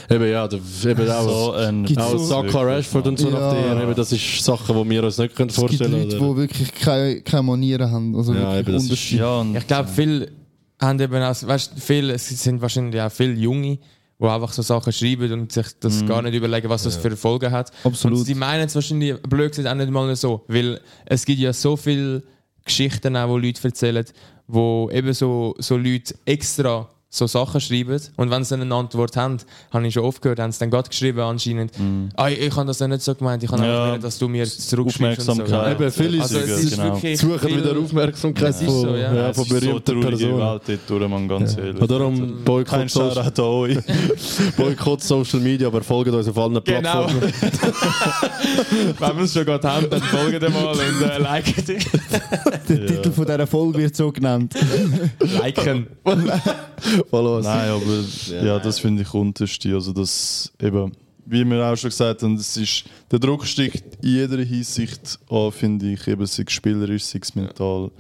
eben 0.10 0.32
ja, 0.32 0.46
eben 0.46 1.10
auch, 1.12 1.24
so 1.48 1.52
ein 1.52 1.86
auch 1.98 2.12
so- 2.12 2.18
Saka 2.20 2.62
Rashford 2.62 3.06
und 3.08 3.20
so 3.20 3.30
Ja. 3.30 3.34
nach 3.40 3.54
der 3.54 3.84
eben, 3.84 3.96
das 3.96 4.12
ist 4.14 4.44
Sachen, 4.44 4.76
die 4.82 4.90
wir 4.90 5.04
uns 5.04 5.18
nicht 5.18 5.36
können 5.36 5.50
Es 5.50 5.56
gibt 5.58 5.68
vorstellen 5.68 5.92
Leute, 5.92 6.18
können. 6.18 6.32
die 6.36 6.38
wirklich 6.42 6.74
keine, 6.74 7.22
keine 7.22 7.44
Manieren 7.44 7.92
haben. 7.92 8.16
Also 8.16 8.34
Ja, 8.34 8.54
wirklich 8.56 8.60
eben, 8.78 8.88
das 8.90 8.98
ist-. 8.98 9.12
Ja, 9.12 9.42
und 9.42 9.58
Ich 9.58 9.68
glaube, 9.68 9.90
viele 9.94 10.30
haben 10.84 11.00
eben 11.00 11.22
auch, 11.22 11.36
weißt, 11.44 11.74
viele, 11.78 12.14
es 12.14 12.28
sind 12.28 12.62
wahrscheinlich 12.62 13.02
auch 13.02 13.12
viele 13.12 13.34
Junge, 13.34 13.80
die 14.20 14.26
einfach 14.26 14.54
so 14.54 14.62
Sachen 14.62 14.94
schreiben 14.94 15.32
und 15.34 15.52
sich 15.52 15.68
das 15.80 16.06
gar 16.06 16.22
nicht 16.22 16.34
überlegen, 16.34 16.70
was 16.70 16.84
das 16.84 16.96
für 16.96 17.16
Folgen 17.18 17.52
hat. 17.52 17.72
Absolut. 17.84 18.20
Und 18.20 18.26
sie 18.26 18.36
meinen 18.36 18.66
es 18.66 18.76
wahrscheinlich, 18.76 19.22
blöd 19.22 19.52
gesagt, 19.52 19.68
auch 19.68 19.78
nicht 19.78 19.92
mal 19.92 20.16
so, 20.16 20.44
weil 20.48 20.80
es 21.06 21.26
gibt 21.26 21.40
ja 21.40 21.52
so 21.52 21.76
viele 21.76 22.24
Geschichten 22.64 23.18
auch, 23.18 23.36
die 23.36 23.48
Leute 23.48 23.64
erzählen, 23.64 24.06
wo 24.48 24.90
eben 24.92 25.14
so, 25.14 25.56
so 25.60 25.78
Leute 25.78 26.16
extra 26.26 26.90
so 27.16 27.28
Sachen 27.28 27.62
schreiben 27.62 28.02
und 28.18 28.32
wenn 28.32 28.44
sie 28.44 28.56
eine 28.56 28.74
Antwort 28.74 29.16
haben, 29.18 29.38
habe 29.72 29.86
ich 29.88 29.94
schon 29.94 30.04
oft 30.04 30.20
gehört, 30.20 30.40
haben 30.40 30.52
sie 30.52 30.60
dann 30.60 30.72
gerade 30.72 30.90
geschrieben 30.90 31.20
anscheinend, 31.20 31.72
ah, 32.16 32.28
ich, 32.30 32.40
ich 32.42 32.56
habe 32.56 32.66
das 32.66 32.80
ja 32.80 32.88
nicht 32.88 33.04
so 33.04 33.14
gemeint, 33.14 33.44
ich 33.44 33.52
habe 33.52 33.64
Ja. 33.64 33.70
einfach 33.84 33.92
wollen, 33.92 34.02
dass 34.02 34.18
du 34.18 34.28
mir 34.28 34.46
zurückschreibst 34.46 35.30
und 35.30 35.36
so. 35.36 35.44
Aufmerksamkeit. 35.44 35.80
Eben, 35.80 35.92
viele 35.92 36.22
Also 36.24 36.40
es 36.40 36.72
Genau. 36.72 36.96
ist 36.96 37.04
wirklich 37.04 37.20
Suchen 37.20 37.40
viel- 37.40 37.58
wieder 37.64 37.78
Aufmerksamkeit 37.80 38.50
ist 38.50 38.64
von, 38.64 38.82
so, 38.82 38.96
ja. 38.96 39.14
ja, 39.14 39.34
von 39.34 39.44
so 39.46 39.54
berühmten 39.54 39.86
traurige 39.86 40.08
Personen. 40.10 40.40
Welt 40.40 40.62
dort 40.68 40.80
durch, 40.90 41.08
man 41.10 41.28
ganz 41.28 41.58
ehrlich. 41.58 41.82
Und 41.82 41.92
darum 41.92 42.44
Boykott, 42.44 42.90
Shoutout 42.92 43.42
an 43.42 43.48
euch. 43.48 43.78
Boykott 44.58 45.04
Social 45.04 45.40
Media, 45.40 45.68
aber 45.68 45.84
folgt 45.84 46.10
uns 46.12 46.28
auf 46.28 46.38
allen 46.40 46.64
Genau. 46.64 46.80
Plattformen. 46.80 47.22
Wenn 49.00 49.18
wir 49.18 49.24
es 49.24 49.34
schon 49.34 49.46
gerade 49.46 49.70
haben, 49.70 49.88
dann 49.90 50.02
folgen 50.02 50.42
wir 50.42 50.50
mal 50.50 50.68
und 50.72 50.80
äh, 50.80 51.18
liken 51.20 51.64
die. 51.68 51.78
Der 52.74 52.86
Titel 52.88 53.12
von 53.12 53.26
dieser 53.26 53.46
Folge 53.48 53.78
wird 53.78 53.96
so 53.96 54.12
genannt. 54.12 54.56
Liken. 55.20 55.88
Follow 57.10 57.38
us. 57.38 57.46
Nein, 57.46 57.70
aber 57.70 58.44
ja, 58.46 58.60
das 58.60 58.80
finde 58.80 59.02
ich 59.04 59.14
unterste. 59.14 59.74
Also 59.74 59.94
das 59.94 60.52
eben, 60.62 60.92
wie 61.26 61.46
wir 61.46 61.66
auch 61.66 61.76
schon 61.78 61.90
gesagt 61.90 62.22
haben, 62.24 62.36
das 62.38 62.58
ist, 62.58 62.84
der 63.12 63.20
Druck 63.20 63.46
steigt 63.46 64.04
in 64.04 64.10
jeder 64.10 64.38
Hinsicht 64.44 65.20
an, 65.30 65.52
finde 65.52 65.92
ich, 65.94 66.08
eben 66.08 66.26
sei 66.26 66.44
es 66.46 66.52
spielerisch, 66.54 67.04
sei 67.06 67.20
es 67.22 67.34
mental. 67.36 67.92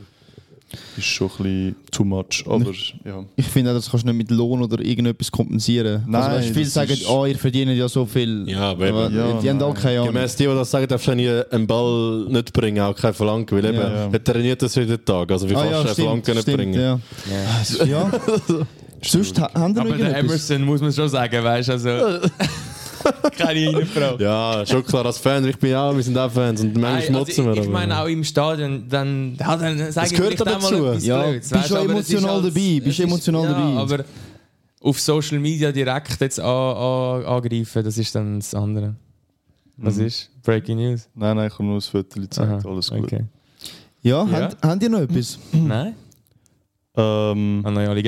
Ist 0.97 1.05
schon 1.05 1.27
ein 1.29 1.37
bisschen 1.37 1.75
too 1.91 2.03
much, 2.03 2.43
aber 2.47 2.71
ja. 3.05 3.23
Ich 3.35 3.45
finde 3.45 3.69
auch, 3.69 3.75
das 3.75 3.91
kannst 3.91 4.07
du 4.07 4.11
nicht 4.11 4.17
mit 4.17 4.31
Lohn 4.31 4.59
oder 4.63 4.83
irgendetwas 4.83 5.29
kompensieren. 5.31 6.03
Nein, 6.07 6.19
also, 6.23 6.37
weißt, 6.47 6.53
viele 6.55 6.65
sagen, 6.65 6.91
ist- 6.93 7.07
oh, 7.07 7.27
ihr 7.27 7.37
verdient 7.37 7.71
ja 7.73 7.87
so 7.87 8.07
viel. 8.07 8.49
Ja, 8.49 8.71
aber 8.71 8.87
eben. 8.87 9.15
Ja, 9.15 9.39
die 9.39 9.49
haben 9.51 9.61
auch 9.61 9.71
nein. 9.75 9.83
keine 9.83 9.99
Ahnung. 10.01 10.13
Gemäss 10.15 10.35
die, 10.35 10.45
die 10.47 10.49
das 10.49 10.71
sagen, 10.71 10.87
darfst 10.87 11.05
du 11.07 11.11
einen 11.11 11.67
Ball 11.67 12.25
nicht 12.27 12.51
bringen, 12.53 12.79
auch 12.81 12.95
kein 12.95 13.13
Flanken, 13.13 13.55
weil 13.55 13.65
eben, 13.65 13.75
Ja. 13.77 13.93
Ja. 14.05 14.09
er 14.11 14.23
trainiert 14.23 14.63
das 14.63 14.73
jeden 14.73 15.05
Tag, 15.05 15.31
also 15.31 15.47
wie 15.47 15.55
Ah, 15.55 15.61
kannst 15.63 15.73
ja, 15.73 15.75
du 15.75 15.79
eine 15.83 15.93
stimmt, 15.93 16.07
Flanke 16.07 16.31
nicht 16.31 16.41
stimmt, 16.41 16.57
bringen? 16.57 16.73
Ja. 16.73 17.85
ja. 17.85 18.11
Sonst 19.05 19.39
ha- 19.39 19.51
haben 19.53 19.75
wir 19.75 19.81
Aber 19.81 19.97
der? 19.97 20.17
Emerson 20.17 20.63
muss 20.63 20.81
man 20.81 20.91
schon 20.93 21.09
sagen, 21.09 21.43
weißt 21.43 21.69
du, 21.69 21.71
also. 21.73 22.29
Keine 23.37 23.75
Reinfrau. 23.77 24.17
Ja, 24.17 24.63
schon 24.65 24.83
klar, 24.85 25.05
als 25.05 25.17
Fan, 25.17 25.45
ich 25.47 25.57
bin 25.57 25.75
auch, 25.75 25.93
wir 25.93 26.03
sind 26.03 26.17
auch 26.17 26.31
Fans 26.31 26.61
und 26.61 26.73
manchmal 26.73 26.93
Nein, 26.93 27.03
schmutzen 27.03 27.45
also 27.47 27.55
wir. 27.55 27.61
ich, 27.61 27.67
ich 27.67 27.73
meine 27.73 27.99
auch 28.01 28.07
im 28.07 28.23
Stadion, 28.23 28.85
dann, 28.87 29.35
ja, 29.37 29.57
dann 29.57 29.91
sage 29.91 30.07
ich 30.07 30.13
gehört 30.15 30.33
vielleicht 30.35 30.55
dazu. 30.63 30.73
mal 30.77 30.89
etwas 30.91 31.05
Ja, 31.05 31.23
Blödes, 31.23 31.49
bist 31.49 31.65
ist 31.65 31.71
emotional 31.71 32.33
halt- 32.35 32.45
dabei, 32.45 32.79
bist 32.81 32.87
ist- 32.87 32.99
emotional 33.01 33.43
ja, 33.43 33.51
dabei. 33.51 33.77
aber 33.81 34.05
auf 34.81 34.99
Social 34.99 35.39
Media 35.39 35.71
direkt 35.73 36.19
jetzt 36.21 36.39
an, 36.39 36.45
an, 36.47 37.25
angreifen, 37.25 37.83
das 37.83 37.97
ist 37.97 38.15
dann 38.15 38.39
das 38.39 38.53
andere. 38.55 38.95
Was 39.77 39.95
Mhm. 39.97 40.05
ist? 40.05 40.29
Breaking 40.43 40.77
News? 40.77 41.09
Nein, 41.13 41.35
nein, 41.35 41.47
ich 41.47 41.53
habe 41.53 41.63
nur 41.65 41.75
das 41.75 41.87
Foto 41.87 42.21
gezeigt, 42.21 42.49
Aha, 42.65 42.69
alles 42.69 42.89
gut. 42.89 42.99
Okay. 43.03 43.25
Ja, 44.01 44.23
Ja. 44.23 44.31
Habt, 44.31 44.63
habt 44.65 44.83
ihr 44.83 44.89
noch 44.89 44.99
etwas? 45.01 45.39
Nein? 45.51 45.95
Ähm, 46.95 47.63
Haben 47.65 47.75
wir 47.75 47.89
alle 47.89 48.03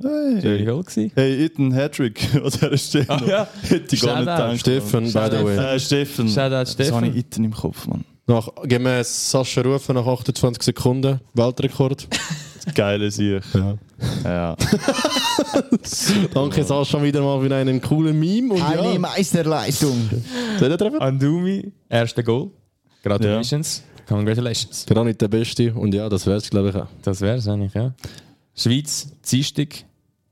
gern? 0.00 0.40
Jerry 0.40 0.58
hey, 0.58 0.64
Hill 0.64 0.82
gewesen? 0.82 1.12
hey, 1.14 1.44
Ethan 1.44 1.74
Hattrick 1.74 2.28
an 2.34 2.42
dieser 2.50 2.78
Stelle. 2.78 3.06
Ah 3.08 3.22
ja, 3.26 3.48
Hätte 3.62 3.94
ich 3.94 4.00
gar 4.02 4.16
nicht 4.16 4.26
gedacht. 4.26 4.60
Steffen, 4.60 5.04
by 5.04 5.08
the 5.30 5.44
way. 5.44 5.56
Äh, 5.56 5.80
Steffen. 5.80 6.28
Shoutout 6.28 6.50
Das 6.50 6.68
habe 6.76 6.84
Steffen. 6.84 7.04
ich 7.04 7.16
Ethan 7.16 7.44
im 7.44 7.52
Kopf, 7.54 7.86
Mann. 7.86 8.04
Nach, 8.26 8.48
gemäß 8.64 9.30
Sascha 9.30 9.62
Rufen 9.62 9.94
nach 9.94 10.06
28 10.06 10.62
Sekunden 10.62 11.20
Weltrekord. 11.34 12.06
Geile 12.74 13.10
Sieg. 13.10 13.42
Ja. 13.54 13.78
Ja. 14.24 14.56
Danke 16.34 16.62
Sascha 16.64 17.02
wieder 17.02 17.22
mal 17.22 17.40
für 17.40 17.54
einen 17.54 17.80
coolen 17.80 18.18
Meme. 18.18 18.54
Und 18.54 18.62
Eine 18.62 18.92
ja, 18.92 18.98
Meisterleistung. 18.98 20.10
soll 20.58 20.70
er 20.70 20.76
treffen? 20.78 21.00
Andumi, 21.00 21.72
erster 21.88 22.22
Goal. 22.22 22.50
Congratulations. 23.02 23.82
Congratulations. 24.06 24.86
Gar 24.86 25.04
nicht 25.04 25.20
der 25.20 25.28
Beste. 25.28 25.72
Und 25.72 25.94
ja, 25.94 26.08
das 26.08 26.26
wär's, 26.26 26.50
glaube 26.50 26.70
ich 26.70 26.74
auch. 26.76 26.88
Das 27.02 27.20
wäre 27.20 27.36
es 27.38 27.48
eigentlich, 27.48 27.72
ja. 27.74 27.94
Schweiz, 28.54 29.08
Dienstag 29.30 29.68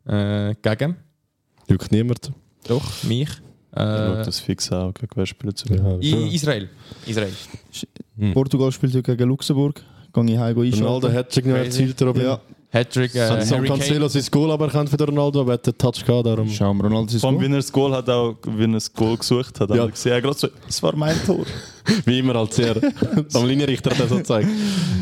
äh, 0.06 0.54
gegen. 0.62 0.96
Juckt 1.68 1.90
niemand. 1.92 2.30
Doch, 2.68 3.02
mich. 3.04 3.28
Ich 3.28 3.82
schaue 3.82 4.20
Äh, 4.20 4.24
das 4.24 4.40
fix 4.40 4.72
auch 4.72 4.92
gegen 4.94 5.10
wer 5.14 5.26
spielt 5.26 5.58
zu. 5.58 5.66
Ja, 5.72 5.96
Israel. 6.32 6.68
Israel. 7.06 7.32
Portugal 8.32 8.72
spielt 8.72 8.94
heute 8.94 9.16
gegen 9.16 9.28
Luxemburg. 9.28 9.82
Gehe 10.12 10.24
ich 10.24 10.38
heim 10.38 10.56
Ronaldo 10.56 11.08
einschalten. 11.08 11.12
hat 11.14 11.32
sich 11.32 11.44
noch 11.44 11.56
erzielt, 11.56 12.02
Robin. 12.02 12.22
Ja, 12.22 12.40
Hattrick, 12.70 13.14
äh, 13.14 13.28
Hat 13.28 13.44
Sam 13.46 13.64
Cancelo 13.64 14.08
sein 14.08 14.24
Goal 14.30 14.50
aberkannt 14.50 14.88
für 14.88 14.96
den 14.96 15.08
Ronaldo, 15.08 15.40
aber 15.42 15.52
er 15.52 15.54
hat 15.54 15.66
den 15.66 15.76
Touch 15.76 16.04
gehabt, 16.04 16.26
darum. 16.26 16.48
schauen 16.48 16.76
wir 16.78 16.84
Ronaldo 16.84 17.10
sein 17.10 17.20
Goal. 17.20 17.44
er 17.52 17.56
das 17.56 17.72
Goal 17.72 17.92
hat, 17.92 18.08
auch 18.08 18.36
wenn 18.44 18.70
er 18.72 18.76
das 18.76 18.92
Goal 18.92 19.16
gesucht 19.18 19.60
hat, 19.60 19.70
Ja. 19.70 19.86
gesehen, 19.86 20.22
gerade 20.22 20.38
so, 20.38 20.48
das 20.66 20.82
war 20.82 20.96
mein 20.96 21.16
Tor. 21.26 21.44
Wie 22.04 22.18
immer 22.18 22.34
halt 22.34 22.52
sehr. 22.52 22.74
Am 23.34 23.46
Linienrichter 23.46 23.90
hat 23.90 24.00
er 24.00 24.08
so 24.08 24.16
gezeigt. 24.16 24.48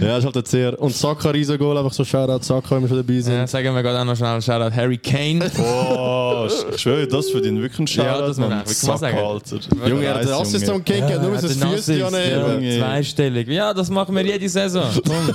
Ja, 0.00 0.18
ist 0.18 0.24
halt 0.24 0.48
sehr. 0.48 0.80
Und 0.80 0.94
Saka 0.94 1.30
riesen 1.30 1.58
Goal, 1.58 1.76
einfach 1.78 1.92
so 1.92 2.04
Shoutout 2.04 2.44
Saka, 2.44 2.76
wenn 2.76 2.82
wir 2.82 2.88
schon 2.88 2.96
dabei 2.98 3.20
sind. 3.20 3.32
Ja, 3.34 3.46
sagen 3.46 3.74
wir 3.74 3.82
gerade 3.82 4.00
auch 4.00 4.04
noch 4.04 4.16
schnell 4.16 4.40
Shoutout 4.42 4.74
Harry 4.74 4.98
Kane. 4.98 5.50
Oh, 6.06 6.46
ich 6.72 6.80
schwöre, 6.80 7.06
das 7.06 7.30
verdient 7.30 7.60
wirklich 7.60 7.78
einen 7.78 7.86
Shoutout. 7.86 8.08
Ja, 8.08 8.20
das 8.20 8.36
muss 8.38 8.48
man 8.48 8.58
wirklich 8.58 8.76
sagen. 8.76 9.18
Alter. 9.18 9.58
Junge, 9.88 10.04
er 10.04 10.14
hat 10.14 10.24
den 10.24 10.32
Assist 10.32 10.68
am 10.68 10.84
Kick, 10.84 11.00
er 11.00 11.14
hat 11.14 11.22
nur 11.22 11.32
Ja, 11.34 11.40
sein 11.40 11.70
den 11.70 11.78
Füßchen 11.78 12.62
ja, 12.62 12.78
zweistellig. 12.78 13.48
Ja, 13.48 13.72
das 13.74 13.90
machen 13.90 14.14
wir 14.14 14.24
jede 14.24 14.48
Saison. 14.48 14.84
Komm. 15.06 15.34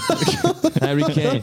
Harry 0.82 1.02
Kane. 1.04 1.42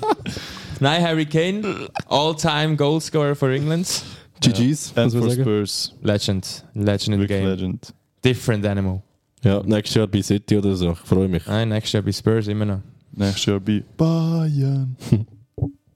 Nein, 0.80 1.02
Harry 1.02 1.26
Kane, 1.26 1.88
all-time 2.08 2.76
Goalscorer 2.76 3.34
for 3.34 3.50
England. 3.50 4.02
GG's, 4.40 4.92
And 4.94 5.12
muss 5.12 5.14
man 5.14 5.30
sagen. 5.30 5.42
Spurs. 5.42 5.94
Legend. 6.02 6.64
Legend 6.74 7.14
in 7.14 7.20
the 7.20 7.26
game. 7.26 7.46
Legend. 7.46 7.94
Different 8.22 8.66
animal. 8.66 9.02
Ja, 9.46 9.62
nächstes 9.64 9.94
Jahr 9.94 10.08
bei 10.08 10.22
City 10.22 10.56
oder 10.58 10.74
so. 10.74 10.90
Ich 10.90 10.98
freue 10.98 11.28
mich. 11.28 11.46
Nein, 11.46 11.68
nächstes 11.68 11.92
Jahr 11.92 12.02
bei 12.02 12.10
Spurs 12.10 12.48
immer 12.48 12.64
noch. 12.64 12.80
Nächstes 13.12 13.46
Jahr 13.46 13.60
bei 13.60 13.84
Bayern. 13.96 14.96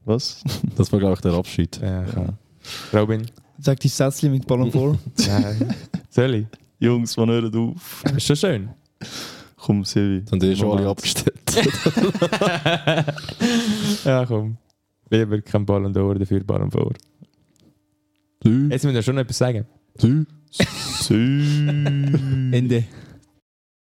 Was? 0.05 0.44
Das 0.76 0.92
war, 0.92 1.01
glaube 1.01 1.14
ich, 1.14 1.20
der 1.20 1.32
Abschied. 1.32 1.80
Ja, 1.82 2.05
komm. 2.14 2.38
Robin. 2.92 3.26
Sag 3.59 3.80
die 3.80 3.88
Sätzchen 3.88 4.30
mit 4.30 4.46
Ballon 4.46 4.70
vor. 4.70 4.96
Nein. 5.26 5.74
Soll 6.11 6.34
ich? 6.36 6.46
Jungs, 6.78 7.16
man 7.16 7.28
hört 7.28 7.57
auf. 7.57 8.05
Ist 8.16 8.26
schon 8.28 8.36
schön. 8.36 8.68
Komm, 9.57 9.84
Silvi. 9.84 10.24
Dann 10.30 10.38
die 10.38 10.55
schon 10.55 10.78
alle 10.78 10.88
abgestellt. 10.88 11.34
Ja, 14.05 14.24
komm. 14.26 14.59
Lieber 15.11 15.40
kein 15.42 15.66
Ballon 15.66 15.92
d'Or, 15.92 16.16
dafür 16.16 16.44
Ballon. 16.44 16.70
Sü, 18.44 18.68
Jetzt 18.70 18.84
müssen 18.84 18.94
wir 18.94 19.03
schon 19.03 19.16
noch 19.16 19.22
etwas 19.22 19.38
sagen. 19.38 19.66
Ende. 22.53 22.84